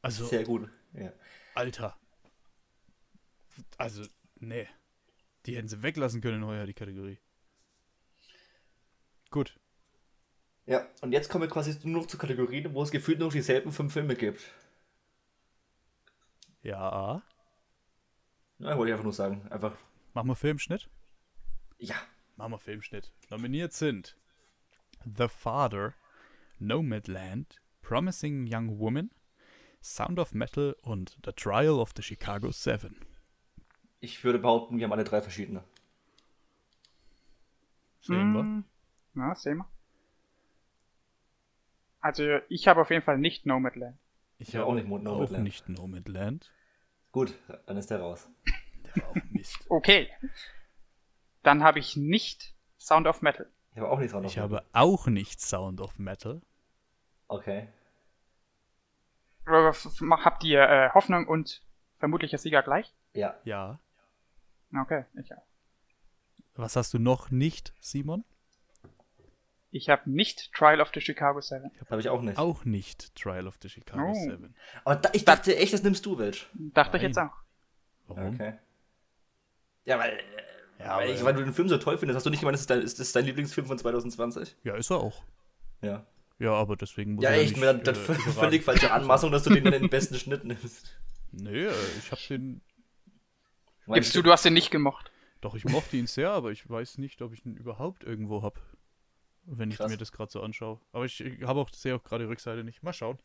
Also, 0.03 0.27
Sehr 0.27 0.45
gut. 0.45 0.69
Ja. 0.95 1.13
Alter. 1.55 1.97
Also, 3.79 4.05
nee. 4.41 4.67
Die 5.47 5.57
hätten 5.57 5.69
sie 5.69 5.83
weglassen 5.83 6.21
können 6.21 6.45
heuer, 6.45 6.67
die 6.67 6.75
Kategorie. 6.75 7.19
Gut. 9.31 9.59
ja, 10.67 10.87
und 11.01 11.13
jetzt 11.13 11.31
kommen 11.31 11.43
wir 11.45 11.49
quasi 11.49 11.79
nur 11.85 12.03
noch 12.03 12.07
zu 12.07 12.19
Kategorien, 12.19 12.75
wo 12.75 12.83
es 12.83 12.91
gefühlt 12.91 13.19
nur 13.19 13.29
noch 13.29 13.33
dieselben 13.33 13.73
fünf 13.73 13.93
Filme 13.93 14.15
gibt. 14.15 14.43
Ja. 16.63 17.23
Ja, 18.59 18.77
wollte 18.79 18.91
ich 18.91 18.93
einfach 18.93 19.05
nur 19.05 19.13
sagen. 19.13 19.47
Einfach, 19.51 19.77
Machen 20.15 20.29
wir 20.29 20.37
Filmschnitt? 20.37 20.89
ja. 21.79 21.97
Machen 22.37 22.53
wir 22.53 22.59
Filmschnitt. 22.59 23.13
Nominiert 23.31 23.73
sind 23.73 24.17
The 25.05 25.29
Father, 25.29 25.95
Nomadland, 26.67 27.61
Promising 27.83 28.47
Young 28.53 28.79
Woman, 28.79 29.11
Sound 29.83 30.19
of 30.19 30.33
Metal 30.33 30.77
und 30.83 31.19
The 31.25 31.33
Trial 31.33 31.79
of 31.81 31.93
the 31.97 32.03
Chicago 32.03 32.51
Seven. 32.53 32.97
Ich 34.01 34.23
würde 34.25 34.39
behaupten, 34.39 34.79
wir 34.79 34.85
haben 34.85 34.93
alle 34.93 35.05
drei 35.05 35.21
verschiedene. 35.23 35.65
Sehen 38.01 38.33
wir. 38.33 38.41
Hm, 38.41 38.65
Na, 39.15 39.35
sehen 39.35 39.59
wir. 39.59 39.69
Also, 42.01 42.25
ich 42.49 42.67
habe 42.67 42.81
auf 42.81 42.91
jeden 42.91 43.03
Fall 43.03 43.19
nicht 43.19 43.47
Nomadland. 43.47 43.97
Ich 44.39 44.57
habe 44.57 44.67
auch 44.67 44.75
nicht 44.75 44.89
Mo- 44.89 44.99
auch 44.99 45.03
Nomadland. 45.03 45.45
nicht 45.45 45.69
Nomadland. 45.69 46.53
Gut, 47.13 47.35
dann 47.67 47.77
ist 47.77 47.91
der 47.91 48.01
raus. 48.01 48.29
Der 48.97 49.03
war 49.05 49.11
auch 49.11 49.17
Mist. 49.31 49.59
Okay. 49.69 50.09
Dann 51.45 51.63
habe 51.63 51.79
ich 51.79 51.97
nicht 51.97 52.55
Sound 52.79 53.07
of 53.07 53.23
Metal. 53.23 53.49
Ich 53.73 53.79
habe 53.79 53.89
auch 53.91 53.99
nichts 53.99 54.15
anderes. 54.15 54.33
Ich 54.33 54.39
habe 54.39 54.65
auch 54.73 55.07
nicht 55.07 55.41
Sound 55.41 55.81
of 55.81 55.99
Metal. 55.99 56.41
Okay. 57.33 57.67
Habt 59.47 60.45
ihr 60.45 60.61
äh, 60.63 60.91
Hoffnung 60.91 61.27
und 61.27 61.63
vermutlicher 61.99 62.37
Sieger 62.37 62.63
gleich? 62.63 62.93
Ja. 63.15 63.37
Ja. 63.45 63.79
Okay, 64.79 65.05
ich 65.19 65.33
auch. 65.35 65.43
Was 66.55 66.77
hast 66.77 66.93
du 66.93 66.99
noch 66.99 67.31
nicht, 67.31 67.73
Simon? 67.81 68.25
Ich 69.71 69.89
habe 69.89 70.11
nicht 70.11 70.53
Trial 70.53 70.83
of 70.83 70.91
the 70.95 71.01
Chicago 71.01 71.41
7. 71.41 71.71
Habe 71.91 72.01
ich 72.03 72.11
auch 72.11 72.21
nicht. 72.21 72.37
Auch 72.39 72.67
nicht 72.67 73.15
Trial 73.15 73.47
of 73.47 73.57
the 73.63 73.71
Chicago 73.71 74.11
Oh. 74.11 74.15
Seven. 74.15 74.55
Aber 74.85 74.97
da, 74.97 75.09
ich 75.15 75.25
dachte 75.25 75.57
echt, 75.57 75.73
das 75.73 75.83
nimmst 75.83 76.05
du, 76.05 76.19
Welch. 76.19 76.47
Dachte 76.53 76.99
ich 76.99 77.03
Nein. 77.03 77.11
jetzt 77.13 77.19
auch. 77.19 77.37
Warum? 78.09 78.35
Okay. 78.35 78.59
Ja, 79.85 79.99
weil, 79.99 80.21
Ja, 80.79 80.97
weil, 80.99 81.11
ich, 81.11 81.25
weil 81.25 81.33
du 81.35 81.43
den 81.43 81.55
Film 81.55 81.69
so 81.71 81.79
toll 81.79 81.97
findest. 81.97 82.17
Hast 82.17 82.27
du 82.27 82.31
nicht 82.31 82.41
gemeint, 82.41 82.55
das 82.55 82.61
ist 82.63 82.71
dein, 82.71 82.83
ist 82.83 83.01
das 83.01 83.13
dein 83.13 83.25
Lieblingsfilm 83.25 83.67
von 83.67 83.79
2020? 83.79 84.55
Ja, 84.65 84.77
ist 84.77 84.91
er 84.91 84.99
auch. 84.99 85.23
Ja. 85.81 86.05
Ja, 86.39 86.53
aber 86.53 86.77
deswegen 86.77 87.15
muss 87.15 87.25
Ja, 87.25 87.31
er 87.31 87.41
echt, 87.41 87.53
nicht, 87.53 87.61
mir 87.61 87.67
dann, 87.73 87.85
dann 87.85 87.95
äh, 87.95 87.99
völlig 87.99 88.65
falsche. 88.65 88.91
Anmaßung, 88.91 89.31
dass 89.31 89.45
du 89.45 89.51
den 89.51 89.67
in 89.67 89.73
den 89.73 89.89
besten 89.89 90.17
Schnitt 90.17 90.45
nimmst. 90.45 90.99
Nee, 91.33 91.65
äh, 91.65 91.73
ich 91.99 92.11
hab 92.11 92.19
den. 92.29 92.61
Gibst 93.87 94.15
du, 94.15 94.23
du 94.23 94.31
hast 94.31 94.45
den 94.45 94.55
nicht 94.55 94.71
gemocht. 94.71 95.11
Doch, 95.41 95.55
ich 95.55 95.65
mochte 95.65 95.97
ihn 95.97 96.07
sehr, 96.07 96.31
aber 96.31 96.53
ich 96.53 96.69
weiß 96.69 96.99
nicht, 96.99 97.21
ob 97.23 97.33
ich 97.33 97.45
ihn 97.45 97.57
überhaupt 97.57 98.05
irgendwo 98.05 98.43
hab. 98.43 98.61
Wenn 99.45 99.71
ich 99.71 99.79
Krass. 99.79 99.91
mir 99.91 99.97
das 99.97 100.13
gerade 100.13 100.31
so 100.31 100.41
anschaue. 100.41 100.81
Aber 100.93 101.05
ich 101.05 101.21
habe 101.43 101.61
auch, 101.61 101.69
sehe 101.71 101.97
auch 101.97 102.05
gerade 102.05 102.25
die 102.25 102.29
Rückseite 102.29 102.63
nicht. 102.63 102.83
Mal 102.83 102.93
schauen. 102.93 103.19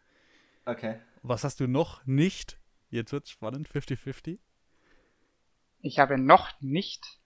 Okay. 0.66 1.00
Was 1.22 1.44
hast 1.44 1.60
du 1.60 1.68
noch 1.68 2.06
nicht? 2.06 2.60
Jetzt 2.90 3.12
wird's 3.12 3.30
spannend, 3.30 3.70
50-50. 3.70 4.40
Ich 5.82 6.00
habe 6.00 6.18
noch 6.18 6.50
nicht 6.60 7.20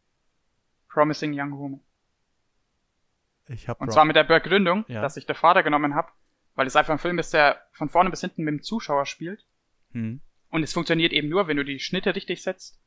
Promising 0.90 1.32
Young 1.34 1.58
Woman. 1.58 1.80
Ich 3.54 3.68
habe 3.68 3.80
Und 3.82 3.92
zwar 3.92 4.06
mit 4.06 4.16
der 4.16 4.24
Begründung, 4.24 4.86
Ja. 4.88 5.02
dass 5.02 5.18
ich 5.18 5.26
der 5.26 5.36
Vater 5.36 5.64
genommen 5.64 5.96
habe, 5.96 6.12
weil 6.56 6.68
es 6.68 6.76
einfach 6.76 6.94
ein 6.94 7.00
Film 7.00 7.20
ist, 7.20 7.34
der 7.34 7.62
von 7.74 7.90
vorne 7.90 8.10
bis 8.10 8.22
hinten 8.22 8.44
mit 8.44 8.52
dem 8.54 8.62
Zuschauer 8.62 9.06
spielt. 9.06 9.46
hm. 9.92 10.22
Und 10.50 10.64
es 10.64 10.74
funktioniert 10.74 11.14
eben 11.14 11.30
nur, 11.30 11.48
wenn 11.48 11.56
du 11.56 11.64
die 11.64 11.80
Schnitte 11.80 12.14
richtig 12.14 12.44
setzt. 12.44 12.82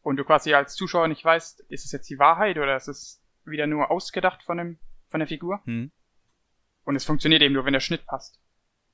Und 0.00 0.16
du 0.16 0.24
quasi 0.24 0.54
als 0.54 0.74
Zuschauer 0.74 1.06
nicht 1.06 1.22
weißt, 1.22 1.60
ist 1.68 1.84
es 1.84 1.92
jetzt 1.92 2.08
die 2.08 2.18
Wahrheit 2.18 2.56
oder 2.56 2.76
ist 2.76 2.88
es 2.88 3.22
wieder 3.44 3.66
nur 3.66 3.90
ausgedacht 3.90 4.42
von, 4.42 4.56
dem, 4.56 4.78
von 5.08 5.20
der 5.20 5.26
Figur. 5.26 5.60
Hm. 5.66 5.90
Und 6.84 6.96
es 6.96 7.04
funktioniert 7.04 7.42
eben 7.42 7.52
nur, 7.52 7.66
wenn 7.66 7.74
der 7.74 7.80
Schnitt 7.80 8.06
passt. 8.06 8.40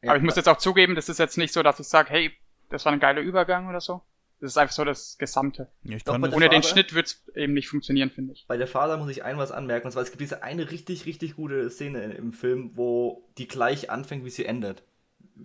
Ja, 0.01 0.11
Aber 0.11 0.17
ich 0.19 0.25
muss 0.25 0.35
jetzt 0.35 0.49
auch 0.49 0.57
zugeben, 0.59 0.97
das 0.97 1.09
ist 1.09 1.19
jetzt 1.19 1.39
nicht 1.39 1.53
so, 1.53 1.63
dass 1.63 1.79
ich 1.79 1.87
sage, 1.87 2.11
hey, 2.11 2.37
das 2.69 2.85
war 2.85 2.93
ein 2.93 2.99
geiler 2.99 3.21
Übergang 3.21 3.69
oder 3.69 3.81
so. 3.81 4.03
Das 4.43 4.51
ist 4.51 4.57
einfach 4.57 4.75
so 4.75 4.85
das 4.85 5.19
Gesamte. 5.19 5.69
Ja, 5.85 5.99
ich 5.99 6.03
Doch, 6.03 6.19
das, 6.19 6.33
Ohne 6.35 6.49
den 6.49 6.65
Farbe? 6.65 6.67
Schnitt 6.67 6.95
wird's 6.95 7.23
eben 7.37 7.53
nicht 7.53 7.69
funktionieren, 7.69 8.11
finde 8.11 8.33
ich. 8.33 8.45
Bei 8.49 8.57
der 8.57 8.67
Vater 8.67 8.97
muss 8.97 9.09
ich 9.09 9.23
ein 9.23 9.39
was 9.39 9.53
anmerken, 9.53 9.87
und 9.87 9.93
zwar 9.93 10.03
es 10.03 10.11
gibt 10.11 10.21
diese 10.21 10.43
eine 10.43 10.73
richtig, 10.73 11.07
richtig 11.07 11.37
gute 11.37 11.71
Szene 11.71 12.13
im 12.15 12.33
Film, 12.33 12.73
wo 12.75 13.25
die 13.39 13.47
gleich 13.47 13.89
anfängt, 13.89 14.25
wie 14.25 14.31
sie 14.31 14.45
endet. 14.45 14.83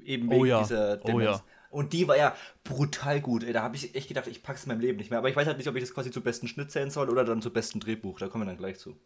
Eben 0.04 0.32
wegen 0.32 0.42
Oh 0.42 0.46
ja, 0.46 0.64
dieser 0.64 1.00
oh 1.04 1.20
ja. 1.20 1.44
Und 1.70 1.94
die 1.94 2.08
war 2.08 2.18
ja 2.18 2.36
brutal 2.64 3.22
gut. 3.22 3.44
Ey, 3.44 3.54
da 3.54 3.62
habe 3.62 3.76
ich 3.76 3.94
echt 3.94 4.08
gedacht, 4.08 4.26
ich 4.26 4.42
pack's 4.42 4.64
in 4.64 4.70
meinem 4.70 4.80
Leben 4.80 4.98
nicht 4.98 5.12
mehr. 5.12 5.20
Aber 5.20 5.30
ich 5.30 5.36
weiß 5.36 5.46
halt 5.46 5.60
nicht, 5.60 5.68
ob 5.68 5.76
ich 5.76 5.84
das 5.84 5.94
quasi 5.94 6.10
zu 6.10 6.22
besten 6.22 6.48
Schnitt 6.48 6.72
zählen 6.72 6.90
soll 6.90 7.08
oder 7.12 7.24
dann 7.24 7.44
zu 7.44 7.54
besten 7.54 7.80
Drehbuch. 7.80 8.18
Da 8.18 8.30
kommen 8.30 8.46
wir 8.46 8.48
dann 8.48 8.58
gleich 8.58 8.80
zu. 8.80 8.98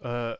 äh, 0.00 0.34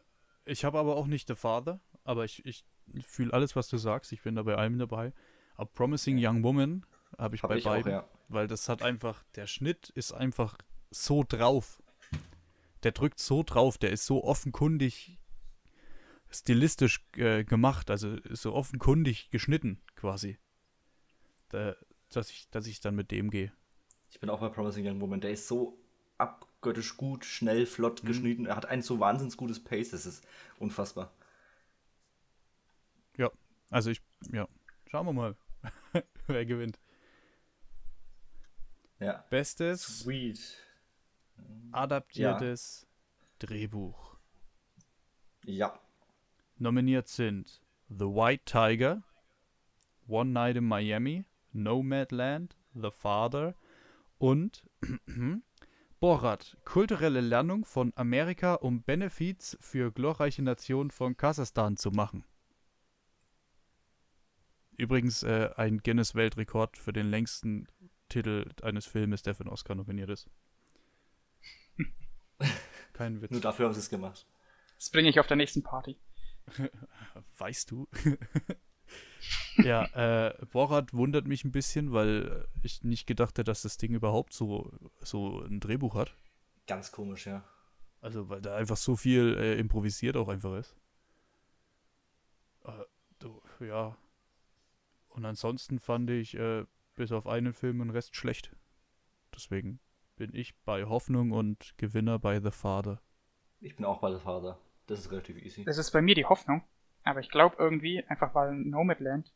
ich 0.44 0.66
habe 0.66 0.78
aber 0.78 0.96
auch 0.96 1.06
nicht 1.06 1.28
The 1.28 1.34
Father, 1.34 1.80
aber 2.04 2.26
ich, 2.26 2.44
ich 2.44 2.66
fühle 3.06 3.32
alles, 3.32 3.56
was 3.56 3.68
du 3.68 3.78
sagst. 3.78 4.12
Ich 4.12 4.20
bin 4.20 4.34
da 4.34 4.42
bei 4.42 4.56
allem 4.56 4.78
dabei. 4.78 5.14
Aber 5.56 5.70
Promising 5.72 6.18
Young 6.20 6.42
Woman 6.42 6.84
habe 7.16 7.36
ich 7.36 7.42
Hab 7.42 7.50
bei 7.50 7.56
ich 7.56 7.66
auch, 7.66 7.70
beiden. 7.70 7.92
ja. 7.92 8.08
Weil 8.28 8.46
das 8.46 8.68
hat 8.68 8.82
einfach, 8.82 9.22
der 9.34 9.46
Schnitt 9.46 9.88
ist 9.90 10.12
einfach 10.12 10.58
so 10.90 11.24
drauf. 11.26 11.82
Der 12.82 12.92
drückt 12.92 13.18
so 13.18 13.42
drauf, 13.42 13.78
der 13.78 13.90
ist 13.90 14.06
so 14.06 14.22
offenkundig 14.24 15.18
stilistisch 16.30 17.00
äh, 17.16 17.42
gemacht, 17.44 17.90
also 17.90 18.16
so 18.30 18.54
offenkundig 18.54 19.30
geschnitten 19.30 19.80
quasi. 19.96 20.38
Da, 21.48 21.74
dass 22.10 22.30
ich, 22.30 22.48
dass 22.50 22.66
ich 22.66 22.80
dann 22.80 22.94
mit 22.94 23.10
dem 23.10 23.30
gehe. 23.30 23.52
Ich 24.10 24.20
bin 24.20 24.28
auch 24.30 24.40
bei 24.40 24.48
Promising 24.50 24.86
Young 24.86 25.00
Woman. 25.00 25.20
Der 25.20 25.30
ist 25.32 25.48
so 25.48 25.78
abgöttisch 26.18 26.96
gut, 26.96 27.24
schnell, 27.24 27.64
flott 27.66 28.02
Mhm. 28.02 28.06
geschnitten. 28.08 28.46
Er 28.46 28.56
hat 28.56 28.66
ein 28.66 28.82
so 28.82 29.00
wahnsinnig 29.00 29.36
gutes 29.36 29.62
Pace. 29.62 29.90
Das 29.90 30.04
ist 30.06 30.24
unfassbar. 30.58 31.12
Ja, 33.16 33.30
also 33.70 33.90
ich, 33.90 34.00
ja, 34.32 34.46
schauen 34.90 35.06
wir 35.06 35.12
mal, 35.12 35.36
wer 36.26 36.44
gewinnt. 36.46 36.78
Ja. 39.00 39.24
Bestes 39.30 40.00
Sweet. 40.00 40.56
adaptiertes 41.72 42.86
Drehbuch. 43.38 44.16
Ja. 45.44 45.78
Nominiert 46.56 47.08
sind 47.08 47.62
The 47.88 48.06
White 48.06 48.44
Tiger, 48.44 49.04
One 50.08 50.30
Night 50.30 50.56
in 50.56 50.64
Miami, 50.64 51.24
Nomadland, 51.52 52.56
The 52.74 52.90
Father 52.90 53.54
und 54.18 54.64
Borat, 56.00 56.56
kulturelle 56.64 57.20
Lernung 57.20 57.64
von 57.64 57.92
Amerika, 57.96 58.54
um 58.54 58.82
Benefits 58.82 59.56
für 59.60 59.92
glorreiche 59.92 60.42
Nation 60.42 60.90
von 60.90 61.16
Kasachstan 61.16 61.76
zu 61.76 61.90
machen. 61.90 62.24
Übrigens 64.76 65.24
äh, 65.24 65.50
ein 65.56 65.78
Guinness-Weltrekord 65.78 66.76
für 66.76 66.92
den 66.92 67.10
längsten 67.10 67.66
Titel 68.08 68.50
eines 68.62 68.86
Filmes, 68.86 69.22
der 69.22 69.34
für 69.34 69.44
einen 69.44 69.50
Oscar 69.50 69.74
nominiert 69.74 70.10
ist. 70.10 70.28
Kein 72.92 73.20
Witz. 73.20 73.30
Nur 73.30 73.40
dafür 73.40 73.66
haben 73.66 73.74
sie 73.74 73.80
es 73.80 73.90
gemacht. 73.90 74.26
Das 74.76 74.90
bringe 74.90 75.08
ich 75.08 75.20
auf 75.20 75.26
der 75.26 75.36
nächsten 75.36 75.62
Party. 75.62 75.96
Weißt 77.38 77.70
du? 77.70 77.88
ja, 79.58 79.84
äh, 80.26 80.46
Borat 80.46 80.94
wundert 80.94 81.26
mich 81.26 81.44
ein 81.44 81.52
bisschen, 81.52 81.92
weil 81.92 82.48
ich 82.62 82.82
nicht 82.84 83.06
gedacht 83.06 83.30
hätte, 83.30 83.44
dass 83.44 83.62
das 83.62 83.76
Ding 83.76 83.94
überhaupt 83.94 84.32
so, 84.32 84.72
so 85.00 85.40
ein 85.42 85.60
Drehbuch 85.60 85.94
hat. 85.94 86.14
Ganz 86.66 86.92
komisch, 86.92 87.26
ja. 87.26 87.44
Also, 88.00 88.28
weil 88.28 88.40
da 88.40 88.54
einfach 88.54 88.76
so 88.76 88.94
viel 88.96 89.36
äh, 89.38 89.58
improvisiert 89.58 90.16
auch 90.16 90.28
einfach 90.28 90.56
ist. 90.56 90.76
Äh, 92.64 92.84
du, 93.18 93.42
ja, 93.60 93.96
Und 95.08 95.24
ansonsten 95.24 95.80
fand 95.80 96.10
ich 96.10 96.34
äh, 96.34 96.64
bis 96.98 97.12
auf 97.12 97.26
einen 97.26 97.54
Film 97.54 97.78
den 97.78 97.90
Rest 97.90 98.16
schlecht. 98.16 98.54
Deswegen 99.34 99.78
bin 100.16 100.34
ich 100.34 100.58
bei 100.64 100.84
Hoffnung 100.84 101.30
und 101.30 101.74
Gewinner 101.78 102.18
bei 102.18 102.40
The 102.40 102.50
Father. 102.50 103.00
Ich 103.60 103.76
bin 103.76 103.86
auch 103.86 104.00
bei 104.00 104.12
The 104.12 104.18
Father. 104.18 104.58
Das 104.88 104.98
ist 104.98 105.10
relativ 105.12 105.38
easy. 105.38 105.64
Das 105.64 105.78
ist 105.78 105.92
bei 105.92 106.02
mir 106.02 106.16
die 106.16 106.24
Hoffnung. 106.24 106.62
Aber 107.04 107.20
ich 107.20 107.30
glaube 107.30 107.56
irgendwie, 107.58 108.04
einfach 108.04 108.34
weil 108.34 108.52
Nomadland, 108.52 109.32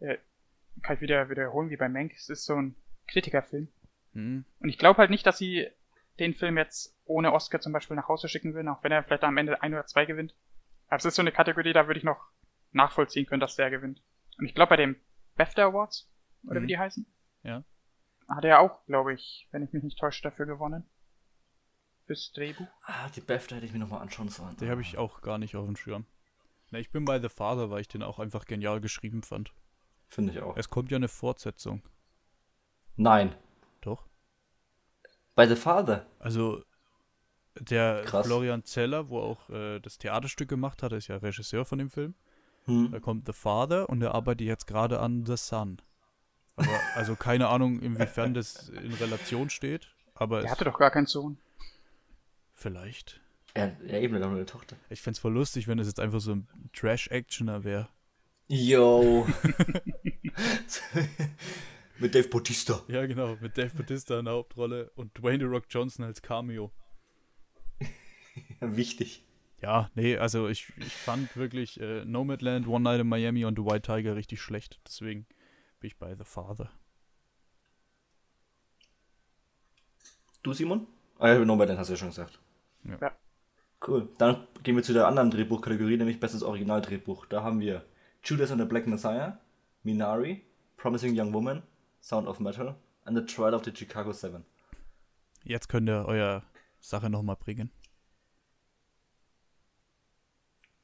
äh, 0.00 0.16
kann 0.82 0.96
ich 0.96 1.02
wieder 1.02 1.28
wiederholen 1.28 1.70
wie 1.70 1.76
bei 1.76 1.88
Mank, 1.88 2.12
es 2.14 2.30
ist 2.30 2.46
so 2.46 2.54
ein 2.54 2.74
Kritikerfilm. 3.08 3.68
Hm. 4.14 4.44
Und 4.58 4.68
ich 4.68 4.78
glaube 4.78 4.98
halt 4.98 5.10
nicht, 5.10 5.26
dass 5.26 5.38
sie 5.38 5.68
den 6.18 6.32
Film 6.32 6.56
jetzt 6.56 6.96
ohne 7.04 7.32
Oscar 7.32 7.60
zum 7.60 7.72
Beispiel 7.72 7.96
nach 7.96 8.08
Hause 8.08 8.28
schicken 8.28 8.54
würden, 8.54 8.68
auch 8.68 8.82
wenn 8.82 8.92
er 8.92 9.04
vielleicht 9.04 9.24
am 9.24 9.36
Ende 9.36 9.60
ein 9.62 9.74
oder 9.74 9.86
zwei 9.86 10.06
gewinnt. 10.06 10.34
Aber 10.86 10.96
es 10.96 11.04
ist 11.04 11.16
so 11.16 11.22
eine 11.22 11.32
Kategorie, 11.32 11.74
da 11.74 11.86
würde 11.86 11.98
ich 11.98 12.04
noch 12.04 12.30
nachvollziehen 12.72 13.26
können, 13.26 13.40
dass 13.40 13.56
der 13.56 13.70
gewinnt. 13.70 14.02
Und 14.38 14.46
ich 14.46 14.54
glaube 14.54 14.70
bei 14.70 14.76
den 14.76 14.96
BAFTA 15.36 15.66
Awards, 15.66 16.10
oder 16.48 16.60
Mhm. 16.60 16.64
wie 16.64 16.68
die 16.68 16.78
heißen, 16.78 17.06
Ja. 17.42 17.64
hat 18.28 18.44
er 18.44 18.60
auch, 18.60 18.84
glaube 18.86 19.12
ich, 19.14 19.48
wenn 19.50 19.62
ich 19.62 19.72
mich 19.72 19.82
nicht 19.82 19.98
täusche, 19.98 20.22
dafür 20.22 20.46
gewonnen. 20.46 20.84
Fürs 22.06 22.32
Drehbuch. 22.32 22.66
Ah, 22.84 23.08
die 23.10 23.20
BAFTA 23.22 23.56
hätte 23.56 23.66
ich 23.66 23.72
mir 23.72 23.78
nochmal 23.78 24.02
anschauen 24.02 24.28
sollen. 24.28 24.56
Die 24.58 24.68
habe 24.68 24.82
ich 24.82 24.98
auch 24.98 25.22
gar 25.22 25.38
nicht 25.38 25.56
auf 25.56 25.64
dem 25.64 25.76
Schirm. 25.76 26.04
Ne, 26.70 26.80
ich 26.80 26.90
bin 26.90 27.04
bei 27.06 27.18
The 27.20 27.28
Father, 27.30 27.70
weil 27.70 27.80
ich 27.80 27.88
den 27.88 28.02
auch 28.02 28.18
einfach 28.18 28.44
genial 28.44 28.80
geschrieben 28.80 29.22
fand. 29.22 29.54
Finde 30.08 30.32
ich 30.32 30.40
auch. 30.40 30.56
Es 30.56 30.68
kommt 30.68 30.90
ja 30.90 30.96
eine 30.96 31.08
Fortsetzung. 31.08 31.82
Nein. 32.96 33.34
Doch. 33.80 34.06
Bei 35.34 35.46
The 35.48 35.56
Father. 35.56 36.06
Also 36.18 36.62
der 37.58 38.02
Krass. 38.04 38.26
Florian 38.26 38.64
Zeller, 38.64 39.08
wo 39.08 39.20
auch 39.20 39.48
äh, 39.50 39.80
das 39.80 39.96
Theaterstück 39.98 40.48
gemacht 40.48 40.82
hat, 40.82 40.92
ist 40.92 41.08
ja 41.08 41.16
Regisseur 41.16 41.64
von 41.64 41.78
dem 41.78 41.88
Film. 41.90 42.14
Da 42.66 42.72
Hm. 42.72 43.00
kommt 43.02 43.26
The 43.26 43.32
Father 43.32 43.88
und 43.88 44.02
er 44.02 44.14
arbeitet 44.14 44.46
jetzt 44.46 44.66
gerade 44.66 44.98
an 45.00 45.24
The 45.26 45.36
Son. 45.36 45.80
Aber 46.56 46.80
also 46.94 47.16
keine 47.16 47.48
Ahnung, 47.48 47.80
inwiefern 47.80 48.34
das 48.34 48.68
in 48.68 48.92
Relation 48.94 49.50
steht. 49.50 49.88
Aber 50.14 50.42
Der 50.42 50.50
hatte 50.50 50.64
doch 50.64 50.78
gar 50.78 50.90
keinen 50.90 51.06
Sohn. 51.06 51.38
vielleicht. 52.54 53.20
Er, 53.54 53.76
ja, 53.86 53.98
eben, 53.98 54.14
hat 54.14 54.22
nur 54.22 54.32
eine 54.32 54.46
Tochter. 54.46 54.76
Ich 54.90 55.00
fände 55.00 55.14
es 55.16 55.20
voll 55.20 55.32
lustig, 55.32 55.68
wenn 55.68 55.78
es 55.78 55.86
jetzt 55.86 56.00
einfach 56.00 56.20
so 56.20 56.32
ein 56.32 56.48
Trash-Actioner 56.72 57.62
wäre. 57.62 57.88
Yo. 58.48 59.26
Mit 61.98 62.14
Dave 62.14 62.28
Bautista. 62.28 62.82
Ja, 62.88 63.06
genau, 63.06 63.36
mit 63.40 63.56
Dave 63.56 63.70
Bautista 63.76 64.18
in 64.18 64.24
der 64.24 64.34
Hauptrolle 64.34 64.90
und 64.96 65.16
Dwayne 65.16 65.38
The 65.38 65.44
Rock 65.44 65.66
Johnson 65.70 66.04
als 66.04 66.20
Cameo. 66.22 66.72
Wichtig. 68.60 69.24
Ja, 69.62 69.90
nee, 69.94 70.16
also 70.16 70.48
ich, 70.48 70.72
ich 70.78 70.92
fand 70.92 71.36
wirklich 71.36 71.80
äh, 71.80 72.04
Nomadland, 72.04 72.66
One 72.66 72.82
Night 72.82 73.00
in 73.00 73.08
Miami 73.08 73.44
und 73.44 73.56
The 73.56 73.64
White 73.64 73.82
Tiger 73.82 74.16
richtig 74.16 74.42
schlecht. 74.42 74.80
Deswegen 74.86 75.26
bin 75.84 75.88
ich 75.88 75.98
bei 75.98 76.14
The 76.14 76.24
Father. 76.24 76.70
Du, 80.42 80.54
Simon? 80.54 80.86
Ah 81.18 81.28
ja, 81.28 81.44
Nomadland 81.44 81.78
hast 81.78 81.88
du 81.88 81.92
ja 81.92 81.98
schon 81.98 82.08
gesagt. 82.08 82.40
Ja. 82.84 82.96
Ja. 83.02 83.12
Cool. 83.86 84.08
Dann 84.16 84.46
gehen 84.62 84.76
wir 84.76 84.82
zu 84.82 84.94
der 84.94 85.06
anderen 85.06 85.30
Drehbuchkategorie, 85.30 85.98
nämlich 85.98 86.18
Bestes 86.18 86.42
Originaldrehbuch. 86.42 87.26
Da 87.26 87.42
haben 87.42 87.60
wir 87.60 87.84
Judas 88.22 88.50
and 88.50 88.62
the 88.62 88.66
Black 88.66 88.86
Messiah, 88.86 89.38
Minari, 89.82 90.40
Promising 90.78 91.20
Young 91.20 91.34
Woman, 91.34 91.62
Sound 92.00 92.28
of 92.28 92.40
Metal 92.40 92.76
and 93.04 93.18
The 93.18 93.26
Trial 93.26 93.52
of 93.52 93.62
the 93.66 93.76
Chicago 93.76 94.14
Seven. 94.14 94.46
Jetzt 95.42 95.68
könnt 95.68 95.90
ihr 95.90 96.06
euer 96.06 96.44
Sache 96.80 97.10
nochmal 97.10 97.36
bringen. 97.36 97.70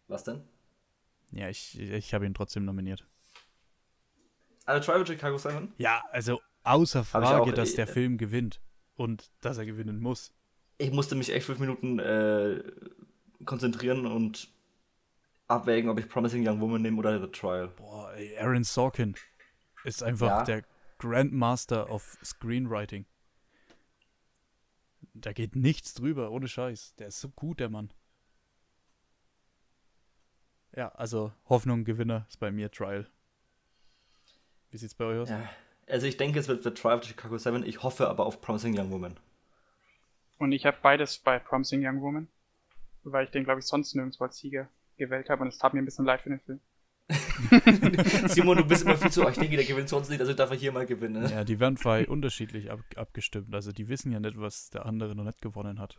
Was 0.09 0.25
denn? 0.25 0.43
Ja, 1.31 1.49
ich, 1.49 1.81
ich 1.81 2.13
habe 2.13 2.27
ihn 2.27 2.35
trotzdem 2.35 2.67
nominiert. 2.67 3.07
Trial 4.79 5.01
of 5.03 5.07
Chicago 5.09 5.39
Seven? 5.39 5.73
Ja, 5.79 6.03
also 6.13 6.41
außer 6.63 7.03
Frage, 7.05 7.51
auch, 7.51 7.55
dass 7.55 7.73
äh, 7.73 7.77
der 7.77 7.87
Film 7.87 8.19
gewinnt 8.19 8.61
und 8.95 9.31
dass 9.41 9.59
er 9.59 9.67
gewinnen 9.67 10.01
muss. 10.01 10.33
Ich 10.79 10.93
musste 10.93 11.15
mich 11.15 11.33
echt 11.33 11.47
fünf 11.47 11.59
Minuten 11.59 11.99
äh, 11.99 12.63
konzentrieren 13.45 14.07
und 14.07 14.49
abwägen, 15.49 15.91
ob 15.91 15.99
ich 15.99 16.09
Promising 16.09 16.47
Young 16.47 16.61
Woman 16.61 16.83
nehme 16.83 16.99
oder 16.99 17.21
The 17.21 17.27
Trial. 17.33 17.69
Boah, 17.69 18.13
Aaron 18.39 18.65
Sorkin 18.65 19.15
ist 19.85 20.03
einfach 20.03 20.29
Ja. 20.29 20.43
der 20.45 20.65
Grandmaster 20.99 21.91
of 21.91 22.19
Screenwriting. 22.23 23.07
Da 25.15 25.33
geht 25.33 25.57
nichts 25.57 25.95
drüber, 25.95 26.31
ohne 26.31 26.47
Scheiß. 26.47 26.95
Der 26.97 27.09
ist 27.09 27.21
so 27.21 27.31
gut, 27.31 27.59
der 27.61 27.69
Mann. 27.69 27.91
Ja, 30.77 30.89
also 30.91 31.33
Hoffnung, 31.49 31.85
Gewinner 31.85 32.27
ist 32.29 32.39
bei 32.39 32.51
mir 32.53 32.71
Trial. 32.71 33.09
Wie 34.71 34.77
sieht's 34.77 34.95
bei 34.95 35.05
euch 35.05 35.19
aus? 35.19 35.31
Ja. 35.31 35.49
Also 35.89 36.07
ich 36.07 36.17
denke, 36.17 36.39
es 36.39 36.49
wird 36.49 36.63
The 36.63 36.71
Trial 36.71 36.99
of 36.99 37.05
the 37.05 37.11
Chicago 37.11 37.37
Seven. 37.39 37.65
Ich 37.65 37.83
hoffe 37.83 38.09
aber 38.09 38.27
auf 38.27 38.41
Promising 38.41 38.79
Young 38.79 38.91
Woman. 38.91 39.17
Und 40.39 40.53
ich 40.53 40.65
habe 40.65 40.79
beides 40.81 41.19
bei 41.19 41.39
Promising 41.39 41.85
Young 41.85 42.01
Woman, 42.01 42.29
weil 43.03 43.25
ich 43.25 43.31
den, 43.31 43.45
glaube 43.45 43.61
ich, 43.61 43.67
sonst 43.67 43.95
nirgendwo 43.95 44.25
als 44.25 44.39
Sieger 44.39 44.69
gewählt 44.97 45.29
habe 45.29 45.43
und 45.43 45.49
es 45.49 45.59
tat 45.59 45.75
mir 45.75 45.83
ein 45.83 45.85
bisschen 45.85 46.05
leid 46.05 46.23
für 46.23 46.31
den 46.31 46.41
Film. 46.41 46.61
Simon, 48.29 48.59
du 48.59 48.65
bist 48.65 48.85
immer 48.85 48.97
viel 48.97 49.11
zu, 49.11 49.25
oh, 49.25 49.29
ich 49.29 49.37
denke, 49.37 49.57
der 49.57 49.65
gewinnt 49.65 49.89
sonst 49.89 50.11
nicht, 50.11 50.21
also 50.21 50.33
darf 50.33 50.51
er 50.51 50.57
hier 50.57 50.71
mal 50.71 50.87
gewinnen. 50.87 51.29
Ja, 51.29 51.43
die 51.43 51.59
werden 51.59 51.77
frei 51.77 52.07
unterschiedlich 52.07 52.71
ab, 52.71 52.81
abgestimmt. 52.95 53.53
Also 53.55 53.73
die 53.73 53.89
wissen 53.89 54.13
ja 54.13 54.21
nicht, 54.21 54.39
was 54.39 54.71
der 54.71 54.87
andere 54.87 55.17
noch 55.17 55.25
nicht 55.25 55.41
gewonnen 55.41 55.81
hat. 55.81 55.99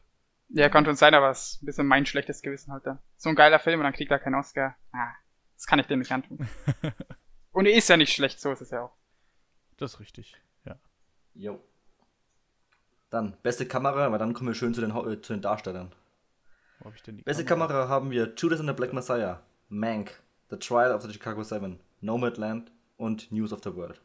Ja, 0.50 0.70
konnte 0.70 0.90
uns 0.90 1.00
sein, 1.00 1.14
aber 1.14 1.30
es 1.30 1.56
ist 1.56 1.64
ein 1.64 1.66
bisschen 1.66 1.88
mein 1.88 2.06
schlechtes 2.06 2.42
Gewissen 2.42 2.72
halt 2.72 2.86
dann. 2.86 3.00
So 3.18 3.30
ein 3.30 3.36
geiler 3.36 3.60
Film 3.60 3.80
und 3.80 3.84
dann 3.84 3.94
kriegt 3.94 4.12
er 4.12 4.20
keinen 4.20 4.36
Oscar. 4.36 4.76
Ah, 4.92 5.12
das 5.56 5.66
kann 5.66 5.80
ich 5.80 5.88
dem 5.88 6.00
nicht 6.00 6.12
antun. 6.12 6.48
und 7.52 7.66
er 7.66 7.74
ist 7.74 7.88
ja 7.90 7.98
nicht 7.98 8.14
schlecht, 8.14 8.40
so 8.40 8.52
ist 8.52 8.62
es 8.62 8.72
ja 8.72 8.82
auch. 8.84 8.94
Das 9.78 9.94
ist 9.94 10.00
richtig. 10.00 10.36
Ja. 10.66 10.78
Jo. 11.34 11.60
Dann, 13.10 13.36
beste 13.44 13.66
Kamera, 13.68 14.06
aber 14.06 14.18
dann 14.18 14.34
kommen 14.34 14.48
wir 14.50 14.56
schön 14.56 14.74
zu 14.74 14.82
den, 14.82 14.92
äh, 14.92 15.22
zu 15.22 15.34
den 15.34 15.42
Darstellern. 15.42 15.92
Wo 16.80 16.86
habe 16.86 16.96
ich 16.96 17.04
denn 17.04 17.18
die 17.18 17.24
Beste 17.24 17.44
Kamera 17.46 17.88
haben 17.90 18.10
wir 18.12 18.34
Judas 18.38 18.60
and 18.60 18.70
the 18.70 18.74
Black 18.76 18.94
Messiah, 18.94 19.42
Mank, 19.70 20.22
The 20.50 20.58
Trial 20.58 20.94
of 20.94 21.02
the 21.04 21.12
Chicago 21.12 21.44
Seven, 21.44 21.80
Nomadland 22.02 22.72
und 22.98 23.32
News 23.32 23.52
of 23.54 23.62
the 23.64 23.76
World. 23.76 24.00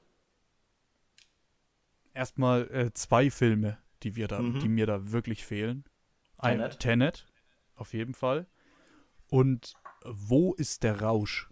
Erstmal 2.14 2.68
äh, 2.70 2.92
zwei 2.94 3.30
Filme, 3.30 3.78
die, 4.03 4.16
wir 4.16 4.28
da, 4.28 4.40
Mhm. 4.40 4.61
die 4.61 4.68
mir 4.68 4.86
da 4.86 5.12
wirklich 5.12 5.44
fehlen. 5.44 5.84
Ein, 6.38 6.59
Tenet. 6.59 6.80
Tenet, 6.80 7.26
auf 7.76 7.92
jeden 7.94 8.14
Fall. 8.14 8.47
Und 9.28 9.74
Wo 10.05 10.55
ist 10.55 10.82
der 10.84 11.01
Rausch? 11.03 11.51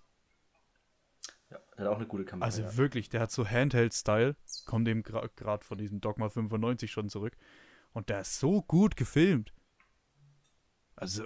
Ja, 1.54 1.60
der 1.76 1.84
hat 1.84 1.92
auch 1.92 1.96
eine 1.98 2.06
gute 2.06 2.24
Kamera. 2.24 2.46
Also 2.46 2.62
ja. 2.62 2.76
wirklich, 2.76 3.08
der 3.08 3.20
hat 3.20 3.30
so 3.30 3.46
Handheld-Style. 3.46 4.34
Kommt 4.66 4.88
eben 4.88 5.02
gerade 5.02 5.64
von 5.64 5.78
diesem 5.78 6.00
Dogma 6.00 6.28
95 6.28 6.90
schon 6.90 7.08
zurück. 7.08 7.36
Und 7.92 8.08
der 8.08 8.20
ist 8.20 8.40
so 8.40 8.62
gut 8.62 8.96
gefilmt. 8.96 9.52
Also, 10.96 11.24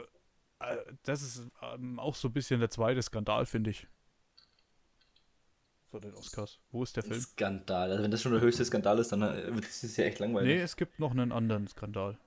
äh, 0.61 0.77
das 1.05 1.23
ist 1.23 1.49
ähm, 1.63 1.99
auch 1.99 2.15
so 2.15 2.29
ein 2.29 2.35
bisschen 2.35 2.61
der 2.61 2.71
zweite 2.71 3.01
Skandal, 3.03 3.47
finde 3.47 3.71
ich. 3.71 3.87
Von 5.91 6.03
den 6.03 6.13
Oscars. 6.15 6.59
Wo 6.71 6.83
ist 6.83 6.95
der 6.97 7.05
Film? 7.05 7.21
Skandal. 7.21 7.91
Also 7.91 8.03
wenn 8.03 8.11
das 8.11 8.21
schon 8.21 8.33
der 8.33 8.43
höchste 8.43 8.65
Skandal 8.67 8.99
ist, 8.99 9.11
dann 9.11 9.23
äh, 9.23 9.55
wird 9.55 9.65
es 9.65 9.97
ja 9.97 10.05
echt 10.05 10.19
langweilig. 10.19 10.57
Nee, 10.57 10.61
es 10.61 10.77
gibt 10.77 10.99
noch 10.99 11.13
einen 11.13 11.33
anderen 11.33 11.67
Skandal. 11.69 12.19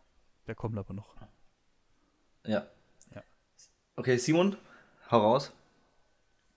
Der 0.47 0.55
kommt 0.55 0.77
aber 0.79 0.95
noch. 0.95 1.15
Ja. 2.47 2.67
Ja. 3.13 3.23
Okay, 3.95 4.17
Simon, 4.17 4.57
hau 5.11 5.19
raus. 5.19 5.53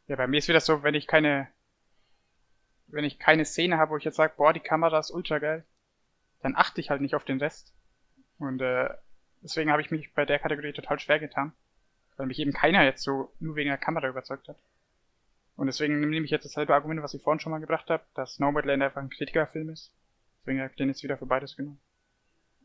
Ja, 0.06 0.16
bei 0.16 0.26
mir 0.26 0.38
ist 0.38 0.48
wieder 0.48 0.60
so, 0.60 0.82
wenn 0.82 0.94
ich 0.94 1.06
keine, 1.06 1.48
wenn 2.88 3.04
ich 3.04 3.18
keine 3.18 3.44
Szene 3.44 3.78
habe, 3.78 3.92
wo 3.92 3.96
ich 3.96 4.04
jetzt 4.04 4.16
sage, 4.16 4.34
boah, 4.36 4.52
die 4.52 4.60
Kamera 4.60 4.98
ist 4.98 5.10
ultra 5.10 5.38
geil, 5.38 5.64
dann 6.42 6.56
achte 6.56 6.80
ich 6.80 6.90
halt 6.90 7.00
nicht 7.00 7.14
auf 7.14 7.24
den 7.24 7.40
Rest. 7.40 7.72
Und 8.38 8.60
äh, 8.60 8.90
deswegen 9.42 9.70
habe 9.70 9.80
ich 9.80 9.90
mich 9.90 10.12
bei 10.12 10.24
der 10.24 10.38
Kategorie 10.38 10.72
total 10.72 10.98
schwer 10.98 11.18
getan, 11.18 11.52
weil 12.16 12.26
mich 12.26 12.38
eben 12.38 12.52
keiner 12.52 12.84
jetzt 12.84 13.02
so 13.02 13.32
nur 13.40 13.56
wegen 13.56 13.70
der 13.70 13.78
Kamera 13.78 14.08
überzeugt 14.08 14.48
hat. 14.48 14.58
Und 15.56 15.66
deswegen 15.66 16.00
nehme 16.00 16.24
ich 16.24 16.30
jetzt 16.30 16.44
dasselbe 16.44 16.74
Argument, 16.74 17.02
was 17.02 17.14
ich 17.14 17.22
vorhin 17.22 17.40
schon 17.40 17.52
mal 17.52 17.60
gebracht 17.60 17.88
habe, 17.88 18.02
dass 18.14 18.38
Nomadland 18.38 18.82
einfach 18.82 19.00
ein 19.00 19.10
Kritikerfilm 19.10 19.70
ist. 19.70 19.92
Deswegen 20.40 20.60
habe 20.60 20.70
ich 20.70 20.76
den 20.76 20.88
jetzt 20.88 21.02
wieder 21.02 21.16
für 21.16 21.26
beides 21.26 21.56
genommen. 21.56 21.80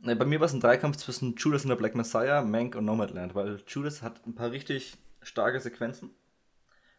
Nee, 0.02 0.16
bei 0.16 0.26
mir 0.26 0.40
war 0.40 0.46
es 0.46 0.54
ein 0.54 0.60
Dreikampf 0.60 0.98
zwischen 0.98 1.36
Judas 1.36 1.64
und 1.64 1.70
der 1.70 1.76
Black 1.76 1.94
Messiah, 1.94 2.42
Mank 2.42 2.76
und 2.76 2.86
Nomadland, 2.86 3.36
weil 3.36 3.62
Judas 3.68 4.02
hat 4.02 4.26
ein 4.26 4.34
paar 4.34 4.52
richtig 4.52 4.98
starke 5.22 5.60
Sequenzen, 5.60 6.12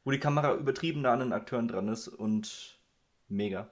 wo 0.04 0.10
die 0.10 0.20
Kamera 0.20 0.54
übertrieben 0.54 1.02
nah 1.02 1.12
an 1.12 1.20
den 1.20 1.32
Akteuren 1.32 1.68
dran 1.68 1.88
ist 1.88 2.08
und 2.08 2.78
mega. 3.28 3.68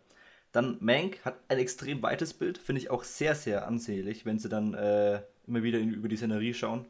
Dann 0.53 0.79
Mank 0.81 1.25
hat 1.25 1.39
ein 1.49 1.59
extrem 1.59 2.03
weites 2.03 2.35
Bild, 2.35 2.59
finde 2.59 2.81
ich 2.81 2.91
auch 2.91 3.05
sehr, 3.05 3.35
sehr 3.35 3.67
ansehnlich, 3.67 4.25
wenn 4.25 4.39
sie 4.39 4.49
dann 4.49 4.75
äh, 4.75 5.23
immer 5.47 5.63
wieder 5.63 5.79
in, 5.79 5.93
über 5.93 6.09
die 6.09 6.17
Szenerie 6.17 6.55
schauen. 6.55 6.87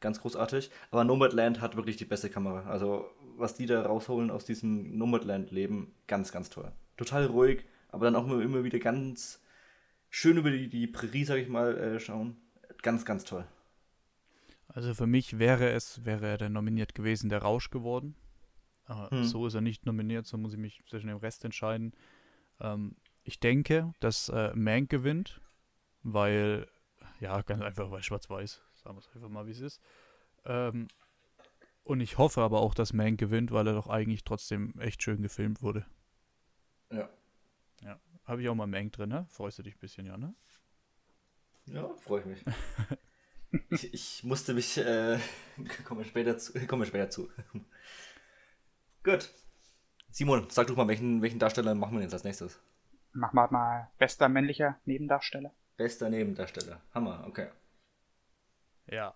Ganz 0.00 0.20
großartig. 0.20 0.70
Aber 0.90 1.02
Nomadland 1.04 1.60
hat 1.60 1.76
wirklich 1.76 1.96
die 1.96 2.04
beste 2.04 2.30
Kamera. 2.30 2.68
Also, 2.70 3.10
was 3.36 3.54
die 3.54 3.66
da 3.66 3.82
rausholen 3.82 4.30
aus 4.30 4.44
diesem 4.44 4.96
Nomadland-Leben, 4.96 5.92
ganz, 6.06 6.30
ganz 6.30 6.50
toll. 6.50 6.70
Total 6.96 7.26
ruhig, 7.26 7.64
aber 7.88 8.04
dann 8.04 8.16
auch 8.16 8.24
immer, 8.24 8.42
immer 8.42 8.64
wieder 8.64 8.78
ganz 8.78 9.40
schön 10.10 10.36
über 10.36 10.50
die, 10.50 10.68
die 10.68 10.86
Prärie, 10.86 11.24
sag 11.24 11.38
ich 11.38 11.48
mal, 11.48 11.76
äh, 11.76 12.00
schauen. 12.00 12.36
Ganz, 12.82 13.04
ganz 13.04 13.24
toll. 13.24 13.44
Also 14.68 14.94
für 14.94 15.06
mich 15.06 15.38
wäre 15.38 15.70
es, 15.70 16.04
wäre 16.04 16.26
er 16.26 16.38
dann 16.38 16.52
nominiert 16.52 16.94
gewesen, 16.94 17.28
der 17.28 17.42
Rausch 17.42 17.70
geworden. 17.70 18.14
Hm. 18.86 19.24
so 19.24 19.46
ist 19.46 19.54
er 19.54 19.62
nicht 19.62 19.86
nominiert, 19.86 20.26
so 20.26 20.36
muss 20.36 20.52
ich 20.52 20.58
mich 20.58 20.82
zwischen 20.88 21.06
dem 21.06 21.16
Rest 21.16 21.44
entscheiden. 21.44 21.94
Ähm, 22.60 22.96
ich 23.22 23.40
denke, 23.40 23.94
dass 24.00 24.28
äh, 24.28 24.52
Mank 24.54 24.90
gewinnt, 24.90 25.40
weil, 26.02 26.68
ja, 27.20 27.40
ganz 27.42 27.62
einfach, 27.62 27.90
weil 27.90 28.02
schwarz-weiß, 28.02 28.60
sagen 28.74 28.96
wir 28.96 29.00
es 29.00 29.08
einfach 29.14 29.30
mal, 29.30 29.46
wie 29.46 29.52
es 29.52 29.60
ist. 29.60 29.80
Ähm, 30.44 30.88
und 31.82 32.00
ich 32.00 32.18
hoffe 32.18 32.42
aber 32.42 32.60
auch, 32.60 32.74
dass 32.74 32.92
Mank 32.92 33.18
gewinnt, 33.18 33.50
weil 33.50 33.66
er 33.66 33.74
doch 33.74 33.88
eigentlich 33.88 34.24
trotzdem 34.24 34.78
echt 34.78 35.02
schön 35.02 35.22
gefilmt 35.22 35.62
wurde. 35.62 35.86
Ja. 36.90 37.08
Ja. 37.82 38.00
Habe 38.24 38.42
ich 38.42 38.48
auch 38.48 38.54
mal 38.54 38.66
Mank 38.66 38.92
drin, 38.92 39.10
ne? 39.10 39.26
Freust 39.30 39.58
du 39.58 39.62
dich 39.62 39.76
ein 39.76 39.80
bisschen, 39.80 40.06
ja, 40.06 40.16
ne? 40.16 40.34
Ja, 41.66 41.88
freue 41.96 42.20
ich 42.20 42.26
mich. 42.26 42.44
ich, 43.70 43.94
ich 43.94 44.24
musste 44.24 44.52
mich, 44.52 44.76
äh, 44.76 45.18
kommen 45.84 46.00
wir 46.00 46.06
später 46.06 46.36
zu. 46.36 46.52
Kommen 46.66 46.82
wir 46.82 46.86
später 46.86 47.10
zu. 47.10 47.30
Gut. 49.04 49.30
Simon, 50.10 50.46
sag 50.48 50.66
du 50.66 50.74
mal, 50.74 50.88
welchen, 50.88 51.20
welchen 51.20 51.38
Darsteller 51.38 51.74
machen 51.74 51.96
wir 51.96 52.02
jetzt 52.02 52.14
als 52.14 52.24
nächstes? 52.24 52.58
Machen 53.12 53.36
wir 53.36 53.52
mal 53.52 53.90
bester 53.98 54.30
männlicher 54.30 54.78
Nebendarsteller. 54.86 55.52
Bester 55.76 56.08
Nebendarsteller. 56.08 56.80
Hammer, 56.94 57.24
okay. 57.26 57.48
Ja. 58.86 59.14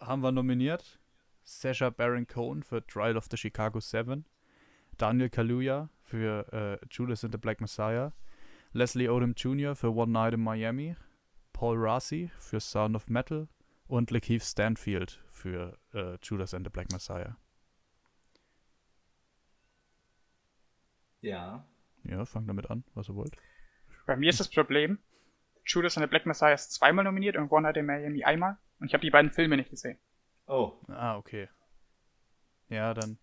Haben 0.00 0.22
wir 0.22 0.32
nominiert 0.32 1.00
Sacha 1.44 1.90
Baron 1.90 2.26
Cohen 2.26 2.62
für 2.62 2.86
Trial 2.86 3.16
of 3.16 3.26
the 3.30 3.36
Chicago 3.36 3.80
Seven, 3.80 4.26
Daniel 4.98 5.30
Kaluuya 5.30 5.88
für 6.02 6.52
äh, 6.52 6.86
Judas 6.90 7.24
and 7.24 7.32
the 7.32 7.38
Black 7.38 7.60
Messiah, 7.60 8.12
Leslie 8.72 9.08
Odom 9.08 9.32
Jr. 9.34 9.74
für 9.74 9.94
One 9.94 10.12
Night 10.12 10.34
in 10.34 10.42
Miami, 10.42 10.96
Paul 11.52 11.78
Rassi 11.78 12.30
für 12.38 12.60
Sound 12.60 12.96
of 12.96 13.08
Metal 13.08 13.48
und 13.86 14.10
Lakeith 14.10 14.42
Stanfield 14.42 15.20
für 15.30 15.78
äh, 15.94 16.18
Judas 16.22 16.52
and 16.52 16.66
the 16.66 16.70
Black 16.70 16.92
Messiah. 16.92 17.36
Ja. 21.22 21.64
Ja, 22.04 22.24
fang 22.24 22.46
damit 22.46 22.70
an, 22.70 22.84
was 22.94 23.08
ihr 23.08 23.14
wollt. 23.14 23.36
Bei 24.06 24.16
mir 24.16 24.28
ist 24.28 24.40
das 24.40 24.50
Problem, 24.50 24.98
Judas 25.64 25.96
and 25.96 26.04
the 26.04 26.10
Black 26.10 26.26
Messiah 26.26 26.52
ist 26.52 26.72
zweimal 26.72 27.04
nominiert 27.04 27.36
und 27.36 27.50
One 27.50 27.62
Night 27.62 27.76
in 27.76 27.86
Miami 27.86 28.24
einmal. 28.24 28.58
Und 28.80 28.88
ich 28.88 28.94
habe 28.94 29.02
die 29.02 29.10
beiden 29.10 29.30
Filme 29.30 29.56
nicht 29.56 29.70
gesehen. 29.70 29.98
Oh. 30.46 30.72
Ah, 30.88 31.16
okay. 31.16 31.48
Ja, 32.68 32.92
dann 32.94 33.18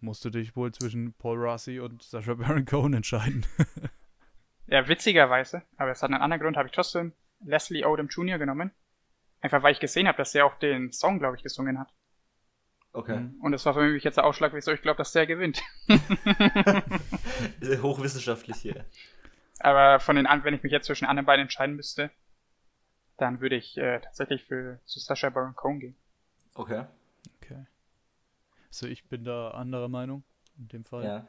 musst 0.00 0.24
du 0.24 0.30
dich 0.30 0.56
wohl 0.56 0.72
zwischen 0.72 1.12
Paul 1.14 1.38
Rassi 1.38 1.80
und 1.80 2.02
Sacha 2.02 2.34
Baron 2.34 2.64
Cohen 2.64 2.94
entscheiden. 2.94 3.46
Ja, 4.68 4.88
witzigerweise, 4.88 5.62
aber 5.76 5.92
es 5.92 6.02
hat 6.02 6.10
einen 6.10 6.20
anderen 6.20 6.42
Grund, 6.42 6.56
habe 6.56 6.66
ich 6.66 6.74
trotzdem 6.74 7.12
Leslie 7.44 7.84
Odom 7.84 8.08
Jr. 8.08 8.38
genommen. 8.38 8.72
Einfach 9.40 9.62
weil 9.62 9.72
ich 9.72 9.78
gesehen 9.78 10.08
habe, 10.08 10.18
dass 10.18 10.34
er 10.34 10.44
auch 10.44 10.58
den 10.58 10.92
Song, 10.92 11.20
glaube 11.20 11.36
ich, 11.36 11.44
gesungen 11.44 11.78
hat. 11.78 11.92
Okay. 12.96 13.20
Mhm. 13.20 13.34
Und 13.42 13.52
das 13.52 13.66
war 13.66 13.74
für 13.74 13.82
mich 13.82 14.04
jetzt 14.04 14.16
der 14.16 14.24
Ausschlag, 14.24 14.54
wieso 14.54 14.72
ich 14.72 14.80
glaube, 14.80 14.96
dass 14.96 15.12
der 15.12 15.26
gewinnt. 15.26 15.62
Hochwissenschaftlich 17.82 18.56
hier. 18.56 18.86
Aber 19.58 20.00
von 20.00 20.16
den 20.16 20.26
an, 20.26 20.44
wenn 20.44 20.54
ich 20.54 20.62
mich 20.62 20.72
jetzt 20.72 20.86
zwischen 20.86 21.04
den 21.04 21.10
anderen 21.10 21.26
beiden 21.26 21.42
entscheiden 21.42 21.76
müsste, 21.76 22.10
dann 23.18 23.42
würde 23.42 23.56
ich 23.56 23.76
äh, 23.76 24.00
tatsächlich 24.00 24.44
für 24.44 24.80
zu 24.86 24.98
Sacha 24.98 25.28
Baron 25.28 25.54
Cohen 25.54 25.78
gehen. 25.78 25.96
Okay. 26.54 26.86
Okay. 27.42 27.66
So, 28.70 28.86
ich 28.86 29.04
bin 29.04 29.24
da 29.24 29.50
anderer 29.50 29.88
Meinung 29.88 30.24
in 30.58 30.68
dem 30.68 30.86
Fall. 30.86 31.26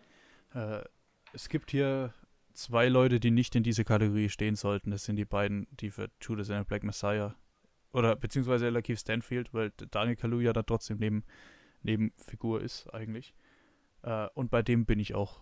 Ja. 0.53 0.77
Äh, 0.77 0.85
es 1.33 1.49
gibt 1.49 1.71
hier 1.71 2.13
zwei 2.53 2.87
Leute, 2.87 3.19
die 3.19 3.31
nicht 3.31 3.57
in 3.57 3.63
diese 3.63 3.83
Kategorie 3.83 4.29
stehen 4.29 4.55
sollten. 4.55 4.91
Das 4.91 5.03
sind 5.03 5.17
die 5.17 5.25
beiden, 5.25 5.67
die 5.71 5.91
für 5.91 6.09
Judas 6.21 6.49
and 6.49 6.65
the 6.65 6.67
Black 6.69 6.83
Messiah 6.83 7.35
oder 7.91 8.15
beziehungsweise 8.15 8.69
Lakeith 8.69 8.99
Stanfield, 8.99 9.53
weil 9.53 9.71
Daniel 9.91 10.15
Kaluuya 10.15 10.53
da 10.53 10.63
trotzdem 10.63 10.97
neben, 10.99 11.25
Nebenfigur 11.83 12.61
ist 12.61 12.93
eigentlich. 12.93 13.33
Äh, 14.03 14.27
und 14.33 14.51
bei 14.51 14.61
dem 14.61 14.85
bin 14.85 14.99
ich 14.99 15.15
auch 15.15 15.41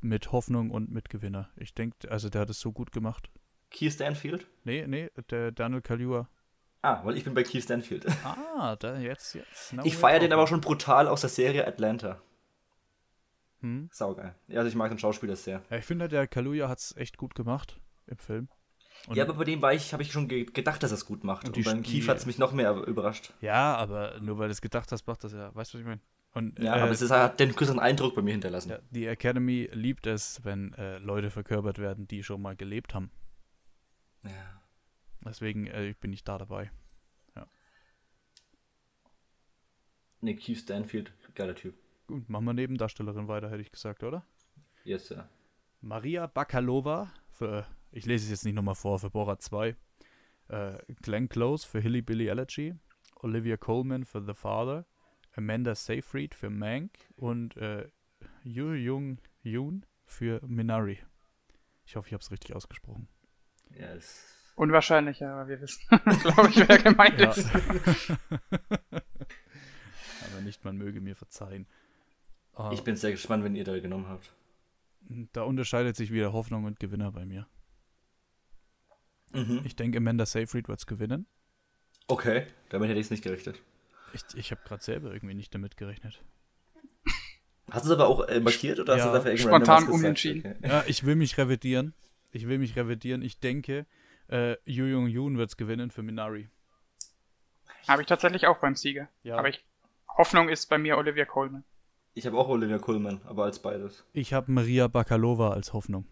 mit 0.00 0.32
Hoffnung 0.32 0.70
und 0.70 0.90
mit 0.90 1.08
Gewinner. 1.08 1.50
Ich 1.56 1.74
denke, 1.74 2.10
also 2.10 2.28
der 2.28 2.42
hat 2.42 2.50
es 2.50 2.60
so 2.60 2.72
gut 2.72 2.92
gemacht. 2.92 3.30
Keith 3.70 3.92
Stanfield? 3.92 4.46
Nee, 4.64 4.86
nee, 4.86 5.10
der 5.30 5.52
Daniel 5.52 5.80
Kaluuya. 5.80 6.28
Ah, 6.82 7.04
weil 7.04 7.16
ich 7.16 7.24
bin 7.24 7.34
bei 7.34 7.42
Keith 7.42 7.62
Stanfield. 7.62 8.06
Ah, 8.24 8.76
da 8.76 8.98
jetzt, 8.98 9.34
jetzt. 9.34 9.74
Ich 9.84 9.96
feiere 9.96 10.20
den 10.20 10.32
aber 10.32 10.46
schon 10.46 10.60
brutal 10.60 11.08
aus 11.08 11.22
der 11.22 11.30
Serie 11.30 11.66
Atlanta. 11.66 12.20
Hm? 13.60 13.88
Saugeil. 13.90 14.34
Ja, 14.48 14.58
also 14.58 14.68
ich 14.68 14.74
mag 14.74 14.90
den 14.90 14.98
Schauspieler 14.98 15.36
sehr. 15.36 15.62
Ja, 15.70 15.78
ich 15.78 15.84
finde, 15.84 16.08
der 16.08 16.26
Kaluuya 16.26 16.68
hat 16.68 16.78
es 16.78 16.96
echt 16.96 17.16
gut 17.16 17.34
gemacht 17.34 17.80
im 18.06 18.18
Film. 18.18 18.48
Und- 19.06 19.16
ja, 19.16 19.24
aber 19.24 19.34
bei 19.34 19.44
dem 19.44 19.62
war 19.62 19.72
ich, 19.72 19.92
habe 19.92 20.02
ich 20.02 20.12
schon 20.12 20.28
ge 20.28 20.44
gedacht, 20.44 20.82
dass 20.82 20.90
er 20.92 20.94
es 20.96 21.06
gut 21.06 21.24
macht. 21.24 21.46
Und 21.48 21.56
Und, 21.56 21.64
beim 21.64 21.82
Keith 21.82 22.06
hat 22.08 22.18
es 22.18 22.26
mich 22.26 22.38
noch 22.38 22.52
mehr 22.52 22.72
überrascht. 22.86 23.32
Ja, 23.40 23.74
aber 23.76 24.20
nur 24.20 24.38
weil 24.38 24.48
du 24.48 24.52
es 24.52 24.60
gedacht 24.60 24.92
hast, 24.92 25.06
macht 25.06 25.24
das 25.24 25.32
ja. 25.32 25.54
Weißt 25.54 25.72
du, 25.74 25.78
was 25.78 25.80
ich 25.80 25.86
meine? 25.86 26.00
Und 26.32 26.58
Ja, 26.60 26.76
äh, 26.76 26.80
aber 26.80 26.92
es 26.92 27.02
ist, 27.02 27.10
hat 27.10 27.40
den 27.40 27.52
größeren 27.52 27.80
Eindruck 27.80 28.14
bei 28.14 28.22
mir 28.22 28.32
hinterlassen. 28.32 28.70
ja, 28.70 28.78
die 28.90 29.06
Academy 29.06 29.68
liebt 29.72 30.06
es, 30.06 30.44
wenn 30.44 30.72
äh, 30.74 30.98
Leute 30.98 31.30
verkörpert 31.30 31.78
werden, 31.78 32.06
die 32.06 32.22
schon 32.22 32.40
mal 32.40 32.54
gelebt 32.54 32.94
haben. 32.94 33.10
Ja. 34.22 34.62
Deswegen 35.24 35.66
äh, 35.66 35.94
bin 36.00 36.12
ich 36.12 36.22
da 36.24 36.38
dabei. 36.38 36.70
Nee, 40.22 40.34
Keith 40.36 40.58
Stanfield, 40.58 41.12
geiler 41.34 41.54
Typ. 41.54 41.74
Gut, 42.06 42.28
machen 42.28 42.44
wir 42.44 42.52
Nebendarstellerin 42.52 43.26
weiter, 43.28 43.48
hätte 43.50 43.62
ich 43.62 43.72
gesagt, 43.72 44.02
oder? 44.02 44.22
Yes, 44.84 45.08
ja. 45.08 45.26
Maria 45.80 46.26
Bakalova 46.26 47.10
für, 47.30 47.66
ich 47.92 48.06
lese 48.06 48.24
es 48.24 48.30
jetzt 48.30 48.44
nicht 48.44 48.54
nochmal 48.54 48.74
vor, 48.74 48.98
für 48.98 49.10
Borat 49.10 49.42
2. 49.42 49.76
Äh, 50.48 50.78
Glenn 51.02 51.28
Close 51.28 51.66
für 51.66 51.80
Hilly 51.80 52.02
Billy 52.02 52.26
Elegy. 52.28 52.74
Olivia 53.16 53.56
Coleman 53.56 54.04
für 54.04 54.22
The 54.24 54.34
Father. 54.34 54.86
Amanda 55.36 55.74
Seyfried 55.74 56.34
für 56.34 56.50
Mank. 56.50 56.90
Und 57.16 57.56
äh, 57.56 57.88
Yu 58.42 58.72
Jung 58.72 59.18
Yoon 59.42 59.84
für 60.04 60.40
Minari. 60.46 60.98
Ich 61.84 61.96
hoffe, 61.96 62.08
ich 62.08 62.12
habe 62.14 62.22
es 62.22 62.30
richtig 62.30 62.54
ausgesprochen. 62.54 63.08
Das 63.78 64.26
Unwahrscheinlich, 64.56 65.24
aber 65.24 65.48
wir 65.48 65.60
wissen, 65.60 65.80
glaube 66.20 66.50
ich, 66.50 66.68
wer 66.68 66.78
gemeint 66.78 67.18
Ja. 67.18 67.30
ist. 67.30 67.48
Aber 70.32 70.40
nicht, 70.42 70.64
man 70.64 70.76
möge 70.76 71.00
mir 71.00 71.16
verzeihen. 71.16 71.66
Ich 72.72 72.82
bin 72.84 72.94
sehr 72.96 73.12
gespannt, 73.12 73.42
wenn 73.42 73.54
ihr 73.56 73.64
da 73.64 73.78
genommen 73.80 74.06
habt. 74.08 74.34
da 75.32 75.42
unterscheidet 75.44 75.96
sich 75.96 76.12
wieder 76.12 76.32
Hoffnung 76.34 76.64
und 76.64 76.78
Gewinner 76.78 77.10
bei 77.10 77.24
mir. 77.24 77.46
Mhm. 79.32 79.62
Ich 79.64 79.76
denke, 79.76 79.98
Amanda 79.98 80.26
Seyfried 80.26 80.68
wird 80.68 80.78
es 80.78 80.86
gewinnen. 80.86 81.26
Okay, 82.06 82.46
damit 82.70 82.88
hätte 82.88 82.98
ich 82.98 83.06
es 83.06 83.10
nicht 83.10 83.22
gerechnet. 83.22 83.60
Ich, 84.12 84.22
ich 84.34 84.50
habe 84.50 84.60
gerade 84.64 84.82
selber 84.82 85.12
irgendwie 85.12 85.34
nicht 85.34 85.54
damit 85.54 85.76
gerechnet. 85.76 86.20
Hast 87.70 87.86
du 87.86 87.92
es 87.92 87.94
aber 87.94 88.08
auch 88.08 88.26
äh, 88.26 88.40
markiert 88.40 88.80
oder 88.80 88.96
Ja, 88.96 89.04
hast 89.04 89.10
du 89.10 89.14
dafür 89.14 89.30
irgendwann 89.30 89.64
spontan 89.64 89.88
umentschieden. 89.88 90.56
Okay. 90.56 90.68
Ja, 90.68 90.84
ich 90.88 91.04
will 91.06 91.14
mich 91.14 91.38
revidieren. 91.38 91.94
Ich 92.32 92.48
will 92.48 92.58
mich 92.58 92.74
revidieren. 92.74 93.22
Ich 93.22 93.38
denke, 93.38 93.86
äh, 94.28 94.56
Yu 94.64 94.86
Jung 94.86 95.06
Yoon 95.06 95.38
wird 95.38 95.50
es 95.50 95.56
gewinnen 95.56 95.90
für 95.90 96.02
Minari. 96.02 96.48
Habe 97.86 98.02
ich 98.02 98.08
tatsächlich 98.08 98.46
auch 98.46 98.58
beim 98.58 98.74
Sieger. 98.74 99.08
Ja. 99.22 99.36
Aber 99.36 99.48
ich, 99.48 99.64
Hoffnung 100.16 100.48
ist 100.48 100.68
bei 100.68 100.78
mir 100.78 100.98
Olivia 100.98 101.24
Colman. 101.24 101.64
Ich 102.14 102.26
habe 102.26 102.36
auch 102.36 102.48
Olivia 102.48 102.78
Colman, 102.78 103.20
aber 103.24 103.44
als 103.44 103.60
beides. 103.60 104.04
Ich 104.12 104.32
habe 104.32 104.50
Maria 104.50 104.88
Bakalova 104.88 105.50
als 105.50 105.72
Hoffnung. 105.72 106.06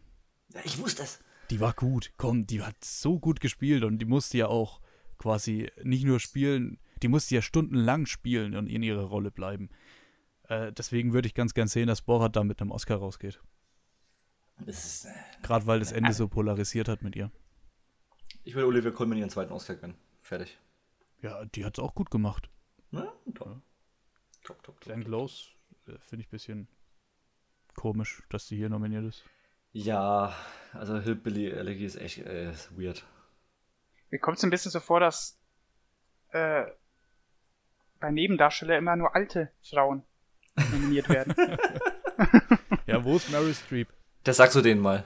Ja, 0.55 0.61
ich 0.65 0.79
wusste 0.79 1.03
es. 1.03 1.21
Die 1.51 1.61
war 1.61 1.73
gut. 1.73 2.13
Komm, 2.17 2.47
die 2.47 2.63
hat 2.63 2.85
so 2.85 3.19
gut 3.19 3.41
gespielt 3.41 3.85
und 3.85 3.99
die 3.99 4.05
musste 4.07 4.39
ja 4.39 4.49
auch 4.49 4.81
quasi 5.19 5.71
nicht 5.83 6.05
nur 6.05 6.21
spielen, 6.21 6.79
die 7.03 7.09
musste 7.09 7.35
ja 7.35 7.43
stundenlang 7.43 8.07
spielen 8.07 8.55
und 8.55 8.67
in 8.69 8.83
ihrer 8.83 9.05
Rolle 9.05 9.31
bleiben. 9.31 9.71
Äh, 10.45 10.73
deswegen 10.73 11.13
würde 11.13 11.27
ich 11.27 11.35
ganz 11.35 11.55
gern 11.55 11.69
sehen, 11.69 11.89
dass 11.89 12.03
Borat 12.03 12.37
da 12.37 12.45
mit 12.45 12.61
einem 12.61 12.71
Oscar 12.71 12.99
rausgeht. 12.99 13.41
Ist, 14.67 15.07
äh, 15.07 15.11
Gerade 15.43 15.67
weil 15.67 15.79
das 15.79 15.93
Ende 15.93 16.13
so 16.13 16.29
polarisiert 16.29 16.89
hat 16.89 17.03
mit 17.03 17.15
ihr. 17.17 17.31
ich 18.45 18.55
will 18.55 18.65
Olivia 18.65 18.91
Colman 18.91 19.19
ihren 19.19 19.31
zweiten 19.31 19.53
Oscar 19.53 19.77
gönnen. 19.77 19.97
Fertig. 20.23 20.59
Ja, 21.23 21.45
die 21.47 21.65
hat 21.65 21.79
es 21.79 21.85
auch 21.85 21.95
gut 21.95 22.11
gemacht. 22.11 22.51
Na, 22.91 23.13
top. 23.35 23.61
Top, 24.43 24.63
top, 24.63 24.63
top. 24.63 24.81
Glenn 24.81 25.05
Close 25.05 25.51
äh, 25.87 25.99
finde 25.99 26.23
ich 26.23 26.29
ein 26.29 26.31
bisschen 26.31 26.69
komisch, 27.75 28.23
dass 28.29 28.49
sie 28.49 28.57
hier 28.57 28.69
nominiert 28.69 29.05
ist. 29.05 29.25
Ja, 29.73 30.35
also 30.73 30.99
Hillbilly 30.99 31.51
Elegy 31.51 31.85
ist 31.85 31.97
echt 31.97 32.19
äh, 32.19 32.51
ist 32.51 32.77
weird. 32.79 33.05
Mir 34.11 34.19
kommt 34.19 34.39
es 34.39 34.45
ein 34.45 34.51
bisschen 34.51 34.71
so 34.71 34.81
vor, 34.81 35.01
dass 35.01 35.39
äh, 36.31 36.65
bei 38.01 38.11
Nebendarsteller 38.11 38.79
immer 38.79 38.97
nur 38.97 39.15
alte 39.15 39.51
Frauen 39.63 40.03
nominiert 40.73 41.09
werden. 41.09 41.35
Ja, 42.87 43.05
wo 43.05 43.17
ist 43.17 43.31
Meryl 43.31 43.55
Streep? 43.55 43.93
Das 44.25 44.39
sagst 44.39 44.57
du 44.57 44.63
denen 44.63 44.81
mal. 44.81 45.05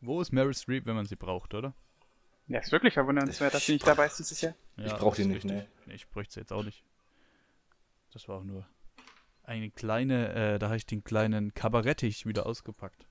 Wo 0.00 0.20
ist 0.20 0.32
Meryl 0.32 0.54
Streep, 0.54 0.86
wenn 0.86 0.94
man 0.94 1.04
sie 1.04 1.16
braucht, 1.16 1.52
oder? 1.52 1.74
ja, 2.46 2.60
ist 2.60 2.70
wirklich 2.72 2.94
verwundernswert, 2.94 3.52
dass 3.52 3.66
sie 3.66 3.72
nicht 3.72 3.86
dabei 3.86 4.06
ist 4.06 4.18
dieses 4.20 4.40
Jahr. 4.40 4.54
Ja, 4.76 4.86
Ich 4.86 4.94
brauch 4.94 5.16
das 5.16 5.16
die 5.16 5.24
nicht, 5.26 5.44
richtig. 5.44 5.68
Nee, 5.86 5.94
ich 5.94 6.08
bräuchte 6.08 6.34
sie 6.34 6.40
jetzt 6.40 6.52
auch 6.52 6.62
nicht. 6.62 6.84
Das 8.12 8.28
war 8.28 8.38
auch 8.38 8.44
nur 8.44 8.66
eine 9.42 9.68
kleine, 9.70 10.32
äh, 10.54 10.58
da 10.58 10.66
habe 10.66 10.76
ich 10.76 10.86
den 10.86 11.02
kleinen 11.02 11.52
Kabarettich 11.54 12.24
wieder 12.24 12.46
ausgepackt. 12.46 13.06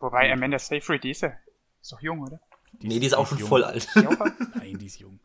Wobei 0.00 0.32
Amanda 0.32 0.58
Seyfried, 0.58 1.04
die 1.04 1.10
ist 1.10 1.22
ja 1.22 1.32
ist 1.80 1.92
doch 1.92 2.00
jung, 2.00 2.22
oder? 2.22 2.40
nee, 2.80 2.98
die 2.98 3.06
ist 3.06 3.14
auch 3.14 3.26
schon 3.26 3.38
jung. 3.38 3.48
voll 3.48 3.64
alt. 3.64 3.88
Die? 3.94 4.00
Nein, 4.58 4.78
die 4.78 4.86
ist 4.86 4.98
jung. 4.98 5.20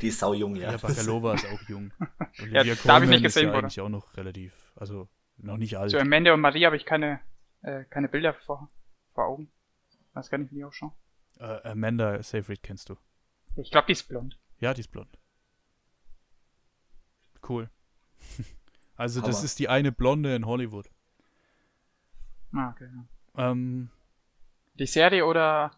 Die 0.00 0.08
ist 0.08 0.18
sau 0.18 0.32
jung, 0.32 0.56
ja. 0.56 0.72
Ja, 0.72 0.78
Bakalova 0.78 1.34
ist 1.34 1.46
auch 1.46 1.62
jung. 1.68 1.92
Ja, 2.50 2.60
Olivia 2.60 2.74
da 2.84 2.94
hab 2.96 3.02
ich 3.02 3.08
nicht 3.08 3.24
ist 3.24 3.34
gesehen, 3.34 3.44
ja 3.44 3.50
Bruder. 3.50 3.64
eigentlich 3.64 3.80
auch 3.80 3.88
noch 3.88 4.14
relativ, 4.18 4.70
also 4.76 5.08
noch 5.38 5.56
nicht 5.56 5.78
alt. 5.78 5.90
Zu 5.90 5.98
Amanda 5.98 6.34
und 6.34 6.40
Marie 6.40 6.66
habe 6.66 6.76
ich 6.76 6.84
keine, 6.84 7.20
äh, 7.62 7.84
keine 7.84 8.08
Bilder 8.08 8.34
vor, 8.34 8.70
vor 9.14 9.24
Augen. 9.24 9.50
Das 10.12 10.28
kann 10.28 10.44
ich 10.44 10.52
mir 10.52 10.68
auch 10.68 10.72
schon. 10.74 10.92
Äh, 11.38 11.70
Amanda 11.70 12.22
Seyfried 12.22 12.62
kennst 12.62 12.90
du. 12.90 12.96
Ich 13.56 13.70
glaube, 13.70 13.86
die 13.86 13.92
ist 13.92 14.06
blond. 14.06 14.38
Ja, 14.60 14.74
die 14.74 14.80
ist 14.80 14.88
blond. 14.88 15.18
Cool. 17.46 17.70
Also 18.98 19.20
das 19.20 19.36
Hammer. 19.36 19.44
ist 19.44 19.58
die 19.58 19.68
eine 19.68 19.92
Blonde 19.92 20.34
in 20.34 20.46
Hollywood. 20.46 20.88
Ah, 22.54 22.70
okay. 22.70 22.88
Ja. 23.36 23.50
Ähm, 23.50 23.90
Die 24.78 24.86
Serie 24.86 25.24
oder. 25.24 25.70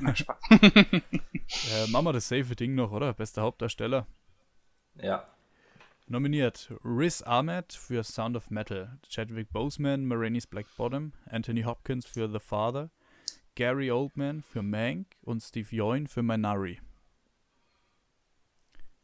Nein, 0.00 0.16
Spaß. 0.16 0.38
äh, 0.50 1.86
machen 1.90 2.06
wir 2.06 2.12
das 2.12 2.28
safe 2.28 2.56
Ding 2.56 2.74
noch, 2.74 2.90
oder? 2.90 3.12
Bester 3.14 3.42
Hauptdarsteller. 3.42 4.06
Ja. 4.96 5.28
Nominiert 6.06 6.72
Riz 6.84 7.22
Ahmed 7.22 7.72
für 7.72 8.04
Sound 8.04 8.36
of 8.36 8.50
Metal, 8.50 8.98
Chadwick 9.08 9.50
Boseman, 9.52 10.04
Marini's 10.06 10.46
Black 10.46 10.66
Bottom, 10.76 11.12
Anthony 11.26 11.62
Hopkins 11.62 12.04
für 12.04 12.28
The 12.30 12.40
Father, 12.40 12.90
Gary 13.54 13.90
Oldman 13.90 14.42
für 14.42 14.62
Mank 14.62 15.06
und 15.22 15.40
Steve 15.40 15.68
Yoin 15.74 16.06
für 16.06 16.22
Minari. 16.22 16.80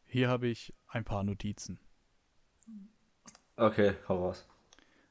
Hier 0.05 0.27
habe 0.27 0.47
ich 0.47 0.73
ein 0.87 1.05
paar 1.05 1.23
Notizen. 1.23 1.79
Okay, 3.55 3.95
hau 4.07 4.25
raus. 4.25 4.47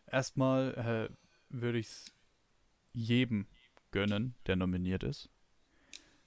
Erstmal 0.07 1.09
äh, 1.11 1.15
würde 1.49 1.79
ich 1.79 1.87
es 1.87 2.13
jedem 2.93 3.47
gönnen, 3.91 4.35
der 4.47 4.57
nominiert 4.57 5.03
ist. 5.03 5.31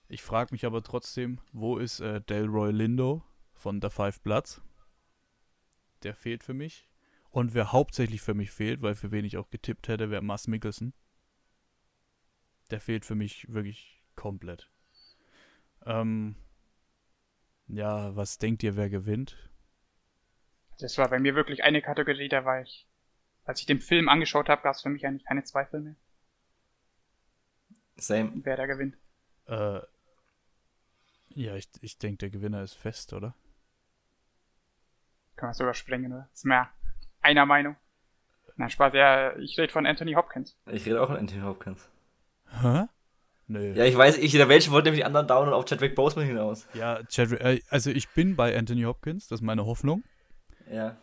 Ich 0.08 0.22
frage 0.22 0.54
mich 0.54 0.66
aber 0.66 0.84
trotzdem, 0.84 1.40
wo 1.52 1.78
ist 1.78 2.00
äh, 2.00 2.22
Delroy 2.22 2.72
Lindo 2.72 3.24
von 3.54 3.82
The 3.82 3.90
Five 3.90 4.22
Bloods? 4.22 4.62
Der 6.04 6.14
fehlt 6.14 6.44
für 6.44 6.54
mich. 6.54 6.88
Und 7.30 7.54
wer 7.54 7.72
hauptsächlich 7.72 8.22
für 8.22 8.36
mich 8.36 8.52
fehlt, 8.52 8.82
weil 8.82 8.94
für 8.94 9.12
wen 9.12 9.26
ich 9.26 9.38
auch 9.38 9.50
getippt 9.50 9.88
hätte, 9.88 10.12
wäre 10.12 10.22
Mass 10.22 10.48
Mikkelsen. 10.48 10.94
Der 12.70 12.80
fehlt 12.80 13.06
für 13.06 13.16
mich 13.16 13.52
wirklich 13.52 14.04
komplett. 14.16 14.70
Ähm, 15.86 16.36
ja, 17.68 18.16
was 18.16 18.38
denkt 18.38 18.62
ihr, 18.64 18.76
wer 18.76 18.90
gewinnt? 18.90 19.50
Das 20.80 20.98
war 20.98 21.10
bei 21.10 21.20
mir 21.20 21.36
wirklich 21.36 21.64
eine 21.64 21.82
Kategorie, 21.82 22.30
da 22.30 22.46
war 22.46 22.62
ich. 22.62 22.88
Als 23.46 23.60
ich 23.60 23.66
den 23.66 23.80
Film 23.80 24.10
angeschaut 24.10 24.50
habe, 24.50 24.62
gab 24.62 24.76
es 24.76 24.82
für 24.82 24.90
mich 24.90 25.06
eigentlich 25.06 25.26
keine 25.26 25.44
Zweifel 25.44 25.82
mehr, 25.82 25.96
Same. 27.96 28.32
wer 28.44 28.58
da 28.58 28.66
gewinnt. 28.66 28.98
Äh, 29.46 29.80
ja, 31.30 31.56
ich, 31.56 31.70
ich 31.82 31.98
denke, 31.98 32.18
der 32.18 32.30
Gewinner 32.30 32.64
ist 32.64 32.74
fest, 32.76 33.14
oder? 33.14 33.36
Kann 35.36 35.48
man 35.48 35.54
so 35.54 35.64
überspringen, 35.64 36.12
oder? 36.14 36.30
Ist 36.34 36.46
mehr 36.46 36.70
einer 37.22 37.46
Meinung. 37.46 37.76
Nein, 38.56 38.70
Spaß, 38.70 38.94
ja, 38.94 39.36
ich 39.38 39.58
rede 39.58 39.72
von 39.74 39.86
Anthony 39.88 40.14
Hopkins. 40.14 40.56
Ich 40.68 40.86
rede 40.86 41.02
auch 41.02 41.08
von 41.08 41.18
Anthony 41.18 41.42
Hopkins. 41.42 41.90
Hä? 42.62 42.86
Nö. 43.48 43.74
Ja, 43.74 43.84
ich 43.86 43.98
weiß, 43.98 44.18
ich, 44.20 44.32
der 44.34 44.48
Welche 44.48 44.72
wollte 44.72 44.86
nämlich 44.88 45.02
die 45.02 45.06
anderen 45.06 45.28
down 45.28 45.48
und 45.48 45.54
auf 45.54 45.66
Chadwick 45.66 45.96
Boseman 45.96 46.28
hinaus. 46.28 46.68
Ja, 46.74 47.02
Chadwick, 47.10 47.42
äh, 47.42 47.62
also 47.70 47.90
ich 47.90 48.10
bin 48.10 48.36
bei 48.36 48.56
Anthony 48.58 48.84
Hopkins, 48.84 49.28
das 49.28 49.40
ist 49.40 49.44
meine 49.44 49.66
Hoffnung. 49.66 50.04
Ja, 50.70 50.98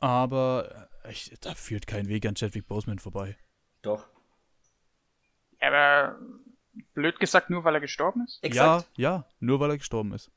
Aber 0.00 0.88
ich, 1.08 1.32
da 1.40 1.54
führt 1.54 1.86
kein 1.86 2.08
Weg 2.08 2.26
an 2.26 2.34
Chadwick 2.34 2.66
Boseman 2.66 2.98
vorbei. 2.98 3.36
doch. 3.82 4.08
Aber 5.66 6.18
blöd 6.94 7.18
gesagt, 7.18 7.50
nur 7.50 7.64
weil 7.64 7.74
er 7.74 7.80
gestorben 7.80 8.24
ist? 8.24 8.42
Exakt. 8.42 8.88
Ja, 8.96 9.10
ja, 9.10 9.26
nur 9.40 9.60
weil 9.60 9.70
er 9.70 9.78
gestorben 9.78 10.12
ist. 10.12 10.30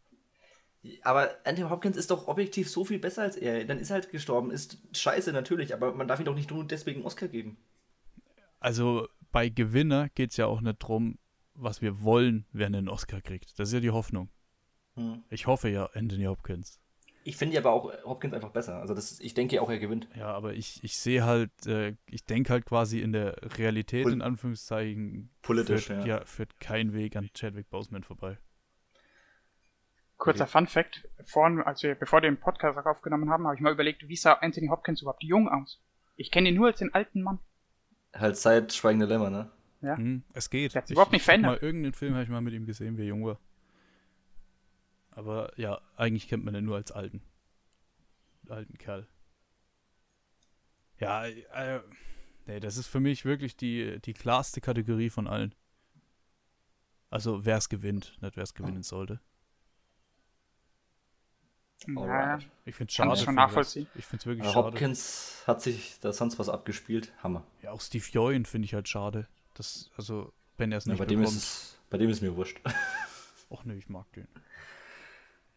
Aber 1.03 1.29
Anthony 1.43 1.69
Hopkins 1.69 1.97
ist 1.97 2.09
doch 2.09 2.27
objektiv 2.27 2.69
so 2.69 2.85
viel 2.85 2.99
besser 2.99 3.23
als 3.23 3.35
er. 3.35 3.65
Dann 3.65 3.79
ist 3.79 3.89
er 3.89 3.95
halt 3.95 4.11
gestorben. 4.11 4.51
Ist 4.51 4.77
scheiße 4.95 5.33
natürlich, 5.33 5.73
aber 5.73 5.93
man 5.93 6.07
darf 6.07 6.19
ihm 6.19 6.25
doch 6.25 6.35
nicht 6.35 6.51
nur 6.51 6.65
deswegen 6.65 6.99
einen 6.99 7.07
Oscar 7.07 7.27
geben. 7.27 7.57
Also 8.59 9.07
bei 9.31 9.49
Gewinner 9.49 10.09
geht 10.09 10.31
es 10.31 10.37
ja 10.37 10.45
auch 10.45 10.61
nicht 10.61 10.79
drum, 10.79 11.19
was 11.53 11.81
wir 11.81 12.01
wollen, 12.01 12.45
wer 12.51 12.67
einen 12.67 12.87
Oscar 12.87 13.21
kriegt. 13.21 13.59
Das 13.59 13.69
ist 13.69 13.73
ja 13.73 13.79
die 13.79 13.91
Hoffnung. 13.91 14.29
Hm. 14.95 15.23
Ich 15.29 15.47
hoffe 15.47 15.69
ja, 15.69 15.89
Anthony 15.93 16.25
Hopkins. 16.25 16.79
Ich 17.23 17.37
finde 17.37 17.57
aber 17.57 17.71
auch 17.71 17.91
Hopkins 18.05 18.33
einfach 18.33 18.51
besser. 18.51 18.79
Also 18.79 18.93
das 18.93 19.19
ich 19.19 19.33
denke 19.33 19.61
auch, 19.61 19.69
er 19.69 19.79
gewinnt. 19.79 20.07
Ja, 20.15 20.27
aber 20.31 20.53
ich, 20.53 20.83
ich 20.83 20.97
sehe 20.97 21.25
halt, 21.25 21.51
äh, 21.67 21.95
ich 22.07 22.25
denke 22.25 22.51
halt 22.51 22.65
quasi 22.65 22.99
in 23.01 23.11
der 23.11 23.35
Realität, 23.57 24.03
Pol- 24.03 24.13
in 24.13 24.21
Anführungszeichen, 24.21 25.29
Politisch, 25.41 25.87
führt, 25.87 26.05
ja. 26.05 26.25
führt 26.25 26.59
kein 26.59 26.93
Weg 26.93 27.15
an 27.15 27.29
Chadwick 27.33 27.69
Boseman 27.69 28.03
vorbei. 28.03 28.37
Kurzer 30.17 30.47
Fun 30.47 30.67
Fact, 30.67 31.07
vorhin, 31.23 31.61
als 31.61 31.81
wir, 31.81 31.95
bevor 31.95 32.21
wir 32.21 32.29
den 32.29 32.39
Podcast 32.39 32.77
auch 32.77 32.85
aufgenommen 32.85 33.29
haben, 33.29 33.45
habe 33.45 33.55
ich 33.55 33.61
mal 33.61 33.71
überlegt, 33.71 34.07
wie 34.07 34.17
sah 34.17 34.33
Anthony 34.33 34.67
Hopkins 34.67 35.01
überhaupt 35.01 35.23
jung 35.23 35.47
aus? 35.47 35.81
Ich 36.17 36.29
kenne 36.29 36.49
ihn 36.49 36.55
nur 36.55 36.67
als 36.67 36.79
den 36.79 36.93
alten 36.93 37.21
Mann. 37.21 37.39
Halt 38.13 38.35
seit 38.35 38.73
Schweigende 38.73 39.05
Lämmer, 39.05 39.29
ne? 39.29 39.49
Ja. 39.81 39.95
Hm, 39.95 40.23
es 40.33 40.49
geht. 40.49 40.73
Der 40.73 40.81
hat 40.81 40.87
sich 40.87 40.95
überhaupt 40.95 41.13
nicht 41.13 41.23
verändert. 41.23 41.61
Mal 41.61 41.65
irgendeinen 41.65 41.93
Film 41.93 42.13
habe 42.15 42.23
ich 42.23 42.29
mal 42.29 42.41
mit 42.41 42.53
ihm 42.53 42.65
gesehen, 42.65 42.97
wie 42.97 43.03
er 43.03 43.07
jung 43.07 43.25
war. 43.25 43.39
Aber 45.11 45.51
ja, 45.59 45.81
eigentlich 45.95 46.27
kennt 46.27 46.45
man 46.45 46.55
ihn 46.55 46.65
nur 46.65 46.75
als 46.77 46.91
alten. 46.91 47.21
Alten 48.47 48.77
Kerl. 48.77 49.07
Ja, 50.97 51.25
äh, 51.27 51.81
nee, 52.45 52.59
das 52.59 52.77
ist 52.77 52.87
für 52.87 52.99
mich 52.99 53.25
wirklich 53.25 53.55
die, 53.55 53.99
die 54.01 54.13
klarste 54.13 54.59
Kategorie 54.61 55.09
von 55.09 55.27
allen. 55.27 55.53
Also, 57.09 57.45
wer 57.45 57.57
es 57.57 57.69
gewinnt, 57.69 58.17
nicht 58.21 58.35
wer 58.35 58.43
es 58.43 58.53
gewinnen 58.53 58.83
sollte. 58.83 59.19
Ja, 61.87 61.95
Alright. 62.01 62.47
Ich 62.65 62.75
finde 62.75 62.89
es 62.89 62.95
schade. 62.95 63.13
ich 63.13 63.19
schon 63.19 63.27
den 63.27 63.35
nachvollziehen. 63.35 63.87
Ich 63.95 64.05
finde 64.05 64.21
es 64.21 64.25
wirklich 64.25 64.43
Aber 64.45 64.53
schade. 64.53 64.67
Hopkins 64.67 65.43
hat 65.47 65.61
sich 65.61 65.99
da 66.01 66.11
sonst 66.11 66.37
was 66.37 66.49
abgespielt. 66.49 67.13
Hammer. 67.23 67.45
Ja, 67.61 67.71
auch 67.71 67.81
Steve 67.81 68.05
Yoin 68.13 68.45
finde 68.45 68.65
ich 68.65 68.73
halt 68.73 68.87
schade. 68.89 69.27
Das, 69.53 69.89
also, 69.95 70.33
wenn 70.57 70.71
er 70.71 70.79
es 70.79 70.85
Ja, 70.85 70.91
nicht 70.91 70.99
bei, 70.99 71.05
dem 71.05 71.21
ist, 71.23 71.29
bekommt. 71.29 71.41
es- 71.43 71.79
bei 71.89 71.97
dem 71.97 72.09
ist 72.09 72.21
mir 72.21 72.35
wurscht. 72.35 72.59
Och 73.49 73.63
ne, 73.65 73.75
ich 73.75 73.87
mag 73.89 74.11
den. 74.13 74.27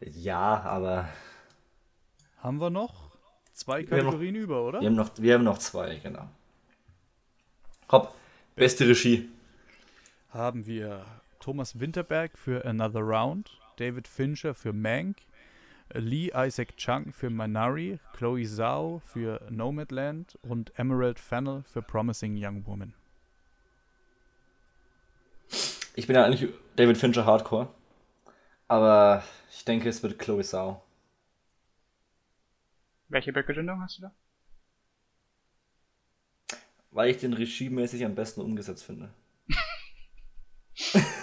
Ja, 0.01 0.61
aber 0.61 1.07
Haben 2.39 2.57
wir 2.59 2.69
noch 2.69 3.11
zwei 3.53 3.81
haben 3.83 3.89
noch- 3.89 3.97
Kategorien 4.05 4.35
über, 4.35 4.63
oder? 4.63 4.81
wir 4.81 4.87
haben 4.87 4.95
noch, 4.95 5.11
wir 5.17 5.33
haben 5.33 5.43
noch 5.43 5.57
zwei, 5.59 5.95
genau. 5.97 6.27
Hopp, 7.91 8.13
beste 8.55 8.87
Regie. 8.87 9.29
haben 10.31 10.65
wir 10.65 11.05
Thomas 11.39 11.79
Winterberg 11.79 12.37
für 12.37 12.65
Another 12.65 13.01
Round, 13.01 13.51
David 13.77 14.07
Fincher 14.07 14.53
für 14.55 14.73
Mank, 14.73 15.17
Lee 15.93 16.31
Isaac 16.35 16.75
Chung 16.77 17.13
für 17.13 17.29
Minari, 17.29 17.99
Chloe 18.17 18.45
Zhao 18.45 18.99
für 19.05 19.41
Nomadland 19.51 20.37
und 20.41 20.71
Emerald 20.79 21.19
Fennel 21.19 21.63
für 21.71 21.81
Promising 21.83 22.35
Young 22.37 22.65
Woman. 22.65 22.93
Ich 25.95 26.07
bin 26.07 26.15
ja 26.15 26.25
eigentlich 26.25 26.49
David 26.75 26.97
Fincher 26.97 27.25
Hardcore. 27.25 27.67
Aber 28.67 29.23
ich 29.51 29.65
denke, 29.65 29.89
es 29.89 30.01
wird 30.03 30.19
Chloe 30.19 30.43
Sau. 30.43 30.83
Welche 33.09 33.33
Begründung 33.33 33.81
hast 33.81 33.97
du 33.97 34.03
da? 34.03 34.11
Weil 36.91 37.09
ich 37.09 37.17
den 37.17 37.33
regiemäßig 37.33 38.05
am 38.05 38.15
besten 38.15 38.41
umgesetzt 38.41 38.85
finde. 38.85 39.13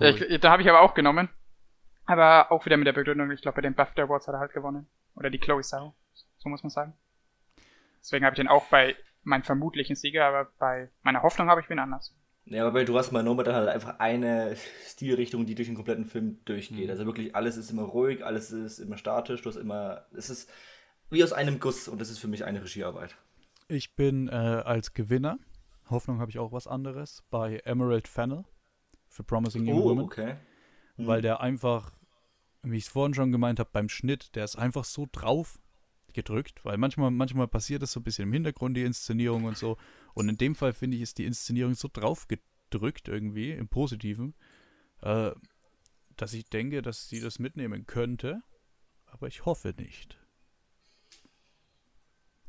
Ja, 0.00 0.10
ich, 0.10 0.40
da 0.40 0.50
habe 0.50 0.62
ich 0.62 0.68
aber 0.68 0.80
auch 0.80 0.94
genommen. 0.94 1.28
Aber 2.06 2.52
auch 2.52 2.66
wieder 2.66 2.76
mit 2.76 2.86
der 2.86 2.92
Begründung, 2.92 3.30
ich 3.30 3.40
glaube, 3.40 3.56
bei 3.56 3.62
den 3.62 3.74
BAFTA 3.74 4.02
Awards 4.02 4.28
hat 4.28 4.34
er 4.34 4.40
halt 4.40 4.52
gewonnen. 4.52 4.86
Oder 5.16 5.30
die 5.30 5.38
Chloe 5.38 5.62
Sau. 5.62 5.94
So 6.38 6.48
muss 6.48 6.62
man 6.62 6.70
sagen. 6.70 6.92
Deswegen 8.00 8.24
habe 8.24 8.34
ich 8.34 8.38
den 8.38 8.48
auch 8.48 8.66
bei 8.66 8.94
meinem 9.24 9.42
vermutlichen 9.42 9.96
Sieger, 9.96 10.26
aber 10.26 10.50
bei 10.58 10.90
meiner 11.02 11.22
Hoffnung 11.22 11.48
habe 11.48 11.60
ich 11.60 11.70
wen 11.70 11.78
anders. 11.78 12.14
Ja, 12.46 12.66
aber 12.66 12.84
du 12.84 12.96
hast 12.98 13.10
bei 13.10 13.22
Nomad 13.22 13.46
dann 13.46 13.54
halt 13.54 13.68
einfach 13.68 13.98
eine 14.00 14.54
Stilrichtung, 14.86 15.46
die 15.46 15.54
durch 15.54 15.68
den 15.68 15.76
kompletten 15.76 16.04
Film 16.04 16.44
durchgeht. 16.44 16.84
Mhm. 16.84 16.90
Also 16.90 17.06
wirklich 17.06 17.34
alles 17.34 17.56
ist 17.56 17.70
immer 17.70 17.84
ruhig, 17.84 18.24
alles 18.24 18.50
ist 18.50 18.78
immer 18.78 18.98
statisch, 18.98 19.42
du 19.42 19.48
hast 19.48 19.56
immer. 19.56 20.04
Es 20.14 20.28
ist 20.28 20.50
wie 21.10 21.24
aus 21.24 21.32
einem 21.32 21.58
Guss 21.58 21.88
und 21.88 22.00
das 22.00 22.10
ist 22.10 22.18
für 22.18 22.28
mich 22.28 22.44
eine 22.44 22.62
Regiearbeit. 22.62 23.16
Ich 23.68 23.96
bin 23.96 24.28
äh, 24.28 24.32
als 24.32 24.92
Gewinner, 24.92 25.38
Hoffnung 25.88 26.20
habe 26.20 26.30
ich 26.30 26.38
auch 26.38 26.52
was 26.52 26.66
anderes, 26.66 27.22
bei 27.30 27.62
Emerald 27.64 28.08
Fennel 28.08 28.44
für 29.08 29.24
Promising 29.24 29.66
Young 29.66 29.82
Woman. 29.82 30.04
Oh, 30.04 30.06
okay. 30.06 30.36
Mhm. 30.96 31.06
weil 31.06 31.22
der 31.22 31.40
einfach, 31.40 31.92
wie 32.62 32.76
ich 32.76 32.84
es 32.84 32.90
vorhin 32.90 33.14
schon 33.14 33.32
gemeint 33.32 33.58
habe, 33.58 33.70
beim 33.72 33.88
Schnitt, 33.88 34.34
der 34.36 34.44
ist 34.44 34.56
einfach 34.56 34.84
so 34.84 35.06
drauf 35.10 35.58
gedrückt, 36.14 36.64
weil 36.64 36.76
manchmal, 36.78 37.10
manchmal 37.10 37.48
passiert 37.48 37.82
das 37.82 37.92
so 37.92 38.00
ein 38.00 38.04
bisschen 38.04 38.24
im 38.28 38.32
Hintergrund, 38.32 38.76
die 38.76 38.82
Inszenierung 38.82 39.44
und 39.44 39.56
so. 39.58 39.76
Und 40.14 40.28
in 40.28 40.36
dem 40.38 40.54
Fall 40.54 40.72
finde 40.72 40.96
ich, 40.96 41.02
ist 41.02 41.18
die 41.18 41.24
Inszenierung 41.26 41.74
so 41.74 41.88
drauf 41.92 42.26
gedrückt 42.28 43.08
irgendwie, 43.08 43.50
im 43.52 43.68
Positiven, 43.68 44.34
äh, 45.02 45.32
dass 46.16 46.32
ich 46.32 46.48
denke, 46.48 46.80
dass 46.82 47.08
sie 47.08 47.20
das 47.20 47.38
mitnehmen 47.38 47.86
könnte, 47.86 48.42
aber 49.06 49.26
ich 49.28 49.44
hoffe 49.44 49.74
nicht. 49.76 50.18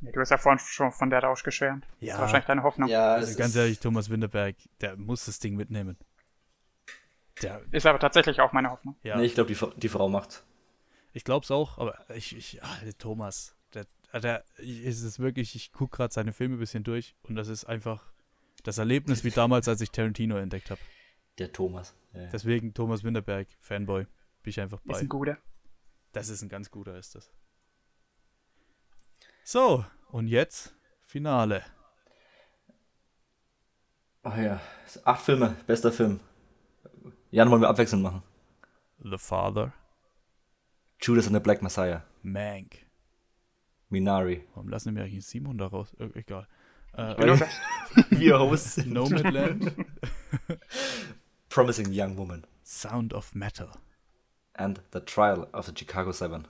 Ja, 0.01 0.11
du 0.11 0.19
hast 0.19 0.29
ja 0.29 0.37
vorhin 0.37 0.59
schon 0.59 0.91
von 0.91 1.09
der 1.09 1.23
Rausch 1.23 1.43
geschwärmt. 1.43 1.85
Das 1.99 2.07
Ja. 2.07 2.13
ist 2.15 2.21
wahrscheinlich 2.21 2.45
deine 2.47 2.63
Hoffnung. 2.63 2.89
Ja, 2.89 3.13
Also 3.13 3.37
ganz 3.37 3.55
ehrlich, 3.55 3.79
Thomas 3.79 4.09
Winterberg, 4.09 4.55
der 4.81 4.97
muss 4.97 5.25
das 5.25 5.39
Ding 5.39 5.55
mitnehmen. 5.55 5.97
Der, 7.41 7.61
Ist 7.71 7.85
aber 7.85 7.99
tatsächlich 7.99 8.39
auch 8.39 8.53
meine 8.53 8.69
Hoffnung. 8.71 8.95
ja. 9.03 9.17
Nee, 9.17 9.25
ich 9.25 9.33
glaube, 9.33 9.53
die, 9.53 9.79
die 9.79 9.89
Frau 9.89 10.07
macht's. 10.09 10.45
Ich 11.13 11.23
glaub's 11.23 11.49
auch, 11.51 11.77
aber 11.77 11.97
ich, 12.15 12.35
ich 12.35 12.61
ah, 12.63 12.77
Thomas, 12.97 13.54
der, 14.19 14.43
der 14.57 14.65
ist 14.85 15.03
es 15.03 15.19
wirklich, 15.19 15.55
ich 15.55 15.71
gucke 15.71 15.97
gerade 15.97 16.13
seine 16.13 16.33
Filme 16.33 16.55
ein 16.55 16.59
bisschen 16.59 16.83
durch 16.83 17.15
und 17.23 17.35
das 17.35 17.47
ist 17.47 17.65
einfach 17.65 18.11
das 18.63 18.77
Erlebnis 18.77 19.23
wie 19.23 19.31
damals, 19.31 19.67
als 19.67 19.81
ich 19.81 19.91
Tarantino 19.91 20.37
entdeckt 20.37 20.71
habe. 20.71 20.81
Der 21.37 21.51
Thomas. 21.51 21.95
Ja. 22.13 22.27
Deswegen 22.27 22.73
Thomas 22.73 23.03
Winterberg, 23.03 23.47
Fanboy, 23.59 24.05
bin 24.41 24.49
ich 24.49 24.59
einfach 24.59 24.79
Ist 24.79 24.87
bei. 24.87 24.99
ein 24.99 25.09
guter. 25.09 25.37
Das 26.13 26.29
ist 26.29 26.41
ein 26.41 26.49
ganz 26.49 26.71
guter, 26.71 26.97
ist 26.97 27.15
das. 27.15 27.31
So, 29.43 29.85
und 30.09 30.27
jetzt 30.27 30.75
Finale. 31.03 31.63
Ach 34.23 34.37
ja, 34.37 34.59
acht 35.03 35.21
Filme, 35.21 35.55
bester 35.67 35.91
Film. 35.91 36.19
Jan, 37.29 37.51
wollen 37.51 37.61
wir 37.61 37.69
abwechselnd 37.69 38.01
machen? 38.01 38.23
The 39.03 39.17
Father, 39.17 39.73
Judas 40.99 41.27
and 41.27 41.35
the 41.35 41.41
Black 41.41 41.61
Messiah. 41.61 42.03
Mank. 42.23 42.84
Minari. 43.95 44.43
Warum 44.53 44.67
lassen 44.67 44.93
wir 44.93 45.03
eigentlich 45.03 45.25
Simon 45.25 45.57
da 45.57 45.67
raus? 45.67 45.93
Äh, 45.99 46.09
egal. 46.15 46.47
Äh, 46.93 47.15
Gast. 47.15 47.43
Wir 48.09 48.57
sind. 48.57 48.91
Nomadland, 48.91 49.73
Promising 51.49 51.87
Young 51.91 52.17
Woman. 52.17 52.45
Sound 52.65 53.13
of 53.13 53.33
Metal. 53.33 53.71
And 54.53 54.81
The 54.91 54.99
Trial 54.99 55.47
of 55.53 55.65
the 55.65 55.73
Chicago 55.73 56.11
Seven. 56.11 56.45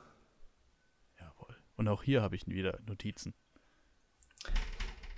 Jawohl. 1.20 1.56
Und 1.76 1.88
auch 1.88 2.02
hier 2.02 2.24
habe 2.24 2.36
ich 2.36 2.48
wieder 2.48 2.80
Notizen. 2.88 3.36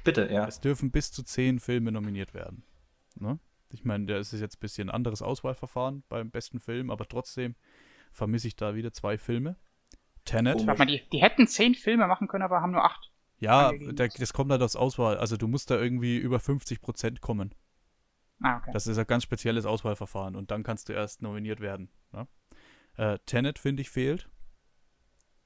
Bitte, 0.04 0.28
ja. 0.30 0.48
Es 0.48 0.60
dürfen 0.60 0.92
bis 0.92 1.14
zu 1.14 1.24
zehn 1.24 1.62
Filme 1.62 1.94
nominiert 1.94 2.34
werden. 2.34 2.64
Ne? 3.16 3.40
Ich 3.70 3.86
meine, 3.86 4.06
das 4.06 4.34
ist 4.34 4.42
jetzt 4.42 4.58
ein 4.58 4.60
bisschen 4.60 4.90
ein 4.90 4.96
anderes 4.96 5.22
Auswahlverfahren 5.22 6.04
beim 6.10 6.30
besten 6.30 6.60
Film, 6.60 6.92
aber 6.92 7.08
trotzdem 7.08 7.56
vermisse 8.12 8.48
ich 8.48 8.58
da 8.58 8.76
wieder 8.76 8.92
zwei 8.92 9.18
Filme. 9.18 9.56
Tenet. 10.28 10.66
Warte 10.68 10.80
mal, 10.80 10.86
die, 10.86 11.02
die 11.10 11.22
hätten 11.22 11.48
zehn 11.48 11.74
Filme 11.74 12.08
machen 12.08 12.28
können, 12.28 12.44
aber 12.44 12.62
haben 12.62 12.72
nur 12.72 12.84
acht. 12.84 13.12
Ja, 13.40 13.72
der, 13.72 14.10
das 14.10 14.34
kommt 14.34 14.52
halt 14.52 14.62
aus 14.62 14.76
Auswahl. 14.76 15.18
Also 15.18 15.38
du 15.38 15.48
musst 15.48 15.72
da 15.72 15.76
irgendwie 15.76 16.18
über 16.18 16.40
50 16.40 16.82
Prozent 16.82 17.22
kommen. 17.22 17.54
Ah, 18.42 18.58
okay. 18.58 18.72
Das 18.74 18.88
ist 18.88 18.98
ein 18.98 19.08
ganz 19.08 19.24
spezielles 19.24 19.66
Auswahlverfahren 19.66 20.36
und 20.36 20.52
dann 20.52 20.64
kannst 20.64 20.90
du 20.90 20.94
erst 20.94 21.22
nominiert 21.22 21.60
werden. 21.60 21.90
Ne? 22.12 22.28
Äh, 22.98 23.20
Tenet, 23.26 23.58
finde 23.58 23.82
ich, 23.82 23.90
fehlt. 23.90 24.30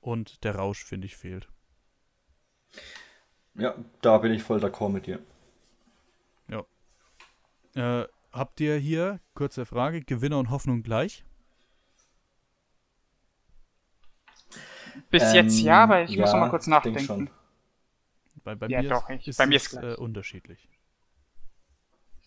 Und 0.01 0.43
der 0.43 0.55
Rausch, 0.55 0.83
finde 0.83 1.05
ich, 1.05 1.15
fehlt. 1.15 1.47
Ja, 3.55 3.75
da 4.01 4.17
bin 4.17 4.33
ich 4.33 4.43
voll 4.43 4.59
d'accord 4.59 4.89
mit 4.89 5.05
dir. 5.05 5.19
Äh, 7.75 8.05
habt 8.31 8.59
ihr 8.59 8.77
hier, 8.77 9.19
kurze 9.33 9.65
Frage, 9.65 10.01
Gewinner 10.01 10.39
und 10.39 10.49
Hoffnung 10.49 10.83
gleich? 10.83 11.23
Bis 15.11 15.23
Ähm, 15.23 15.35
jetzt 15.35 15.61
ja, 15.61 15.83
aber 15.83 16.03
ich 16.03 16.17
muss 16.17 16.29
ja, 16.31 16.33
noch 16.33 16.41
mal 16.45 16.49
kurz 16.49 16.67
nachdenken. 16.67 16.99
schon. 17.01 17.29
Bei, 18.43 18.55
bei 18.55 18.67
Ja, 18.69 18.81
mir 18.81 18.89
doch, 18.89 19.09
ist, 19.09 19.27
ich- 19.27 19.37
bei 19.37 19.45
mir 19.45 19.55
ist 19.57 19.73
es 19.73 19.77
äh, 19.77 19.95
unterschiedlich. 19.95 20.67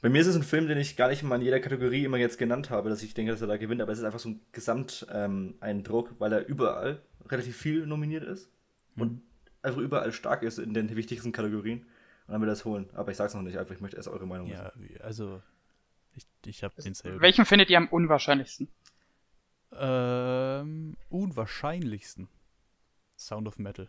Bei 0.03 0.11
mir 0.11 0.21
ist 0.21 0.27
es 0.27 0.37
ein 0.37 0.43
Film, 0.43 0.69
den 0.69 0.77
ich 0.77 0.97
gar 0.97 1.09
nicht 1.09 1.23
mal 1.23 1.37
in 1.37 1.43
jeder 1.43 1.61
Kategorie 1.61 2.05
immer 2.05 2.19
jetzt 2.19 2.39
genannt 2.39 2.69
habe, 2.69 2.91
dass 2.91 3.03
ich 3.03 3.15
denke, 3.15 3.33
dass 3.33 3.41
er 3.41 3.47
da 3.47 3.57
gewinnt, 3.57 3.81
aber 3.81 3.91
es 3.91 3.99
ist 3.99 4.05
einfach 4.05 4.19
so 4.19 4.29
ein 4.29 4.41
Gesamteindruck, 4.53 6.15
weil 6.19 6.33
er 6.33 6.47
überall 6.47 7.01
relativ 7.27 7.57
viel 7.57 7.87
nominiert 7.87 8.23
ist 8.25 8.51
und 8.97 9.23
also 9.63 9.81
überall 9.81 10.13
stark 10.13 10.43
ist 10.43 10.59
in 10.59 10.75
den 10.75 10.95
wichtigsten 10.95 11.33
Kategorien. 11.33 11.87
Und 12.27 12.33
dann 12.33 12.41
will 12.43 12.49
er 12.49 12.53
es 12.53 12.65
holen. 12.67 12.89
Aber 12.95 13.11
ich 13.11 13.17
sag's 13.17 13.35
noch 13.35 13.43
nicht, 13.43 13.57
einfach 13.59 13.75
ich 13.75 13.81
möchte 13.81 13.97
erst 13.97 14.09
eure 14.09 14.27
Meinung 14.27 14.51
wissen. 14.51 14.63
Ja, 14.63 14.73
wie- 14.77 15.01
also 15.01 15.41
ich, 16.15 16.27
ich 16.45 16.63
habe 16.65 16.75
denselben. 16.83 17.21
Welchen 17.23 17.47
findet 17.47 17.71
ihr 17.71 17.79
am 17.79 17.89
unwahrscheinlichsten? 17.89 18.69
Ähm, 19.73 20.97
unwahrscheinlichsten. 21.09 22.29
Sound 23.25 23.49
of 23.49 23.59
Metal. 23.59 23.89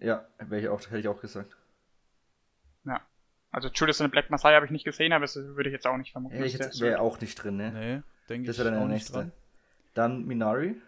Ja, 0.00 0.26
ich 0.50 0.68
auch, 0.68 0.80
hätte 0.80 0.98
ich 0.98 1.08
auch 1.08 1.20
gesagt. 1.20 1.56
Ja. 2.84 3.00
Also 3.50 3.68
Judas 3.68 4.00
and 4.00 4.08
the 4.08 4.12
Black 4.12 4.30
Messiah 4.30 4.54
habe 4.54 4.66
ich 4.66 4.72
nicht 4.72 4.84
gesehen, 4.84 5.12
aber 5.12 5.22
das 5.22 5.36
würde 5.36 5.68
ich 5.68 5.72
jetzt 5.74 5.86
auch 5.86 5.96
nicht 5.96 6.12
vermuten. 6.12 6.42
Ich 6.42 6.58
wäre 6.80 7.00
auch 7.00 7.20
nicht 7.20 7.34
drin, 7.36 7.56
ne? 7.56 7.72
Nee, 7.72 8.02
denke 8.28 8.46
Das 8.46 8.56
ich 8.56 8.64
wäre 8.64 8.70
dann 8.74 8.78
auch 8.82 8.86
der 8.86 8.94
nicht 8.94 9.02
nächste. 9.02 9.12
dran. 9.12 9.32
Dann 9.94 10.24
Minari. 10.24 10.80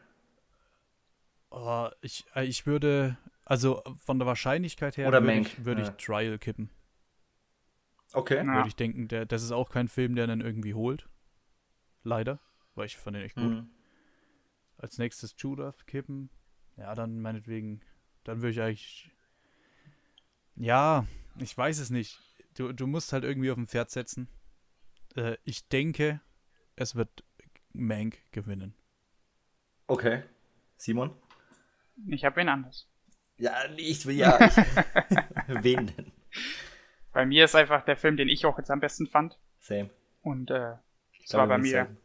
Oh, 1.51 1.89
ich, 2.01 2.25
äh, 2.35 2.45
ich 2.45 2.67
würde, 2.67 3.19
also 3.45 3.83
von 4.05 4.19
der 4.19 4.27
Wahrscheinlichkeit 4.27 4.97
her 4.97 5.09
Oder 5.09 5.23
würde 5.23 5.35
Mank, 5.35 5.47
ich, 5.47 5.65
würde 5.65 5.83
ja. 5.83 5.89
ich 5.89 6.05
Trial 6.05 6.39
kippen. 6.39 6.71
Okay. 8.13 8.37
Ja. 8.39 8.47
Würde 8.47 8.69
ich 8.69 8.77
denken, 8.77 9.09
der, 9.09 9.27
das 9.27 9.43
ist 9.43 9.53
auch 9.53 9.71
kein 9.71 9.89
Film, 9.89 10.15
der 10.15 10.27
dann 10.27 10.41
irgendwie 10.41 10.75
holt. 10.75 11.09
Leider, 12.03 12.41
weil 12.75 12.87
ich 12.87 12.97
fand 12.97 13.17
den 13.17 13.25
echt 13.25 13.35
gut. 13.37 13.45
Mhm. 13.45 13.71
Als 14.79 14.99
nächstes 14.99 15.35
Judas 15.39 15.87
kippen. 15.87 16.31
Ja, 16.77 16.95
dann 16.95 17.21
meinetwegen, 17.21 17.81
dann 18.25 18.39
würde 18.43 18.51
ich 18.51 18.61
eigentlich. 18.61 19.11
Ja, 20.57 21.07
ich 21.39 21.57
weiß 21.57 21.79
es 21.79 21.91
nicht. 21.91 22.19
Du, 22.55 22.73
du 22.73 22.87
musst 22.87 23.13
halt 23.13 23.25
irgendwie 23.25 23.51
auf 23.51 23.59
ein 23.59 23.69
Pferd 23.69 23.91
setzen. 23.91 24.29
Äh, 25.17 25.37
ich 25.45 25.69
denke, 25.69 26.21
es 26.77 26.95
wird 26.95 27.25
Mank 27.73 28.19
gewinnen. 28.31 28.75
Okay. 29.87 30.23
Simon? 30.77 31.15
Ich 32.09 32.25
habe 32.25 32.37
wen 32.37 32.49
anders. 32.49 32.89
Ja, 33.37 33.53
ich 33.77 34.07
will 34.07 34.17
ja. 34.17 34.39
Wen 35.49 35.87
denn? 35.89 36.13
Bei 37.13 37.27
mir 37.27 37.45
ist 37.45 37.55
einfach 37.55 37.85
der 37.85 37.97
Film, 37.97 38.17
den 38.17 38.29
ich 38.29 38.47
auch 38.47 38.59
jetzt 38.59 38.71
am 38.71 38.81
besten 38.81 39.07
fand. 39.07 39.39
Same. 39.59 39.91
Und 40.23 40.51
äh, 40.51 40.75
Ich 41.13 41.27
das 41.27 41.35
war 41.35 41.47
bei 41.47 41.59
mir. 41.59 41.87
sind 41.87 41.99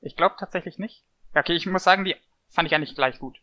Ich 0.00 0.16
glaube 0.16 0.36
tatsächlich 0.38 0.78
nicht. 0.78 1.04
Ja, 1.34 1.40
Okay, 1.40 1.54
ich 1.54 1.66
muss 1.66 1.84
sagen, 1.84 2.04
die 2.04 2.16
fand 2.48 2.68
ich 2.68 2.74
eigentlich 2.74 2.94
gleich 2.94 3.18
gut. 3.18 3.40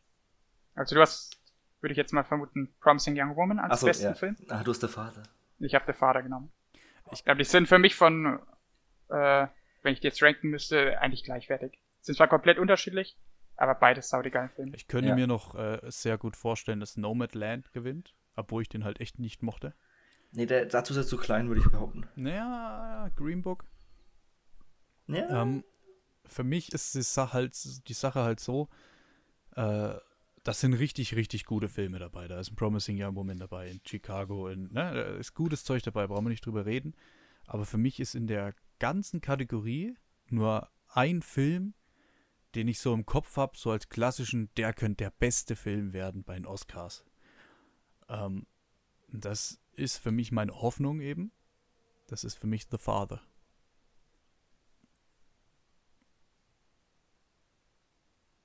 Also 0.76 0.96
du 0.96 1.02
hast, 1.02 1.38
würde 1.82 1.92
ich 1.92 1.98
jetzt 1.98 2.14
mal 2.14 2.24
vermuten, 2.24 2.74
Promising 2.80 3.16
Young 3.20 3.36
Woman 3.36 3.60
als 3.60 3.74
Achso, 3.74 3.86
besten 3.88 4.06
ja. 4.06 4.14
Film. 4.16 4.36
Ah, 4.50 4.64
du 4.64 4.72
hast 4.72 4.82
der 4.82 4.90
Vater. 4.90 5.24
Ich 5.60 5.76
habe 5.76 5.86
The 5.88 5.94
Father 5.94 6.22
genommen. 6.24 6.52
Ich 7.12 7.24
glaube, 7.24 7.38
die 7.40 7.44
sind 7.46 7.68
für 7.68 7.80
mich 7.80 7.96
von, 7.96 8.40
äh, 9.10 9.48
wenn 9.84 9.94
ich 9.94 10.00
die 10.00 10.08
jetzt 10.08 10.22
ranken 10.24 10.50
müsste, 10.50 11.00
eigentlich 11.00 11.24
gleichwertig. 11.24 11.80
Sind 12.02 12.16
zwar 12.16 12.28
komplett 12.28 12.58
unterschiedlich, 12.60 13.18
aber 13.56 13.76
beides 13.76 14.10
saudigeilen 14.10 14.50
Filme. 14.50 14.76
Ich 14.76 14.88
könnte 14.88 15.10
Ja. 15.10 15.16
mir 15.16 15.28
noch 15.28 15.56
äh, 15.56 15.80
sehr 15.84 16.18
gut 16.18 16.36
vorstellen, 16.36 16.80
dass 16.80 16.98
Nomadland 16.98 17.72
gewinnt, 17.72 18.14
obwohl 18.36 18.62
ich 18.62 18.70
den 18.70 18.84
halt 18.84 19.00
echt 19.00 19.20
nicht 19.20 19.44
mochte. 19.44 19.74
Nee, 20.32 20.48
der, 20.48 20.66
dazu 20.66 20.94
ist 20.94 20.98
er 20.98 21.06
zu 21.06 21.18
klein, 21.18 21.48
würde 21.48 21.62
ich 21.62 21.70
behaupten. 21.70 22.08
Naja, 22.16 23.10
Green 23.16 23.44
Book. 23.44 23.66
Ja. 25.08 25.42
Ähm, 25.44 25.64
für 26.26 26.44
mich 26.44 26.74
ist 26.74 26.96
die 26.96 27.02
Sache 27.04 27.34
halt, 27.34 27.88
die 27.88 27.94
Sache 27.94 28.24
halt 28.24 28.40
so, 28.40 28.70
äh, 29.56 29.94
das 30.44 30.60
sind 30.60 30.74
richtig, 30.74 31.16
richtig 31.16 31.46
gute 31.46 31.70
Filme 31.70 32.00
dabei. 32.00 32.28
Da 32.28 32.40
ist 32.40 32.52
ein 32.52 32.56
Promising 32.56 33.02
Young 33.02 33.16
Woman 33.16 33.38
dabei, 33.38 33.70
in 33.70 33.80
Chicago, 33.86 34.50
in, 34.50 34.66
ne, 34.74 34.94
da 34.94 35.02
ist 35.16 35.34
gutes 35.34 35.64
Zeug 35.64 35.84
dabei, 35.84 36.08
brauchen 36.08 36.26
wir 36.26 36.30
nicht 36.30 36.46
drüber 36.46 36.66
reden. 36.66 36.96
Aber 37.46 37.66
für 37.66 37.78
mich 37.78 38.00
ist 38.00 38.14
in 38.14 38.28
der 38.28 38.54
ganzen 38.80 39.22
Kategorie 39.22 39.96
nur 40.28 40.70
ein 40.90 41.22
Film, 41.22 41.74
den 42.56 42.68
ich 42.68 42.80
so 42.80 42.94
im 42.94 43.06
Kopf 43.06 43.38
habe, 43.38 43.58
so 43.58 43.72
als 43.72 43.90
klassischen, 43.90 44.50
der 44.58 44.74
könnte 44.74 45.06
der 45.06 45.12
beste 45.12 45.56
Film 45.56 45.94
werden 45.94 46.24
bei 46.24 46.36
den 46.36 46.46
Oscars. 46.46 47.06
Ähm, 48.10 48.46
das 49.08 49.60
ist 49.72 49.98
für 49.98 50.12
mich 50.12 50.32
meine 50.32 50.62
Hoffnung 50.62 51.00
eben. 51.00 51.32
Das 52.08 52.24
ist 52.24 52.36
für 52.36 52.48
mich 52.48 52.68
The 52.70 52.78
Father. 52.78 53.22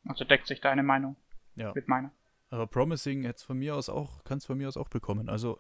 Also 0.04 0.24
deckt 0.24 0.46
sich 0.46 0.60
deine 0.60 0.82
Meinung 0.82 1.16
Ja. 1.58 1.72
mit 1.74 1.88
meiner. 1.88 2.10
Aber 2.50 2.66
Promising 2.66 3.24
hätte 3.24 3.44
von 3.44 3.58
mir 3.58 3.74
aus 3.76 3.88
auch, 3.88 4.24
kann 4.24 4.38
es 4.38 4.46
von 4.46 4.56
mir 4.56 4.68
aus 4.68 4.76
auch 4.76 4.88
bekommen. 4.88 5.28
Also, 5.28 5.58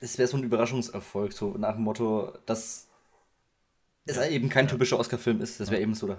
Es 0.00 0.16
wäre 0.18 0.28
so 0.28 0.36
ein 0.36 0.42
Überraschungserfolg, 0.42 1.32
so 1.32 1.50
nach 1.58 1.74
dem 1.74 1.82
Motto, 1.84 2.32
dass 2.46 2.88
es 4.06 4.18
eben 4.28 4.48
kein 4.48 4.68
typischer 4.68 4.98
Oscar-Film 4.98 5.40
ist. 5.40 5.60
Das 5.60 5.70
wäre 5.70 5.82
eben 5.82 5.94
so 5.94 6.06
der, 6.06 6.18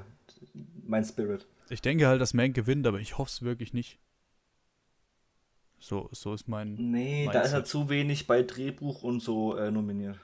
mein 0.86 1.04
Spirit. 1.04 1.48
ich 1.70 1.82
denke 1.82 2.08
halt, 2.08 2.22
dass 2.22 2.34
Mank 2.34 2.56
gewinnt, 2.56 2.86
aber 2.88 3.00
ich 3.00 3.18
hoffe 3.18 3.30
es 3.30 3.42
wirklich 3.42 3.74
nicht. 3.74 4.00
So, 5.80 6.10
so 6.12 6.34
ist 6.34 6.48
mein. 6.48 6.76
Nee, 6.76 7.26
da 7.32 7.42
ist 7.42 7.52
er 7.52 7.60
Mindset. 7.60 7.68
zu 7.68 7.90
wenig 7.90 8.28
bei 8.28 8.42
Drehbuch 8.44 9.04
und 9.04 9.20
so 9.22 9.56
äh, 9.56 9.70
nominiert. 9.72 10.20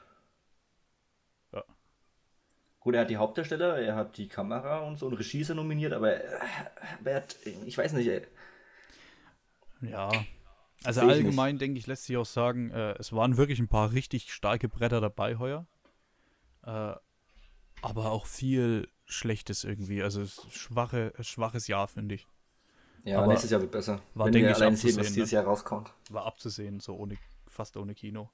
Ja. 1.51 1.63
Gut, 2.79 2.95
er 2.95 3.01
hat 3.01 3.09
die 3.09 3.17
Hauptdarsteller, 3.17 3.77
er 3.79 3.95
hat 3.95 4.17
die 4.17 4.27
Kamera 4.27 4.79
und 4.79 4.97
so 4.97 5.07
und 5.07 5.13
Regie 5.15 5.41
ist 5.41 5.49
er 5.49 5.55
nominiert, 5.55 5.93
aber 5.93 6.15
äh, 6.23 6.37
wer 7.01 7.15
hat, 7.17 7.35
ich 7.65 7.77
weiß 7.77 7.93
nicht, 7.93 8.07
ey. 8.07 8.25
Ja. 9.81 10.09
Also 10.83 11.01
Sehe 11.01 11.09
ich 11.09 11.15
allgemein 11.15 11.57
denke 11.59 11.77
ich, 11.77 11.87
lässt 11.87 12.05
sich 12.05 12.17
auch 12.17 12.25
sagen, 12.25 12.71
äh, 12.71 12.93
es 12.97 13.13
waren 13.13 13.37
wirklich 13.37 13.59
ein 13.59 13.67
paar 13.67 13.91
richtig 13.91 14.33
starke 14.33 14.67
Bretter 14.67 14.99
dabei 14.99 15.37
heuer. 15.37 15.67
Äh, 16.63 16.93
aber 17.81 18.11
auch 18.11 18.25
viel 18.25 18.87
Schlechtes 19.05 19.63
irgendwie. 19.63 20.01
Also 20.01 20.25
schwache, 20.49 21.13
schwaches 21.21 21.67
Jahr, 21.67 21.87
finde 21.87 22.15
ich. 22.15 22.27
Ja, 23.03 23.17
Aber 23.19 23.27
nächstes 23.27 23.49
Jahr 23.49 23.61
wird 23.61 23.71
besser. 23.71 24.01
war, 24.13 24.27
wenn 24.27 24.33
denke 24.33 24.47
wir 24.47 24.51
ich, 24.51 24.57
sehen, 24.57 24.73
was 24.73 24.79
abzusehen, 24.85 25.13
dieses 25.13 25.31
ne? 25.31 25.35
Jahr 25.35 25.45
rauskommt. 25.45 25.93
War 26.09 26.25
abzusehen, 26.25 26.79
so 26.79 26.95
ohne 26.95 27.17
fast 27.47 27.75
ohne 27.77 27.95
Kino. 27.95 28.29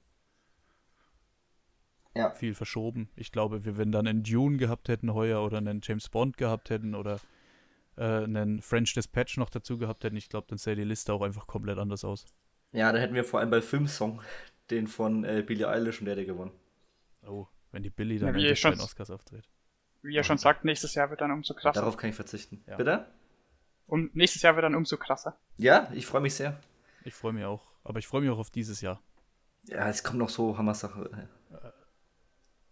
Ja. 2.14 2.30
Viel 2.30 2.54
verschoben. 2.54 3.08
Ich 3.16 3.32
glaube, 3.32 3.64
wir, 3.64 3.76
wenn 3.76 3.92
dann 3.92 4.06
einen 4.06 4.22
Dune 4.22 4.56
gehabt 4.56 4.88
hätten 4.88 5.14
heuer 5.14 5.42
oder 5.42 5.58
einen 5.58 5.80
James 5.82 6.08
Bond 6.08 6.36
gehabt 6.36 6.68
hätten 6.70 6.94
oder 6.94 7.20
äh, 7.98 8.24
einen 8.24 8.62
French 8.62 8.94
Dispatch 8.94 9.36
noch 9.36 9.50
dazu 9.50 9.76
gehabt 9.78 10.04
hätten, 10.04 10.16
ich 10.16 10.28
glaube, 10.28 10.46
dann 10.48 10.58
sähe 10.58 10.76
die 10.76 10.84
Liste 10.84 11.12
auch 11.12 11.22
einfach 11.22 11.46
komplett 11.46 11.78
anders 11.78 12.04
aus. 12.04 12.24
Ja, 12.72 12.92
da 12.92 12.98
hätten 12.98 13.14
wir 13.14 13.24
vor 13.24 13.40
allem 13.40 13.50
bei 13.50 13.60
Filmsong 13.62 14.20
den 14.70 14.86
von 14.86 15.24
äh, 15.24 15.42
Billie 15.46 15.66
Eilish 15.68 16.00
und 16.00 16.04
der 16.06 16.14
hätte 16.14 16.26
gewonnen. 16.26 16.52
Oh, 17.26 17.46
wenn 17.72 17.82
die 17.82 17.90
Billy 17.90 18.18
dann 18.18 18.38
Ja, 18.38 18.48
bei 18.50 18.54
schon- 18.54 18.72
den 18.72 18.80
Oscars 18.80 19.10
auftritt. 19.10 19.48
Wie 20.02 20.14
ihr 20.14 20.22
schon 20.22 20.38
sagt, 20.38 20.64
nächstes 20.64 20.94
Jahr 20.94 21.10
wird 21.10 21.20
dann 21.20 21.30
umso 21.32 21.54
krasser. 21.54 21.80
Darauf 21.80 21.96
kann 21.96 22.10
ich 22.10 22.16
verzichten. 22.16 22.62
Ja. 22.66 22.76
Bitte? 22.76 23.06
Und 23.86 24.14
nächstes 24.14 24.42
Jahr 24.42 24.54
wird 24.54 24.64
dann 24.64 24.74
umso 24.74 24.96
krasser. 24.96 25.36
Ja, 25.56 25.90
ich 25.92 26.06
freue 26.06 26.20
mich 26.20 26.34
sehr. 26.34 26.60
Ich 27.04 27.14
freue 27.14 27.32
mich 27.32 27.44
auch. 27.44 27.66
Aber 27.84 27.98
ich 27.98 28.06
freue 28.06 28.20
mich 28.20 28.30
auch 28.30 28.38
auf 28.38 28.50
dieses 28.50 28.80
Jahr. 28.80 29.00
Ja, 29.64 29.88
es 29.88 30.04
kommt 30.04 30.18
noch 30.18 30.28
so 30.28 30.56
Hammer-Sache. 30.56 31.28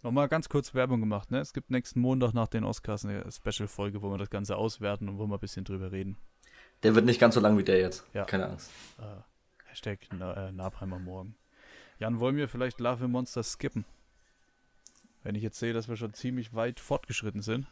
Nochmal 0.07 0.29
ganz 0.29 0.49
kurz 0.49 0.73
Werbung 0.73 1.01
gemacht, 1.01 1.33
ne? 1.33 1.41
Es 1.41 1.53
gibt 1.53 1.73
nächsten 1.73 1.99
Montag 1.99 2.33
nach 2.33 2.47
den 2.47 2.63
Oscars 2.63 3.05
eine 3.05 3.29
Special-Folge, 3.29 4.03
wo 4.03 4.11
wir 4.13 4.19
das 4.19 4.31
Ganze 4.31 4.57
auswerten 4.57 5.09
und 5.09 5.19
wo 5.19 5.27
wir 5.27 5.35
ein 5.35 5.41
bisschen 5.41 5.65
drüber 5.65 5.91
reden. 5.91 6.17
Der 6.85 6.95
wird 6.95 7.07
nicht 7.07 7.19
ganz 7.19 7.35
so 7.35 7.41
lang 7.41 7.59
wie 7.59 7.65
der 7.65 7.81
jetzt. 7.81 8.07
Ja. 8.15 8.25
Keine 8.25 8.51
Angst. 8.51 8.71
Äh, 9.01 9.03
Hashtag 9.65 9.99
Na 10.17 10.47
äh, 10.47 10.53
Nabheimer 10.53 11.01
Morgen. 11.01 11.35
Jan, 11.99 12.21
wollen 12.21 12.37
wir 12.37 12.47
vielleicht 12.49 12.79
Love 12.79 13.09
Monsters 13.09 13.55
skippen? 13.55 13.85
Wenn 15.25 15.35
ich 15.35 15.43
jetzt 15.43 15.59
sehe, 15.59 15.73
dass 15.73 15.89
wir 15.89 15.97
schon 15.97 16.15
ziemlich 16.15 16.55
weit 16.55 16.79
fortgeschritten 16.79 17.43
sind. 17.43 17.67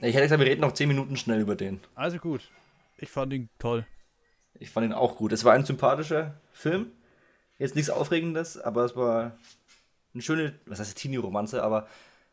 Ich 0.00 0.12
hätte 0.16 0.24
gesagt, 0.24 0.40
wir 0.40 0.48
reden 0.48 0.62
noch 0.62 0.72
10 0.72 0.88
Minuten 0.88 1.16
schnell 1.16 1.38
über 1.38 1.54
den. 1.54 1.78
Also 1.94 2.18
gut. 2.18 2.50
Ich 2.96 3.10
fand 3.10 3.32
ihn 3.32 3.48
toll. 3.60 3.86
Ich 4.54 4.70
fand 4.70 4.86
ihn 4.86 4.92
auch 4.92 5.14
gut. 5.14 5.30
Es 5.30 5.44
war 5.44 5.52
ein 5.52 5.64
sympathischer 5.64 6.34
Film. 6.50 6.90
Jetzt 7.58 7.76
nichts 7.76 7.90
Aufregendes, 7.90 8.58
aber 8.58 8.86
es 8.86 8.96
war 8.96 9.38
eine 10.14 10.22
schöne, 10.22 10.58
was 10.66 10.78
heißt 10.80 10.96
Teenie-Romanze, 10.98 11.62
aber 11.62 11.86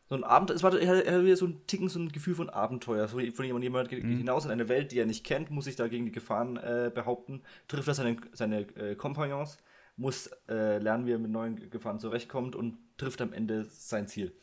so 0.10 0.16
ein 0.16 0.24
Abend, 0.24 0.52
es 0.52 0.64
war 0.64 0.74
er 0.80 0.88
hatte- 0.88 1.06
er 1.06 1.24
wieder 1.26 1.36
so 1.36 1.46
ein 1.48 1.68
Ticken, 1.68 1.90
so 1.90 2.00
ein 2.00 2.12
Gefühl 2.12 2.34
von 2.36 2.50
Abenteuer. 2.50 3.08
So 3.10 3.20
von 3.20 3.46
jemand, 3.46 3.64
jemand 3.64 3.90
geht 3.90 4.04
Mhm. 4.04 4.18
hinaus 4.18 4.46
in 4.46 4.52
eine 4.52 4.70
Welt, 4.70 4.92
die 4.94 5.00
er 5.00 5.06
nicht 5.06 5.26
kennt, 5.26 5.52
muss 5.52 5.66
sich 5.66 5.76
da 5.76 5.88
gegen 5.90 6.06
die 6.06 6.12
Gefahren 6.14 6.56
äh, 6.58 6.92
behaupten, 6.94 7.44
trifft 7.68 7.88
er 7.90 7.94
seine, 7.94 8.16
seine 8.32 8.62
äh, 8.78 8.96
Kompagnons, 8.96 9.58
muss 9.98 10.28
äh, 10.48 10.78
lernen, 10.78 11.06
wie 11.08 11.12
er 11.12 11.20
mit 11.20 11.32
neuen 11.32 11.70
Gefahren 11.70 12.00
zurechtkommt 12.00 12.56
und 12.56 12.78
trifft 12.98 13.20
am 13.22 13.34
Ende 13.34 13.66
sein 13.66 14.08
Ziel. 14.08 14.34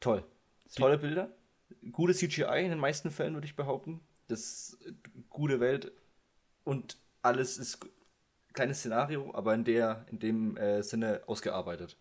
Toll. 0.00 0.22
Tolle 0.76 0.98
Bilder. 0.98 1.32
Gute 1.90 2.14
CGI 2.14 2.62
in 2.64 2.70
den 2.70 2.78
meisten 2.78 3.10
Fällen, 3.10 3.34
würde 3.34 3.46
ich 3.46 3.56
behaupten. 3.56 4.00
Das 4.28 4.78
gute 5.28 5.58
Welt 5.58 5.90
und 6.64 6.98
alles 7.22 7.58
ist 7.58 7.80
kleines 8.52 8.78
Szenario, 8.78 9.34
aber 9.34 9.54
in 9.54 9.64
der 9.64 10.06
in 10.10 10.18
dem 10.18 10.56
äh, 10.56 10.82
Sinne 10.82 11.22
ausgearbeitet. 11.26 11.96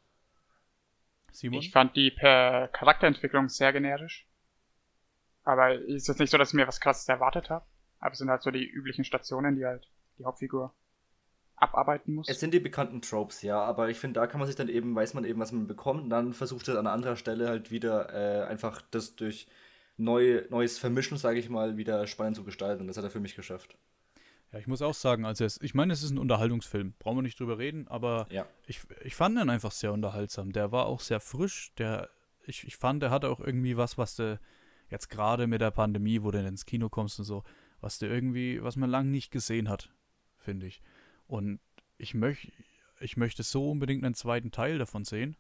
Simon? 1.31 1.59
Ich 1.59 1.71
fand 1.71 1.95
die 1.95 2.11
per 2.11 2.67
Charakterentwicklung 2.69 3.49
sehr 3.49 3.73
generisch. 3.73 4.27
Aber 5.43 5.73
es 5.75 6.03
ist 6.03 6.07
jetzt 6.07 6.19
nicht 6.19 6.29
so, 6.29 6.37
dass 6.37 6.49
ich 6.49 6.55
mir 6.55 6.67
was 6.67 6.81
krasses 6.81 7.07
erwartet 7.07 7.49
habe. 7.49 7.65
Aber 7.99 8.11
es 8.11 8.17
sind 8.19 8.29
halt 8.29 8.41
so 8.41 8.51
die 8.51 8.65
üblichen 8.65 9.05
Stationen, 9.05 9.55
die 9.55 9.65
halt 9.65 9.89
die 10.17 10.25
Hauptfigur 10.25 10.73
abarbeiten 11.55 12.13
muss. 12.13 12.29
Es 12.29 12.39
sind 12.39 12.53
die 12.53 12.59
bekannten 12.59 13.01
Tropes, 13.01 13.41
ja, 13.41 13.59
aber 13.59 13.89
ich 13.89 13.97
finde, 13.97 14.19
da 14.19 14.27
kann 14.27 14.39
man 14.39 14.47
sich 14.47 14.55
dann 14.55 14.69
eben, 14.69 14.95
weiß 14.95 15.13
man 15.15 15.25
eben, 15.25 15.39
was 15.39 15.51
man 15.51 15.67
bekommt, 15.67 16.03
und 16.03 16.09
dann 16.09 16.33
versucht 16.33 16.67
er 16.67 16.77
an 16.77 16.85
anderer 16.85 17.15
Stelle 17.15 17.47
halt 17.47 17.71
wieder 17.71 18.13
äh, 18.13 18.45
einfach 18.45 18.81
das 18.91 19.15
durch 19.15 19.47
neu, 19.97 20.43
neues 20.49 20.77
Vermischen, 20.77 21.17
sage 21.17 21.39
ich 21.39 21.49
mal, 21.49 21.77
wieder 21.77 22.05
spannend 22.07 22.35
zu 22.35 22.43
gestalten. 22.43 22.81
Und 22.81 22.87
das 22.87 22.97
hat 22.97 23.03
er 23.03 23.09
für 23.09 23.19
mich 23.19 23.35
geschafft. 23.35 23.77
Ja, 24.53 24.59
ich 24.59 24.67
muss 24.67 24.81
auch 24.81 24.93
sagen, 24.93 25.25
also 25.25 25.43
es, 25.43 25.59
ich 25.61 25.73
meine, 25.73 25.91
es 25.93 26.03
ist 26.03 26.11
ein 26.11 26.17
Unterhaltungsfilm. 26.17 26.93
Brauchen 26.99 27.17
wir 27.17 27.21
nicht 27.21 27.39
drüber 27.39 27.57
reden, 27.57 27.87
aber 27.87 28.27
Ja. 28.29 28.45
ich, 28.65 28.81
ich 29.03 29.15
fand 29.15 29.37
ihn 29.37 29.49
einfach 29.49 29.71
sehr 29.71 29.91
unterhaltsam. 29.91 30.51
Der 30.53 30.71
war 30.71 30.85
auch 30.85 31.01
sehr 31.01 31.19
frisch. 31.19 31.73
Der, 31.77 32.09
ich, 32.45 32.65
ich 32.65 32.77
fand, 32.77 33.01
der 33.03 33.09
hatte 33.11 33.29
auch 33.29 33.39
irgendwie 33.41 33.75
was, 33.75 33.97
was 33.97 34.15
du 34.15 34.39
jetzt 34.89 35.09
gerade 35.09 35.47
mit 35.47 35.59
der 35.59 35.71
Pandemie, 35.71 36.23
wo 36.23 36.31
du 36.31 36.39
ins 36.39 36.65
Kino 36.65 36.87
kommst 36.89 37.19
und 37.19 37.25
so, 37.25 37.43
was 37.81 37.99
du 37.99 38.07
irgendwie, 38.07 38.63
was 38.63 38.77
man 38.77 38.89
lange 38.89 39.09
nicht 39.09 39.31
gesehen 39.31 39.67
hat, 39.67 39.93
finde 40.37 40.65
ich. 40.65 40.81
Und 41.27 41.59
ich 41.97 42.13
möchte, 42.13 42.49
ich 43.01 43.17
möchte 43.17 43.43
so 43.43 43.69
unbedingt 43.69 44.05
einen 44.05 44.15
zweiten 44.15 44.51
Teil 44.51 44.77
davon 44.77 45.03
sehen. 45.03 45.35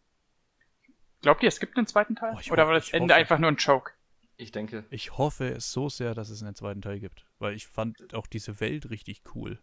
Glaubt 1.21 1.41
ihr, 1.43 1.47
es 1.47 1.59
gibt 1.61 1.77
einen 1.77 1.87
zweiten 1.87 2.15
Teil? 2.15 2.33
Oh, 2.35 2.37
Oder 2.51 2.63
hoffe- 2.63 2.67
war 2.67 2.73
das 2.73 2.89
Ende 2.91 3.13
hoffe. 3.13 3.19
einfach 3.21 3.39
nur 3.39 3.49
ein 3.51 3.55
Joke? 3.55 3.93
Ich 4.37 4.51
denke. 4.51 4.85
Ich 4.91 5.17
hoffe 5.17 5.49
es 5.49 5.71
so 5.71 5.89
sehr, 5.89 6.13
dass 6.13 6.29
es 6.29 6.43
einen 6.43 6.53
zweiten 6.55 6.81
Teil 6.81 6.99
gibt, 6.99 7.25
weil 7.39 7.55
ich 7.55 7.67
fand 7.67 8.13
auch 8.13 8.27
diese 8.27 8.59
Welt 8.59 8.89
richtig 8.91 9.23
cool. 9.35 9.59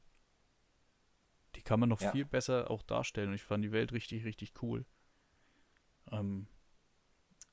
Die 1.55 1.63
kann 1.63 1.79
man 1.79 1.89
noch 1.89 2.01
Ja. 2.01 2.11
viel 2.11 2.25
besser 2.25 2.71
auch 2.71 2.83
darstellen 2.83 3.29
und 3.29 3.35
ich 3.37 3.45
fand 3.45 3.65
die 3.65 3.71
Welt 3.73 3.93
richtig, 3.93 4.25
richtig 4.25 4.53
cool. 4.63 4.85
Ähm, 6.11 6.49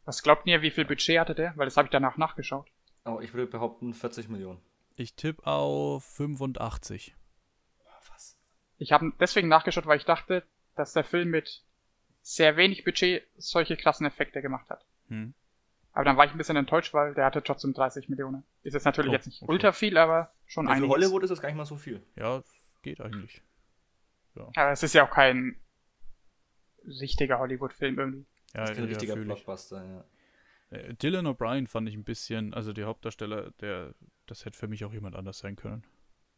Was 0.05 0.23
glaubt 0.23 0.47
ihr, 0.47 0.63
wie 0.63 0.71
viel 0.71 0.85
Budget 0.85 1.19
hatte 1.19 1.35
der? 1.35 1.55
Weil 1.57 1.65
das 1.65 1.77
habe 1.77 1.85
ich 1.85 1.91
danach 1.91 2.17
nachgeschaut. 2.17 2.71
Oh, 3.05 3.19
ich 3.21 3.33
würde 3.33 3.51
behaupten 3.51 3.93
40 3.93 4.27
Millionen. 4.29 4.59
ich 4.95 5.13
tippe 5.15 5.45
auf 5.45 6.03
85. 6.03 7.15
Was? 8.09 8.37
Ich 8.79 8.91
habe 8.91 9.11
deswegen 9.19 9.47
nachgeschaut, 9.47 9.85
weil 9.85 9.97
ich 9.97 10.05
dachte, 10.05 10.43
dass 10.75 10.93
der 10.93 11.03
Film 11.03 11.29
mit 11.29 11.63
sehr 12.23 12.57
wenig 12.57 12.83
Budget 12.83 13.23
solche 13.37 13.77
krassen 13.77 14.05
Effekte 14.07 14.41
gemacht 14.41 14.69
hat. 14.71 14.85
Hm. 15.07 15.33
Aber 15.93 16.05
dann 16.05 16.15
war 16.17 16.25
ich 16.25 16.31
ein 16.31 16.37
bisschen 16.37 16.55
enttäuscht, 16.55 16.93
weil 16.93 17.13
der 17.13 17.25
hatte 17.25 17.43
trotzdem 17.43 17.73
30 17.73 18.07
Millionen. 18.09 18.43
Ist 18.63 18.73
jetzt 18.73 18.85
natürlich 18.85 19.09
Oh, 19.11 19.13
jetzt 19.13 19.25
nicht 19.27 19.41
okay. 19.41 19.51
ultra 19.51 19.71
viel, 19.73 19.97
aber 19.97 20.31
schon 20.45 20.65
Ja, 20.65 20.71
für 20.71 20.75
einiges. 20.77 20.95
Hollywood 20.95 21.23
ist 21.23 21.29
das 21.31 21.41
gar 21.41 21.49
nicht 21.49 21.57
mal 21.57 21.65
so 21.65 21.75
viel. 21.75 22.01
Ja, 22.15 22.43
geht 22.81 23.01
eigentlich. 23.01 23.41
Aber 24.35 24.71
es 24.71 24.81
ist 24.83 24.93
ja 24.93 25.05
auch 25.05 25.11
kein 25.11 25.57
richtiger 26.85 27.39
Hollywood-Film 27.39 27.99
irgendwie. 27.99 28.25
Ja, 28.53 28.61
Das 28.61 28.69
ist 28.71 28.75
kein 28.77 28.85
ja, 28.85 28.89
richtiger. 28.89 29.15
Blockbuster, 29.17 29.85
ja. 30.71 30.77
Äh, 30.77 30.93
Dylan 30.95 31.27
O'Brien 31.27 31.67
fand 31.67 31.87
ich 31.89 31.95
ein 31.95 32.03
bisschen, 32.03 32.53
also 32.53 32.71
die 32.73 32.83
Hauptdarsteller, 32.85 33.51
der, 33.59 33.93
das 34.27 34.45
hätte 34.45 34.57
für 34.57 34.67
mich 34.67 34.85
auch 34.85 34.93
jemand 34.93 35.15
anders 35.15 35.39
sein 35.39 35.55
können. 35.57 35.83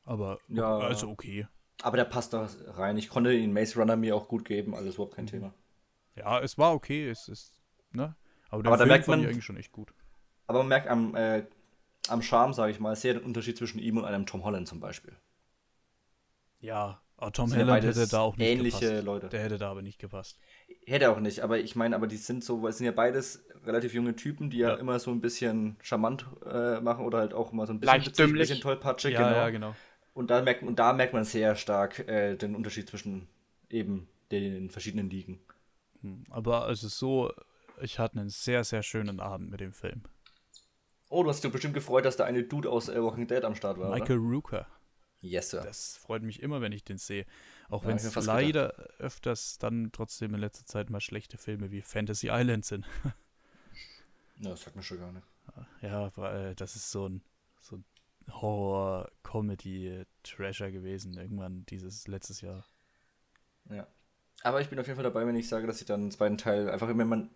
Aber 0.06 0.40
Ja. 0.48 0.80
also 0.80 1.10
okay. 1.10 1.48
Aber 1.82 1.98
der 1.98 2.06
passt 2.06 2.34
da 2.34 2.48
rein. 2.68 2.98
Ich 2.98 3.10
konnte 3.10 3.32
den 3.32 3.54
Maze 3.54 3.80
Runner 3.80 3.96
mir 3.96 4.16
auch 4.16 4.28
gut 4.28 4.46
geben, 4.46 4.76
alles 4.76 4.96
überhaupt 4.96 5.16
kein 5.16 5.26
Mhm. 5.26 5.30
Thema. 5.30 5.54
Ja, 6.16 6.40
es 6.40 6.58
war 6.58 6.74
okay, 6.74 7.08
es 7.10 7.28
ist, 7.28 7.62
ne? 7.92 8.16
Aber 8.54 8.62
den 8.62 8.68
Aber 8.68 8.78
da 8.78 8.86
merkt 8.86 9.08
man- 9.08 9.26
eigentlich 9.26 9.44
schon 9.44 9.58
echt 9.58 9.72
gut. 9.72 9.94
Aber 10.46 10.60
man 10.60 10.68
merkt 10.68 10.88
am, 10.88 11.16
äh, 11.16 11.44
am 12.08 12.22
Charme, 12.22 12.54
sage 12.54 12.72
ich 12.72 12.80
mal, 12.80 12.96
sehr 12.96 13.16
den 13.16 13.24
Unterschied 13.24 13.58
zwischen 13.58 13.80
ihm 13.80 13.98
und 13.98 14.06
einem 14.06 14.26
Tom 14.28 14.44
Holland 14.44 14.68
zum 14.68 14.80
Beispiel. 14.80 15.16
Ja, 16.60 17.02
aber 17.18 17.32
Tom 17.32 17.52
Holland 17.54 17.84
hätte 17.84 18.08
da 18.08 18.20
auch 18.20 18.38
nicht 18.38 18.48
ähnliche 18.48 18.80
gepasst. 18.88 19.06
Leute. 19.06 19.30
Der 19.30 19.42
hätte 19.42 19.58
da 19.58 19.72
aber 19.72 19.82
nicht 19.82 19.98
gepasst. 20.00 20.38
Hätte 20.86 21.10
auch 21.12 21.20
nicht, 21.20 21.40
aber 21.42 21.60
ich 21.60 21.76
meine, 21.76 21.96
aber 21.96 22.06
die 22.08 22.18
sind 22.18 22.44
so, 22.44 22.68
es 22.68 22.78
sind 22.78 22.86
ja 22.86 22.92
beides 22.92 23.44
relativ 23.66 23.94
junge 23.94 24.16
Typen, 24.16 24.50
die 24.50 24.58
ja, 24.60 24.70
Ja. 24.70 24.76
immer 24.76 25.00
so 25.00 25.10
ein 25.12 25.22
bisschen 25.22 25.78
charmant 25.82 26.26
äh, 26.46 26.80
machen 26.82 27.06
oder 27.06 27.20
halt 27.20 27.34
auch 27.34 27.52
immer 27.54 27.66
so 27.66 27.74
ein 27.74 27.80
bisschen, 27.80 27.96
Leicht 27.96 28.20
ein 28.20 28.34
bisschen 28.34 28.62
tollpatschig, 28.62 29.14
ja, 29.14 29.24
genau. 29.28 29.36
ja, 29.36 29.50
genau. 29.50 29.76
Und 30.14 30.30
da 30.30 30.42
merkt, 30.42 30.62
und 30.64 30.78
da 30.78 30.94
merkt 30.94 31.14
man 31.14 31.24
sehr 31.24 31.56
stark 31.56 32.08
äh, 32.08 32.36
den 32.36 32.56
Unterschied 32.56 32.88
zwischen 32.90 33.28
eben 33.70 34.08
den 34.32 34.70
verschiedenen 34.70 35.10
Ligen. 35.10 35.40
Hm, 36.02 36.26
Aber 36.30 36.70
es 36.70 36.84
ist 36.84 37.00
so, 37.00 37.32
ich 37.82 38.00
hatte 38.00 38.20
einen 38.20 38.30
sehr, 38.30 38.64
sehr 38.64 38.84
schönen 38.84 39.20
Abend 39.20 39.50
mit 39.50 39.60
dem 39.60 39.74
Film. 39.74 40.04
Oh, 41.10 41.24
du 41.24 41.30
hast 41.30 41.38
dich 41.38 41.44
doch 41.50 41.54
bestimmt 41.54 41.74
gefreut, 41.76 42.06
dass 42.06 42.18
da 42.18 42.26
eine 42.26 42.44
Dude 42.44 42.70
aus 42.70 42.90
äh, 42.90 43.02
Walking 43.02 43.28
Dead 43.28 43.44
am 43.44 43.56
Start 43.56 43.78
war, 43.78 43.92
Michael 43.92 44.18
Rooker. 44.18 44.62
oder? 44.62 44.68
Yes, 45.22 45.52
Sir. 45.52 45.62
Das 45.62 45.96
freut 45.98 46.22
mich 46.22 46.42
immer, 46.42 46.60
wenn 46.60 46.74
ich 46.74 46.84
den 46.84 46.98
sehe. 46.98 47.26
Auch 47.70 47.84
Ja, 47.84 47.90
wenn 47.90 47.96
es 47.96 48.14
leider 48.16 48.72
öfters 49.00 49.58
dann 49.58 49.92
trotzdem 49.94 50.34
in 50.34 50.42
letzter 50.42 50.66
Zeit 50.66 50.90
mal 50.90 51.00
schlechte 51.00 51.38
Filme 51.38 51.72
wie 51.72 51.82
Fantasy 51.82 52.28
Island 52.32 52.66
sind. 52.66 52.86
Ja, 54.40 54.50
das 54.50 54.64
sagt 54.64 54.76
mir 54.76 54.82
schon 54.82 54.98
gar 55.00 55.12
nicht. 55.12 55.26
Ja, 55.82 56.12
weil 56.18 56.56
das 56.56 56.76
ist 56.76 56.90
so 56.92 57.08
ein, 57.08 57.22
so 57.62 57.76
ein 57.78 57.86
Horror-Comedy-Trasher 58.32 60.72
gewesen, 60.72 61.16
irgendwann 61.18 61.68
dieses 61.68 62.08
letztes 62.08 62.42
Jahr. 62.42 62.66
Ja. 63.70 63.86
Aber 64.42 64.60
ich 64.60 64.70
bin 64.70 64.80
auf 64.80 64.88
jeden 64.88 64.96
Fall 64.96 65.04
dabei, 65.04 65.28
wenn 65.28 65.36
ich 65.36 65.48
sage, 65.48 65.68
dass 65.68 65.82
ich 65.82 65.88
dann 65.88 66.02
einen 66.02 66.10
zweiten 66.12 66.40
Teil 66.40 66.68
einfach, 66.70 66.88
wenn 66.88 67.08
man 67.08 67.30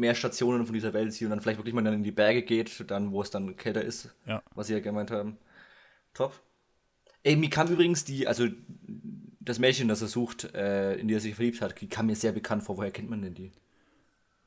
mehr 0.00 0.14
Stationen 0.14 0.64
von 0.66 0.72
dieser 0.74 0.92
Welt 0.92 1.12
sieht 1.12 1.26
und 1.26 1.30
dann 1.30 1.40
vielleicht 1.40 1.58
wirklich 1.58 1.74
mal 1.74 1.84
dann 1.84 1.94
in 1.94 2.02
die 2.02 2.10
Berge 2.12 2.42
geht, 2.42 2.90
dann, 2.90 3.12
wo 3.12 3.22
es 3.22 3.30
dann 3.30 3.56
kälter 3.56 3.82
ist, 3.82 4.14
Ja. 4.26 4.42
was 4.54 4.66
sie 4.66 4.72
ja 4.74 4.80
gemeint 4.80 5.10
haben. 5.10 5.38
Top. 6.14 6.40
Ey, 7.22 7.36
mir 7.36 7.50
kam 7.50 7.68
übrigens 7.68 8.04
die, 8.04 8.26
also 8.26 8.48
das 9.40 9.58
Mädchen, 9.58 9.88
das 9.88 10.02
er 10.02 10.08
sucht, 10.08 10.44
äh, 10.54 10.94
in 10.96 11.06
die 11.08 11.14
er 11.14 11.20
sich 11.20 11.34
verliebt 11.34 11.60
hat, 11.60 11.80
die 11.80 11.88
kam 11.88 12.06
mir 12.06 12.16
sehr 12.16 12.32
bekannt 12.32 12.62
vor. 12.62 12.76
Woher 12.78 12.90
kennt 12.90 13.10
man 13.10 13.22
denn 13.22 13.34
die? 13.34 13.52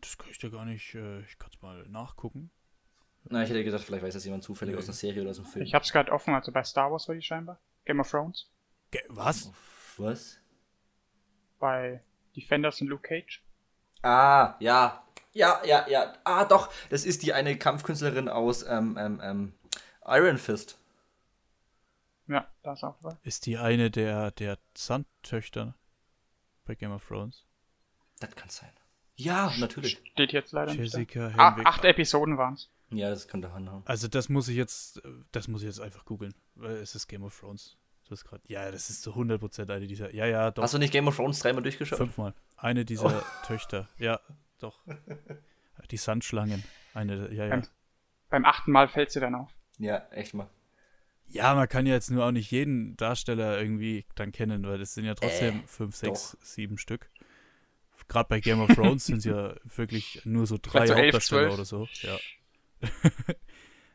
Das 0.02 0.18
kann 0.18 0.28
ich 0.30 0.38
dir 0.40 0.50
gar 0.50 0.66
nicht, 0.66 0.94
äh, 0.96 1.22
ich 1.22 1.38
kann 1.38 1.50
es 1.54 1.62
mal 1.62 1.86
nachgucken. 1.88 2.50
Na, 3.30 3.42
ich 3.44 3.50
hätte 3.50 3.64
gedacht, 3.64 3.84
vielleicht 3.84 4.04
weiß 4.04 4.14
das 4.16 4.26
jemand 4.26 4.44
zufällig 4.44 4.74
Nee. 4.76 4.80
aus 4.80 4.86
einer 4.90 4.94
Serie 4.96 5.22
oder 5.22 5.32
aus 5.32 5.38
einem 5.40 5.48
Film. 5.48 5.64
Ich 5.66 5.74
hab's 5.74 5.94
gerade 5.94 6.12
offen, 6.12 6.34
also 6.34 6.52
bei 6.52 6.64
Star 6.64 6.92
Wars 6.92 7.08
war 7.08 7.16
die 7.16 7.22
scheinbar. 7.22 7.60
Game 7.86 8.00
of 8.02 8.10
Thrones. 8.10 8.50
Ge 8.92 9.02
was? 9.08 9.52
Was? 9.98 10.40
Bei 11.60 12.02
Defenders 12.36 12.82
und 12.82 12.88
Luke 12.88 13.08
Cage. 13.08 13.42
Ah, 14.02 14.56
ja. 14.60 15.06
Ja, 15.34 15.62
ja, 15.66 15.88
ja. 15.88 16.14
Ah, 16.24 16.46
doch. 16.46 16.72
Das 16.90 17.06
ist 17.06 17.24
die 17.24 17.34
eine 17.34 17.58
Kampfkünstlerin 17.58 18.30
aus 18.30 18.64
ähm, 18.64 18.98
ähm, 19.00 19.20
ähm, 19.24 19.54
Iron 20.06 20.38
Fist. 20.38 20.78
Ja, 22.28 22.48
da 22.62 22.74
ist 22.74 22.84
auch 22.84 22.96
dabei. 23.02 23.18
Ist 23.24 23.46
die 23.46 23.58
eine 23.58 23.92
der, 23.92 24.32
der 24.32 24.58
Sandtöchter? 24.78 25.76
bei 26.66 26.76
Game 26.76 26.92
of 26.92 27.06
Thrones? 27.08 27.46
Das 28.20 28.36
kann 28.36 28.50
sein. 28.50 28.72
Ja, 29.16 29.54
natürlich. 29.58 30.02
Steht 30.12 30.34
jetzt 30.34 30.52
leider 30.54 30.74
nicht. 30.74 30.94
Jessica 30.94 31.30
Da. 31.30 31.36
Ah, 31.38 31.52
Henwick. 31.52 31.68
acht 31.68 31.86
Episoden 31.86 32.38
waren's. 32.38 32.70
Ja, 32.90 33.10
das 33.10 33.28
könnte 33.28 33.54
hinhauen. 33.54 33.84
Also 33.86 34.08
das 34.08 34.30
muss 34.30 34.48
ich 34.48 34.56
jetzt, 34.56 35.02
das 35.32 35.48
muss 35.48 35.62
ich 35.62 35.68
jetzt 35.68 35.80
einfach 35.80 36.06
googeln. 36.06 36.34
weil 36.56 36.78
Es 36.78 36.96
ist 36.96 37.08
Game 37.08 37.24
of 37.24 37.38
Thrones. 37.40 37.78
Das 38.10 38.20
ist 38.20 38.26
gerade. 38.26 38.44
Ja, 38.48 38.70
das 38.72 38.90
ist 38.90 39.02
zu 39.02 39.12
100% 39.14 39.72
eine 39.72 39.88
dieser. 39.88 40.14
Ja, 40.14 40.26
ja, 40.26 40.52
doch. 40.52 40.64
Hast 40.64 40.74
du 40.74 40.78
nicht 40.78 40.92
Game 40.92 41.08
of 41.08 41.16
Thrones 41.16 41.40
dreimal 41.40 41.64
durchgeschaut? 41.64 41.98
Fünfmal. 41.98 42.34
Eine 42.58 42.86
dieser 42.86 43.24
Töchter. 43.46 43.88
Ja, 43.98 44.20
doch. 44.64 44.82
Die 45.92 45.98
Sandschlangen. 45.98 46.64
Eine, 46.94 47.32
ja, 47.34 47.46
ja. 47.46 47.50
Beim, 47.50 47.64
beim 48.30 48.46
achten 48.46 48.72
Mal 48.72 48.88
fällt 48.88 49.12
sie 49.12 49.20
dann 49.20 49.36
auf. 49.36 49.52
Ja, 49.80 50.08
echt 50.12 50.34
mal. 50.34 50.50
Ja, 51.28 51.56
man 51.56 51.68
kann 51.68 51.86
ja 51.86 51.94
jetzt 51.94 52.12
nur 52.12 52.26
auch 52.26 52.32
nicht 52.32 52.52
jeden 52.52 52.96
Darsteller 52.98 53.60
irgendwie 53.60 54.06
dann 54.16 54.32
kennen, 54.32 54.66
weil 54.68 54.78
das 54.78 54.94
sind 54.94 55.06
ja 55.06 55.16
trotzdem 55.16 55.62
Äh, 55.62 55.68
fünf, 55.68 55.96
sechs, 55.96 56.32
doch. 56.32 56.46
sieben 56.46 56.78
Stück. 56.78 57.10
Gerade 58.08 58.28
bei 58.28 58.40
Game 58.40 58.60
of 58.60 58.70
Thrones 58.76 59.06
sind 59.06 59.18
es 59.20 59.26
ja 59.26 59.56
wirklich 59.76 60.22
nur 60.26 60.46
so 60.46 60.58
drei 60.62 60.86
so 60.86 60.96
Hauptdarsteller 60.96 61.42
zwölf. 61.50 61.54
oder 61.54 61.66
so. 61.66 61.88
Ja. 62.02 62.18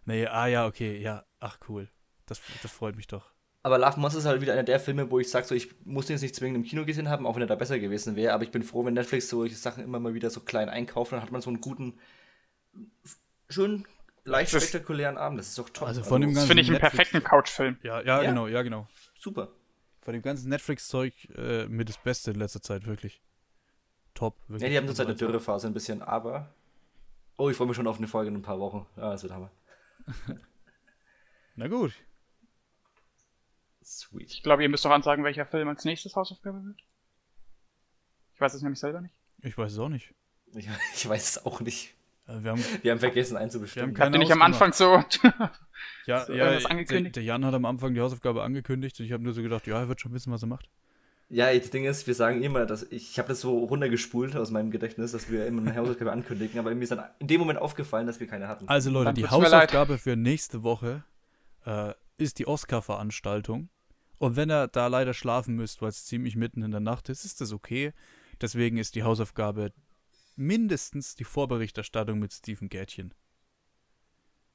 nee, 0.07 0.27
ah 0.27 0.47
ja, 0.47 0.67
okay, 0.67 0.99
ja, 1.01 1.25
ach 1.41 1.59
cool. 1.69 1.89
Das, 2.27 2.41
das 2.63 2.73
freut 2.73 2.97
mich 2.97 3.07
doch. 3.07 3.31
Aber 3.63 3.77
Love 3.79 3.99
Monster 4.01 4.21
ist 4.21 4.25
halt 4.27 4.41
wieder 4.41 4.53
einer 4.53 4.63
der 4.63 4.79
Filme, 4.81 5.11
wo 5.11 5.19
ich 5.19 5.29
sage, 5.29 5.47
so, 5.47 5.55
ich 5.55 5.69
muss 5.85 6.07
den 6.07 6.15
jetzt 6.15 6.23
nicht 6.23 6.35
zwingend 6.37 6.57
im 6.59 6.63
Kino 6.65 6.85
gesehen 6.85 7.09
haben, 7.09 7.27
auch 7.27 7.35
wenn 7.35 7.43
er 7.43 7.49
da 7.49 7.57
besser 7.57 7.79
gewesen 7.79 8.15
wäre. 8.17 8.33
Aber 8.33 8.45
ich 8.45 8.51
bin 8.51 8.63
froh, 8.63 8.85
wenn 8.85 8.95
Netflix 8.95 9.29
solche 9.29 9.57
Sachen 9.57 9.83
immer 9.83 9.99
mal 9.99 10.15
wieder 10.15 10.31
so 10.31 10.41
klein 10.41 10.69
einkauft, 10.69 11.13
dann 11.13 11.21
hat 11.23 11.33
man 11.33 11.41
so 11.41 11.51
einen 11.51 11.61
guten, 11.61 11.99
schön 13.49 13.85
leicht 14.25 14.55
Das- 14.55 14.63
spektakulären 14.63 15.17
Abend. 15.19 15.41
Das 15.41 15.49
ist 15.49 15.59
doch 15.59 15.69
toll. 15.71 15.89
Also 15.89 16.03
von 16.05 16.21
dem 16.21 16.31
Das 16.31 16.37
ganzen 16.43 16.49
finde 16.49 16.63
ich 16.63 16.69
einen 16.71 16.79
perfekten 16.79 17.23
Couchfilm. 17.25 17.79
Ja, 17.83 18.01
ja, 18.01 18.23
Ja. 18.23 18.31
genau, 18.31 18.47
ja, 18.47 18.63
genau. 18.63 18.87
super. 19.19 19.49
Von 20.03 20.13
dem 20.15 20.23
ganzen 20.23 20.49
Netflix-Zeug 20.49 21.13
äh, 21.37 21.67
mit 21.67 21.89
das 21.89 21.99
Beste 21.99 22.31
in 22.31 22.39
letzter 22.39 22.63
Zeit, 22.63 22.87
wirklich. 22.87 23.21
Top. 24.15 24.37
Wirklich. 24.49 24.63
Ja, 24.63 24.69
die 24.69 24.77
haben 24.79 24.87
zurzeit 24.87 25.07
eine 25.07 25.17
Dürrephase 25.17 25.67
ein 25.67 25.75
bisschen, 25.75 26.01
aber. 26.03 26.55
Oh, 27.37 27.51
ich 27.51 27.57
freue 27.57 27.67
mich 27.67 27.77
schon 27.77 27.87
auf 27.87 27.99
eine 27.99 28.09
Folge 28.09 28.29
in 28.31 28.37
ein 28.37 28.43
paar 28.43 28.59
Wochen. 28.59 28.87
Ja, 28.97 29.11
das 29.13 29.23
wird 29.23 29.33
Hammer. 29.33 29.51
Na 31.57 31.69
gut. 31.69 31.93
Sweet. 33.89 34.31
Ich 34.33 34.43
glaube, 34.43 34.63
ihr 34.63 34.69
müsst 34.69 34.85
doch 34.85 34.91
ansagen, 34.91 35.25
welcher 35.25 35.47
Film 35.47 35.67
als 35.69 35.85
nächstes 35.85 36.15
Hausaufgabe 36.15 36.63
wird. 36.63 36.79
Ich 38.35 38.41
weiß 38.41 38.53
es 38.53 38.61
nämlich 38.63 38.79
selber 38.79 39.01
nicht. 39.01 39.15
Ich 39.41 39.57
weiß 39.57 39.73
es 39.73 39.79
auch 39.79 39.89
nicht. 39.89 40.15
Ich, 40.55 40.69
ich 40.95 41.09
weiß 41.09 41.31
es 41.31 41.47
auch 41.47 41.61
nicht. 41.61 41.95
Äh, 42.27 42.43
wir 42.43 42.51
haben, 42.51 42.65
Wir 42.83 42.93
haben 42.93 43.01
vergessen 43.01 43.37
einzubestimmen. 43.39 43.97
Wir 43.97 44.05
haben 44.05 44.13
Habt 44.13 44.15
ihr 44.15 44.19
nicht 44.19 44.33
am. 44.33 44.43
Anfang 44.43 44.73
so. 44.75 45.03
ja, 46.07 46.21
So, 46.27 46.35
ja 46.35 46.45
irgendwas 46.45 46.63
der, 46.65 46.71
angekündigt? 46.71 47.17
der 47.17 47.23
Jan 47.23 47.45
hat 47.45 47.55
am 47.55 47.65
Anfang 47.65 47.95
die 47.95 48.01
Hausaufgabe 48.01 48.43
angekündigt 48.43 49.01
und 49.01 49.07
ich 49.07 49.13
habe 49.13 49.23
nur 49.23 49.33
so 49.33 49.43
gedacht, 49.43 49.67
ja, 49.67 49.81
er 49.81 49.89
wird 49.89 50.01
schon 50.01 50.13
wissen, 50.13 50.33
was 50.33 50.43
er 50.43 50.49
macht. 50.49 50.69
Ja, 51.31 51.53
das 51.53 51.71
Ding 51.71 51.85
ist, 51.85 52.07
wir 52.07 52.15
sagen 52.15 52.43
immer, 52.43 52.65
dass 52.67 52.83
ich, 52.85 53.11
ich 53.11 53.19
habe 53.19 53.29
das 53.29 53.41
so 53.41 53.59
runtergespult 53.59 54.35
aus 54.37 54.51
meinem 54.51 54.71
Gedächtnis, 54.71 55.13
dass 55.13 55.31
wir 55.31 55.47
immer 55.47 55.63
eine 55.63 55.77
Hausaufgabe 55.77 56.13
ankündigen, 56.13 56.59
aber 56.59 56.75
mir 56.75 56.83
ist 56.83 56.93
dann 56.93 57.05
in 57.19 57.27
dem 57.27 57.41
Moment 57.41 57.59
aufgefallen, 57.59 58.07
dass 58.07 58.21
wir 58.21 58.27
keine 58.27 58.49
hatten. 58.49 58.69
Also 58.69 58.91
Leute, 58.91 59.07
Dann 59.07 59.15
die. 59.15 59.27
Hausaufgabe 59.27 59.99
für 59.99 60.17
nächste 60.17 60.63
Woche 60.63 61.05
äh, 61.67 61.93
ist 62.17 62.39
die 62.39 62.47
Oscar-Veranstaltung. 62.47 63.69
Und 64.19 64.37
wenn 64.37 64.51
ihr 64.51 64.69
da 64.69 64.89
leider 64.89 65.15
schlafen 65.15 65.55
müsst, 65.55 65.81
weil 65.81 65.91
es 65.91 66.05
ziemlich 66.05 66.37
mitten 66.37 66.63
in 66.63 66.71
der 66.73 66.81
Nacht 66.81 67.09
ist, 67.09 67.25
ist 67.25 67.41
das 67.41 67.53
okay. 67.53 67.93
Deswegen 68.41 68.79
ist 68.79 68.95
die 68.95 69.03
Hausaufgabe 69.03 69.73
mindestens 70.37 71.15
die 71.15 71.25
Vorberichterstattung 71.25 72.19
mit 72.19 72.33
Stephen 72.33 72.69
Gätchen. 72.69 73.15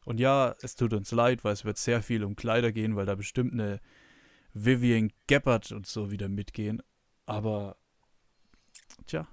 Und 0.06 0.20
ja, 0.20 0.56
es 0.62 0.76
tut 0.76 0.94
uns 0.94 1.12
leid, 1.12 1.44
weil 1.44 1.54
es 1.54 1.66
wird 1.66 1.78
sehr 1.78 2.02
viel 2.02 2.24
um 2.24 2.36
Kleider 2.36 2.72
gehen, 2.72 2.96
weil 2.96 3.06
da 3.06 3.16
bestimmt 3.16 3.54
eine 3.54 3.80
Vivian 4.54 5.12
Geppert 5.28 5.72
und 5.72 5.88
so 5.88 6.12
wieder 6.12 6.28
mitgehen. 6.30 6.82
Aber, 7.26 7.78
tja, 9.08 9.28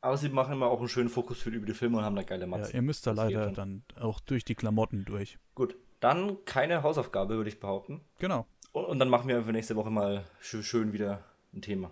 Aber 0.00 0.16
sie 0.16 0.28
machen 0.28 0.54
immer 0.54 0.66
auch 0.66 0.80
einen 0.80 0.88
schönen 0.88 1.08
Fokus 1.08 1.40
für 1.40 1.50
über 1.50 1.66
die 1.66 1.74
Filme 1.74 1.98
und 1.98 2.04
haben 2.04 2.16
da 2.16 2.22
geile 2.22 2.42
ja, 2.42 2.46
Matzen. 2.48 2.74
ihr 2.74 2.82
müsst 2.82 3.06
da 3.06 3.12
leider 3.12 3.52
dann 3.52 3.84
auch 3.96 4.20
durch 4.20 4.44
die 4.44 4.56
Klamotten 4.56 5.04
durch. 5.04 5.38
Gut, 5.54 5.76
dann 6.00 6.44
keine 6.44 6.82
Hausaufgabe, 6.82 7.36
würde 7.36 7.50
ich 7.50 7.60
behaupten. 7.60 8.00
Genau, 8.18 8.46
Und, 8.72 8.98
dann 8.98 9.08
machen 9.08 9.28
wir 9.28 9.42
für 9.44 9.52
nächste 9.52 9.76
Woche 9.76 9.90
mal 9.90 10.24
schön, 10.40 10.92
wieder 10.92 11.24
ein 11.52 11.62
Thema. 11.62 11.90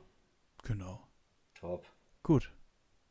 genau. 0.64 1.02
Top. 1.54 1.86
Gut. 2.22 2.52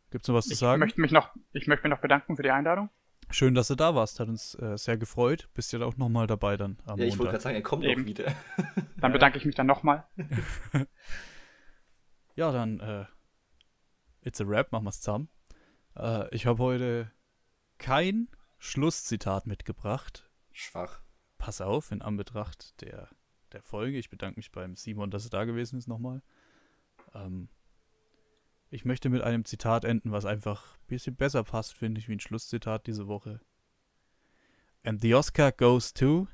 Gibt's 0.10 0.27
noch 0.30 0.35
was 0.35 0.45
zu 0.45 0.53
Ich 0.53 0.60
sagen? 0.60 0.80
möchte 0.80 1.02
mich 1.02 1.11
noch, 1.11 1.35
ich 1.52 1.68
möchte 1.68 1.85
mich 1.85 1.94
noch 1.95 2.02
bedanken 2.02 2.38
für 2.38 2.44
die 2.44 2.52
Einladung. 2.52 2.89
Schön, 3.30 3.56
dass 3.56 3.68
du 3.68 3.76
da 3.76 3.94
warst. 3.94 4.22
Hat 4.22 4.30
uns 4.30 4.56
äh, 4.56 4.77
sehr 4.77 4.98
gefreut. 4.98 5.49
Bist 5.53 5.73
ja 5.73 5.81
auch 5.81 5.98
nochmal 5.98 6.27
dabei 6.27 6.56
dann 6.56 6.77
am 6.85 6.98
Ja, 6.98 7.06
ich 7.06 7.18
wollte 7.18 7.31
gerade 7.31 7.44
sagen, 7.44 7.56
er 7.57 7.61
kommt 7.61 7.84
Eben. 7.84 8.03
auch 8.03 8.06
wieder. 8.06 8.34
Dann 9.02 9.11
bedanke 9.11 9.38
ich 9.38 9.44
mich 9.44 9.56
dann 9.56 9.68
nochmal. 9.68 10.06
Ja, 12.35 12.52
dann 12.52 12.80
äh, 12.80 13.06
It's 14.22 14.39
a 14.39 14.44
Rap, 14.45 14.72
machen 14.72 14.85
wir's 14.85 15.02
zusammen. 15.02 15.27
Äh, 15.95 16.34
ich 16.35 16.45
habe 16.45 16.61
heute 16.61 17.11
kein 17.80 18.30
Schlusszitat 18.60 19.48
mitgebracht. 19.48 20.30
Schwach. 20.52 21.02
Pass 21.39 21.61
auf, 21.61 21.91
in 21.91 22.02
Anbetracht 22.03 22.80
der, 22.81 23.10
der 23.53 23.61
Folge. 23.61 23.98
Ich 23.98 24.10
bedanke 24.10 24.40
mich 24.40 24.52
beim 24.52 24.76
Simon, 24.76 25.11
dass 25.11 25.26
er 25.26 25.30
da 25.30 25.45
gewesen 25.45 25.78
ist 25.78 25.88
nochmal. 25.88 26.22
Ähm, 27.14 27.49
ich 28.69 28.86
möchte 28.86 29.10
mit 29.10 29.22
einem 29.22 29.45
Zitat 29.45 29.86
enden, 29.86 30.11
was 30.11 30.26
einfach 30.26 30.76
ein 30.76 30.88
bisschen 30.88 31.15
besser 31.15 31.44
passt, 31.44 31.74
finde 31.74 31.99
ich, 31.99 32.10
wie 32.10 32.14
ein 32.14 32.19
Schlusszitat 32.19 32.88
diese 32.88 33.07
Woche. 33.07 33.40
And 34.84 35.02
the 35.02 35.15
Oscar 35.15 35.52
goes 35.52 35.94
to 35.94 36.28